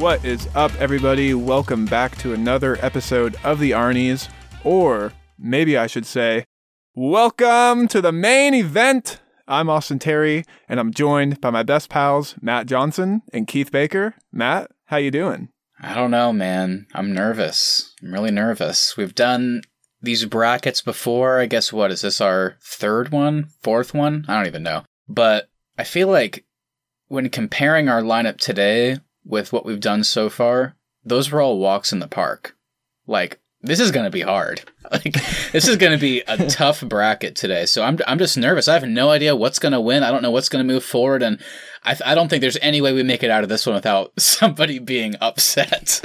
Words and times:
What 0.00 0.24
is 0.24 0.48
up, 0.54 0.72
everybody? 0.80 1.34
Welcome 1.34 1.84
back 1.84 2.16
to 2.20 2.32
another 2.32 2.78
episode 2.80 3.36
of 3.44 3.58
the 3.58 3.72
Arnie's, 3.72 4.30
or 4.64 5.12
maybe 5.38 5.76
I 5.76 5.88
should 5.88 6.06
say, 6.06 6.46
welcome 6.94 7.86
to 7.88 8.00
the 8.00 8.10
main 8.10 8.54
event. 8.54 9.20
I'm 9.46 9.68
Austin 9.68 9.98
Terry, 9.98 10.46
and 10.70 10.80
I'm 10.80 10.90
joined 10.90 11.42
by 11.42 11.50
my 11.50 11.62
best 11.62 11.90
pals, 11.90 12.34
Matt 12.40 12.64
Johnson 12.64 13.20
and 13.34 13.46
Keith 13.46 13.70
Baker. 13.70 14.14
Matt, 14.32 14.70
how 14.86 14.96
you 14.96 15.10
doing? 15.10 15.50
I 15.78 15.92
don't 15.92 16.10
know, 16.10 16.32
man. 16.32 16.86
I'm 16.94 17.12
nervous. 17.12 17.94
I'm 18.02 18.10
really 18.10 18.30
nervous. 18.30 18.96
We've 18.96 19.14
done 19.14 19.60
these 20.00 20.24
brackets 20.24 20.80
before. 20.80 21.40
I 21.40 21.44
guess 21.44 21.74
what 21.74 21.90
is 21.90 22.00
this 22.00 22.22
our 22.22 22.56
third 22.62 23.12
one, 23.12 23.50
fourth 23.62 23.92
one? 23.92 24.24
I 24.28 24.38
don't 24.38 24.46
even 24.46 24.62
know. 24.62 24.84
But 25.10 25.50
I 25.76 25.84
feel 25.84 26.08
like 26.08 26.46
when 27.08 27.28
comparing 27.28 27.90
our 27.90 28.00
lineup 28.00 28.38
today 28.38 28.96
with 29.30 29.52
what 29.52 29.64
we've 29.64 29.80
done 29.80 30.04
so 30.04 30.28
far, 30.28 30.76
those 31.04 31.30
were 31.30 31.40
all 31.40 31.58
walks 31.58 31.92
in 31.92 32.00
the 32.00 32.08
park. 32.08 32.56
Like 33.06 33.40
this 33.62 33.80
is 33.80 33.90
going 33.90 34.04
to 34.04 34.10
be 34.10 34.22
hard. 34.22 34.62
Like 34.90 35.14
this 35.52 35.68
is 35.68 35.76
going 35.76 35.92
to 35.92 35.98
be 35.98 36.22
a 36.26 36.46
tough 36.48 36.80
bracket 36.80 37.36
today. 37.36 37.64
So 37.64 37.84
I'm 37.84 37.96
I'm 38.08 38.18
just 38.18 38.36
nervous. 38.36 38.66
I 38.66 38.72
have 38.72 38.88
no 38.88 39.10
idea 39.10 39.36
what's 39.36 39.60
going 39.60 39.70
to 39.70 39.80
win. 39.80 40.02
I 40.02 40.10
don't 40.10 40.22
know 40.22 40.32
what's 40.32 40.48
going 40.48 40.66
to 40.66 40.72
move 40.72 40.82
forward 40.82 41.22
and 41.22 41.40
I 41.84 41.96
I 42.04 42.16
don't 42.16 42.28
think 42.28 42.40
there's 42.40 42.58
any 42.60 42.80
way 42.80 42.92
we 42.92 43.04
make 43.04 43.22
it 43.22 43.30
out 43.30 43.44
of 43.44 43.48
this 43.48 43.66
one 43.66 43.76
without 43.76 44.12
somebody 44.18 44.80
being 44.80 45.14
upset. 45.20 46.02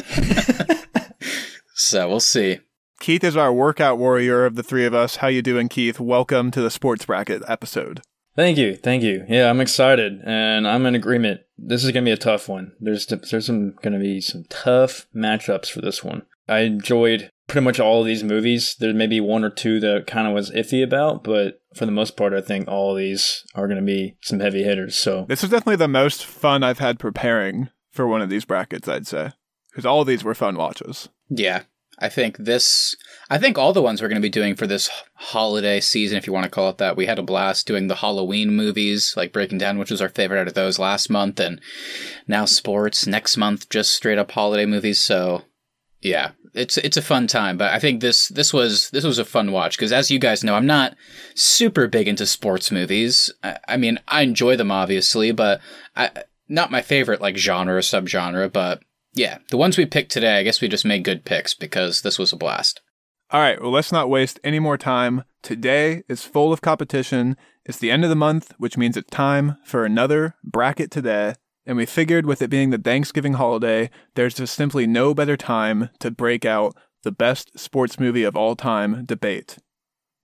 so 1.74 2.08
we'll 2.08 2.20
see. 2.20 2.60
Keith 3.00 3.24
is 3.24 3.36
our 3.36 3.52
workout 3.52 3.98
warrior 3.98 4.46
of 4.46 4.54
the 4.54 4.62
three 4.62 4.86
of 4.86 4.94
us. 4.94 5.16
How 5.16 5.28
you 5.30 5.42
doing, 5.42 5.68
Keith? 5.68 6.00
Welcome 6.00 6.52
to 6.52 6.62
the 6.62 6.70
sports 6.70 7.06
bracket 7.06 7.42
episode. 7.48 8.02
Thank 8.36 8.58
you, 8.58 8.76
thank 8.76 9.02
you. 9.04 9.26
Yeah, 9.30 9.50
I'm 9.50 9.62
excited, 9.62 10.22
and 10.26 10.68
I'm 10.68 10.86
in 10.86 10.96
agreement. 10.96 11.42
This 11.58 11.84
is 11.84 11.92
gonna 11.92 12.06
be 12.06 12.12
a 12.12 12.18
tough 12.18 12.50
one. 12.50 12.74
There's 12.80 13.06
there's 13.06 13.46
some 13.46 13.76
gonna 13.82 14.00
be 14.00 14.20
some 14.20 14.44
tough 14.50 15.08
matchups 15.16 15.72
for 15.72 15.82
this 15.82 16.04
one. 16.04 16.24
I 16.48 16.60
enjoyed 16.60 17.30
pretty 17.48 17.64
much 17.64 17.80
all 17.80 18.02
of 18.02 18.06
these 18.06 18.24
movies. 18.24 18.76
There's 18.80 18.96
maybe 18.96 19.20
one 19.20 19.44
or 19.44 19.50
two 19.50 19.80
that 19.80 20.08
kind 20.08 20.28
of 20.28 20.34
was 20.34 20.52
iffy 20.52 20.84
about, 20.84 21.24
but 21.24 21.62
for 21.76 21.86
the 21.86 21.92
most 21.92 22.18
part, 22.18 22.34
I 22.34 22.42
think 22.42 22.68
all 22.68 22.92
of 22.92 22.98
these 22.98 23.44
are 23.56 23.68
going 23.68 23.80
to 23.80 23.86
be 23.86 24.18
some 24.22 24.40
heavy 24.40 24.64
hitters. 24.64 24.96
So 24.96 25.26
this 25.28 25.42
was 25.42 25.52
definitely 25.52 25.78
the 25.78 25.88
most 25.88 26.26
fun 26.26 26.64
I've 26.64 26.80
had 26.80 27.00
preparing 27.00 27.70
for 27.92 28.08
one 28.08 28.22
of 28.22 28.30
these 28.30 28.46
brackets. 28.46 28.88
I'd 28.88 29.08
say 29.08 29.32
because 29.70 29.86
all 29.86 30.02
of 30.02 30.08
these 30.08 30.24
were 30.24 30.36
fun 30.36 30.56
watches. 30.56 31.10
Yeah, 31.30 31.64
I 32.00 32.10
think 32.10 32.38
this. 32.38 32.96
I 33.30 33.38
think 33.38 33.58
all 33.58 33.74
the 33.74 33.82
ones 33.82 34.02
we're 34.02 34.08
going 34.08 34.22
to 34.22 34.26
be 34.26 34.30
doing 34.30 34.56
for 34.56 34.68
this 34.68 34.90
holiday 35.16 35.80
season, 35.80 36.18
if 36.18 36.28
you 36.28 36.34
want 36.34 36.44
to 36.44 36.50
call 36.50 36.70
it 36.70 36.78
that, 36.78 36.96
we 36.96 37.06
had 37.06 37.18
a 37.18 37.24
blast 37.24 37.66
doing 37.66 37.88
the 37.88 37.96
Halloween 37.96 38.54
movies, 38.56 39.14
like 39.18 39.34
breaking 39.34 39.58
down 39.58 39.80
which 39.80 39.92
was 39.92 40.02
our 40.02 40.10
favorite 40.10 40.42
out 40.42 40.48
of 40.48 40.54
those 40.54 40.78
last 40.78 41.10
month, 41.10 41.40
and 41.40 41.60
now 42.28 42.46
sports 42.46 43.08
next 43.08 43.38
month, 43.38 43.70
just 43.70 43.92
straight 43.94 44.18
up 44.18 44.32
holiday 44.32 44.66
movies. 44.66 45.00
So 45.00 45.44
yeah, 46.02 46.32
it's 46.54 46.78
it's 46.78 46.98
a 46.98 47.02
fun 47.02 47.28
time, 47.28 47.58
but 47.58 47.74
I 47.74 47.80
think 47.80 48.00
this 48.02 48.28
this 48.30 48.54
was 48.54 48.90
this 48.92 49.04
was 49.04 49.20
a 49.20 49.26
fun 49.26 49.52
watch 49.52 49.78
because 49.78 49.92
as 49.92 50.12
you 50.12 50.20
guys 50.20 50.44
know, 50.44 50.56
I'm 50.56 50.68
not 50.68 50.96
super 51.34 51.88
big 51.88 52.08
into 52.08 52.26
sports 52.26 52.72
movies. 52.72 53.32
I, 53.44 53.58
I 53.68 53.78
mean, 53.78 54.00
I 54.08 54.22
enjoy 54.22 54.56
them 54.56 54.72
obviously, 54.72 55.32
but 55.32 55.62
I 55.96 56.12
not 56.48 56.72
my 56.72 56.82
favorite 56.82 57.22
like 57.22 57.38
genre 57.38 57.76
or 57.76 57.80
subgenre. 57.80 58.52
But 58.52 58.84
yeah, 59.16 59.40
the 59.50 59.58
ones 59.58 59.78
we 59.78 59.86
picked 59.86 60.12
today, 60.12 60.38
I 60.38 60.44
guess 60.44 60.62
we 60.62 60.68
just 60.68 60.86
made 60.86 61.04
good 61.04 61.26
picks 61.26 61.54
because 61.54 62.02
this 62.02 62.20
was 62.20 62.34
a 62.34 62.38
blast. 62.38 62.82
All 63.32 63.42
right, 63.42 63.60
well, 63.60 63.72
let's 63.72 63.92
not 63.92 64.10
waste 64.10 64.40
any 64.44 64.60
more 64.60 64.78
time. 64.78 65.24
Today 65.42 66.04
is 66.08 66.24
full 66.24 66.54
of 66.54 66.62
competition. 66.62 67.38
It's 67.66 67.80
the 67.80 67.90
end 67.90 68.04
of 68.04 68.10
the 68.10 68.16
month, 68.16 68.54
which 68.58 68.78
means 68.78 68.96
it's 68.96 69.10
time 69.10 69.58
for 69.64 69.84
another 69.84 70.36
bracket 70.44 70.92
today. 70.92 71.34
And 71.66 71.78
we 71.78 71.88
figured 71.88 72.28
with 72.28 72.42
it 72.42 72.50
being 72.50 72.70
the 72.70 72.78
Thanksgiving 72.78 73.34
holiday, 73.34 73.90
there's 74.14 74.36
just 74.36 74.54
simply 74.54 74.86
no 74.86 75.16
better 75.16 75.36
time 75.36 75.90
to 76.00 76.12
break 76.12 76.46
out 76.46 76.76
the 77.04 77.12
best 77.12 77.58
sports 77.58 78.00
movie 78.00 78.24
of 78.24 78.36
all 78.36 78.56
time 78.56 79.06
debate. 79.06 79.58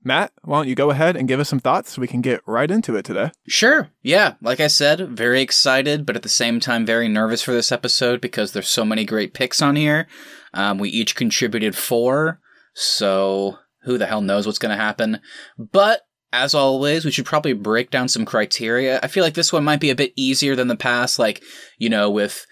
Matt, 0.03 0.31
why 0.43 0.57
don't 0.57 0.67
you 0.67 0.75
go 0.75 0.89
ahead 0.89 1.15
and 1.15 1.27
give 1.27 1.39
us 1.39 1.49
some 1.49 1.59
thoughts 1.59 1.91
so 1.91 2.01
we 2.01 2.07
can 2.07 2.21
get 2.21 2.41
right 2.47 2.69
into 2.69 2.95
it 2.95 3.05
today? 3.05 3.31
Sure. 3.47 3.89
Yeah. 4.01 4.33
Like 4.41 4.59
I 4.59 4.67
said, 4.67 5.09
very 5.09 5.41
excited, 5.41 6.05
but 6.05 6.15
at 6.15 6.23
the 6.23 6.29
same 6.29 6.59
time, 6.59 6.85
very 6.85 7.07
nervous 7.07 7.43
for 7.43 7.51
this 7.51 7.71
episode 7.71 8.19
because 8.19 8.51
there's 8.51 8.67
so 8.67 8.83
many 8.83 9.05
great 9.05 9.33
picks 9.33 9.61
on 9.61 9.75
here. 9.75 10.07
Um, 10.53 10.79
we 10.79 10.89
each 10.89 11.15
contributed 11.15 11.75
four, 11.75 12.39
so 12.73 13.57
who 13.83 13.97
the 13.97 14.07
hell 14.07 14.21
knows 14.21 14.45
what's 14.45 14.59
going 14.59 14.75
to 14.75 14.83
happen. 14.83 15.19
But 15.57 16.01
as 16.33 16.53
always, 16.53 17.03
we 17.03 17.11
should 17.11 17.25
probably 17.25 17.53
break 17.53 17.91
down 17.91 18.07
some 18.07 18.25
criteria. 18.25 18.99
I 19.03 19.07
feel 19.07 19.23
like 19.23 19.33
this 19.33 19.51
one 19.51 19.63
might 19.63 19.81
be 19.81 19.89
a 19.89 19.95
bit 19.95 20.13
easier 20.15 20.55
than 20.55 20.67
the 20.67 20.75
past, 20.75 21.19
like, 21.19 21.43
you 21.77 21.89
know, 21.89 22.09
with 22.09 22.45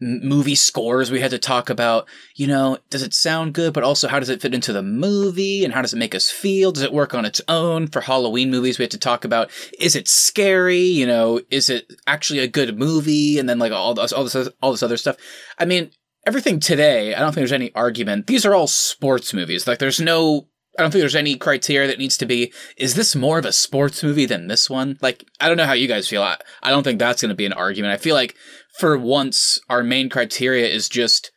movie 0.00 0.54
scores 0.54 1.10
we 1.10 1.20
had 1.20 1.30
to 1.30 1.38
talk 1.38 1.68
about 1.68 2.06
you 2.36 2.46
know 2.46 2.78
does 2.88 3.02
it 3.02 3.12
sound 3.12 3.52
good 3.52 3.72
but 3.74 3.82
also 3.82 4.06
how 4.06 4.20
does 4.20 4.28
it 4.28 4.40
fit 4.40 4.54
into 4.54 4.72
the 4.72 4.82
movie 4.82 5.64
and 5.64 5.74
how 5.74 5.82
does 5.82 5.92
it 5.92 5.98
make 5.98 6.14
us 6.14 6.30
feel? 6.30 6.72
Does 6.72 6.82
it 6.82 6.92
work 6.92 7.14
on 7.14 7.24
its 7.24 7.40
own? 7.48 7.88
For 7.88 8.00
halloween 8.00 8.50
movies 8.50 8.78
we 8.78 8.84
had 8.84 8.90
to 8.92 8.98
talk 8.98 9.24
about 9.24 9.50
is 9.78 9.96
it 9.96 10.08
scary? 10.08 10.78
You 10.78 11.06
know 11.06 11.40
is 11.50 11.68
it 11.68 11.92
actually 12.06 12.40
a 12.40 12.48
good 12.48 12.78
movie? 12.78 13.38
And 13.38 13.48
then 13.48 13.58
like 13.58 13.72
all 13.72 13.94
this 13.94 14.12
all 14.12 14.24
this 14.24 14.48
all 14.62 14.70
this 14.72 14.82
other 14.82 14.96
stuff. 14.96 15.16
I 15.58 15.64
mean 15.64 15.90
everything 16.26 16.60
today 16.60 17.14
i 17.14 17.20
don't 17.20 17.32
think 17.32 17.42
there's 17.42 17.52
any 17.52 17.74
argument. 17.74 18.26
These 18.26 18.44
are 18.44 18.54
all 18.54 18.66
sports 18.66 19.32
movies. 19.32 19.66
Like 19.66 19.78
there's 19.78 20.00
no 20.00 20.48
I 20.78 20.82
don't 20.82 20.92
think 20.92 21.02
there's 21.02 21.16
any 21.16 21.34
criteria 21.34 21.88
that 21.88 21.98
needs 21.98 22.16
to 22.18 22.26
be, 22.26 22.52
is 22.76 22.94
this 22.94 23.16
more 23.16 23.40
of 23.40 23.44
a 23.44 23.52
sports 23.52 24.04
movie 24.04 24.26
than 24.26 24.46
this 24.46 24.70
one? 24.70 24.96
Like, 25.02 25.24
I 25.40 25.48
don't 25.48 25.56
know 25.56 25.66
how 25.66 25.72
you 25.72 25.88
guys 25.88 26.06
feel. 26.06 26.22
I, 26.22 26.38
I 26.62 26.70
don't 26.70 26.84
think 26.84 27.00
that's 27.00 27.20
going 27.20 27.30
to 27.30 27.34
be 27.34 27.46
an 27.46 27.52
argument. 27.52 27.92
I 27.92 27.96
feel 27.96 28.14
like 28.14 28.36
for 28.78 28.96
once, 28.96 29.60
our 29.68 29.82
main 29.82 30.08
criteria 30.08 30.66
is 30.66 30.88
just, 30.88 31.32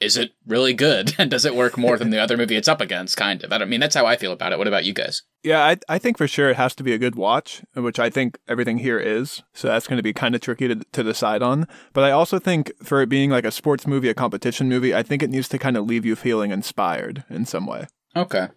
is 0.00 0.16
it 0.16 0.32
really 0.46 0.74
good? 0.74 1.14
And 1.18 1.30
does 1.30 1.44
it 1.44 1.54
work 1.54 1.78
more 1.78 1.96
than 1.96 2.10
the 2.10 2.18
other 2.18 2.36
movie 2.36 2.56
it's 2.56 2.68
up 2.68 2.80
against? 2.80 3.16
Kind 3.16 3.44
of. 3.44 3.52
I 3.52 3.58
don't 3.58 3.68
mean, 3.68 3.80
that's 3.80 3.94
how 3.94 4.06
I 4.06 4.16
feel 4.16 4.32
about 4.32 4.52
it. 4.52 4.58
What 4.58 4.68
about 4.68 4.84
you 4.84 4.92
guys? 4.92 5.22
Yeah, 5.42 5.64
I, 5.64 5.76
I 5.88 5.98
think 5.98 6.18
for 6.18 6.28
sure 6.28 6.50
it 6.50 6.56
has 6.56 6.74
to 6.76 6.84
be 6.84 6.92
a 6.92 6.98
good 6.98 7.16
watch, 7.16 7.62
which 7.74 7.98
I 7.98 8.10
think 8.10 8.38
everything 8.48 8.78
here 8.78 8.98
is. 8.98 9.42
So 9.54 9.68
that's 9.68 9.86
going 9.86 9.96
to 9.96 10.02
be 10.02 10.12
kind 10.12 10.34
of 10.34 10.40
tricky 10.40 10.68
to, 10.68 10.76
to 10.76 11.02
decide 11.02 11.42
on. 11.42 11.66
But 11.92 12.04
I 12.04 12.10
also 12.10 12.38
think 12.38 12.72
for 12.82 13.00
it 13.02 13.08
being 13.08 13.30
like 13.30 13.44
a 13.44 13.50
sports 13.50 13.86
movie, 13.86 14.08
a 14.08 14.14
competition 14.14 14.68
movie, 14.68 14.94
I 14.94 15.02
think 15.02 15.22
it 15.22 15.30
needs 15.30 15.48
to 15.48 15.58
kind 15.58 15.76
of 15.76 15.86
leave 15.86 16.04
you 16.04 16.16
feeling 16.16 16.50
inspired 16.50 17.24
in 17.30 17.44
some 17.46 17.66
way. 17.66 17.86
Okay 18.14 18.48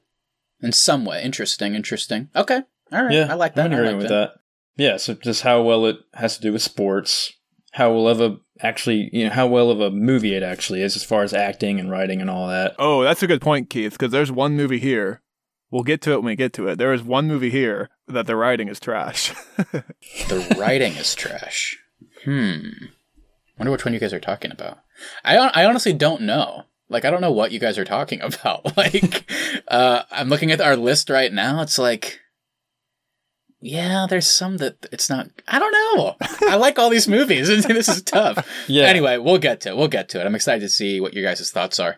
in 0.61 0.71
some 0.71 1.05
way. 1.05 1.23
Interesting, 1.23 1.75
interesting. 1.75 2.29
Okay, 2.35 2.61
all 2.91 3.03
right. 3.03 3.13
Yeah, 3.13 3.27
I 3.29 3.35
like 3.35 3.55
that. 3.55 3.65
I'm 3.65 3.73
agreeing 3.73 3.95
like 3.95 4.03
with 4.03 4.09
that. 4.09 4.33
that. 4.77 4.83
Yeah, 4.83 4.97
so 4.97 5.13
just 5.13 5.43
how 5.43 5.61
well 5.61 5.85
it 5.85 5.97
has 6.15 6.35
to 6.35 6.41
do 6.41 6.51
with 6.51 6.61
sports, 6.61 7.31
how 7.75 7.91
well 7.91 8.07
of 8.07 8.21
a 8.21 8.37
actually, 8.61 9.09
you 9.11 9.25
know, 9.25 9.33
how 9.33 9.45
well 9.45 9.69
of 9.69 9.81
a 9.81 9.91
movie 9.91 10.33
it 10.33 10.43
actually 10.43 10.81
is 10.81 10.95
as 10.95 11.03
far 11.03 11.23
as 11.23 11.33
acting 11.33 11.77
and 11.77 11.91
writing 11.91 12.21
and 12.21 12.29
all 12.29 12.47
that. 12.47 12.73
Oh, 12.79 13.03
that's 13.03 13.21
a 13.21 13.27
good 13.27 13.41
point, 13.41 13.69
Keith. 13.69 13.91
Because 13.91 14.13
there's 14.13 14.31
one 14.31 14.55
movie 14.55 14.79
here. 14.79 15.21
We'll 15.71 15.83
get 15.83 16.01
to 16.03 16.13
it 16.13 16.17
when 16.19 16.27
we 16.27 16.35
get 16.37 16.53
to 16.53 16.69
it. 16.69 16.77
There 16.77 16.93
is 16.93 17.03
one 17.03 17.27
movie 17.27 17.49
here 17.49 17.89
that 18.07 18.27
the 18.27 18.37
writing 18.37 18.69
is 18.69 18.79
trash. 18.79 19.33
the 19.57 20.55
writing 20.57 20.93
is 20.93 21.13
trash. 21.15 21.77
Hmm. 22.23 22.69
Wonder 23.59 23.71
which 23.71 23.83
one 23.83 23.93
you 23.93 23.99
guys 23.99 24.13
are 24.13 24.21
talking 24.21 24.51
about. 24.51 24.79
I 25.25 25.35
I 25.37 25.65
honestly 25.65 25.91
don't 25.91 26.21
know. 26.21 26.63
Like 26.87 27.03
I 27.03 27.11
don't 27.11 27.19
know 27.19 27.31
what 27.33 27.51
you 27.51 27.59
guys 27.59 27.77
are 27.77 27.83
talking 27.83 28.21
about. 28.23 28.77
like 28.77 29.29
uh 29.67 30.03
I'm 30.11 30.29
looking 30.29 30.51
at 30.51 30.61
our 30.61 30.77
list 30.77 31.09
right 31.09 31.33
now. 31.33 31.61
It's 31.61 31.77
like 31.77 32.21
yeah, 33.61 34.05
there's 34.09 34.27
some 34.27 34.57
that 34.57 34.85
it's 34.91 35.09
not 35.09 35.29
I 35.47 35.59
don't 35.59 35.71
know. 35.71 36.15
I 36.49 36.55
like 36.55 36.77
all 36.77 36.89
these 36.89 37.07
movies. 37.07 37.47
this 37.67 37.89
is 37.89 38.01
tough. 38.03 38.47
Yeah. 38.67 38.85
Anyway, 38.85 39.17
we'll 39.17 39.37
get 39.37 39.61
to 39.61 39.69
it. 39.69 39.77
We'll 39.77 39.87
get 39.87 40.09
to 40.09 40.21
it. 40.21 40.25
I'm 40.25 40.35
excited 40.35 40.61
to 40.61 40.69
see 40.69 40.99
what 40.99 41.13
your 41.13 41.23
guys' 41.23 41.51
thoughts 41.51 41.79
are. 41.79 41.97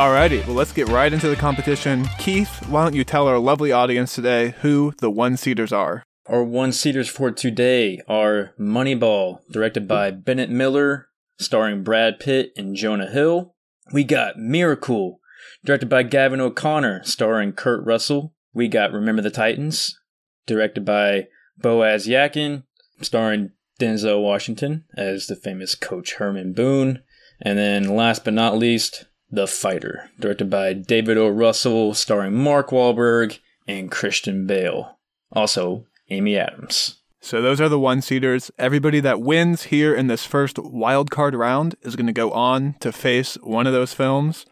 Alrighty, 0.00 0.46
well, 0.46 0.56
let's 0.56 0.72
get 0.72 0.88
right 0.88 1.12
into 1.12 1.28
the 1.28 1.36
competition. 1.36 2.08
Keith, 2.18 2.66
why 2.70 2.84
don't 2.84 2.94
you 2.94 3.04
tell 3.04 3.28
our 3.28 3.38
lovely 3.38 3.70
audience 3.70 4.14
today 4.14 4.54
who 4.62 4.94
the 4.96 5.10
one 5.10 5.36
seaters 5.36 5.74
are? 5.74 6.04
Our 6.26 6.44
one 6.44 6.72
seaters 6.72 7.08
for 7.08 7.30
today 7.30 7.98
are 8.06 8.52
Moneyball, 8.60 9.40
directed 9.50 9.88
by 9.88 10.10
Bennett 10.10 10.50
Miller, 10.50 11.08
starring 11.38 11.82
Brad 11.82 12.20
Pitt 12.20 12.52
and 12.56 12.76
Jonah 12.76 13.10
Hill. 13.10 13.54
We 13.92 14.04
got 14.04 14.36
Miracle, 14.36 15.20
directed 15.64 15.88
by 15.88 16.02
Gavin 16.02 16.40
O'Connor, 16.40 17.04
starring 17.04 17.52
Kurt 17.52 17.84
Russell. 17.86 18.34
We 18.52 18.68
got 18.68 18.92
Remember 18.92 19.22
the 19.22 19.30
Titans, 19.30 19.98
directed 20.46 20.84
by 20.84 21.28
Boaz 21.56 22.06
Yakin, 22.06 22.64
starring 23.00 23.52
Denzel 23.80 24.22
Washington 24.22 24.84
as 24.96 25.26
the 25.26 25.36
famous 25.36 25.74
Coach 25.74 26.14
Herman 26.14 26.52
Boone. 26.52 27.02
And 27.40 27.58
then 27.58 27.96
last 27.96 28.26
but 28.26 28.34
not 28.34 28.58
least, 28.58 29.06
the 29.30 29.46
Fighter, 29.46 30.10
directed 30.20 30.50
by 30.50 30.74
David 30.74 31.16
O. 31.16 31.28
Russell, 31.30 31.94
starring 31.94 32.34
Mark 32.34 32.68
Wahlberg 32.68 33.38
and 33.66 33.90
Christian 33.90 34.46
Bale. 34.46 34.98
Also, 35.32 35.86
Amy 36.10 36.36
Adams. 36.36 36.96
So 37.22 37.42
those 37.42 37.60
are 37.60 37.68
the 37.68 37.78
one 37.78 38.00
seaters. 38.00 38.50
Everybody 38.58 38.98
that 39.00 39.20
wins 39.20 39.64
here 39.64 39.94
in 39.94 40.06
this 40.06 40.24
first 40.24 40.58
wild 40.58 41.10
card 41.10 41.34
round 41.34 41.74
is 41.82 41.94
going 41.94 42.06
to 42.06 42.12
go 42.12 42.30
on 42.32 42.76
to 42.80 42.92
face 42.92 43.34
one 43.42 43.66
of 43.66 43.74
those 43.74 43.92
films. 43.92 44.46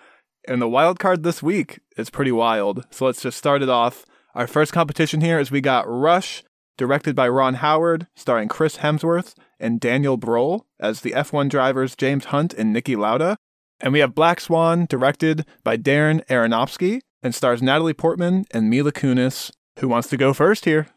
And 0.47 0.61
the 0.61 0.69
wild 0.69 0.99
card 0.99 1.23
this 1.23 1.43
week 1.43 1.81
is 1.97 2.11
pretty 2.11 2.33
wild. 2.33 2.85
So 2.91 3.07
let's 3.07 3.23
just 3.23 3.39
start 3.39 3.63
it 3.63 3.71
off. 3.71 4.05
Our 4.35 4.47
first 4.47 4.73
competition 4.73 5.23
here 5.23 5.39
is 5.39 5.51
we 5.51 5.63
got 5.63 5.89
Rush, 5.89 6.43
directed 6.77 7.17
by 7.17 7.29
Ron 7.29 7.55
Howard, 7.55 8.07
starring 8.15 8.49
Chris 8.49 8.79
Hemsworth 8.79 9.35
and 9.59 9.81
Daniel 9.81 10.17
Bruhl 10.17 10.67
as 10.79 11.01
the 11.01 11.13
F1 11.13 11.49
drivers 11.49 11.97
James 11.97 12.27
Hunt 12.27 12.53
and 12.55 12.77
Niki 12.77 12.97
Lauda. 12.97 13.39
And 13.81 13.93
we 13.93 14.01
have 14.01 14.15
Black 14.15 14.41
Swan, 14.41 14.87
directed 14.87 15.47
by 15.65 15.77
Darren 15.77 16.25
Aronofsky, 16.27 17.01
and 17.23 17.35
stars 17.35 17.63
Natalie 17.63 17.95
Portman 17.95 18.45
and 18.51 18.69
Mila 18.69 18.93
Kunis. 18.93 19.51
Who 19.79 19.89
wants 19.89 20.09
to 20.09 20.17
go 20.17 20.35
first 20.35 20.65
here? 20.65 20.89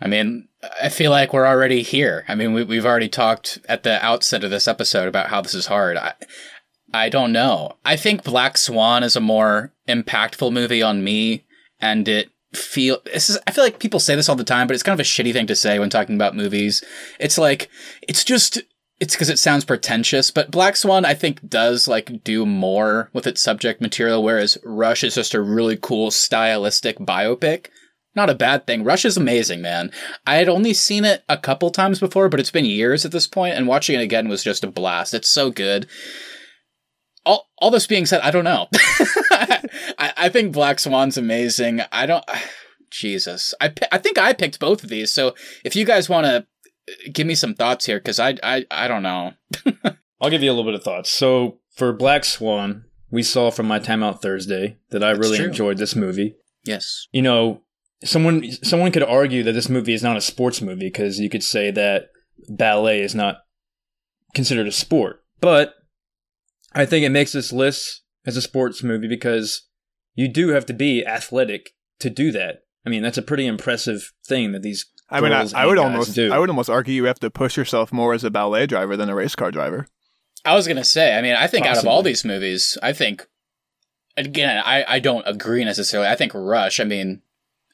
I 0.00 0.08
mean, 0.08 0.48
I 0.82 0.88
feel 0.88 1.10
like 1.10 1.32
we're 1.32 1.46
already 1.46 1.82
here. 1.82 2.24
I 2.28 2.34
mean, 2.34 2.52
we, 2.52 2.64
we've 2.64 2.86
already 2.86 3.08
talked 3.08 3.58
at 3.68 3.82
the 3.82 4.04
outset 4.04 4.44
of 4.44 4.50
this 4.50 4.68
episode 4.68 5.08
about 5.08 5.28
how 5.28 5.40
this 5.40 5.54
is 5.54 5.66
hard. 5.66 5.96
I, 5.96 6.14
I 6.92 7.08
don't 7.08 7.32
know. 7.32 7.76
I 7.84 7.96
think 7.96 8.24
Black 8.24 8.56
Swan 8.58 9.02
is 9.02 9.16
a 9.16 9.20
more 9.20 9.72
impactful 9.88 10.52
movie 10.52 10.82
on 10.82 11.04
me, 11.04 11.44
and 11.80 12.06
it 12.08 12.30
feel 12.56 12.98
this 13.04 13.28
is 13.28 13.38
I 13.46 13.50
feel 13.50 13.64
like 13.64 13.80
people 13.80 14.00
say 14.00 14.14
this 14.14 14.28
all 14.28 14.36
the 14.36 14.44
time, 14.44 14.66
but 14.66 14.74
it's 14.74 14.82
kind 14.82 14.98
of 14.98 15.04
a 15.04 15.08
shitty 15.08 15.32
thing 15.32 15.46
to 15.48 15.56
say 15.56 15.78
when 15.78 15.90
talking 15.90 16.14
about 16.14 16.36
movies. 16.36 16.84
It's 17.18 17.38
like 17.38 17.68
it's 18.02 18.24
just 18.24 18.62
it's 19.00 19.14
because 19.14 19.28
it 19.28 19.38
sounds 19.38 19.64
pretentious, 19.64 20.30
but 20.30 20.50
Black 20.50 20.76
Swan 20.76 21.04
I 21.04 21.14
think 21.14 21.48
does 21.48 21.88
like 21.88 22.22
do 22.22 22.46
more 22.46 23.10
with 23.12 23.26
its 23.26 23.42
subject 23.42 23.80
material, 23.80 24.22
whereas 24.22 24.56
Rush 24.64 25.02
is 25.02 25.16
just 25.16 25.34
a 25.34 25.42
really 25.42 25.76
cool 25.76 26.10
stylistic 26.10 26.98
biopic. 26.98 27.66
Not 28.14 28.30
a 28.30 28.34
bad 28.34 28.66
thing. 28.66 28.84
Rush 28.84 29.04
is 29.04 29.16
amazing, 29.16 29.60
man. 29.60 29.90
I 30.26 30.36
had 30.36 30.48
only 30.48 30.72
seen 30.72 31.04
it 31.04 31.24
a 31.28 31.36
couple 31.36 31.70
times 31.70 31.98
before, 31.98 32.28
but 32.28 32.38
it's 32.40 32.50
been 32.50 32.64
years 32.64 33.04
at 33.04 33.12
this 33.12 33.26
point, 33.26 33.54
and 33.54 33.66
watching 33.66 33.98
it 33.98 34.02
again 34.02 34.28
was 34.28 34.44
just 34.44 34.64
a 34.64 34.68
blast. 34.68 35.14
It's 35.14 35.28
so 35.28 35.50
good 35.50 35.88
all, 37.26 37.50
all 37.58 37.70
this 37.70 37.86
being 37.86 38.06
said, 38.06 38.20
I 38.22 38.30
don't 38.30 38.44
know. 38.44 38.68
I, 38.74 40.12
I 40.16 40.28
think 40.28 40.52
Black 40.52 40.78
Swan's 40.78 41.16
amazing. 41.16 41.80
I 41.92 42.06
don't. 42.06 42.24
Jesus, 42.90 43.54
I 43.60 43.72
I 43.90 43.98
think 43.98 44.18
I 44.18 44.32
picked 44.32 44.60
both 44.60 44.84
of 44.84 44.88
these. 44.88 45.10
So 45.10 45.34
if 45.64 45.74
you 45.74 45.84
guys 45.84 46.08
want 46.08 46.26
to 46.26 46.36
uh, 46.36 46.92
give 47.12 47.26
me 47.26 47.34
some 47.34 47.52
thoughts 47.52 47.86
here, 47.86 47.98
because 47.98 48.20
I 48.20 48.36
I 48.40 48.66
I 48.70 48.86
don't 48.86 49.02
know. 49.02 49.32
I'll 50.20 50.30
give 50.30 50.44
you 50.44 50.50
a 50.50 50.54
little 50.54 50.70
bit 50.70 50.78
of 50.78 50.84
thoughts. 50.84 51.10
So 51.10 51.58
for 51.74 51.92
Black 51.92 52.24
Swan, 52.24 52.84
we 53.10 53.24
saw 53.24 53.50
from 53.50 53.66
my 53.66 53.80
time 53.80 54.04
out 54.04 54.22
Thursday 54.22 54.76
that 54.90 55.02
I 55.02 55.10
really 55.10 55.38
true. 55.38 55.46
enjoyed 55.46 55.78
this 55.78 55.96
movie. 55.96 56.36
Yes. 56.64 57.08
You 57.10 57.22
know, 57.22 57.62
someone 58.02 58.50
someone 58.62 58.92
could 58.92 59.02
argue 59.02 59.42
that 59.42 59.52
this 59.52 59.68
movie 59.68 59.94
is 59.94 60.02
not 60.02 60.16
a 60.16 60.20
sports 60.20 60.60
movie 60.60 60.86
because 60.86 61.20
you 61.20 61.30
could 61.30 61.44
say 61.44 61.70
that 61.70 62.08
ballet 62.48 63.00
is 63.00 63.14
not 63.14 63.38
considered 64.34 64.66
a 64.66 64.72
sport. 64.72 65.24
But 65.40 65.74
I 66.74 66.86
think 66.86 67.04
it 67.04 67.10
makes 67.10 67.32
this 67.32 67.52
list 67.52 68.02
as 68.26 68.36
a 68.36 68.42
sports 68.42 68.82
movie 68.82 69.08
because 69.08 69.68
you 70.14 70.28
do 70.28 70.48
have 70.48 70.66
to 70.66 70.72
be 70.72 71.06
athletic 71.06 71.70
to 72.00 72.10
do 72.10 72.32
that. 72.32 72.62
I 72.86 72.90
mean, 72.90 73.02
that's 73.02 73.18
a 73.18 73.22
pretty 73.22 73.46
impressive 73.46 74.12
thing 74.26 74.52
that 74.52 74.62
these. 74.62 74.86
I 75.10 75.20
mean, 75.20 75.32
I, 75.32 75.46
I 75.54 75.66
would 75.66 75.78
almost, 75.78 76.14
do. 76.14 76.32
I 76.32 76.38
would 76.38 76.48
almost 76.48 76.70
argue 76.70 76.94
you 76.94 77.04
have 77.04 77.20
to 77.20 77.30
push 77.30 77.56
yourself 77.56 77.92
more 77.92 78.14
as 78.14 78.24
a 78.24 78.30
ballet 78.30 78.66
driver 78.66 78.96
than 78.96 79.08
a 79.08 79.14
race 79.14 79.34
car 79.34 79.50
driver. 79.50 79.86
I 80.44 80.54
was 80.54 80.66
gonna 80.66 80.84
say. 80.84 81.16
I 81.16 81.22
mean, 81.22 81.34
I 81.34 81.46
think 81.46 81.64
Possibly. 81.64 81.78
out 81.78 81.84
of 81.84 81.88
all 81.88 82.02
these 82.02 82.24
movies, 82.24 82.76
I 82.82 82.92
think 82.92 83.26
again, 84.16 84.62
I 84.64 84.84
I 84.86 84.98
don't 84.98 85.26
agree 85.26 85.64
necessarily. 85.64 86.08
I 86.08 86.16
think 86.16 86.32
Rush. 86.34 86.80
I 86.80 86.84
mean, 86.84 87.22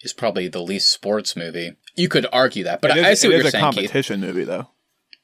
is 0.03 0.13
probably 0.13 0.49
the 0.49 0.63
least 0.63 0.91
sports 0.91 1.37
movie. 1.37 1.77
You 1.97 2.09
could 2.09 2.27
argue 2.33 2.65
that, 2.65 2.81
but 2.81 2.97
is, 2.97 3.05
I 3.05 3.15
see 3.15 3.29
what 3.29 3.37
you're 3.37 3.51
saying. 3.51 3.65
It 3.65 3.69
is 3.69 3.75
a 3.75 3.77
competition 3.77 4.21
Keith. 4.21 4.27
movie, 4.29 4.45
though. 4.45 4.69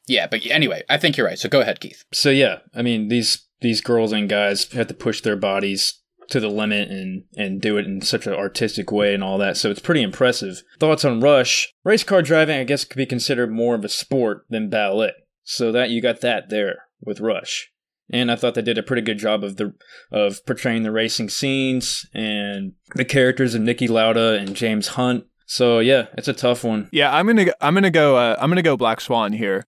Yeah, 0.07 0.27
but 0.27 0.47
anyway, 0.47 0.83
I 0.89 0.99
think 0.99 1.17
you're 1.17 1.27
right. 1.27 1.39
So 1.39 1.49
go 1.49 1.61
ahead, 1.61 1.81
Keith. 1.81 2.05
So 2.13 2.31
yeah, 2.31 2.59
I 2.75 2.83
mean 2.83 3.09
these 3.09 3.47
these 3.61 3.81
girls 3.81 4.13
and 4.13 4.29
guys 4.29 4.71
have 4.73 4.87
to 4.89 4.95
push 4.95 5.21
their 5.21 5.37
bodies 5.37 6.01
to 6.29 6.41
the 6.41 6.49
limit 6.49 6.91
and 6.91 7.25
and 7.37 7.61
do 7.61 7.77
it 7.77 7.87
in 7.87 8.01
such 8.01 8.27
an 8.27 8.33
artistic 8.33 8.93
way 8.93 9.15
and 9.15 9.25
all 9.25 9.39
that. 9.39 9.57
So 9.57 9.71
it's 9.71 9.81
pretty 9.81 10.03
impressive. 10.03 10.63
Thoughts 10.79 11.05
on 11.05 11.21
Rush? 11.21 11.73
Race 11.85 12.05
car 12.05 12.23
driving, 12.23 12.59
I 12.59 12.65
guess, 12.65 12.85
could 12.85 12.97
be 12.97 13.07
considered 13.07 13.51
more 13.51 13.75
of 13.75 13.85
a 13.85 13.89
sport 13.89 14.45
than 14.49 14.71
ballet. 14.71 15.13
So 15.43 15.73
that 15.73 15.91
you 15.91 16.01
got 16.01 16.21
that 16.23 16.51
there 16.51 16.85
with 17.01 17.21
Rush. 17.21 17.71
And 18.11 18.31
I 18.31 18.37
thought 18.37 18.55
they 18.55 18.63
did 18.63 18.79
a 18.79 18.83
pretty 18.83 19.03
good 19.03 19.19
job 19.19 19.43
of 19.43 19.57
the 19.57 19.75
of 20.13 20.45
portraying 20.47 20.85
the 20.85 20.93
racing 20.93 21.29
scenes 21.29 22.07
and 22.15 22.73
the 22.95 23.05
characters 23.05 23.55
of 23.55 23.63
Niki 23.63 23.89
Lauda 23.89 24.35
and 24.39 24.55
James 24.55 24.89
Hunt. 24.89 25.25
So 25.47 25.81
yeah, 25.81 26.07
it's 26.17 26.29
a 26.29 26.33
tough 26.33 26.65
one. 26.65 26.89
Yeah, 26.93 27.15
I'm 27.15 27.27
gonna 27.27 27.47
I'm 27.61 27.75
gonna 27.75 27.91
go 27.91 28.17
uh, 28.17 28.37
I'm 28.41 28.51
gonna 28.51 28.63
go 28.63 28.77
Black 28.77 29.01
Swan 29.01 29.33
here. 29.33 29.65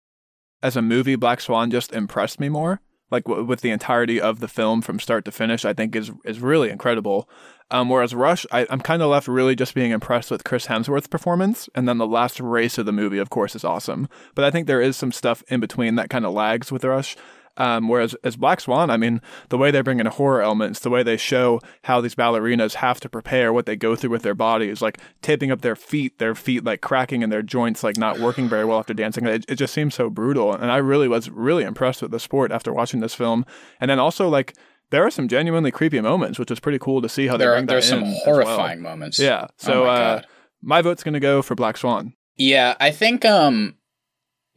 As 0.63 0.77
a 0.77 0.83
movie, 0.83 1.17
Black 1.17 1.41
Swan 1.41 1.71
just 1.71 1.93
impressed 1.93 2.41
me 2.41 2.49
more 2.49 2.81
like 3.11 3.25
w- 3.25 3.45
with 3.45 3.61
the 3.61 3.71
entirety 3.71 4.21
of 4.21 4.41
the 4.41 4.49
film 4.49 4.83
from 4.83 5.01
start 5.01 5.25
to 5.25 5.33
finish, 5.33 5.65
I 5.65 5.73
think 5.73 5.97
is 5.97 6.11
is 6.25 6.41
really 6.41 6.71
incredible. 6.71 7.29
Um, 7.71 7.91
whereas 7.91 8.15
Rush, 8.15 8.47
I, 8.51 8.63
am 8.71 8.81
kind 8.81 9.03
of 9.03 9.11
left 9.11 9.29
really 9.29 9.55
just 9.55 9.75
being 9.75 9.91
impressed 9.91 10.31
with 10.31 10.45
Chris 10.45 10.67
Hemsworth's 10.67 11.07
performance, 11.07 11.69
and 11.75 11.87
then 11.87 11.99
the 11.99 12.07
last 12.07 12.41
race 12.41 12.79
of 12.79 12.87
the 12.87 12.93
movie, 12.93 13.19
of 13.19 13.29
course, 13.29 13.55
is 13.55 13.65
awesome. 13.65 14.09
But 14.35 14.45
I 14.45 14.51
think 14.51 14.67
there 14.67 14.81
is 14.81 14.97
some 14.97 15.13
stuff 15.13 15.43
in 15.49 15.61
between 15.61 15.97
that 15.97 16.09
kind 16.09 16.25
of 16.25 16.33
lags 16.33 16.73
with 16.73 16.85
Rush. 16.85 17.17
Um, 17.59 17.89
whereas 17.89 18.15
as 18.25 18.37
Black 18.37 18.61
Swan, 18.61 18.89
I 18.89 18.97
mean, 18.97 19.21
the 19.51 19.59
way 19.59 19.71
they 19.71 19.83
bring 19.83 20.01
in 20.01 20.07
horror 20.07 20.41
elements, 20.41 20.81
the 20.81 20.91
way 20.91 21.03
they 21.03 21.17
show 21.17 21.61
how 21.83 22.01
these 22.01 22.15
ballerinas 22.15 22.75
have 22.75 23.01
to 23.01 23.09
prepare, 23.09 23.53
what 23.53 23.67
they 23.67 23.77
go 23.77 23.97
through 23.97 24.11
with 24.11 24.23
their 24.23 24.35
bodies, 24.35 24.81
like 24.81 24.99
taping 25.23 25.51
up 25.51 25.61
their 25.61 25.77
feet, 25.77 26.19
their 26.19 26.35
feet 26.35 26.65
like 26.65 26.81
cracking 26.81 27.23
and 27.23 27.33
their 27.33 27.43
joints 27.43 27.83
like 27.83 27.97
not 27.97 28.19
working 28.21 28.49
very 28.49 28.65
well 28.65 28.79
after 28.79 28.95
dancing. 28.95 29.27
It, 29.27 29.45
it 29.49 29.57
just 29.57 29.75
seems 29.75 29.95
so 29.95 30.09
brutal. 30.09 30.55
And 30.55 30.71
I 30.71 30.77
really 30.77 31.09
was 31.09 31.29
really 31.29 31.65
impressed 31.65 32.01
with 32.01 32.13
the 32.13 32.21
sport 32.21 32.53
after 32.53 32.73
watching 32.73 33.01
this 33.01 33.15
film. 33.15 33.45
And 33.81 33.91
then 33.91 33.99
also 33.99 34.29
like 34.29 34.55
there 34.91 35.05
are 35.05 35.11
some 35.11 35.29
genuinely 35.29 35.71
creepy 35.71 36.01
moments, 36.01 36.39
which 36.39 36.51
is 36.51 36.61
pretty 36.61 36.79
cool 36.79 37.03
to 37.03 37.09
see 37.09 37.27
how 37.27 37.37
there 37.37 37.51
they 37.51 37.57
bring 37.57 37.67
There 37.67 37.79
are, 37.79 37.81
There's 37.81 37.89
some 37.89 38.05
horrifying 38.25 38.83
well. 38.83 38.93
moments. 38.93 39.19
Yeah. 39.19 39.43
Oh 39.45 39.55
so 39.57 39.83
oh 39.83 39.87
my, 39.87 39.93
uh, 40.01 40.23
my 40.63 40.83
vote's 40.83 41.03
gonna 41.03 41.21
go 41.21 41.43
for 41.43 41.55
Black 41.55 41.77
Swan. 41.77 42.15
Yeah, 42.37 42.77
I 42.79 42.93
think 42.93 43.25
um 43.25 43.75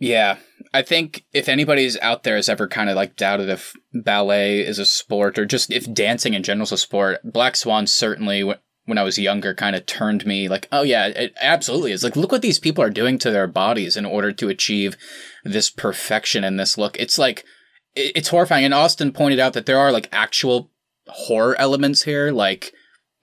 yeah, 0.01 0.37
I 0.73 0.81
think 0.81 1.25
if 1.31 1.47
anybody's 1.47 1.95
out 1.99 2.23
there 2.23 2.35
has 2.35 2.49
ever 2.49 2.67
kind 2.67 2.89
of 2.89 2.95
like 2.95 3.15
doubted 3.15 3.49
if 3.49 3.73
ballet 3.93 4.61
is 4.61 4.79
a 4.79 4.85
sport 4.85 5.37
or 5.37 5.45
just 5.45 5.71
if 5.71 5.93
dancing 5.93 6.33
in 6.33 6.41
general 6.41 6.63
is 6.63 6.71
a 6.71 6.77
sport, 6.77 7.19
Black 7.23 7.55
Swan 7.55 7.85
certainly 7.85 8.51
when 8.85 8.97
I 8.97 9.03
was 9.03 9.19
younger 9.19 9.53
kind 9.53 9.75
of 9.75 9.85
turned 9.85 10.25
me 10.25 10.49
like, 10.49 10.67
oh 10.71 10.81
yeah, 10.81 11.05
it 11.05 11.35
absolutely 11.39 11.91
is. 11.91 12.03
Like, 12.03 12.15
look 12.15 12.31
what 12.31 12.41
these 12.41 12.57
people 12.57 12.83
are 12.83 12.89
doing 12.89 13.19
to 13.19 13.29
their 13.29 13.45
bodies 13.45 13.95
in 13.95 14.07
order 14.07 14.31
to 14.31 14.49
achieve 14.49 14.97
this 15.43 15.69
perfection 15.69 16.43
and 16.43 16.59
this 16.59 16.79
look. 16.79 16.97
It's 16.99 17.19
like, 17.19 17.45
it's 17.95 18.29
horrifying. 18.29 18.65
And 18.65 18.73
Austin 18.73 19.11
pointed 19.11 19.39
out 19.39 19.53
that 19.53 19.67
there 19.67 19.77
are 19.77 19.91
like 19.91 20.09
actual 20.11 20.71
horror 21.05 21.55
elements 21.59 22.01
here, 22.01 22.31
like, 22.31 22.73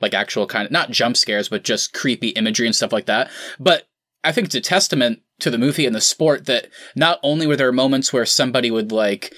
like 0.01 0.15
actual 0.15 0.47
kind 0.47 0.67
of, 0.67 0.71
not 0.71 0.93
jump 0.93 1.17
scares, 1.17 1.49
but 1.49 1.65
just 1.65 1.93
creepy 1.93 2.29
imagery 2.29 2.67
and 2.67 2.77
stuff 2.77 2.93
like 2.93 3.07
that. 3.07 3.29
But 3.59 3.89
I 4.23 4.31
think 4.31 4.47
it's 4.47 4.55
a 4.55 4.61
testament 4.61 5.23
to 5.41 5.51
the 5.51 5.59
movie 5.59 5.87
and 5.87 5.95
the 5.95 6.01
sport 6.01 6.47
that 6.47 6.69
not 6.97 7.19
only 7.23 7.47
were 7.47 7.57
there 7.57 7.73
moments 7.73 8.13
where 8.13 8.27
somebody 8.27 8.71
would 8.71 8.93
like 8.93 9.35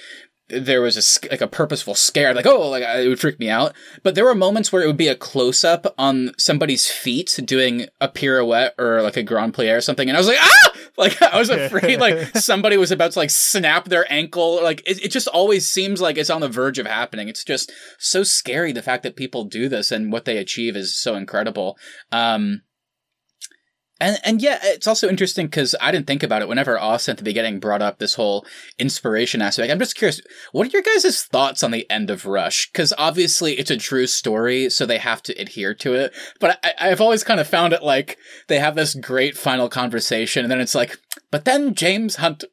there 0.48 0.82
was 0.82 0.96
a 0.96 1.28
like 1.30 1.40
a 1.40 1.46
purposeful 1.46 1.94
scare 1.94 2.34
like 2.34 2.46
oh 2.46 2.68
like 2.70 2.82
it 2.82 3.08
would 3.08 3.20
freak 3.20 3.38
me 3.38 3.48
out 3.48 3.72
but 4.02 4.16
there 4.16 4.24
were 4.24 4.34
moments 4.34 4.72
where 4.72 4.82
it 4.82 4.86
would 4.86 4.96
be 4.96 5.06
a 5.06 5.14
close 5.14 5.62
up 5.62 5.94
on 5.96 6.32
somebody's 6.38 6.88
feet 6.88 7.38
doing 7.44 7.86
a 8.00 8.08
pirouette 8.08 8.74
or 8.76 9.00
like 9.00 9.16
a 9.16 9.22
grand 9.22 9.54
plie 9.54 9.76
or 9.76 9.80
something 9.80 10.08
and 10.08 10.16
I 10.16 10.20
was 10.20 10.26
like 10.26 10.38
ah! 10.40 10.70
Like 10.96 11.20
I 11.22 11.38
was 11.38 11.48
afraid 11.48 11.98
like 11.98 12.28
somebody 12.36 12.76
was 12.76 12.92
about 12.92 13.12
to 13.12 13.18
like 13.18 13.30
snap 13.30 13.86
their 13.86 14.10
ankle 14.12 14.62
like 14.62 14.82
it, 14.86 15.02
it 15.04 15.08
just 15.10 15.28
always 15.28 15.66
seems 15.68 16.00
like 16.00 16.18
it's 16.18 16.30
on 16.30 16.42
the 16.42 16.48
verge 16.48 16.78
of 16.78 16.86
happening. 16.86 17.28
It's 17.28 17.42
just 17.42 17.72
so 17.98 18.22
scary 18.22 18.72
the 18.72 18.82
fact 18.82 19.02
that 19.04 19.16
people 19.16 19.44
do 19.44 19.68
this 19.68 19.90
and 19.90 20.12
what 20.12 20.26
they 20.26 20.36
achieve 20.36 20.76
is 20.76 20.94
so 20.94 21.14
incredible. 21.14 21.78
Um 22.12 22.62
and 24.00 24.18
and 24.24 24.42
yeah, 24.42 24.58
it's 24.62 24.86
also 24.86 25.08
interesting 25.08 25.46
because 25.46 25.74
I 25.80 25.90
didn't 25.90 26.06
think 26.06 26.22
about 26.22 26.42
it 26.42 26.48
whenever 26.48 26.78
Austin 26.78 27.12
at 27.12 27.18
the 27.18 27.24
beginning 27.24 27.60
brought 27.60 27.82
up 27.82 27.98
this 27.98 28.14
whole 28.14 28.46
inspiration 28.78 29.42
aspect. 29.42 29.70
I'm 29.70 29.78
just 29.78 29.96
curious, 29.96 30.20
what 30.52 30.66
are 30.66 30.70
your 30.70 30.82
guys' 30.82 31.24
thoughts 31.24 31.62
on 31.62 31.70
the 31.70 31.88
end 31.90 32.10
of 32.10 32.26
Rush? 32.26 32.70
Because 32.72 32.92
obviously 32.98 33.58
it's 33.58 33.70
a 33.70 33.76
true 33.76 34.06
story, 34.06 34.70
so 34.70 34.86
they 34.86 34.98
have 34.98 35.22
to 35.24 35.34
adhere 35.34 35.74
to 35.74 35.94
it. 35.94 36.12
But 36.40 36.58
I, 36.64 36.90
I've 36.90 37.00
always 37.00 37.24
kind 37.24 37.40
of 37.40 37.48
found 37.48 37.72
it 37.72 37.82
like 37.82 38.16
they 38.48 38.58
have 38.58 38.74
this 38.74 38.94
great 38.94 39.36
final 39.36 39.68
conversation, 39.68 40.44
and 40.44 40.50
then 40.50 40.60
it's 40.60 40.74
like, 40.74 40.98
but 41.30 41.44
then 41.44 41.74
James 41.74 42.16
Hunt 42.16 42.44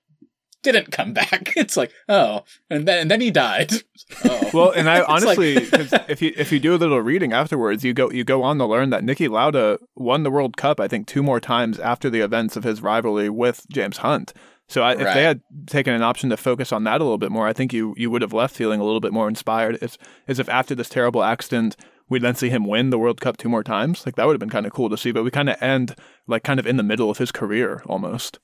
didn't 0.64 0.92
come 0.92 1.14
back. 1.14 1.54
It's 1.58 1.76
like, 1.76 1.92
oh, 2.08 2.44
and 2.70 2.88
then 2.88 3.00
and 3.00 3.12
then 3.12 3.22
he 3.22 3.32
died. 3.32 3.72
Oh. 4.24 4.52
Well, 4.54 4.72
and 4.72 4.90
I 4.90 5.02
honestly, 5.08 5.56
like... 5.56 6.10
if 6.10 6.22
you 6.22 6.32
if 6.38 6.52
you 6.52 6.60
do 6.60 6.74
a 6.74 6.78
little 6.78 7.02
reading 7.02 7.34
afterwards, 7.34 7.84
you 7.84 7.94
go 7.94 8.10
you 8.10 8.24
go 8.24 8.42
on 8.42 8.58
to 8.60 8.66
learn 8.66 8.90
that 8.92 9.04
Niki 9.04 9.30
Lauda 9.30 9.80
won 9.96 10.24
the 10.24 10.32
World 10.32 10.56
Cup, 10.56 10.80
I 10.80 10.88
think, 10.88 11.08
two 11.08 11.22
more 11.22 11.42
times 11.42 11.78
after 11.78 12.10
the 12.10 12.22
events 12.22 12.56
of 12.56 12.64
his 12.64 12.82
rivalry 12.82 13.30
with 13.30 13.66
James 13.70 13.98
Hunt. 13.98 14.34
So 14.70 14.82
I, 14.82 14.94
if 14.94 15.02
right. 15.02 15.14
they 15.14 15.24
had 15.24 15.42
taken 15.66 15.94
an 15.94 16.04
option 16.04 16.30
to 16.30 16.38
focus 16.38 16.72
on 16.72 16.86
that 16.86 17.02
a 17.02 17.04
little 17.04 17.18
bit 17.18 17.32
more, 17.32 17.48
I 17.48 17.54
think 17.54 17.74
you 17.74 17.94
you 17.98 18.10
would 18.10 18.22
have 18.22 18.32
left 18.32 18.56
feeling 18.56 18.80
a 18.80 18.84
little 18.86 19.02
bit 19.02 19.12
more 19.12 19.28
inspired. 19.28 19.78
As 19.82 19.98
as 20.28 20.40
if 20.40 20.48
after 20.48 20.74
this 20.74 20.90
terrible 20.90 21.24
accident, 21.24 21.76
we'd 22.08 22.22
then 22.22 22.36
see 22.36 22.50
him 22.50 22.66
win 22.66 22.90
the 22.92 23.00
World 23.00 23.20
Cup 23.20 23.36
two 23.36 23.50
more 23.50 23.64
times. 23.64 24.06
Like 24.06 24.16
that 24.16 24.26
would 24.26 24.34
have 24.34 24.40
been 24.40 24.50
kind 24.50 24.66
of 24.66 24.72
cool 24.72 24.90
to 24.90 24.98
see. 24.98 25.12
But 25.12 25.24
we 25.24 25.32
kind 25.32 25.50
of 25.50 25.62
end 25.62 25.96
like 26.28 26.44
kind 26.44 26.60
of 26.60 26.68
in 26.68 26.78
the 26.78 26.84
middle 26.84 27.10
of 27.10 27.18
his 27.18 27.32
career 27.32 27.82
almost. 27.86 28.40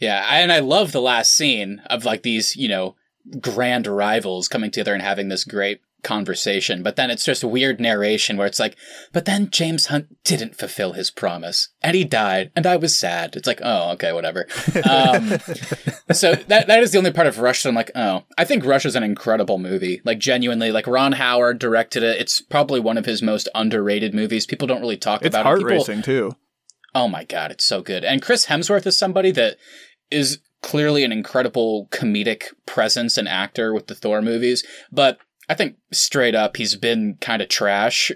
Yeah, 0.00 0.26
and 0.28 0.52
I 0.52 0.58
love 0.58 0.92
the 0.92 1.00
last 1.00 1.32
scene 1.32 1.80
of 1.86 2.04
like 2.04 2.22
these, 2.22 2.56
you 2.56 2.68
know, 2.68 2.96
grand 3.40 3.86
rivals 3.86 4.48
coming 4.48 4.70
together 4.70 4.92
and 4.94 5.02
having 5.02 5.28
this 5.28 5.44
great 5.44 5.80
conversation, 6.06 6.84
but 6.84 6.94
then 6.94 7.10
it's 7.10 7.24
just 7.24 7.42
weird 7.42 7.80
narration 7.80 8.36
where 8.36 8.46
it's 8.46 8.60
like, 8.60 8.76
but 9.12 9.24
then 9.24 9.50
James 9.50 9.86
Hunt 9.86 10.22
didn't 10.22 10.56
fulfill 10.56 10.92
his 10.92 11.10
promise 11.10 11.70
and 11.82 11.96
he 11.96 12.04
died 12.04 12.52
and 12.54 12.64
I 12.64 12.76
was 12.76 12.96
sad. 12.96 13.34
It's 13.34 13.46
like, 13.46 13.60
oh, 13.62 13.90
okay, 13.92 14.12
whatever. 14.12 14.46
Um, 14.86 15.30
so 16.12 16.34
that, 16.34 16.68
that 16.68 16.80
is 16.80 16.92
the 16.92 16.98
only 16.98 17.10
part 17.10 17.26
of 17.26 17.40
Rush 17.40 17.62
that 17.62 17.70
I'm 17.70 17.74
like, 17.74 17.90
oh, 17.96 18.22
I 18.38 18.44
think 18.44 18.64
Rush 18.64 18.84
is 18.84 18.94
an 18.94 19.02
incredible 19.02 19.58
movie. 19.58 20.00
Like 20.04 20.20
genuinely, 20.20 20.70
like 20.70 20.86
Ron 20.86 21.12
Howard 21.12 21.58
directed 21.58 22.04
it. 22.04 22.20
It's 22.20 22.40
probably 22.40 22.78
one 22.78 22.96
of 22.96 23.04
his 23.04 23.20
most 23.20 23.48
underrated 23.54 24.14
movies. 24.14 24.46
People 24.46 24.68
don't 24.68 24.80
really 24.80 24.96
talk 24.96 25.22
It's 25.22 25.34
about 25.34 25.44
heart 25.44 25.58
it. 25.60 25.62
People, 25.62 25.78
racing 25.78 26.02
too. 26.02 26.36
Oh 26.96 27.08
my 27.08 27.24
god, 27.24 27.50
it's 27.50 27.66
so 27.66 27.82
good. 27.82 28.06
And 28.06 28.22
Chris 28.22 28.46
Hemsworth 28.46 28.86
is 28.86 28.98
somebody 28.98 29.30
that 29.32 29.58
is 30.10 30.38
clearly 30.62 31.04
an 31.04 31.12
incredible 31.12 31.88
comedic 31.90 32.44
presence 32.64 33.18
and 33.18 33.28
actor 33.28 33.74
with 33.74 33.86
the 33.86 33.94
Thor 33.94 34.22
movies, 34.22 34.64
but 34.90 35.18
I 35.46 35.52
think 35.52 35.76
straight 35.92 36.34
up 36.34 36.56
he's 36.56 36.74
been 36.74 37.18
kind 37.20 37.42
of 37.42 37.50
trash 37.50 38.10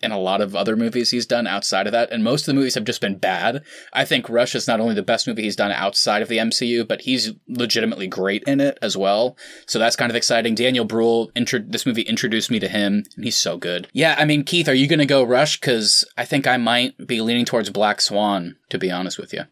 in 0.00 0.12
a 0.12 0.18
lot 0.18 0.40
of 0.40 0.56
other 0.56 0.76
movies 0.76 1.10
he's 1.10 1.26
done 1.26 1.46
outside 1.46 1.86
of 1.86 1.92
that, 1.92 2.10
and 2.10 2.24
most 2.24 2.42
of 2.42 2.46
the 2.46 2.54
movies 2.54 2.74
have 2.74 2.84
just 2.84 3.00
been 3.00 3.18
bad. 3.18 3.62
I 3.92 4.04
think 4.04 4.28
Rush 4.28 4.54
is 4.54 4.66
not 4.66 4.80
only 4.80 4.94
the 4.94 5.02
best 5.02 5.26
movie 5.26 5.42
he's 5.42 5.56
done 5.56 5.72
outside 5.72 6.22
of 6.22 6.28
the 6.28 6.38
MCU, 6.38 6.86
but 6.86 7.02
he's 7.02 7.32
legitimately 7.48 8.06
great 8.06 8.42
in 8.44 8.60
it 8.60 8.78
as 8.80 8.96
well. 8.96 9.36
So 9.66 9.78
that's 9.78 9.96
kind 9.96 10.10
of 10.10 10.16
exciting. 10.16 10.54
Daniel 10.54 10.84
Bruhl, 10.84 11.30
intro- 11.34 11.64
this 11.66 11.86
movie 11.86 12.02
introduced 12.02 12.50
me 12.50 12.58
to 12.60 12.68
him, 12.68 13.04
and 13.16 13.24
he's 13.24 13.36
so 13.36 13.56
good. 13.56 13.88
Yeah, 13.92 14.16
I 14.18 14.24
mean, 14.24 14.44
Keith, 14.44 14.68
are 14.68 14.74
you 14.74 14.88
going 14.88 14.98
to 14.98 15.06
go 15.06 15.22
Rush? 15.22 15.60
Because 15.60 16.04
I 16.16 16.24
think 16.24 16.46
I 16.46 16.56
might 16.56 17.06
be 17.06 17.20
leaning 17.20 17.44
towards 17.44 17.70
Black 17.70 18.00
Swan, 18.00 18.56
to 18.70 18.78
be 18.78 18.90
honest 18.90 19.18
with 19.18 19.32
you. 19.32 19.44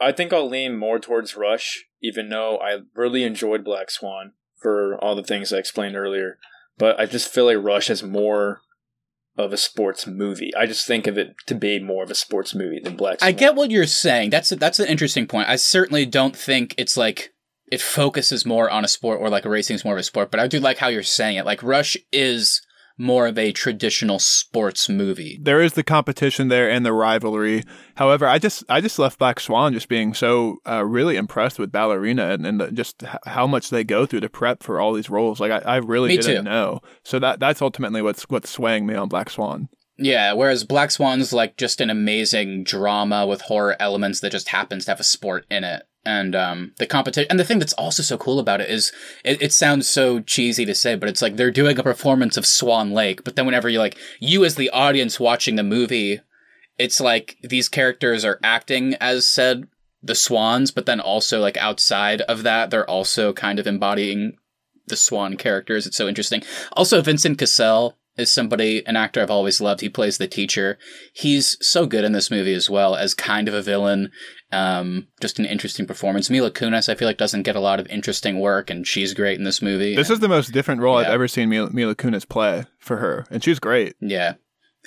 I 0.00 0.12
think 0.12 0.32
I'll 0.32 0.48
lean 0.48 0.76
more 0.76 0.98
towards 0.98 1.36
Rush, 1.36 1.86
even 2.02 2.28
though 2.28 2.58
I 2.58 2.78
really 2.94 3.24
enjoyed 3.24 3.64
Black 3.64 3.90
Swan 3.90 4.32
for 4.56 4.96
all 5.02 5.14
the 5.14 5.24
things 5.24 5.52
I 5.52 5.58
explained 5.58 5.96
earlier. 5.96 6.38
But 6.76 7.00
I 7.00 7.06
just 7.06 7.28
feel 7.28 7.46
like 7.46 7.56
Rush 7.58 7.88
has 7.88 8.02
more 8.02 8.60
of 9.38 9.52
a 9.52 9.56
sports 9.56 10.06
movie. 10.06 10.54
I 10.56 10.66
just 10.66 10.86
think 10.86 11.06
of 11.06 11.16
it 11.16 11.36
to 11.46 11.54
be 11.54 11.78
more 11.78 12.02
of 12.02 12.10
a 12.10 12.14
sports 12.14 12.54
movie 12.54 12.80
than 12.82 12.96
Black 12.96 13.20
Swan. 13.20 13.28
I 13.28 13.32
get 13.32 13.54
what 13.54 13.70
you're 13.70 13.86
saying. 13.86 14.30
That's 14.30 14.50
a, 14.50 14.56
that's 14.56 14.80
an 14.80 14.88
interesting 14.88 15.26
point. 15.26 15.48
I 15.48 15.56
certainly 15.56 16.04
don't 16.04 16.36
think 16.36 16.74
it's 16.76 16.96
like 16.96 17.32
it 17.70 17.80
focuses 17.80 18.44
more 18.44 18.68
on 18.68 18.84
a 18.84 18.88
sport 18.88 19.20
or 19.20 19.30
like 19.30 19.44
racing 19.44 19.76
is 19.76 19.84
more 19.84 19.94
of 19.94 20.00
a 20.00 20.02
sport, 20.02 20.30
but 20.30 20.40
I 20.40 20.48
do 20.48 20.58
like 20.58 20.78
how 20.78 20.88
you're 20.88 21.02
saying 21.02 21.36
it. 21.36 21.46
Like 21.46 21.62
Rush 21.62 21.96
is 22.12 22.62
more 22.98 23.28
of 23.28 23.38
a 23.38 23.52
traditional 23.52 24.18
sports 24.18 24.88
movie. 24.88 25.38
There 25.40 25.62
is 25.62 25.74
the 25.74 25.84
competition 25.84 26.48
there 26.48 26.68
and 26.68 26.84
the 26.84 26.92
rivalry. 26.92 27.62
However, 27.94 28.26
I 28.26 28.38
just 28.38 28.64
I 28.68 28.80
just 28.80 28.98
left 28.98 29.18
Black 29.18 29.40
Swan 29.40 29.72
just 29.72 29.88
being 29.88 30.14
so 30.14 30.58
uh, 30.68 30.84
really 30.84 31.16
impressed 31.16 31.58
with 31.58 31.72
Ballerina 31.72 32.30
and, 32.30 32.46
and 32.46 32.60
the, 32.60 32.72
just 32.72 33.02
how 33.24 33.46
much 33.46 33.70
they 33.70 33.84
go 33.84 34.04
through 34.04 34.20
to 34.20 34.28
prep 34.28 34.62
for 34.62 34.80
all 34.80 34.92
these 34.92 35.08
roles. 35.08 35.40
Like 35.40 35.52
I, 35.52 35.58
I 35.58 35.76
really 35.76 36.08
Me 36.08 36.16
didn't 36.16 36.44
too. 36.44 36.50
know. 36.50 36.80
So 37.04 37.18
that 37.20 37.40
that's 37.40 37.62
ultimately 37.62 38.02
what's 38.02 38.24
what's 38.28 38.50
swaying 38.50 38.86
me 38.86 38.94
on 38.94 39.08
Black 39.08 39.30
Swan. 39.30 39.68
Yeah, 40.00 40.32
whereas 40.32 40.62
Black 40.62 40.92
Swan's 40.92 41.32
like 41.32 41.56
just 41.56 41.80
an 41.80 41.90
amazing 41.90 42.62
drama 42.62 43.26
with 43.26 43.42
horror 43.42 43.76
elements 43.80 44.20
that 44.20 44.30
just 44.30 44.50
happens 44.50 44.84
to 44.84 44.92
have 44.92 45.00
a 45.00 45.04
sport 45.04 45.44
in 45.50 45.64
it. 45.64 45.82
And 46.04 46.34
um, 46.34 46.72
the 46.78 46.86
competition, 46.86 47.26
and 47.28 47.38
the 47.38 47.44
thing 47.44 47.58
that's 47.58 47.72
also 47.74 48.02
so 48.02 48.16
cool 48.16 48.38
about 48.38 48.60
it 48.60 48.70
is, 48.70 48.92
it, 49.24 49.42
it 49.42 49.52
sounds 49.52 49.88
so 49.88 50.20
cheesy 50.20 50.64
to 50.64 50.74
say, 50.74 50.94
but 50.94 51.08
it's 51.08 51.20
like 51.20 51.36
they're 51.36 51.50
doing 51.50 51.78
a 51.78 51.82
performance 51.82 52.36
of 52.36 52.46
Swan 52.46 52.92
Lake. 52.92 53.24
But 53.24 53.36
then 53.36 53.44
whenever 53.44 53.68
you 53.68 53.78
like 53.78 53.98
you 54.18 54.44
as 54.44 54.54
the 54.54 54.70
audience 54.70 55.20
watching 55.20 55.56
the 55.56 55.62
movie, 55.62 56.20
it's 56.78 57.00
like 57.00 57.36
these 57.42 57.68
characters 57.68 58.24
are 58.24 58.40
acting 58.42 58.94
as 59.00 59.26
said 59.26 59.68
the 60.02 60.14
swans, 60.14 60.70
but 60.70 60.86
then 60.86 61.00
also 61.00 61.40
like 61.40 61.56
outside 61.56 62.20
of 62.22 62.42
that, 62.44 62.70
they're 62.70 62.88
also 62.88 63.32
kind 63.32 63.58
of 63.58 63.66
embodying 63.66 64.36
the 64.86 64.96
swan 64.96 65.36
characters. 65.36 65.86
It's 65.86 65.96
so 65.96 66.08
interesting. 66.08 66.42
Also, 66.72 67.02
Vincent 67.02 67.38
Cassel 67.38 67.98
is 68.16 68.32
somebody, 68.32 68.84
an 68.86 68.96
actor 68.96 69.22
I've 69.22 69.30
always 69.30 69.60
loved. 69.60 69.80
He 69.80 69.88
plays 69.88 70.18
the 70.18 70.26
teacher. 70.26 70.78
He's 71.12 71.56
so 71.64 71.86
good 71.86 72.04
in 72.04 72.12
this 72.12 72.30
movie 72.30 72.54
as 72.54 72.68
well 72.68 72.96
as 72.96 73.14
kind 73.14 73.48
of 73.48 73.54
a 73.54 73.62
villain. 73.62 74.10
Um, 74.50 75.08
just 75.20 75.38
an 75.38 75.44
interesting 75.44 75.86
performance. 75.86 76.30
Mila 76.30 76.50
Kunis, 76.50 76.88
I 76.88 76.94
feel 76.94 77.06
like, 77.06 77.18
doesn't 77.18 77.42
get 77.42 77.54
a 77.54 77.60
lot 77.60 77.80
of 77.80 77.86
interesting 77.88 78.40
work, 78.40 78.70
and 78.70 78.86
she's 78.86 79.12
great 79.12 79.38
in 79.38 79.44
this 79.44 79.60
movie. 79.60 79.94
This 79.94 80.08
is 80.08 80.20
the 80.20 80.28
most 80.28 80.52
different 80.52 80.80
role 80.80 80.96
I've 80.96 81.06
ever 81.06 81.28
seen 81.28 81.50
Mila, 81.50 81.70
Mila 81.70 81.94
Kunis 81.94 82.26
play 82.26 82.64
for 82.78 82.96
her, 82.96 83.26
and 83.30 83.44
she's 83.44 83.58
great. 83.58 83.94
Yeah. 84.00 84.34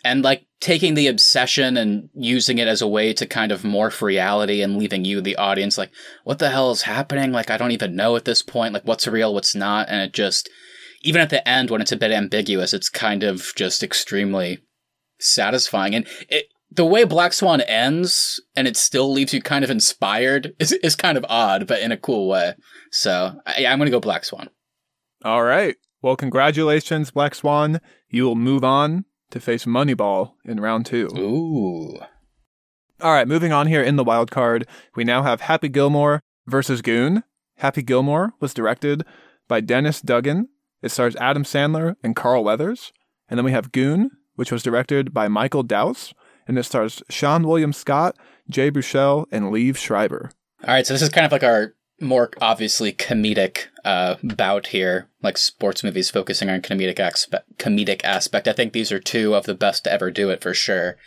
And 0.03 0.23
like 0.23 0.47
taking 0.61 0.95
the 0.95 1.07
obsession 1.07 1.77
and 1.77 2.09
using 2.15 2.57
it 2.57 2.67
as 2.67 2.81
a 2.81 2.87
way 2.87 3.13
to 3.13 3.27
kind 3.27 3.51
of 3.51 3.61
morph 3.61 4.01
reality 4.01 4.63
and 4.63 4.77
leaving 4.77 5.05
you, 5.05 5.21
the 5.21 5.35
audience, 5.35 5.77
like, 5.77 5.91
what 6.23 6.39
the 6.39 6.49
hell 6.49 6.71
is 6.71 6.83
happening? 6.83 7.31
Like, 7.31 7.51
I 7.51 7.57
don't 7.57 7.71
even 7.71 7.95
know 7.95 8.15
at 8.15 8.25
this 8.25 8.41
point, 8.41 8.73
like, 8.73 8.85
what's 8.85 9.07
real, 9.07 9.33
what's 9.33 9.53
not. 9.53 9.89
And 9.89 10.01
it 10.01 10.13
just, 10.13 10.49
even 11.03 11.21
at 11.21 11.29
the 11.29 11.47
end 11.47 11.69
when 11.69 11.81
it's 11.81 11.91
a 11.91 11.97
bit 11.97 12.11
ambiguous, 12.11 12.73
it's 12.73 12.89
kind 12.89 13.21
of 13.21 13.51
just 13.55 13.83
extremely 13.83 14.59
satisfying. 15.19 15.93
And 15.93 16.07
it, 16.29 16.45
the 16.71 16.85
way 16.85 17.03
Black 17.03 17.33
Swan 17.33 17.61
ends 17.61 18.41
and 18.55 18.67
it 18.67 18.77
still 18.77 19.11
leaves 19.11 19.33
you 19.33 19.41
kind 19.41 19.63
of 19.63 19.69
inspired 19.69 20.53
is, 20.57 20.71
is 20.71 20.95
kind 20.95 21.17
of 21.17 21.25
odd, 21.27 21.67
but 21.67 21.81
in 21.81 21.91
a 21.91 21.97
cool 21.97 22.29
way. 22.29 22.53
So 22.91 23.33
I, 23.45 23.65
I'm 23.65 23.77
going 23.77 23.87
to 23.87 23.91
go 23.91 23.99
Black 23.99 24.23
Swan. 24.23 24.49
All 25.23 25.43
right. 25.43 25.75
Well, 26.01 26.15
congratulations, 26.15 27.11
Black 27.11 27.35
Swan. 27.35 27.79
You 28.09 28.23
will 28.23 28.35
move 28.35 28.63
on 28.63 29.05
to 29.29 29.39
face 29.39 29.65
Moneyball 29.65 30.33
in 30.45 30.59
round 30.59 30.85
two. 30.85 31.09
Ooh. 31.17 31.99
All 33.01 33.13
right, 33.13 33.27
moving 33.27 33.51
on 33.51 33.67
here 33.67 33.81
in 33.81 33.95
the 33.95 34.03
wild 34.03 34.29
card, 34.29 34.67
we 34.95 35.03
now 35.03 35.23
have 35.23 35.41
Happy 35.41 35.69
Gilmore 35.69 36.21
versus 36.45 36.81
Goon. 36.81 37.23
Happy 37.57 37.81
Gilmore 37.81 38.33
was 38.39 38.53
directed 38.53 39.03
by 39.47 39.59
Dennis 39.59 40.01
Dugan. 40.01 40.49
It 40.81 40.89
stars 40.89 41.15
Adam 41.17 41.43
Sandler 41.43 41.95
and 42.03 42.15
Carl 42.15 42.43
Weathers. 42.43 42.93
And 43.27 43.37
then 43.37 43.45
we 43.45 43.51
have 43.51 43.71
Goon, 43.71 44.11
which 44.35 44.51
was 44.51 44.63
directed 44.63 45.13
by 45.13 45.27
Michael 45.27 45.63
Dowse, 45.63 46.13
and 46.51 46.59
it 46.59 46.63
stars 46.63 47.01
Seann 47.09 47.45
William 47.45 47.71
Scott, 47.71 48.17
Jay 48.49 48.69
Baruchel, 48.69 49.25
and 49.31 49.45
Liev 49.45 49.77
Schreiber. 49.77 50.31
All 50.67 50.73
right, 50.73 50.85
so 50.85 50.93
this 50.93 51.01
is 51.01 51.07
kind 51.07 51.25
of 51.25 51.31
like 51.31 51.43
our 51.43 51.75
more 52.01 52.29
obviously 52.41 52.91
comedic 52.91 53.67
uh, 53.85 54.15
bout 54.21 54.67
here, 54.67 55.07
like 55.23 55.37
sports 55.37 55.81
movies 55.81 56.11
focusing 56.11 56.49
on 56.49 56.61
comedic 56.61 56.99
aspect. 56.99 57.57
Comedic 57.57 58.03
aspect. 58.03 58.49
I 58.49 58.53
think 58.53 58.73
these 58.73 58.91
are 58.91 58.99
two 58.99 59.33
of 59.33 59.45
the 59.45 59.55
best 59.55 59.85
to 59.85 59.93
ever 59.93 60.11
do 60.11 60.29
it 60.29 60.41
for 60.41 60.53
sure. 60.53 60.97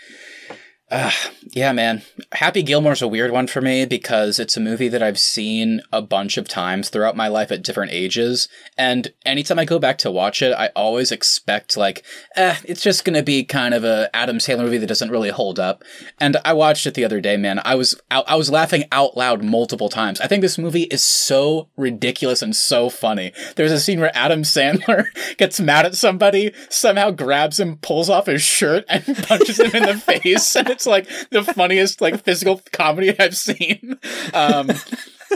Uh, 0.90 1.10
yeah, 1.52 1.72
man. 1.72 2.02
Happy 2.32 2.62
Gilmore's 2.62 3.00
a 3.00 3.08
weird 3.08 3.30
one 3.30 3.46
for 3.46 3.60
me 3.62 3.86
because 3.86 4.38
it's 4.38 4.56
a 4.56 4.60
movie 4.60 4.88
that 4.88 5.02
I've 5.02 5.18
seen 5.18 5.80
a 5.92 6.02
bunch 6.02 6.36
of 6.36 6.46
times 6.46 6.88
throughout 6.90 7.16
my 7.16 7.26
life 7.26 7.50
at 7.50 7.62
different 7.62 7.90
ages. 7.90 8.48
And 8.76 9.12
anytime 9.24 9.58
I 9.58 9.64
go 9.64 9.78
back 9.78 9.96
to 9.98 10.10
watch 10.10 10.42
it, 10.42 10.52
I 10.52 10.68
always 10.76 11.10
expect, 11.10 11.76
like, 11.76 12.04
eh, 12.36 12.56
it's 12.64 12.82
just 12.82 13.04
going 13.04 13.16
to 13.16 13.22
be 13.22 13.44
kind 13.44 13.72
of 13.72 13.82
a 13.82 14.10
Adam 14.14 14.36
Sandler 14.36 14.64
movie 14.64 14.78
that 14.78 14.86
doesn't 14.86 15.10
really 15.10 15.30
hold 15.30 15.58
up. 15.58 15.82
And 16.20 16.36
I 16.44 16.52
watched 16.52 16.86
it 16.86 16.94
the 16.94 17.04
other 17.04 17.20
day, 17.20 17.38
man. 17.38 17.60
I 17.64 17.76
was, 17.76 17.98
I, 18.10 18.22
I 18.26 18.34
was 18.36 18.50
laughing 18.50 18.84
out 18.92 19.16
loud 19.16 19.42
multiple 19.42 19.88
times. 19.88 20.20
I 20.20 20.26
think 20.26 20.42
this 20.42 20.58
movie 20.58 20.84
is 20.84 21.02
so 21.02 21.70
ridiculous 21.78 22.42
and 22.42 22.54
so 22.54 22.90
funny. 22.90 23.32
There's 23.56 23.72
a 23.72 23.80
scene 23.80 24.00
where 24.00 24.14
Adam 24.14 24.42
Sandler 24.42 25.06
gets 25.38 25.58
mad 25.60 25.86
at 25.86 25.94
somebody, 25.94 26.52
somehow 26.68 27.10
grabs 27.10 27.58
him, 27.58 27.78
pulls 27.78 28.10
off 28.10 28.26
his 28.26 28.42
shirt, 28.42 28.84
and 28.88 29.04
punches 29.26 29.58
him 29.58 29.74
in 29.74 29.82
the 29.84 29.94
face. 29.98 30.54
It's 30.74 30.86
like 30.86 31.08
the 31.30 31.42
funniest, 31.42 32.00
like, 32.00 32.22
physical 32.24 32.60
comedy 32.72 33.18
I've 33.18 33.36
seen. 33.36 33.98
Um, 34.32 34.70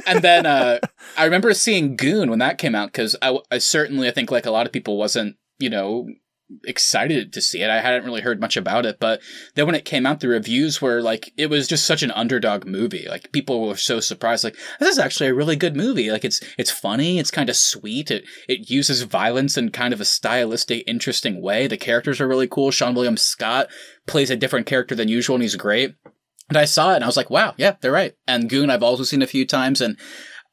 and 0.06 0.22
then 0.22 0.46
uh, 0.46 0.78
I 1.16 1.24
remember 1.24 1.54
seeing 1.54 1.96
Goon 1.96 2.28
when 2.30 2.40
that 2.40 2.58
came 2.58 2.74
out 2.74 2.92
because 2.92 3.16
I, 3.22 3.38
I 3.50 3.58
certainly, 3.58 4.08
I 4.08 4.10
think, 4.10 4.30
like 4.30 4.46
a 4.46 4.50
lot 4.50 4.66
of 4.66 4.72
people, 4.72 4.96
wasn't, 4.96 5.36
you 5.58 5.70
know, 5.70 6.08
excited 6.64 7.32
to 7.32 7.40
see 7.40 7.62
it. 7.62 7.70
I 7.70 7.80
hadn't 7.80 8.04
really 8.04 8.22
heard 8.22 8.40
much 8.40 8.56
about 8.56 8.86
it, 8.86 8.98
but 8.98 9.20
then 9.54 9.66
when 9.66 9.74
it 9.74 9.84
came 9.84 10.06
out, 10.06 10.20
the 10.20 10.28
reviews 10.28 10.80
were 10.80 11.02
like, 11.02 11.32
it 11.36 11.50
was 11.50 11.68
just 11.68 11.86
such 11.86 12.02
an 12.02 12.10
underdog 12.12 12.66
movie. 12.66 13.06
Like 13.08 13.32
people 13.32 13.66
were 13.66 13.76
so 13.76 14.00
surprised, 14.00 14.44
like 14.44 14.56
this 14.80 14.88
is 14.88 14.98
actually 14.98 15.28
a 15.28 15.34
really 15.34 15.56
good 15.56 15.76
movie. 15.76 16.10
Like 16.10 16.24
it's 16.24 16.40
it's 16.56 16.70
funny, 16.70 17.18
it's 17.18 17.30
kind 17.30 17.50
of 17.50 17.56
sweet. 17.56 18.10
It 18.10 18.24
it 18.48 18.70
uses 18.70 19.02
violence 19.02 19.56
in 19.56 19.70
kind 19.70 19.92
of 19.92 20.00
a 20.00 20.06
stylistic, 20.06 20.84
interesting 20.86 21.42
way. 21.42 21.66
The 21.66 21.76
characters 21.76 22.20
are 22.20 22.28
really 22.28 22.48
cool. 22.48 22.70
Seann 22.70 22.94
William 22.94 23.16
Scott 23.16 23.68
plays 24.06 24.30
a 24.30 24.36
different 24.36 24.66
character 24.66 24.94
than 24.94 25.08
usual, 25.08 25.36
and 25.36 25.42
he's 25.42 25.56
great. 25.56 25.94
And 26.48 26.56
I 26.56 26.64
saw 26.64 26.92
it, 26.92 26.96
and 26.96 27.04
I 27.04 27.08
was 27.08 27.16
like, 27.16 27.28
wow, 27.28 27.54
yeah, 27.58 27.76
they're 27.80 27.92
right. 27.92 28.14
And 28.26 28.48
Goon, 28.48 28.70
I've 28.70 28.82
also 28.82 29.04
seen 29.04 29.20
a 29.20 29.26
few 29.26 29.46
times, 29.46 29.82
and 29.82 29.98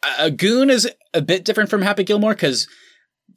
uh, 0.04 0.30
Goon 0.30 0.70
is 0.70 0.90
a 1.14 1.22
bit 1.22 1.46
different 1.46 1.70
from 1.70 1.84
Happy 1.84 2.04
Gilmore 2.04 2.34
because 2.34 2.68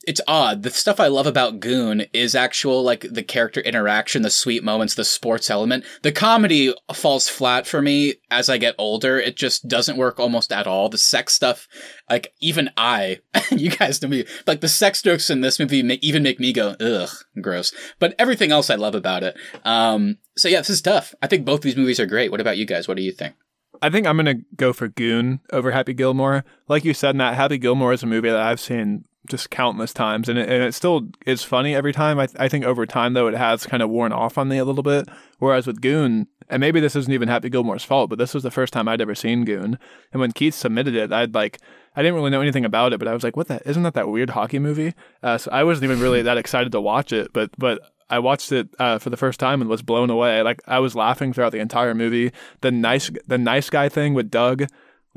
it's 0.08 0.22
odd. 0.26 0.62
The 0.62 0.70
stuff 0.70 1.00
I 1.00 1.08
love 1.08 1.26
about 1.26 1.60
Goon 1.60 2.06
is 2.14 2.34
actual 2.34 2.82
like 2.82 3.02
the 3.10 3.22
character 3.22 3.60
interaction, 3.60 4.22
the 4.22 4.30
sweet 4.30 4.64
moments, 4.64 4.94
the 4.94 5.04
sports 5.04 5.50
element. 5.50 5.84
The 6.02 6.12
comedy 6.12 6.74
falls 6.94 7.28
flat 7.28 7.66
for 7.66 7.82
me 7.82 8.14
as 8.30 8.48
I 8.48 8.56
get 8.56 8.74
older. 8.78 9.18
It 9.18 9.36
just 9.36 9.68
doesn't 9.68 9.98
work 9.98 10.18
almost 10.18 10.50
at 10.50 10.66
all. 10.66 10.88
The 10.88 10.96
sex 10.96 11.34
stuff, 11.34 11.68
like 12.08 12.32
even 12.40 12.70
I, 12.78 13.18
you 13.50 13.68
guys 13.68 14.00
know 14.00 14.08
me, 14.08 14.24
like 14.46 14.62
the 14.62 14.68
sex 14.68 15.02
jokes 15.02 15.28
in 15.28 15.42
this 15.42 15.60
movie 15.60 15.80
even 16.00 16.22
make 16.22 16.40
me 16.40 16.54
go 16.54 16.74
ugh, 16.80 17.10
gross. 17.42 17.74
But 17.98 18.14
everything 18.18 18.50
else 18.50 18.70
I 18.70 18.76
love 18.76 18.94
about 18.94 19.22
it. 19.22 19.36
Um, 19.66 20.16
so 20.38 20.48
yeah, 20.48 20.60
this 20.60 20.70
is 20.70 20.80
tough. 20.80 21.14
I 21.20 21.26
think 21.26 21.44
both 21.44 21.60
these 21.60 21.76
movies 21.76 22.00
are 22.00 22.06
great. 22.06 22.30
What 22.30 22.40
about 22.40 22.56
you 22.56 22.64
guys? 22.64 22.88
What 22.88 22.96
do 22.96 23.02
you 23.02 23.12
think? 23.12 23.34
I 23.82 23.90
think 23.90 24.06
I'm 24.06 24.16
to 24.24 24.40
go 24.56 24.72
for 24.72 24.88
Goon 24.88 25.40
over 25.52 25.70
Happy 25.70 25.92
Gilmore. 25.92 26.46
Like 26.66 26.86
you 26.86 26.94
said, 26.94 27.14
Matt, 27.14 27.34
Happy 27.34 27.58
Gilmore 27.58 27.92
is 27.92 28.02
a 28.02 28.06
movie 28.06 28.30
that 28.30 28.40
I've 28.40 28.58
seen 28.58 29.04
just 29.28 29.50
countless 29.50 29.92
times, 29.92 30.28
and 30.28 30.38
it, 30.38 30.48
and 30.48 30.62
it 30.62 30.74
still 30.74 31.08
is 31.26 31.42
funny 31.42 31.74
every 31.74 31.92
time. 31.92 32.18
I, 32.18 32.28
I 32.38 32.48
think 32.48 32.64
over 32.64 32.86
time 32.86 33.14
though, 33.14 33.28
it 33.28 33.34
has 33.34 33.66
kind 33.66 33.82
of 33.82 33.90
worn 33.90 34.12
off 34.12 34.38
on 34.38 34.48
me 34.48 34.58
a 34.58 34.64
little 34.64 34.82
bit. 34.82 35.08
Whereas 35.38 35.66
with 35.66 35.80
Goon, 35.80 36.26
and 36.48 36.60
maybe 36.60 36.80
this 36.80 36.96
isn't 36.96 37.12
even 37.12 37.28
Happy 37.28 37.50
Gilmore's 37.50 37.84
fault, 37.84 38.10
but 38.10 38.18
this 38.18 38.34
was 38.34 38.42
the 38.42 38.50
first 38.50 38.72
time 38.72 38.88
I'd 38.88 39.00
ever 39.00 39.14
seen 39.14 39.44
Goon. 39.44 39.78
And 40.12 40.20
when 40.20 40.32
Keith 40.32 40.54
submitted 40.54 40.94
it, 40.94 41.12
I'd 41.12 41.34
like 41.34 41.58
I 41.96 42.02
didn't 42.02 42.14
really 42.14 42.30
know 42.30 42.40
anything 42.40 42.64
about 42.64 42.92
it, 42.92 42.98
but 42.98 43.08
I 43.08 43.12
was 43.12 43.24
like, 43.24 43.36
"What 43.36 43.48
the? 43.48 43.60
Isn't 43.68 43.82
that 43.82 43.94
that 43.94 44.08
weird 44.08 44.30
hockey 44.30 44.58
movie?" 44.58 44.94
Uh, 45.22 45.38
so 45.38 45.50
I 45.50 45.64
wasn't 45.64 45.84
even 45.84 46.00
really 46.00 46.22
that 46.22 46.38
excited 46.38 46.72
to 46.72 46.80
watch 46.80 47.12
it, 47.12 47.32
but 47.32 47.50
but 47.58 47.80
I 48.10 48.18
watched 48.20 48.52
it 48.52 48.68
uh, 48.78 48.98
for 48.98 49.10
the 49.10 49.16
first 49.16 49.38
time 49.38 49.60
and 49.60 49.68
was 49.68 49.82
blown 49.82 50.08
away. 50.08 50.42
Like 50.42 50.62
I 50.66 50.78
was 50.78 50.94
laughing 50.94 51.32
throughout 51.32 51.52
the 51.52 51.58
entire 51.58 51.94
movie. 51.94 52.32
The 52.60 52.70
nice 52.70 53.10
the 53.26 53.38
nice 53.38 53.68
guy 53.68 53.88
thing 53.88 54.14
with 54.14 54.30
Doug 54.30 54.66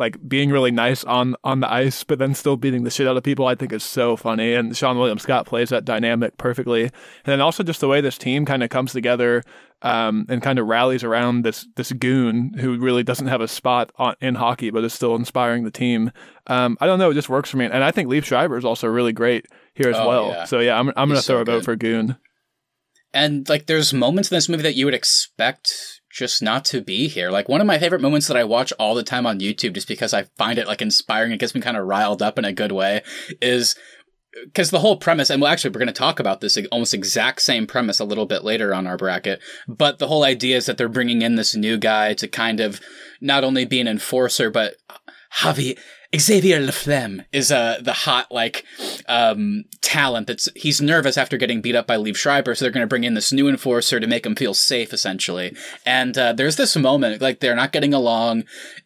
like 0.02 0.18
being 0.28 0.50
really 0.50 0.72
nice 0.72 1.06
on 1.06 1.36
on 1.46 1.62
the 1.62 1.72
ice, 1.72 2.04
but 2.04 2.20
then 2.20 2.34
still 2.36 2.58
beating 2.58 2.84
the 2.84 2.90
shit 2.90 3.08
out 3.08 3.16
of 3.16 3.24
people, 3.24 3.48
I 3.48 3.56
think 3.56 3.72
is 3.72 3.84
so 3.84 4.18
funny. 4.18 4.54
And 4.54 4.74
Seann 4.74 4.98
William 4.98 5.20
Scott 5.20 5.46
plays 5.46 5.70
that 5.70 5.86
dynamic 5.86 6.38
perfectly. 6.38 6.84
And 6.84 6.92
then 7.24 7.40
also 7.40 7.64
just 7.64 7.80
the 7.80 7.88
way 7.88 8.02
this 8.02 8.18
team 8.18 8.46
kind 8.46 8.64
of 8.64 8.70
comes 8.70 8.92
together 8.92 9.44
um, 9.84 10.26
and 10.28 10.42
kind 10.44 10.60
of 10.60 10.68
rallies 10.68 11.04
around 11.06 11.44
this 11.44 11.66
this 11.78 11.94
goon 11.94 12.54
who 12.60 12.78
really 12.78 13.04
doesn't 13.04 13.28
have 13.28 13.40
a 13.42 13.48
spot 13.48 13.94
on, 13.98 14.16
in 14.20 14.36
hockey, 14.36 14.70
but 14.72 14.84
is 14.84 14.94
still 14.94 15.16
inspiring 15.16 15.64
the 15.64 15.72
team. 15.72 16.12
Um, 16.48 16.78
I 16.82 16.86
don't 16.88 17.00
know, 17.00 17.12
it 17.12 17.16
just 17.16 17.30
works 17.30 17.50
for 17.50 17.58
me. 17.58 17.66
And 17.66 17.84
I 17.84 17.92
think 17.92 18.10
Liev 18.10 18.26
Schreiber 18.26 18.58
is 18.58 18.66
also 18.66 18.88
really 18.88 19.14
great 19.14 19.46
here 19.74 19.90
as 19.90 19.96
Oh, 19.98 20.08
well. 20.08 20.28
yeah. 20.30 20.46
So 20.46 20.60
yeah, 20.60 20.78
I'm 20.78 20.90
I'm 20.98 21.08
gonna 21.08 21.22
throw 21.22 21.40
a 21.42 21.46
vote 21.46 21.64
for 21.64 21.76
Goon. 21.78 22.18
And 23.14 23.48
like, 23.50 23.66
there's 23.68 23.94
moments 23.94 24.32
in 24.32 24.36
this 24.36 24.48
movie 24.50 24.64
that 24.64 24.76
you 24.76 24.86
would 24.86 24.94
expect 24.94 26.01
just 26.14 26.42
not 26.42 26.66
to 26.66 26.82
be 26.82 27.08
here. 27.08 27.32
Like 27.32 27.50
one 27.50 27.62
of 27.62 27.68
my 27.68 27.80
favorite 27.80 28.02
moments 28.02 28.28
that 28.28 28.38
I 28.38 28.44
watch 28.44 28.72
all 28.80 28.96
the 28.96 29.04
time 29.04 29.26
on 29.26 29.40
YouTube, 29.40 29.74
just 29.74 29.88
because 29.88 30.14
I 30.14 30.24
find 30.38 30.60
it 30.60 30.68
like 30.68 30.82
inspiring, 30.82 31.32
it 31.32 31.40
gets 31.40 31.56
me 31.56 31.62
kind 31.62 31.78
of 31.78 31.86
riled 31.86 32.22
up 32.22 32.38
in 32.38 32.46
a 32.46 32.54
good 32.54 32.72
way, 32.72 33.02
is 33.42 33.76
because 34.46 34.72
the 34.72 34.80
whole 34.80 34.98
premise, 34.98 35.30
and 35.30 35.42
well, 35.42 35.52
actually, 35.52 35.72
we're 35.72 35.80
going 35.80 35.88
to 35.88 35.94
talk 35.94 36.20
about 36.20 36.42
this 36.42 36.58
almost 36.72 36.94
exact 36.94 37.42
same 37.42 37.68
premise 37.68 38.00
a 38.00 38.06
little 38.06 38.26
bit 38.26 38.44
later 38.44 38.74
on 38.74 38.88
our 38.88 38.98
bracket. 38.98 39.42
But 39.68 40.00
the 40.00 40.08
whole 40.08 40.24
idea 40.24 40.58
is 40.58 40.66
that 40.66 40.78
they're 40.78 40.90
bringing 40.90 41.22
in 41.22 41.36
this 41.36 41.56
new 41.56 41.78
guy 41.78 42.14
to 42.16 42.28
kind 42.28 42.60
of 42.60 42.80
not 43.20 43.44
only 43.44 43.66
be 43.66 43.80
an 43.80 43.88
enforcer, 43.88 44.50
but 44.50 44.76
uh, 44.90 44.96
Javi 45.40 45.78
Xavier 46.18 46.60
Laflamme 46.60 47.24
is 47.32 47.52
uh 47.52 47.78
the 47.82 47.94
hot 47.94 48.32
like 48.32 48.66
um 49.08 49.64
talent 49.82 50.28
that's 50.28 50.50
he's 50.56 50.82
nervous 50.82 51.18
after 51.18 51.38
getting 51.38 51.62
beat 51.62 51.76
up 51.76 51.88
by 51.88 51.96
Liev 51.96 52.18
Schreiber, 52.18 52.54
so 52.54 52.66
they're 52.66 52.72
gonna 52.72 52.88
bring 52.88 53.06
in 53.06 53.14
this 53.14 53.32
new 53.32 53.48
enforcer 53.48 54.00
to 54.00 54.08
make 54.08 54.26
him 54.26 54.36
feel 54.36 54.54
safe 54.54 54.92
essentially. 54.92 55.56
And 55.86 56.18
uh, 56.18 56.34
there's 56.34 56.58
this 56.58 56.76
moment 56.76 57.22
like 57.22 57.40
they're 57.40 57.56
not 57.56 57.72
getting 57.72 57.94
along. 57.94 58.44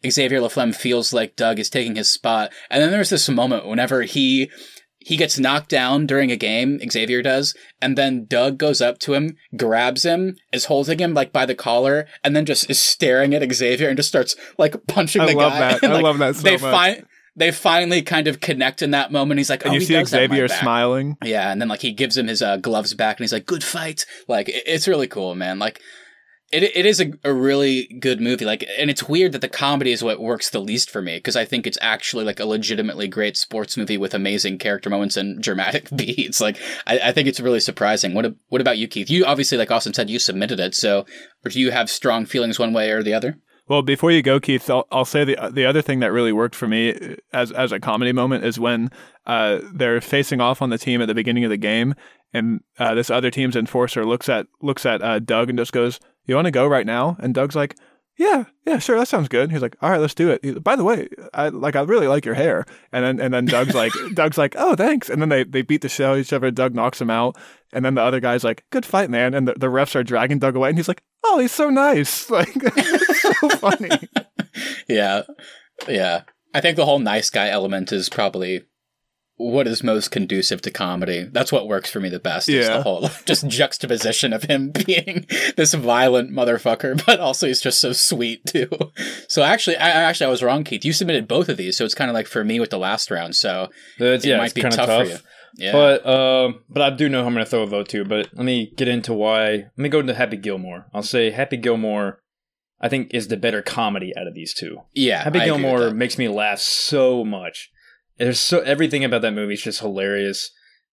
Xavier 0.08 0.40
Laflamme 0.40 0.74
feels 0.74 1.12
like 1.12 1.36
Doug 1.36 1.58
is 1.58 1.68
taking 1.68 1.96
his 1.96 2.08
spot, 2.08 2.52
and 2.70 2.80
then 2.82 2.90
there's 2.92 3.10
this 3.10 3.28
moment 3.28 3.66
whenever 3.66 4.02
he 4.02 4.50
he 5.06 5.16
gets 5.16 5.38
knocked 5.38 5.68
down 5.68 6.04
during 6.04 6.32
a 6.32 6.36
game, 6.36 6.80
Xavier 6.90 7.22
does, 7.22 7.54
and 7.80 7.96
then 7.96 8.26
Doug 8.26 8.58
goes 8.58 8.80
up 8.80 8.98
to 9.00 9.14
him, 9.14 9.36
grabs 9.56 10.04
him, 10.04 10.36
is 10.52 10.64
holding 10.64 10.98
him 10.98 11.14
like 11.14 11.32
by 11.32 11.46
the 11.46 11.54
collar, 11.54 12.06
and 12.24 12.34
then 12.34 12.44
just 12.44 12.68
is 12.68 12.80
staring 12.80 13.32
at 13.32 13.52
Xavier 13.52 13.88
and 13.88 13.96
just 13.96 14.08
starts 14.08 14.34
like 14.58 14.74
punching 14.88 15.22
I 15.22 15.26
the 15.26 15.34
love 15.34 15.52
that. 15.52 15.84
I 15.88 15.92
like, 15.92 16.02
love 16.02 16.18
that 16.18 16.34
so 16.34 16.42
they 16.42 16.56
much. 16.56 16.60
Fi- 16.60 17.02
they 17.36 17.50
finally 17.52 18.02
kind 18.02 18.26
of 18.28 18.40
connect 18.40 18.82
in 18.82 18.90
that 18.92 19.12
moment. 19.12 19.38
He's 19.38 19.50
like, 19.50 19.64
And 19.64 19.72
oh, 19.72 19.74
you 19.74 19.80
see 19.80 20.02
Xavier 20.04 20.48
smiling. 20.48 21.16
Yeah, 21.22 21.52
and 21.52 21.60
then 21.60 21.68
like 21.68 21.82
he 21.82 21.92
gives 21.92 22.16
him 22.16 22.26
his 22.28 22.42
uh, 22.42 22.56
gloves 22.56 22.94
back, 22.94 23.18
and 23.18 23.24
he's 23.24 23.32
like, 23.32 23.46
"Good 23.46 23.62
fight!" 23.62 24.06
Like 24.26 24.48
it- 24.48 24.62
it's 24.66 24.88
really 24.88 25.06
cool, 25.06 25.34
man. 25.34 25.58
Like 25.58 25.80
it 26.52 26.62
it 26.62 26.86
is 26.86 27.00
a, 27.00 27.12
a 27.24 27.32
really 27.34 27.88
good 28.00 28.20
movie. 28.20 28.44
Like, 28.44 28.64
and 28.78 28.88
it's 28.88 29.08
weird 29.08 29.32
that 29.32 29.40
the 29.40 29.48
comedy 29.48 29.90
is 29.90 30.02
what 30.04 30.20
works 30.20 30.48
the 30.48 30.60
least 30.60 30.90
for 30.90 31.02
me 31.02 31.16
because 31.16 31.34
I 31.36 31.44
think 31.44 31.66
it's 31.66 31.78
actually 31.82 32.24
like 32.24 32.38
a 32.38 32.46
legitimately 32.46 33.08
great 33.08 33.36
sports 33.36 33.76
movie 33.76 33.98
with 33.98 34.14
amazing 34.14 34.58
character 34.58 34.88
moments 34.88 35.16
and 35.16 35.42
dramatic 35.42 35.88
beats. 35.96 36.40
Like, 36.40 36.56
I, 36.86 37.00
I 37.06 37.12
think 37.12 37.26
it's 37.28 37.40
really 37.40 37.60
surprising. 37.60 38.14
What 38.14 38.32
what 38.48 38.60
about 38.60 38.78
you, 38.78 38.86
Keith? 38.86 39.10
You 39.10 39.24
obviously, 39.26 39.58
like 39.58 39.72
Austin 39.72 39.92
said, 39.92 40.08
you 40.08 40.18
submitted 40.20 40.60
it. 40.60 40.74
So, 40.76 41.04
or 41.44 41.50
do 41.50 41.60
you 41.60 41.72
have 41.72 41.90
strong 41.90 42.26
feelings 42.26 42.58
one 42.60 42.72
way 42.72 42.90
or 42.92 43.02
the 43.02 43.12
other? 43.14 43.38
Well, 43.68 43.82
before 43.82 44.12
you 44.12 44.22
go, 44.22 44.38
Keith, 44.38 44.70
I'll, 44.70 44.86
I'll 44.92 45.04
say 45.04 45.24
the 45.24 45.50
the 45.52 45.66
other 45.66 45.82
thing 45.82 46.00
that 46.00 46.12
really 46.12 46.32
worked 46.32 46.54
for 46.54 46.68
me 46.68 46.92
uh, 46.92 47.16
as 47.32 47.50
as 47.50 47.72
a 47.72 47.80
comedy 47.80 48.12
moment 48.12 48.44
is 48.44 48.60
when 48.60 48.90
uh, 49.26 49.60
they're 49.72 50.00
facing 50.00 50.40
off 50.40 50.62
on 50.62 50.70
the 50.70 50.78
team 50.78 51.02
at 51.02 51.06
the 51.06 51.14
beginning 51.14 51.44
of 51.44 51.50
the 51.50 51.56
game, 51.56 51.94
and 52.32 52.60
uh, 52.78 52.94
this 52.94 53.10
other 53.10 53.30
team's 53.30 53.56
enforcer 53.56 54.04
looks 54.04 54.28
at 54.28 54.46
looks 54.62 54.86
at 54.86 55.02
uh, 55.02 55.18
Doug 55.18 55.48
and 55.48 55.58
just 55.58 55.72
goes, 55.72 55.98
"You 56.26 56.36
want 56.36 56.46
to 56.46 56.52
go 56.52 56.66
right 56.66 56.86
now?" 56.86 57.16
And 57.18 57.34
Doug's 57.34 57.56
like, 57.56 57.76
"Yeah, 58.18 58.44
yeah, 58.66 58.78
sure, 58.78 58.98
that 58.98 59.08
sounds 59.08 59.28
good." 59.28 59.50
He's 59.52 59.62
like, 59.62 59.76
"All 59.82 59.90
right, 59.90 60.00
let's 60.00 60.14
do 60.14 60.30
it." 60.30 60.44
He- 60.44 60.52
By 60.52 60.76
the 60.76 60.84
way, 60.84 61.08
I 61.34 61.48
like 61.48 61.76
I 61.76 61.82
really 61.82 62.06
like 62.08 62.24
your 62.24 62.34
hair, 62.34 62.64
and 62.92 63.04
then 63.04 63.20
and 63.20 63.32
then 63.34 63.44
Doug's 63.46 63.74
like, 63.74 63.92
Doug's 64.14 64.38
like, 64.38 64.54
"Oh, 64.58 64.74
thanks," 64.74 65.08
and 65.10 65.20
then 65.20 65.28
they 65.28 65.44
they 65.44 65.62
beat 65.62 65.82
the 65.82 65.88
shit 65.88 66.06
out 66.06 66.14
of 66.14 66.20
each 66.20 66.32
other. 66.32 66.50
Doug 66.50 66.74
knocks 66.74 67.00
him 67.00 67.10
out, 67.10 67.36
and 67.72 67.84
then 67.84 67.94
the 67.94 68.02
other 68.02 68.20
guy's 68.20 68.44
like, 68.44 68.64
"Good 68.70 68.86
fight, 68.86 69.10
man," 69.10 69.34
and 69.34 69.46
the, 69.48 69.54
the 69.54 69.66
refs 69.68 69.94
are 69.94 70.02
dragging 70.04 70.38
Doug 70.38 70.56
away, 70.56 70.68
and 70.70 70.78
he's 70.78 70.88
like, 70.88 71.02
"Oh, 71.24 71.38
he's 71.38 71.52
so 71.52 71.68
nice," 71.70 72.30
like 72.30 72.50
it's 72.54 73.22
so 73.40 73.48
funny. 73.58 73.90
Yeah, 74.88 75.22
yeah. 75.88 76.22
I 76.54 76.60
think 76.62 76.76
the 76.76 76.86
whole 76.86 76.98
nice 77.00 77.28
guy 77.28 77.48
element 77.50 77.92
is 77.92 78.08
probably 78.08 78.64
what 79.38 79.66
is 79.66 79.82
most 79.82 80.10
conducive 80.10 80.62
to 80.62 80.70
comedy. 80.70 81.28
That's 81.30 81.52
what 81.52 81.68
works 81.68 81.90
for 81.90 82.00
me 82.00 82.08
the 82.08 82.18
best. 82.18 82.48
Is 82.48 82.66
Yeah. 82.66 82.78
the 82.78 82.82
whole 82.82 83.10
just 83.26 83.46
juxtaposition 83.48 84.32
of 84.32 84.44
him 84.44 84.70
being 84.86 85.26
this 85.56 85.74
violent 85.74 86.30
motherfucker, 86.30 87.02
but 87.06 87.20
also 87.20 87.46
he's 87.46 87.60
just 87.60 87.80
so 87.80 87.92
sweet 87.92 88.46
too. 88.46 88.68
So 89.28 89.42
actually, 89.42 89.76
I, 89.76 89.88
actually 89.90 90.26
I 90.26 90.30
was 90.30 90.42
wrong, 90.42 90.64
Keith. 90.64 90.84
You 90.84 90.92
submitted 90.92 91.28
both 91.28 91.48
of 91.48 91.56
these, 91.58 91.76
so 91.76 91.84
it's 91.84 91.94
kind 91.94 92.10
of 92.10 92.14
like 92.14 92.26
for 92.26 92.44
me 92.44 92.60
with 92.60 92.70
the 92.70 92.78
last 92.78 93.10
round. 93.10 93.36
So 93.36 93.68
That's, 93.98 94.24
it 94.24 94.30
yeah, 94.30 94.38
might 94.38 94.54
be 94.54 94.62
tough, 94.62 94.74
tough. 94.74 95.06
for 95.06 95.12
you. 95.12 95.18
Yeah, 95.58 95.72
But 95.72 96.06
um, 96.06 96.60
but 96.68 96.82
I 96.82 96.90
do 96.90 97.08
know 97.08 97.22
who 97.22 97.28
I'm 97.28 97.32
going 97.34 97.44
to 97.44 97.50
throw 97.50 97.62
a 97.62 97.66
vote 97.66 97.88
to. 97.90 98.04
But 98.04 98.28
let 98.34 98.44
me 98.44 98.72
get 98.76 98.88
into 98.88 99.14
why. 99.14 99.50
Let 99.52 99.78
me 99.78 99.88
go 99.88 100.00
into 100.00 100.12
Happy 100.14 100.36
Gilmore. 100.36 100.86
I'll 100.92 101.02
say 101.02 101.30
Happy 101.30 101.56
Gilmore. 101.56 102.20
I 102.78 102.88
think 102.90 103.14
is 103.14 103.28
the 103.28 103.38
better 103.38 103.62
comedy 103.62 104.12
out 104.18 104.26
of 104.26 104.34
these 104.34 104.52
two. 104.52 104.78
yeah. 104.94 105.22
Happy 105.24 105.40
I 105.40 105.46
Gilmore 105.46 105.90
makes 105.92 106.18
me 106.18 106.28
laugh 106.28 106.58
so 106.58 107.24
much. 107.24 107.70
There's 108.18 108.40
so 108.40 108.60
everything 108.60 109.04
about 109.04 109.22
that 109.22 109.32
movie 109.34 109.54
is 109.54 109.62
just 109.62 109.80
hilarious. 109.80 110.50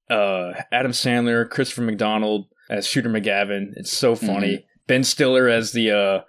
Uh, 0.09 0.51
Adam 0.71 0.91
Sandler, 0.91 1.49
Christopher 1.49 1.81
McDonald 1.81 2.47
as 2.69 2.85
Shooter 2.85 3.09
McGavin. 3.09 3.71
It's 3.75 3.91
so 3.91 4.15
funny. 4.15 4.55
Mm-hmm. 4.57 4.65
Ben 4.87 5.03
Stiller 5.03 5.47
as 5.47 5.71
the 5.71 5.91
uh, 5.91 6.21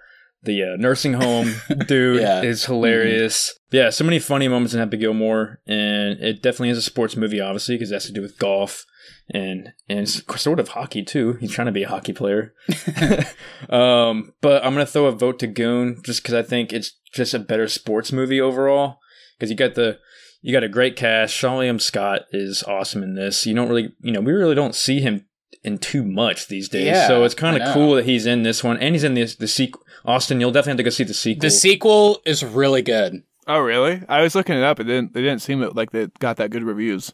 the 0.43 0.63
uh, 0.63 0.77
nursing 0.79 1.15
home 1.15 1.55
dude 1.87 2.21
Yeah. 2.21 2.37
Mm-hmm. 2.41 2.47
is 2.47 2.65
hilarious. 2.67 3.59
Yeah, 3.73 3.91
so 3.91 4.05
many 4.05 4.21
funny 4.21 4.47
moments 4.47 4.73
in 4.75 4.79
Happy 4.81 4.97
Gilmore, 4.97 5.61
and 5.67 6.21
it 6.21 6.43
definitely 6.43 6.71
is 6.71 6.79
a 6.79 6.83
sports 6.83 7.17
movie, 7.17 7.41
obviously, 7.41 7.75
because 7.75 7.91
it 7.91 7.95
has 7.95 8.07
to 8.07 8.13
do 8.13 8.23
with 8.23 8.39
golf 8.39 8.85
and 9.31 9.73
and 9.89 10.09
sort 10.09 10.61
of 10.61 10.69
hockey 10.69 11.03
too. 11.03 11.33
He's 11.41 11.51
trying 11.51 11.67
to 11.67 11.73
be 11.73 11.83
a 11.83 11.89
hockey 11.89 12.13
player. 12.13 12.55
um, 13.69 14.33
but 14.41 14.65
I'm 14.65 14.75
gonna 14.75 14.87
throw 14.87 15.07
a 15.07 15.13
vote 15.13 15.39
to 15.41 15.47
Goon 15.47 16.01
just 16.05 16.23
because 16.23 16.35
I 16.35 16.43
think 16.43 16.73
it's 16.73 16.93
just 17.13 17.35
a 17.35 17.39
better 17.39 17.67
sports 17.69 18.13
movie 18.13 18.41
overall. 18.41 18.99
Because 19.37 19.51
you 19.51 19.57
got 19.57 19.75
the 19.75 19.99
you 20.45 20.53
got 20.53 20.63
a 20.63 20.69
great 20.69 20.95
cast. 20.95 21.35
Seann 21.35 21.55
William 21.55 21.79
Scott 21.79 22.27
is 22.31 22.63
awesome 22.65 23.03
in 23.03 23.15
this. 23.15 23.47
You 23.47 23.55
don't 23.55 23.69
really, 23.71 23.95
you 24.03 24.13
know, 24.13 24.21
we 24.21 24.31
really 24.33 24.55
don't 24.55 24.75
see 24.75 25.01
him 25.01 25.25
in 25.63 25.79
too 25.79 26.05
much 26.05 26.49
these 26.49 26.69
days. 26.69 26.85
Yeah, 26.85 27.07
so 27.07 27.25
it's 27.25 27.35
kind 27.35 27.57
of 27.57 27.73
cool 27.73 27.95
that 27.95 28.05
he's 28.05 28.27
in 28.27 28.43
this 28.43 28.63
one, 28.63 28.77
and 28.77 28.95
he's 28.95 29.05
in 29.05 29.15
this 29.15 29.37
the 29.37 29.49
sequel. 29.49 29.83
Austin, 30.05 30.39
you'll 30.39 30.51
definitely 30.53 30.73
have 30.73 30.77
to 30.79 30.83
go 30.83 30.91
see 30.91 31.05
the 31.05 31.15
sequel. 31.15 31.41
the 31.41 31.51
sequel 31.51 32.21
is 32.27 32.45
really 32.45 32.83
good. 32.83 33.23
Oh, 33.47 33.61
really? 33.61 34.03
I 34.07 34.21
was 34.23 34.35
looking 34.35 34.57
it 34.57 34.63
up. 34.63 34.79
It 34.81 34.85
didn't. 34.85 35.17
It 35.17 35.23
didn't 35.23 35.41
seem 35.41 35.61
like 35.63 35.93
they 35.93 36.09
got 36.19 36.37
that 36.37 36.51
good 36.51 36.63
reviews. 36.63 37.13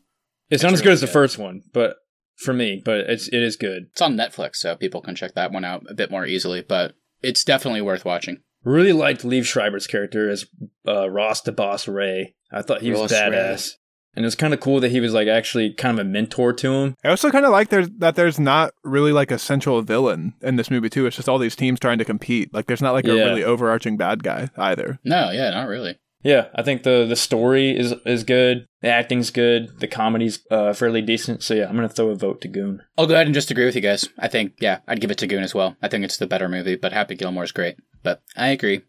it's 0.51 0.65
not 0.65 0.73
It's 0.73 0.81
as 0.81 0.83
good 0.83 0.93
as 0.95 1.01
the 1.01 1.07
good. 1.07 1.13
first 1.13 1.39
one, 1.39 1.63
but 1.73 1.99
for 2.37 2.53
me, 2.53 2.83
but 2.85 2.99
it's 3.01 3.29
it 3.29 3.43
is 3.43 3.55
good. 3.55 3.85
It's 3.93 4.01
on 4.01 4.17
Netflix, 4.17 4.57
so 4.57 4.75
people 4.75 5.03
can 5.03 5.15
check 5.15 5.35
that 5.35 5.53
one 5.53 5.65
out 5.65 5.85
a 5.89 5.95
bit 5.95 6.11
more 6.11 6.27
easily. 6.27 6.63
But 6.63 6.95
it's 7.23 7.45
definitely 7.45 7.83
worth 7.83 8.05
watching. 8.05 8.43
Really 8.65 8.93
liked 8.93 9.23
Liev 9.23 9.45
Schreiber's 9.45 9.87
character 9.87 10.29
as 10.29 10.47
uh, 10.89 11.09
Ross 11.09 11.41
the 11.43 11.53
Boss 11.53 11.87
Ray. 11.87 12.35
I 12.53 12.63
thought 12.63 12.83
he 12.83 12.91
was 12.91 13.01
Ross 13.01 13.13
badass. 13.13 13.77
And 14.17 14.25
it 14.25 14.27
was 14.27 14.35
kind 14.35 14.53
of 14.53 14.59
cool 14.59 14.81
that 14.81 14.91
he 14.91 14.99
was 14.99 15.13
like 15.13 15.29
actually 15.29 15.73
kind 15.73 15.99
of 15.99 16.05
a 16.05 16.09
mentor 16.09 16.53
to 16.53 16.73
him. 16.73 16.97
I 17.05 17.11
also 17.11 17.31
kind 17.31 17.45
of 17.47 17.53
like 17.53 17.69
there's 17.69 17.89
that 17.99 18.17
there's 18.17 18.41
not 18.41 18.73
really 18.83 19.13
like 19.13 19.31
a 19.31 19.39
central 19.39 19.81
villain 19.83 20.35
in 20.43 20.57
this 20.57 20.71
movie 20.71 20.91
too. 20.91 21.07
It's 21.07 21.15
just 21.15 21.29
all 21.29 21.39
these 21.39 21.55
teams 21.55 21.79
trying 21.79 21.99
to 21.99 22.05
compete. 22.05 22.53
Like 22.53 22.67
there's 22.67 22.83
not 22.83 22.93
like 22.93 23.07
a 23.07 23.15
really 23.15 23.45
overarching 23.45 23.97
bad 23.97 24.25
guy 24.25 24.51
either. 24.57 24.99
No, 25.05 25.31
yeah, 25.31 25.51
not 25.51 25.69
really. 25.69 25.97
Yeah, 26.23 26.49
I 26.55 26.63
think 26.63 26.83
the 26.83 27.07
the 27.09 27.17
story 27.17 27.77
is 27.77 27.95
is 28.05 28.25
good. 28.25 28.67
The 28.83 28.89
acting's 28.89 29.31
good. 29.31 29.79
The 29.81 29.87
comedy's 29.87 30.41
uh, 30.51 30.73
fairly 30.75 31.03
decent. 31.03 31.43
So 31.43 31.55
yeah, 31.55 31.69
I'm 31.69 31.77
gonna 31.77 31.89
throw 31.89 32.11
a 32.11 32.15
vote 32.15 32.41
to 32.43 32.49
Goon. 32.49 32.83
I'll 32.99 33.07
go 33.07 33.15
ahead 33.15 33.27
and 33.27 33.35
just 33.35 33.51
agree 33.51 33.65
with 33.65 33.77
you 33.77 33.81
guys. 33.81 34.09
I 34.19 34.29
think, 34.29 34.55
yeah, 34.61 34.81
I'd 34.87 35.01
give 35.01 35.11
it 35.11 35.19
to 35.19 35.27
Goon 35.27 35.43
as 35.43 35.55
well. 35.55 35.77
I 35.81 35.89
think 35.89 36.05
it's 36.05 36.19
the 36.19 36.27
better 36.27 36.49
movie, 36.49 36.77
but 36.77 36.93
Happy 36.93 37.15
Gilmore 37.15 37.45
is 37.45 37.53
great. 37.53 37.77
But 38.03 38.23
I 38.37 38.49
agree. 38.49 38.83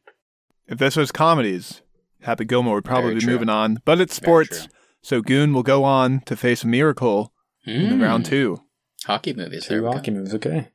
If 0.67 0.77
this 0.77 0.95
was 0.95 1.11
comedies, 1.11 1.80
Happy 2.21 2.45
Gilmore 2.45 2.75
would 2.75 2.85
probably 2.85 3.09
Very 3.11 3.15
be 3.15 3.21
true. 3.25 3.33
moving 3.33 3.49
on. 3.49 3.79
But 3.85 3.99
it's 4.01 4.17
Very 4.19 4.25
sports, 4.25 4.65
true. 4.65 4.73
so 5.01 5.21
Goon 5.21 5.53
will 5.53 5.63
go 5.63 5.83
on 5.83 6.21
to 6.21 6.35
face 6.35 6.63
Miracle 6.65 7.33
in 7.65 7.99
Mm. 7.99 8.01
round 8.01 8.25
two. 8.25 8.61
Hockey 9.05 9.33
movies. 9.33 9.67
There 9.67 9.79
Two 9.79 9.83
we 9.85 9.89
go. 9.91 9.97
hockey 9.97 10.11
movies. 10.11 10.33
Okay. 10.35 10.69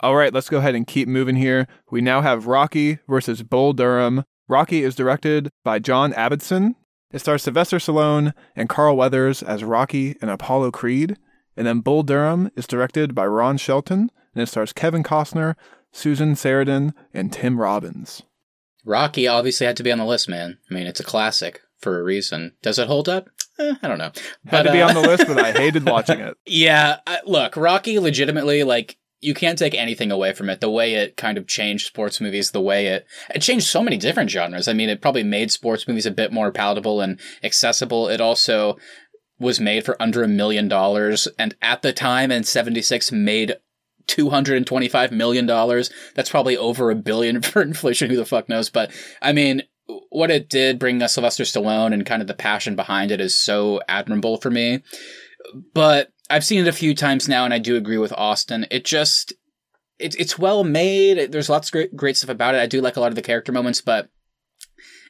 All 0.00 0.14
right, 0.14 0.32
let's 0.32 0.50
go 0.50 0.58
ahead 0.58 0.74
and 0.74 0.86
keep 0.86 1.08
moving 1.08 1.36
here. 1.36 1.66
We 1.90 2.02
now 2.02 2.20
have 2.20 2.46
Rocky 2.46 2.98
versus 3.08 3.42
Bull 3.42 3.72
Durham. 3.72 4.24
Rocky 4.48 4.82
is 4.82 4.94
directed 4.94 5.48
by 5.64 5.78
John 5.78 6.12
Avildsen. 6.12 6.74
It 7.12 7.20
stars 7.20 7.42
Sylvester 7.44 7.78
Stallone 7.78 8.34
and 8.54 8.68
Carl 8.68 8.96
Weathers 8.96 9.42
as 9.42 9.64
Rocky 9.64 10.16
and 10.20 10.30
Apollo 10.30 10.72
Creed. 10.72 11.16
And 11.56 11.66
then 11.66 11.80
Bull 11.80 12.02
Durham 12.02 12.50
is 12.56 12.66
directed 12.66 13.14
by 13.14 13.26
Ron 13.26 13.56
Shelton, 13.56 14.10
and 14.34 14.42
it 14.42 14.46
stars 14.48 14.74
Kevin 14.74 15.02
Costner, 15.02 15.54
Susan 15.92 16.34
Sarandon, 16.34 16.92
and 17.14 17.32
Tim 17.32 17.58
Robbins. 17.58 18.22
Rocky 18.86 19.26
obviously 19.26 19.66
had 19.66 19.76
to 19.76 19.82
be 19.82 19.92
on 19.92 19.98
the 19.98 20.04
list, 20.06 20.28
man. 20.28 20.58
I 20.70 20.74
mean, 20.74 20.86
it's 20.86 21.00
a 21.00 21.04
classic 21.04 21.60
for 21.80 21.98
a 21.98 22.04
reason. 22.04 22.52
Does 22.62 22.78
it 22.78 22.86
hold 22.86 23.08
up? 23.08 23.28
Eh, 23.58 23.74
I 23.82 23.88
don't 23.88 23.98
know. 23.98 24.12
Had 24.46 24.62
to 24.62 24.72
be 24.72 24.80
uh, 24.80 24.88
on 24.88 24.94
the 24.94 25.00
list, 25.00 25.26
but 25.26 25.38
I 25.38 25.52
hated 25.58 25.84
watching 25.84 26.20
it. 26.20 26.36
Yeah, 26.46 27.00
I, 27.06 27.18
look, 27.26 27.56
Rocky 27.56 27.98
legitimately 27.98 28.62
like 28.62 28.96
you 29.20 29.34
can't 29.34 29.58
take 29.58 29.74
anything 29.74 30.12
away 30.12 30.32
from 30.32 30.48
it. 30.48 30.60
The 30.60 30.70
way 30.70 30.94
it 30.94 31.16
kind 31.16 31.36
of 31.36 31.48
changed 31.48 31.86
sports 31.86 32.20
movies, 32.20 32.52
the 32.52 32.60
way 32.60 32.86
it 32.86 33.06
it 33.34 33.40
changed 33.40 33.66
so 33.66 33.82
many 33.82 33.96
different 33.96 34.30
genres. 34.30 34.68
I 34.68 34.72
mean, 34.72 34.88
it 34.88 35.02
probably 35.02 35.24
made 35.24 35.50
sports 35.50 35.88
movies 35.88 36.06
a 36.06 36.10
bit 36.10 36.32
more 36.32 36.52
palatable 36.52 37.00
and 37.00 37.18
accessible. 37.42 38.08
It 38.08 38.20
also 38.20 38.76
was 39.38 39.60
made 39.60 39.84
for 39.84 40.00
under 40.00 40.22
a 40.22 40.28
million 40.28 40.68
dollars 40.68 41.28
and 41.38 41.54
at 41.60 41.82
the 41.82 41.92
time 41.92 42.30
in 42.30 42.42
76 42.42 43.12
made 43.12 43.56
225 44.06 45.12
million 45.12 45.46
dollars. 45.46 45.90
That's 46.14 46.30
probably 46.30 46.56
over 46.56 46.90
a 46.90 46.94
billion 46.94 47.42
for 47.42 47.62
inflation, 47.62 48.10
who 48.10 48.16
the 48.16 48.24
fuck 48.24 48.48
knows, 48.48 48.70
but 48.70 48.90
I 49.20 49.32
mean, 49.32 49.62
what 50.10 50.30
it 50.30 50.48
did 50.48 50.78
bring 50.78 51.06
Sylvester 51.06 51.44
Stallone 51.44 51.92
and 51.92 52.04
kind 52.04 52.22
of 52.22 52.28
the 52.28 52.34
passion 52.34 52.74
behind 52.74 53.10
it 53.10 53.20
is 53.20 53.36
so 53.36 53.80
admirable 53.88 54.38
for 54.38 54.50
me. 54.50 54.82
But 55.74 56.10
I've 56.28 56.44
seen 56.44 56.60
it 56.60 56.68
a 56.68 56.72
few 56.72 56.94
times 56.94 57.28
now, 57.28 57.44
and 57.44 57.54
I 57.54 57.58
do 57.58 57.76
agree 57.76 57.98
with 57.98 58.12
Austin. 58.12 58.66
It 58.70 58.84
just 58.84 59.32
it's 59.98 60.16
it's 60.16 60.38
well 60.38 60.64
made. 60.64 61.32
There's 61.32 61.48
lots 61.48 61.68
of 61.68 61.72
great 61.72 61.96
great 61.96 62.16
stuff 62.16 62.30
about 62.30 62.54
it. 62.54 62.60
I 62.60 62.66
do 62.66 62.80
like 62.80 62.96
a 62.96 63.00
lot 63.00 63.10
of 63.10 63.14
the 63.14 63.22
character 63.22 63.52
moments, 63.52 63.80
but 63.80 64.08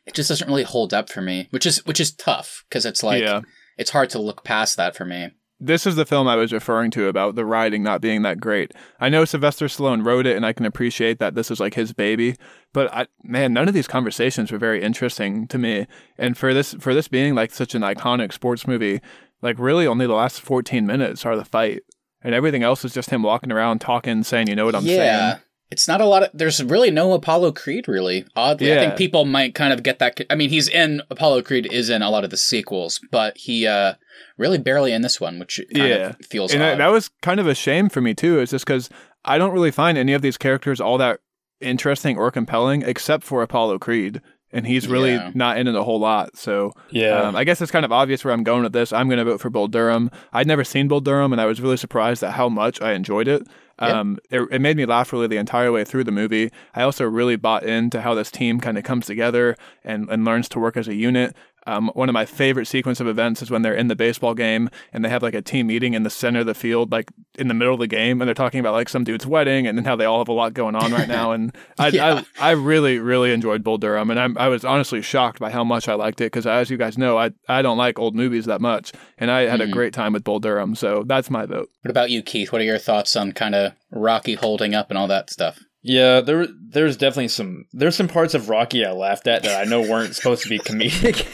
it 0.06 0.14
just 0.14 0.28
doesn't 0.28 0.48
really 0.48 0.62
hold 0.62 0.94
up 0.94 1.09
for 1.09 1.22
me, 1.22 1.48
which 1.50 1.66
is 1.66 1.85
which 1.87 2.00
is 2.00 2.12
tough 2.12 2.64
because 2.68 2.87
it's 2.87 3.02
like 3.02 3.22
yeah. 3.22 3.40
it's 3.78 3.90
hard 3.90 4.11
to 4.11 4.18
look 4.18 4.44
past 4.44 4.76
that 4.76 4.94
for 4.94 5.04
me. 5.04 5.30
This 5.59 5.87
is 5.87 5.97
the 5.97 6.05
film 6.05 6.29
I 6.29 6.37
was 6.37 6.53
referring 6.53 6.90
to 6.92 7.09
about 7.09 7.35
the 7.35 7.45
writing 7.45 7.83
not 7.83 8.03
being 8.03 8.23
that 8.23 8.40
great. 8.40 8.73
I 9.01 9.09
know 9.09 9.25
Sylvester 9.25 9.66
Stallone 9.66 10.05
wrote 10.05 10.27
it, 10.27 10.37
and 10.37 10.45
I 10.45 10.53
can 10.53 10.66
appreciate 10.66 11.19
that 11.19 11.35
this 11.35 11.51
is 11.51 11.61
like 11.61 11.75
his 11.75 11.95
baby. 11.95 12.37
But 12.75 12.92
I, 12.92 13.07
man, 13.25 13.55
none 13.55 13.66
of 13.66 13.73
these 13.73 13.88
conversations 13.88 14.53
were 14.53 14.59
very 14.59 14.83
interesting 14.83 15.47
to 15.49 15.57
me. 15.57 15.87
And 16.19 16.37
for 16.37 16.53
this, 16.53 16.75
for 16.75 16.92
this 16.92 17.09
being 17.09 17.35
like 17.35 17.53
such 17.53 17.75
an 17.75 17.83
iconic 17.83 18.35
sports 18.35 18.66
movie, 18.66 19.01
like 19.40 19.59
really 19.59 19.87
only 19.87 20.07
the 20.07 20.12
last 20.12 20.42
fourteen 20.42 20.87
minutes 20.87 21.25
are 21.25 21.37
the 21.37 21.45
fight, 21.45 21.83
and 22.21 22.35
everything 22.35 22.62
else 22.62 22.85
is 22.85 22.92
just 22.92 23.09
him 23.09 23.23
walking 23.23 23.51
around 23.51 23.81
talking, 23.81 24.25
saying, 24.25 24.49
"You 24.49 24.57
know 24.57 24.66
what 24.66 24.75
I'm 24.75 24.85
yeah. 24.85 24.97
saying." 25.31 25.42
It's 25.70 25.88
not 25.88 26.00
a 26.00 26.05
lot 26.07 26.22
of. 26.22 26.31
There's 26.33 26.62
really 26.62 26.90
no 26.92 27.12
Apollo 27.12 27.52
Creed, 27.52 27.88
really. 27.88 28.24
Oddly, 28.37 28.72
I 28.72 28.79
think 28.79 28.96
people 28.96 29.24
might 29.24 29.55
kind 29.55 29.72
of 29.72 29.83
get 29.83 29.98
that. 29.98 30.20
I 30.31 30.37
mean, 30.37 30.50
he's 30.50 30.68
in 30.68 31.02
Apollo 31.11 31.42
Creed 31.42 31.66
is 31.72 31.90
in 31.90 32.02
a 32.02 32.11
lot 32.11 32.22
of 32.24 32.31
the 32.31 32.37
sequels, 32.37 33.00
but 33.11 33.37
he 33.37 33.66
uh 33.66 33.94
really 34.38 34.59
barely 34.59 34.92
in 34.92 35.02
this 35.02 35.20
one, 35.20 35.38
which 35.38 35.61
kind 35.74 35.88
Yeah. 35.88 36.09
of 36.11 36.16
feels 36.24 36.52
and 36.52 36.61
that, 36.62 36.74
odd. 36.74 36.79
that 36.81 36.90
was 36.92 37.11
kind 37.20 37.40
of 37.40 37.46
a 37.46 37.55
shame 37.55 37.88
for 37.88 38.00
me 38.00 38.14
too. 38.14 38.38
Is 38.40 38.50
just 38.50 38.64
because 38.64 38.88
I 39.24 39.38
don't 39.38 39.50
really 39.52 39.70
find 39.72 39.98
any 39.98 40.12
of 40.12 40.22
these 40.22 40.37
characters 40.38 40.81
all 40.81 40.98
that 40.98 41.18
interesting 41.61 42.16
or 42.16 42.31
compelling, 42.31 42.83
except 42.83 43.24
for 43.24 43.42
Apollo 43.42 43.79
Creed, 43.81 44.20
and 44.52 44.66
he's 44.66 44.87
really 44.87 45.14
Yeah. 45.14 45.31
not 45.35 45.59
in 45.59 45.66
it 45.66 45.74
a 45.74 45.83
whole 45.83 45.98
lot. 45.98 46.37
So 46.37 46.72
Yeah. 46.90 47.22
um, 47.22 47.35
I 47.35 47.42
guess 47.44 47.61
it's 47.61 47.72
kind 47.72 47.85
of 47.85 47.90
obvious 47.90 48.24
where 48.24 48.33
I'm 48.33 48.44
going 48.44 48.62
with 48.62 48.72
this. 48.72 48.92
I'm 48.92 49.09
going 49.09 49.18
to 49.18 49.24
vote 49.24 49.40
for 49.40 49.50
Bull 49.50 49.66
Durham. 49.66 50.11
I'd 50.33 50.46
never 50.46 50.62
seen 50.64 50.87
Bull 50.87 51.00
Durham, 51.00 51.33
and 51.33 51.40
I 51.40 51.46
was 51.46 51.61
really 51.61 51.76
surprised 51.76 52.22
at 52.22 52.35
how 52.35 52.48
much 52.48 52.81
I 52.81 52.92
enjoyed 52.92 53.26
it. 53.26 53.42
Um, 53.79 54.19
it, 54.31 54.41
it 54.51 54.61
made 54.61 54.77
me 54.77 54.87
laugh 54.87 55.12
really 55.12 55.27
the 55.27 55.37
entire 55.37 55.71
way 55.71 55.85
through 55.85 56.05
the 56.05 56.12
movie. 56.12 56.51
I 56.75 56.83
also 56.83 57.05
really 57.05 57.37
bought 57.37 57.62
into 57.62 58.01
how 58.01 58.15
this 58.15 58.31
team 58.31 58.61
kind 58.61 58.79
of 58.79 58.85
comes 58.85 59.07
together 59.07 59.57
and, 59.85 60.09
and 60.09 60.25
learns 60.25 60.49
to 60.51 60.59
work 60.59 60.77
as 60.77 60.89
a 60.89 60.95
unit. 60.95 61.37
Um, 61.66 61.90
one 61.94 62.09
of 62.09 62.12
my 62.12 62.24
favorite 62.24 62.66
sequence 62.66 63.00
of 63.00 63.07
events 63.09 63.42
is 63.42 63.50
when 63.50 63.62
they're 63.62 63.74
in 63.74 63.88
the 63.88 63.96
baseball 63.96 64.35
game 64.35 64.70
and 64.92 65.05
they 65.05 65.09
have 65.09 65.22
like 65.22 65.35
a 65.35 65.42
team 65.42 65.66
meeting 65.66 65.94
in 65.94 66.02
the 66.05 66.11
center 66.11 66.40
of 66.40 66.46
the 66.46 66.55
field, 66.55 66.92
like 66.92 67.11
in 67.38 67.48
the 67.48 67.55
middle 67.55 67.74
of 67.74 67.81
the 67.81 67.87
game, 67.87 68.20
and 68.22 68.29
they're 68.29 68.35
talking 68.35 68.61
about 68.61 68.72
like 68.74 68.88
some 68.88 69.02
dude's 69.05 69.26
wedding 69.26 69.66
and 69.66 69.76
then 69.76 69.85
how 69.85 69.96
they 69.96 70.05
all 70.05 70.18
have 70.18 70.29
a 70.29 70.33
lot 70.33 70.55
going 70.55 70.74
on 70.76 70.92
right 70.92 71.09
now. 71.09 71.33
And 71.33 71.55
I, 71.79 71.88
Yeah. 71.88 72.22
I, 72.40 72.48
I 72.48 72.50
really, 72.52 72.98
really 72.98 73.33
enjoyed 73.33 73.64
Bull 73.64 73.79
Durham, 73.79 74.11
and 74.11 74.18
I'm, 74.20 74.38
I 74.38 74.48
was 74.48 74.64
honestly 74.64 75.02
shocked 75.02 75.38
by 75.40 75.50
how 75.50 75.64
much 75.64 75.88
I 75.88 75.94
liked 75.94 76.20
it 76.20 76.26
because, 76.26 76.46
as 76.46 76.70
you 76.70 76.76
guys 76.76 76.96
know, 76.96 77.18
I, 77.18 77.31
I 77.48 77.62
don't 77.62 77.79
like 77.79 77.98
old 77.98 78.14
movies 78.14 78.44
that 78.46 78.61
much, 78.61 78.92
and 79.18 79.31
I 79.31 79.42
had 79.42 79.61
a 79.61 79.66
Mhm. 79.66 79.72
great 79.72 79.92
time 79.92 80.12
with 80.12 80.24
Bull 80.24 80.38
Durham, 80.38 80.74
so 80.76 81.02
that's 81.07 81.31
my 81.31 81.46
vote. 81.46 81.68
what 81.83 81.90
about 81.90 82.11
you, 82.11 82.22
Keith? 82.22 82.52
What 82.52 82.61
are 82.61 82.64
your 82.64 82.79
thoughts 82.79 83.16
on 83.16 83.33
kind 83.33 83.55
of 83.55 83.72
Rocky 83.90 84.35
holding 84.35 84.74
up 84.74 84.90
and 84.90 84.96
all 84.98 85.09
that 85.09 85.31
stuff? 85.31 85.59
Yeah, 85.87 86.20
there 86.20 86.49
there's 86.49 86.96
definitely 86.96 87.29
some 87.29 87.66
there's 87.72 87.94
some 87.94 88.09
parts 88.09 88.35
of 88.35 88.49
Rocky 88.49 88.85
I 88.85 88.90
laughed 88.90 89.29
at 89.29 89.44
that 89.44 89.61
I 89.61 89.70
know 89.70 89.81
weren't 89.81 90.16
supposed 90.16 90.42
to 90.42 90.49
be 90.49 90.59
comedic. 90.59 91.25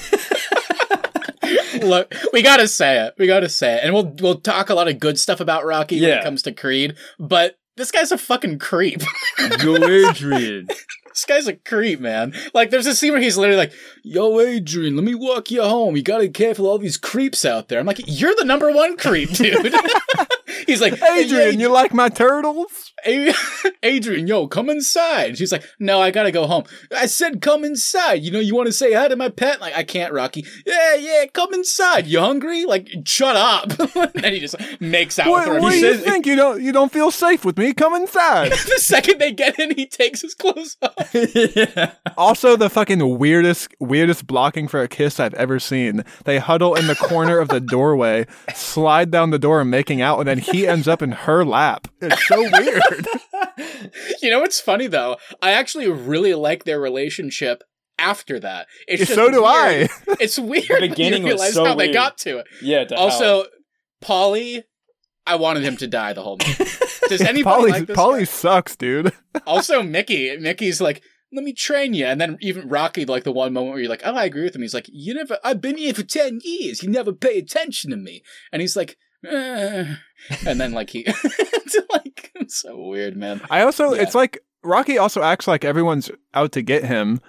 Look, 1.82 2.14
we 2.34 2.42
gotta 2.42 2.68
say 2.68 3.06
it. 3.06 3.14
We 3.18 3.26
gotta 3.26 3.48
say 3.48 3.76
it, 3.76 3.80
and 3.82 3.94
we'll 3.94 4.14
we'll 4.20 4.40
talk 4.40 4.68
a 4.68 4.74
lot 4.74 4.88
of 4.88 5.00
good 5.00 5.18
stuff 5.18 5.40
about 5.40 5.64
Rocky 5.64 6.02
when 6.02 6.10
it 6.18 6.22
comes 6.22 6.42
to 6.42 6.52
Creed. 6.52 6.96
But 7.18 7.58
this 7.78 7.90
guy's 7.90 8.12
a 8.12 8.18
fucking 8.18 8.58
creep. 8.58 9.00
Yo, 9.62 9.76
Adrian. 9.76 10.66
this 11.08 11.24
guy's 11.26 11.46
a 11.46 11.54
creep, 11.54 12.00
man. 12.00 12.34
Like, 12.52 12.68
there's 12.68 12.86
a 12.86 12.94
scene 12.94 13.12
where 13.12 13.22
he's 13.22 13.38
literally 13.38 13.56
like, 13.56 13.72
"Yo, 14.04 14.38
Adrian, 14.38 14.96
let 14.96 15.04
me 15.04 15.14
walk 15.14 15.50
you 15.50 15.62
home. 15.62 15.96
You 15.96 16.02
gotta 16.02 16.24
be 16.24 16.30
careful 16.30 16.66
of 16.66 16.72
all 16.72 16.78
these 16.78 16.98
creeps 16.98 17.46
out 17.46 17.68
there." 17.68 17.80
I'm 17.80 17.86
like, 17.86 18.02
"You're 18.06 18.34
the 18.36 18.44
number 18.44 18.70
one 18.70 18.98
creep, 18.98 19.30
dude." 19.30 19.74
he's 20.66 20.80
like, 20.80 20.94
"Hey, 20.98 21.24
Adrian, 21.24 21.60
you 21.60 21.68
like 21.68 21.92
my 21.94 22.08
turtles? 22.08 22.92
Adrian, 23.82 24.26
yo, 24.26 24.46
come 24.46 24.70
inside. 24.70 25.36
She's 25.38 25.50
like, 25.52 25.64
no, 25.78 26.00
I 26.00 26.10
gotta 26.10 26.30
go 26.30 26.46
home. 26.46 26.64
I 26.96 27.06
said, 27.06 27.40
come 27.40 27.64
inside. 27.64 28.22
You 28.22 28.30
know, 28.30 28.38
you 28.40 28.54
want 28.54 28.66
to 28.66 28.72
say 28.72 28.92
hi 28.92 29.08
to 29.08 29.16
my 29.16 29.28
pet? 29.28 29.60
Like, 29.60 29.74
I 29.74 29.82
can't, 29.82 30.12
Rocky. 30.12 30.44
Yeah, 30.66 30.94
yeah, 30.94 31.24
come 31.32 31.52
inside. 31.52 32.06
You 32.06 32.20
hungry? 32.20 32.64
Like, 32.64 32.88
shut 33.04 33.34
up. 33.36 33.72
and 34.16 34.26
he 34.26 34.40
just 34.40 34.54
makes 34.80 35.18
out 35.18 35.28
What, 35.28 35.48
with 35.48 35.56
her. 35.56 35.60
what 35.60 35.74
He 35.74 35.80
do 35.80 35.86
you 35.86 35.94
says- 35.94 36.04
think? 36.04 36.26
You 36.26 36.36
don't 36.36 36.62
you 36.62 36.72
don't 36.72 36.92
feel 36.92 37.10
safe 37.10 37.44
with 37.44 37.58
me? 37.58 37.72
Come 37.72 37.94
inside. 37.94 38.52
the 38.52 38.78
second 38.78 39.18
they 39.18 39.32
get 39.32 39.58
in, 39.58 39.74
he 39.74 39.86
takes 39.86 40.20
his 40.22 40.34
clothes 40.34 40.76
off. 40.82 41.10
yeah. 41.14 41.92
also, 42.16 42.56
the 42.56 42.70
fucking 42.70 43.18
weirdest 43.18 43.68
weirdest 43.80 44.26
blocking 44.26 44.68
for 44.68 44.80
a 44.82 44.88
kiss 44.88 45.18
I've 45.18 45.34
ever 45.34 45.58
seen. 45.58 46.04
They 46.24 46.38
huddle 46.38 46.74
in 46.74 46.86
the 46.86 46.94
corner 46.94 47.38
of 47.38 47.48
the 47.48 47.60
doorway, 47.60 48.26
slide 48.54 49.10
down 49.10 49.30
the 49.30 49.38
door, 49.38 49.60
and 49.60 49.70
making 49.70 50.00
out, 50.00 50.18
and 50.20 50.28
then 50.28 50.38
he 50.52 50.66
ends 50.66 50.86
up 50.88 51.02
in 51.02 51.12
her 51.12 51.44
lap. 51.44 51.88
It's 52.00 52.26
so 52.26 52.40
weird. 52.40 53.06
You 54.22 54.30
know 54.30 54.40
what's 54.40 54.60
funny 54.60 54.86
though? 54.86 55.16
I 55.42 55.52
actually 55.52 55.88
really 55.88 56.34
like 56.34 56.64
their 56.64 56.80
relationship 56.80 57.62
after 57.98 58.38
that. 58.40 58.66
It's 58.88 59.12
so 59.12 59.30
do 59.30 59.42
weird. 59.42 59.90
I. 59.90 60.14
It's 60.20 60.38
weird. 60.38 60.68
The 60.68 60.74
when 60.74 60.90
beginning 60.90 61.22
you 61.22 61.32
was 61.32 61.40
realize 61.40 61.54
so 61.54 61.64
how 61.64 61.74
they 61.74 61.92
got 61.92 62.18
to 62.18 62.38
it. 62.38 62.46
Yeah. 62.62 62.84
to 62.84 62.96
Also, 62.96 63.46
Paulie, 64.02 64.62
I 65.26 65.36
wanted 65.36 65.64
him 65.64 65.76
to 65.78 65.86
die 65.86 66.12
the 66.12 66.22
whole 66.22 66.38
movie. 66.38 66.70
Does 67.08 67.20
anybody 67.20 67.42
Paulie 67.42 67.70
like 67.70 67.86
this? 67.86 67.96
Paulie 67.96 68.18
guy? 68.20 68.24
sucks, 68.24 68.76
dude. 68.76 69.12
Also, 69.46 69.82
Mickey. 69.82 70.36
Mickey's 70.38 70.80
like, 70.80 71.02
let 71.32 71.44
me 71.44 71.52
train 71.52 71.94
you. 71.94 72.06
And 72.06 72.20
then 72.20 72.38
even 72.40 72.68
Rocky, 72.68 73.04
like 73.04 73.24
the 73.24 73.32
one 73.32 73.52
moment 73.52 73.72
where 73.72 73.80
you're 73.80 73.90
like, 73.90 74.02
oh, 74.04 74.14
I 74.14 74.24
agree 74.24 74.44
with 74.44 74.54
him. 74.54 74.62
He's 74.62 74.74
like, 74.74 74.88
you 74.92 75.14
never, 75.14 75.38
I've 75.42 75.60
been 75.60 75.78
here 75.78 75.94
for 75.94 76.02
10 76.02 76.40
years. 76.44 76.82
You 76.82 76.90
never 76.90 77.12
pay 77.12 77.38
attention 77.38 77.90
to 77.90 77.96
me. 77.96 78.22
And 78.52 78.60
he's 78.60 78.76
like, 78.76 78.96
eh. 79.26 79.94
and 80.46 80.60
then 80.60 80.72
like 80.72 80.90
he, 80.90 81.00
it's 81.06 81.76
like, 81.90 82.30
it's 82.34 82.60
so 82.60 82.76
weird, 82.80 83.16
man. 83.16 83.40
I 83.50 83.62
also 83.62 83.94
Yeah. 83.94 84.02
it's 84.02 84.14
like 84.14 84.38
Rocky 84.64 84.98
also 84.98 85.22
acts 85.22 85.46
like 85.48 85.64
everyone's 85.64 86.10
out 86.34 86.52
to 86.52 86.62
get 86.62 86.84
him. 86.84 87.20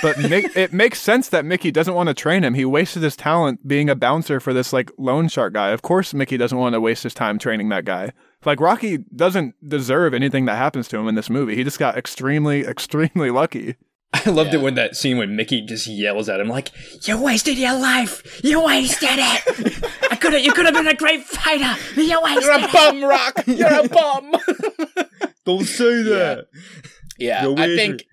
But 0.00 0.16
Mick, 0.16 0.56
it 0.56 0.72
makes 0.72 1.00
sense 1.00 1.28
that 1.30 1.44
Mickey 1.44 1.70
doesn't 1.72 1.94
want 1.94 2.08
to 2.08 2.14
train 2.14 2.44
him. 2.44 2.54
He 2.54 2.64
wasted 2.64 3.02
his 3.02 3.16
talent 3.16 3.66
being 3.66 3.90
a 3.90 3.96
bouncer 3.96 4.38
for 4.38 4.52
this 4.52 4.72
like 4.72 4.90
loan 4.98 5.28
shark 5.28 5.54
guy. 5.54 5.70
Of 5.70 5.82
course, 5.82 6.14
Mickey 6.14 6.36
doesn't 6.36 6.58
want 6.58 6.74
to 6.74 6.80
waste 6.80 7.02
his 7.02 7.14
time 7.14 7.38
training 7.38 7.68
that 7.70 7.84
guy. 7.84 8.12
Like 8.44 8.60
Rocky 8.60 8.98
doesn't 9.14 9.54
deserve 9.68 10.14
anything 10.14 10.44
that 10.46 10.56
happens 10.56 10.86
to 10.88 10.98
him 10.98 11.08
in 11.08 11.14
this 11.14 11.30
movie. 11.30 11.56
He 11.56 11.64
just 11.64 11.78
got 11.78 11.96
extremely, 11.96 12.60
extremely 12.64 13.30
lucky. 13.30 13.76
I 14.26 14.28
loved 14.30 14.52
Yeah. 14.52 14.58
it 14.58 14.62
when 14.62 14.74
that 14.74 14.94
scene 14.96 15.16
when 15.18 15.36
Mickey 15.36 15.62
just 15.62 15.86
yells 15.86 16.28
at 16.28 16.38
him 16.40 16.48
like, 16.48 16.70
"You 17.06 17.20
wasted 17.20 17.56
your 17.58 17.78
life. 17.78 18.40
You 18.44 18.62
wasted 18.64 19.08
it. 19.12 19.84
I 20.10 20.16
could 20.16 20.34
have. 20.34 20.42
You 20.42 20.52
could 20.52 20.66
have 20.66 20.74
been 20.74 20.86
a 20.88 20.94
great 20.94 21.24
fighter. 21.24 21.80
You 22.00 22.20
wasted 22.22 22.42
You're 22.44 22.64
a 22.64 22.68
bum, 22.72 23.04
Rock. 23.04 23.44
You're 23.46 23.84
a 23.84 23.88
bum. 23.88 24.32
Don't 25.46 25.64
say 25.64 26.02
that. 26.02 26.46
Yeah, 27.18 27.44
Yo, 27.44 27.54
I 27.56 27.74
think 27.76 28.04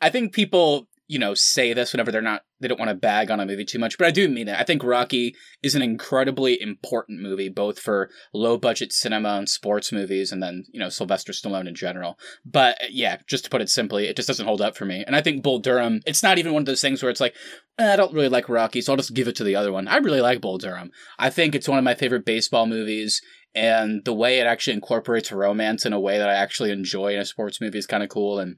I 0.00 0.08
think 0.10 0.32
people, 0.32 0.88
you 1.06 1.18
know, 1.18 1.34
say 1.34 1.72
this 1.74 1.92
whenever 1.92 2.10
they're 2.10 2.22
not 2.22 2.42
they 2.60 2.68
don't 2.68 2.78
want 2.78 2.90
to 2.90 2.94
bag 2.94 3.30
on 3.30 3.40
a 3.40 3.46
movie 3.46 3.64
too 3.64 3.78
much, 3.78 3.98
but 3.98 4.06
I 4.06 4.10
do 4.10 4.28
mean 4.28 4.48
it. 4.48 4.58
I 4.58 4.64
think 4.64 4.82
Rocky 4.82 5.34
is 5.62 5.74
an 5.74 5.82
incredibly 5.82 6.60
important 6.60 7.20
movie 7.20 7.48
both 7.48 7.78
for 7.78 8.10
low 8.32 8.56
budget 8.56 8.92
cinema 8.92 9.30
and 9.30 9.48
sports 9.48 9.92
movies 9.92 10.32
and 10.32 10.42
then, 10.42 10.64
you 10.72 10.80
know, 10.80 10.88
Sylvester 10.88 11.32
Stallone 11.32 11.68
in 11.68 11.74
general. 11.74 12.18
But 12.44 12.78
yeah, 12.90 13.18
just 13.26 13.44
to 13.44 13.50
put 13.50 13.60
it 13.60 13.70
simply, 13.70 14.08
it 14.08 14.16
just 14.16 14.28
doesn't 14.28 14.46
hold 14.46 14.60
up 14.60 14.76
for 14.76 14.84
me. 14.84 15.04
And 15.06 15.14
I 15.14 15.22
think 15.22 15.42
Bull 15.42 15.58
Durham, 15.58 16.00
it's 16.06 16.22
not 16.22 16.38
even 16.38 16.52
one 16.52 16.62
of 16.62 16.66
those 16.66 16.80
things 16.80 17.02
where 17.02 17.10
it's 17.10 17.20
like, 17.20 17.34
eh, 17.78 17.92
I 17.92 17.96
don't 17.96 18.14
really 18.14 18.28
like 18.28 18.48
Rocky, 18.48 18.80
so 18.80 18.92
I'll 18.92 18.96
just 18.96 19.14
give 19.14 19.28
it 19.28 19.36
to 19.36 19.44
the 19.44 19.56
other 19.56 19.72
one. 19.72 19.88
I 19.88 19.96
really 19.98 20.20
like 20.20 20.40
Bull 20.40 20.58
Durham. 20.58 20.90
I 21.18 21.30
think 21.30 21.54
it's 21.54 21.68
one 21.68 21.78
of 21.78 21.84
my 21.84 21.94
favorite 21.94 22.24
baseball 22.24 22.66
movies 22.66 23.22
and 23.54 24.04
the 24.04 24.14
way 24.14 24.38
it 24.38 24.46
actually 24.46 24.74
incorporates 24.74 25.32
romance 25.32 25.86
in 25.86 25.92
a 25.92 26.00
way 26.00 26.18
that 26.18 26.28
I 26.28 26.34
actually 26.34 26.70
enjoy 26.70 27.14
in 27.14 27.20
a 27.20 27.24
sports 27.24 27.60
movie 27.60 27.78
is 27.78 27.86
kind 27.86 28.02
of 28.02 28.08
cool 28.08 28.38
and 28.38 28.56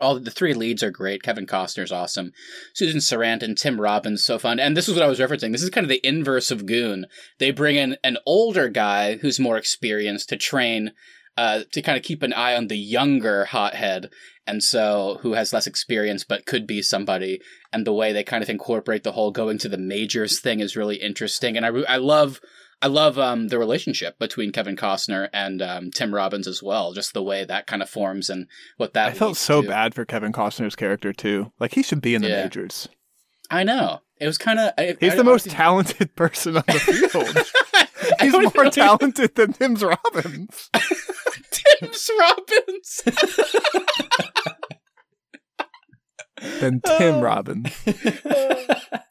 all 0.00 0.18
the 0.18 0.30
three 0.30 0.54
leads 0.54 0.82
are 0.82 0.90
great. 0.90 1.22
Kevin 1.22 1.46
Costner's 1.46 1.92
awesome. 1.92 2.32
Susan 2.72 3.00
Sarandon, 3.00 3.56
Tim 3.56 3.80
Robbins, 3.80 4.24
so 4.24 4.38
fun. 4.38 4.58
And 4.58 4.76
this 4.76 4.88
is 4.88 4.94
what 4.94 5.04
I 5.04 5.08
was 5.08 5.20
referencing. 5.20 5.52
This 5.52 5.62
is 5.62 5.70
kind 5.70 5.84
of 5.84 5.88
the 5.88 6.06
inverse 6.06 6.50
of 6.50 6.66
Goon. 6.66 7.06
They 7.38 7.50
bring 7.50 7.76
in 7.76 7.96
an 8.02 8.18
older 8.26 8.68
guy 8.68 9.16
who's 9.16 9.38
more 9.38 9.56
experienced 9.56 10.28
to 10.30 10.36
train, 10.36 10.92
uh, 11.36 11.60
to 11.72 11.82
kind 11.82 11.96
of 11.96 12.04
keep 12.04 12.22
an 12.22 12.32
eye 12.32 12.56
on 12.56 12.68
the 12.68 12.78
younger 12.78 13.44
hothead, 13.46 14.10
and 14.46 14.62
so 14.62 15.18
who 15.22 15.32
has 15.32 15.52
less 15.52 15.66
experience 15.66 16.24
but 16.24 16.46
could 16.46 16.66
be 16.66 16.82
somebody. 16.82 17.40
And 17.72 17.86
the 17.86 17.92
way 17.92 18.12
they 18.12 18.24
kind 18.24 18.42
of 18.42 18.50
incorporate 18.50 19.02
the 19.04 19.12
whole 19.12 19.30
going 19.30 19.58
to 19.58 19.68
the 19.68 19.78
majors 19.78 20.40
thing 20.40 20.60
is 20.60 20.76
really 20.76 20.96
interesting. 20.96 21.56
And 21.56 21.64
I 21.64 21.70
I 21.88 21.96
love 21.96 22.40
I 22.84 22.88
love 22.88 23.18
um, 23.18 23.48
the 23.48 23.58
relationship 23.58 24.18
between 24.18 24.52
Kevin 24.52 24.76
Costner 24.76 25.30
and 25.32 25.62
um, 25.62 25.90
Tim 25.90 26.14
Robbins 26.14 26.46
as 26.46 26.62
well. 26.62 26.92
Just 26.92 27.14
the 27.14 27.22
way 27.22 27.42
that 27.46 27.66
kind 27.66 27.80
of 27.80 27.88
forms 27.88 28.28
and 28.28 28.46
what 28.76 28.92
that. 28.92 29.08
I 29.08 29.12
felt 29.14 29.38
so 29.38 29.62
to. 29.62 29.68
bad 29.68 29.94
for 29.94 30.04
Kevin 30.04 30.32
Costner's 30.34 30.76
character 30.76 31.10
too. 31.14 31.50
Like 31.58 31.72
he 31.72 31.82
should 31.82 32.02
be 32.02 32.14
in 32.14 32.20
the 32.20 32.28
Yeah. 32.28 32.42
majors. 32.42 32.86
I 33.50 33.62
know 33.64 34.00
it 34.20 34.26
was 34.26 34.36
kind 34.36 34.58
of. 34.60 34.98
He's 35.00 35.16
the 35.16 35.24
most 35.24 35.48
talented 35.48 36.14
person 36.16 36.58
on 36.58 36.64
the 36.66 36.72
field. 37.10 38.18
He's 38.20 38.32
more 38.54 38.64
know- 38.64 38.70
talented 38.70 39.34
than 39.34 39.54
Tim's 39.54 39.82
Robbins. 39.82 40.68
Tim's 41.80 42.10
Robbins. 42.20 43.02
Than 46.60 46.80
Tim 46.80 47.20
Robbins. 47.20 47.70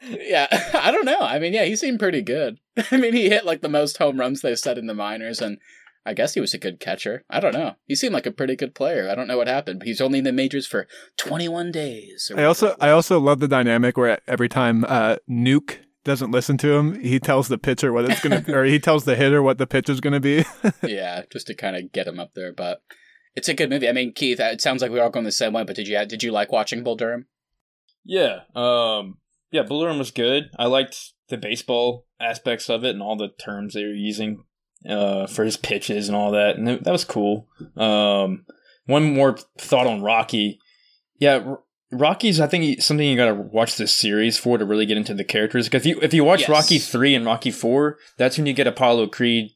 yeah, 0.02 0.48
I 0.74 0.92
don't 0.92 1.06
know. 1.06 1.20
I 1.20 1.40
mean, 1.40 1.54
yeah, 1.54 1.66
he 1.66 1.76
seemed 1.76 2.00
pretty 2.00 2.22
good. 2.22 2.60
I 2.92 2.98
mean, 2.98 3.14
he 3.14 3.30
hit 3.30 3.46
like 3.46 3.62
the 3.62 3.70
most 3.70 3.98
home 3.98 4.20
runs 4.20 4.42
they 4.42 4.56
said 4.56 4.78
in 4.78 4.88
the 4.88 4.94
minors, 4.94 5.42
and 5.42 5.58
I 6.06 6.14
guess 6.14 6.34
he 6.34 6.42
was 6.42 6.54
a 6.54 6.60
good 6.60 6.80
catcher. 6.80 7.24
I 7.30 7.40
don't 7.40 7.54
know. 7.54 7.76
He 7.88 7.96
seemed 7.96 8.14
like 8.14 8.26
a 8.26 8.32
pretty 8.32 8.56
good 8.56 8.76
player. 8.76 9.10
I 9.10 9.16
don't 9.16 9.28
know 9.28 9.38
what 9.38 9.48
happened, 9.48 9.80
but 9.80 9.88
he's 9.88 10.02
only 10.02 10.20
in 10.20 10.26
the 10.26 10.34
majors 10.34 10.68
for 10.68 10.88
21 11.18 11.72
days. 11.72 12.32
I 12.36 12.44
also. 12.44 12.76
I 12.80 12.90
also 12.90 13.20
love 13.20 13.40
the 13.40 13.48
dynamic 13.48 13.98
where 13.98 14.20
every 14.28 14.50
time 14.50 14.86
uh, 14.88 15.18
Nuke 15.30 15.78
doesn't 16.04 16.32
listen 16.32 16.58
to 16.58 16.74
him, 16.74 17.00
he 17.00 17.20
tells 17.20 17.48
the 17.48 17.58
pitcher 17.58 17.94
what 17.94 18.10
it's 18.10 18.22
gonna 18.22 18.44
or 18.50 18.66
he 18.66 18.80
tells 18.80 19.06
the 19.06 19.16
hitter 19.16 19.42
what 19.42 19.58
the 19.58 19.68
pitch 19.68 19.90
is 19.90 20.02
gonna 20.02 20.20
be. 20.20 20.46
yeah, 20.84 21.24
just 21.32 21.48
to 21.48 21.56
kind 21.56 21.76
of 21.76 21.92
get 21.92 22.08
him 22.08 22.20
up 22.20 22.34
there. 22.34 22.52
But 22.52 22.82
it's 23.36 23.50
a 23.50 23.54
good 23.54 23.70
movie. 23.70 23.90
I 23.90 23.92
mean, 23.94 24.14
Keith, 24.14 24.40
it 24.40 24.62
sounds 24.62 24.82
like 24.82 24.92
we're 24.92 25.04
all 25.04 25.10
going 25.10 25.26
the 25.26 25.32
same 25.32 25.54
way. 25.54 25.64
But 25.64 25.76
did 25.76 25.88
you 25.88 26.06
did 26.06 26.24
you 26.24 26.32
like 26.32 26.52
watching 26.52 26.84
Bull 26.84 26.96
Durham? 26.96 27.28
Yeah. 28.04 28.42
Um. 28.56 29.18
Yeah. 29.52 29.64
Bull 29.64 29.82
Durham 29.82 30.00
was 30.00 30.12
good. 30.12 30.50
I 30.58 30.66
liked 30.66 31.14
the 31.30 31.38
baseball 31.38 32.06
aspects 32.20 32.70
of 32.70 32.84
it 32.84 32.92
and 32.92 33.02
all 33.02 33.16
the 33.16 33.30
terms 33.30 33.74
they 33.74 33.84
were 33.84 33.94
using 33.94 34.44
uh, 34.88 35.28
for 35.28 35.46
his 35.46 35.58
pitches 35.58 36.08
and 36.08 36.16
all 36.16 36.32
that, 36.32 36.58
and 36.58 36.68
that 36.68 36.92
was 36.92 37.06
cool. 37.06 37.48
Um. 37.78 38.46
One 38.86 39.14
more 39.14 39.38
thought 39.58 39.88
on 39.88 40.02
Rocky. 40.02 40.60
Yeah. 41.20 41.36
R- 41.46 41.60
Rocky's, 41.96 42.40
I 42.42 42.48
think, 42.48 42.82
something 42.82 43.08
you 43.08 43.16
got 43.16 43.28
to 43.28 43.36
watch 43.36 43.78
this 43.78 43.94
series 43.94 44.38
for 44.38 44.58
to 44.58 44.66
really 44.66 44.88
get 44.88 44.98
into 44.98 45.14
the 45.14 45.24
characters. 45.24 45.68
Because 45.68 45.86
if 45.86 45.86
you 45.86 46.00
if 46.02 46.14
you 46.14 46.24
watch 46.24 46.42
Yes. 46.42 46.50
Rocky 46.50 46.80
three 46.80 47.14
and 47.14 47.24
Rocky 47.26 47.52
four, 47.52 47.98
that's 48.18 48.36
when 48.38 48.48
you 48.48 48.54
get 48.54 48.66
Apollo 48.68 49.08
Creed 49.10 49.52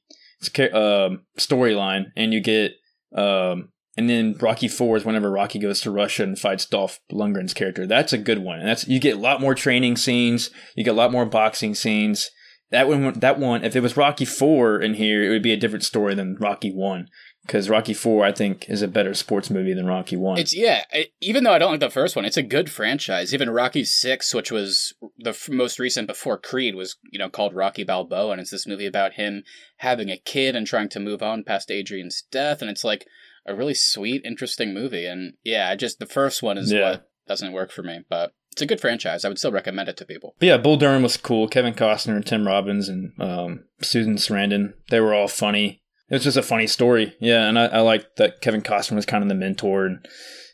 um, 0.71 1.23
storyline, 1.37 2.05
and 2.15 2.33
you 2.33 2.39
get 2.39 2.73
um, 3.15 3.69
and 3.97 4.09
then 4.09 4.35
Rocky 4.39 4.67
Four 4.67 4.97
is 4.97 5.05
whenever 5.05 5.31
Rocky 5.31 5.59
goes 5.59 5.81
to 5.81 5.91
Russia 5.91 6.23
and 6.23 6.37
fights 6.37 6.65
Dolph 6.65 6.99
Lundgren's 7.11 7.53
character. 7.53 7.87
That's 7.87 8.13
a 8.13 8.17
good 8.17 8.39
one, 8.39 8.59
and 8.59 8.67
that's 8.67 8.87
you 8.87 8.99
get 8.99 9.17
a 9.17 9.19
lot 9.19 9.41
more 9.41 9.55
training 9.55 9.97
scenes, 9.97 10.51
you 10.75 10.83
get 10.83 10.91
a 10.91 10.93
lot 10.93 11.11
more 11.11 11.25
boxing 11.25 11.73
scenes. 11.73 12.29
That 12.69 12.87
one, 12.89 13.13
that 13.13 13.39
one, 13.39 13.63
if 13.63 13.75
it 13.75 13.79
was 13.79 13.97
Rocky 13.97 14.25
Four 14.25 14.81
in 14.81 14.95
here, 14.95 15.23
it 15.23 15.29
would 15.29 15.41
be 15.41 15.53
a 15.53 15.57
different 15.57 15.85
story 15.85 16.13
than 16.15 16.35
Rocky 16.39 16.71
One, 16.71 17.07
because 17.47 17.69
Rocky 17.69 17.93
Four, 17.93 18.25
I 18.25 18.31
think, 18.31 18.69
is 18.69 18.81
a 18.81 18.87
better 18.87 19.13
sports 19.13 19.49
movie 19.49 19.73
than 19.73 19.85
Rocky 19.87 20.15
One. 20.15 20.37
It's 20.37 20.55
yeah. 20.55 20.83
It, 20.91 21.13
even 21.21 21.43
though 21.43 21.53
I 21.53 21.57
don't 21.57 21.71
like 21.71 21.79
the 21.79 21.89
first 21.89 22.15
one, 22.15 22.25
it's 22.25 22.37
a 22.37 22.43
good 22.43 22.69
franchise. 22.69 23.33
Even 23.33 23.49
Rocky 23.49 23.83
Six, 23.83 24.33
which 24.33 24.51
was 24.51 24.93
the 25.17 25.31
f- 25.31 25.49
most 25.49 25.79
recent 25.79 26.07
before 26.07 26.37
Creed, 26.37 26.75
was 26.75 26.97
you 27.11 27.17
know 27.17 27.29
called 27.29 27.55
Rocky 27.55 27.83
Balboa, 27.83 28.31
and 28.33 28.41
it's 28.41 28.51
this 28.51 28.67
movie 28.67 28.85
about 28.85 29.13
him 29.13 29.43
having 29.77 30.09
a 30.09 30.17
kid 30.17 30.55
and 30.55 30.67
trying 30.67 30.89
to 30.89 30.99
move 30.99 31.23
on 31.23 31.43
past 31.43 31.71
Adrian's 31.71 32.23
death, 32.31 32.61
and 32.61 32.69
it's 32.69 32.83
like 32.83 33.07
a 33.45 33.55
really 33.55 33.73
sweet, 33.73 34.21
interesting 34.25 34.73
movie. 34.73 35.05
And 35.05 35.33
yeah, 35.43 35.69
I 35.69 35.75
just 35.75 35.99
the 35.99 36.05
first 36.05 36.43
one 36.43 36.57
is 36.57 36.71
Yeah. 36.71 36.81
what 36.91 37.09
doesn't 37.27 37.53
work 37.53 37.71
for 37.71 37.81
me, 37.83 38.01
but 38.09 38.33
it's 38.51 38.61
a 38.61 38.65
good 38.65 38.81
franchise. 38.81 39.23
I 39.23 39.29
would 39.29 39.37
still 39.37 39.51
recommend 39.51 39.87
it 39.87 39.97
to 39.97 40.05
people. 40.05 40.35
But 40.39 40.47
yeah, 40.47 40.57
Bull 40.57 40.77
Durham 40.77 41.03
was 41.03 41.15
cool. 41.15 41.47
Kevin 41.47 41.73
Costner 41.73 42.15
and 42.15 42.25
Tim 42.25 42.45
Robbins 42.47 42.89
and 42.89 43.11
um, 43.21 43.65
Susan 43.81 44.15
Sarandon, 44.15 44.73
they 44.89 44.99
were 44.99 45.13
all 45.13 45.27
funny. 45.27 45.81
It 46.09 46.15
was 46.15 46.23
just 46.23 46.37
a 46.37 46.43
funny 46.43 46.67
story. 46.67 47.15
Yeah, 47.19 47.47
and 47.47 47.59
I, 47.59 47.65
I 47.65 47.79
liked 47.79 48.17
that 48.17 48.41
Kevin 48.41 48.61
Costner 48.61 48.95
was 48.95 49.05
kind 49.05 49.23
of 49.23 49.29
the 49.29 49.35
mentor 49.35 49.85
and, 49.85 50.07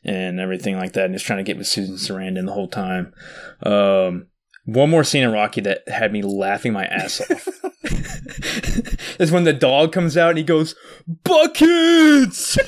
and 0.03 0.39
everything 0.39 0.77
like 0.77 0.93
that, 0.93 1.05
and 1.05 1.13
just 1.13 1.25
trying 1.25 1.37
to 1.37 1.43
get 1.43 1.57
with 1.57 1.67
Susan 1.67 1.95
Sarandon 1.95 2.45
the 2.45 2.53
whole 2.53 2.67
time. 2.67 3.13
Um, 3.61 4.27
one 4.65 4.89
more 4.89 5.03
scene 5.03 5.23
in 5.23 5.31
Rocky 5.31 5.61
that 5.61 5.87
had 5.87 6.13
me 6.13 6.21
laughing 6.21 6.73
my 6.73 6.85
ass 6.85 7.21
off 7.29 7.47
is 9.19 9.31
when 9.31 9.43
the 9.43 9.53
dog 9.53 9.91
comes 9.91 10.17
out 10.17 10.29
and 10.29 10.37
he 10.37 10.43
goes, 10.43 10.75
Buckets! 11.05 12.57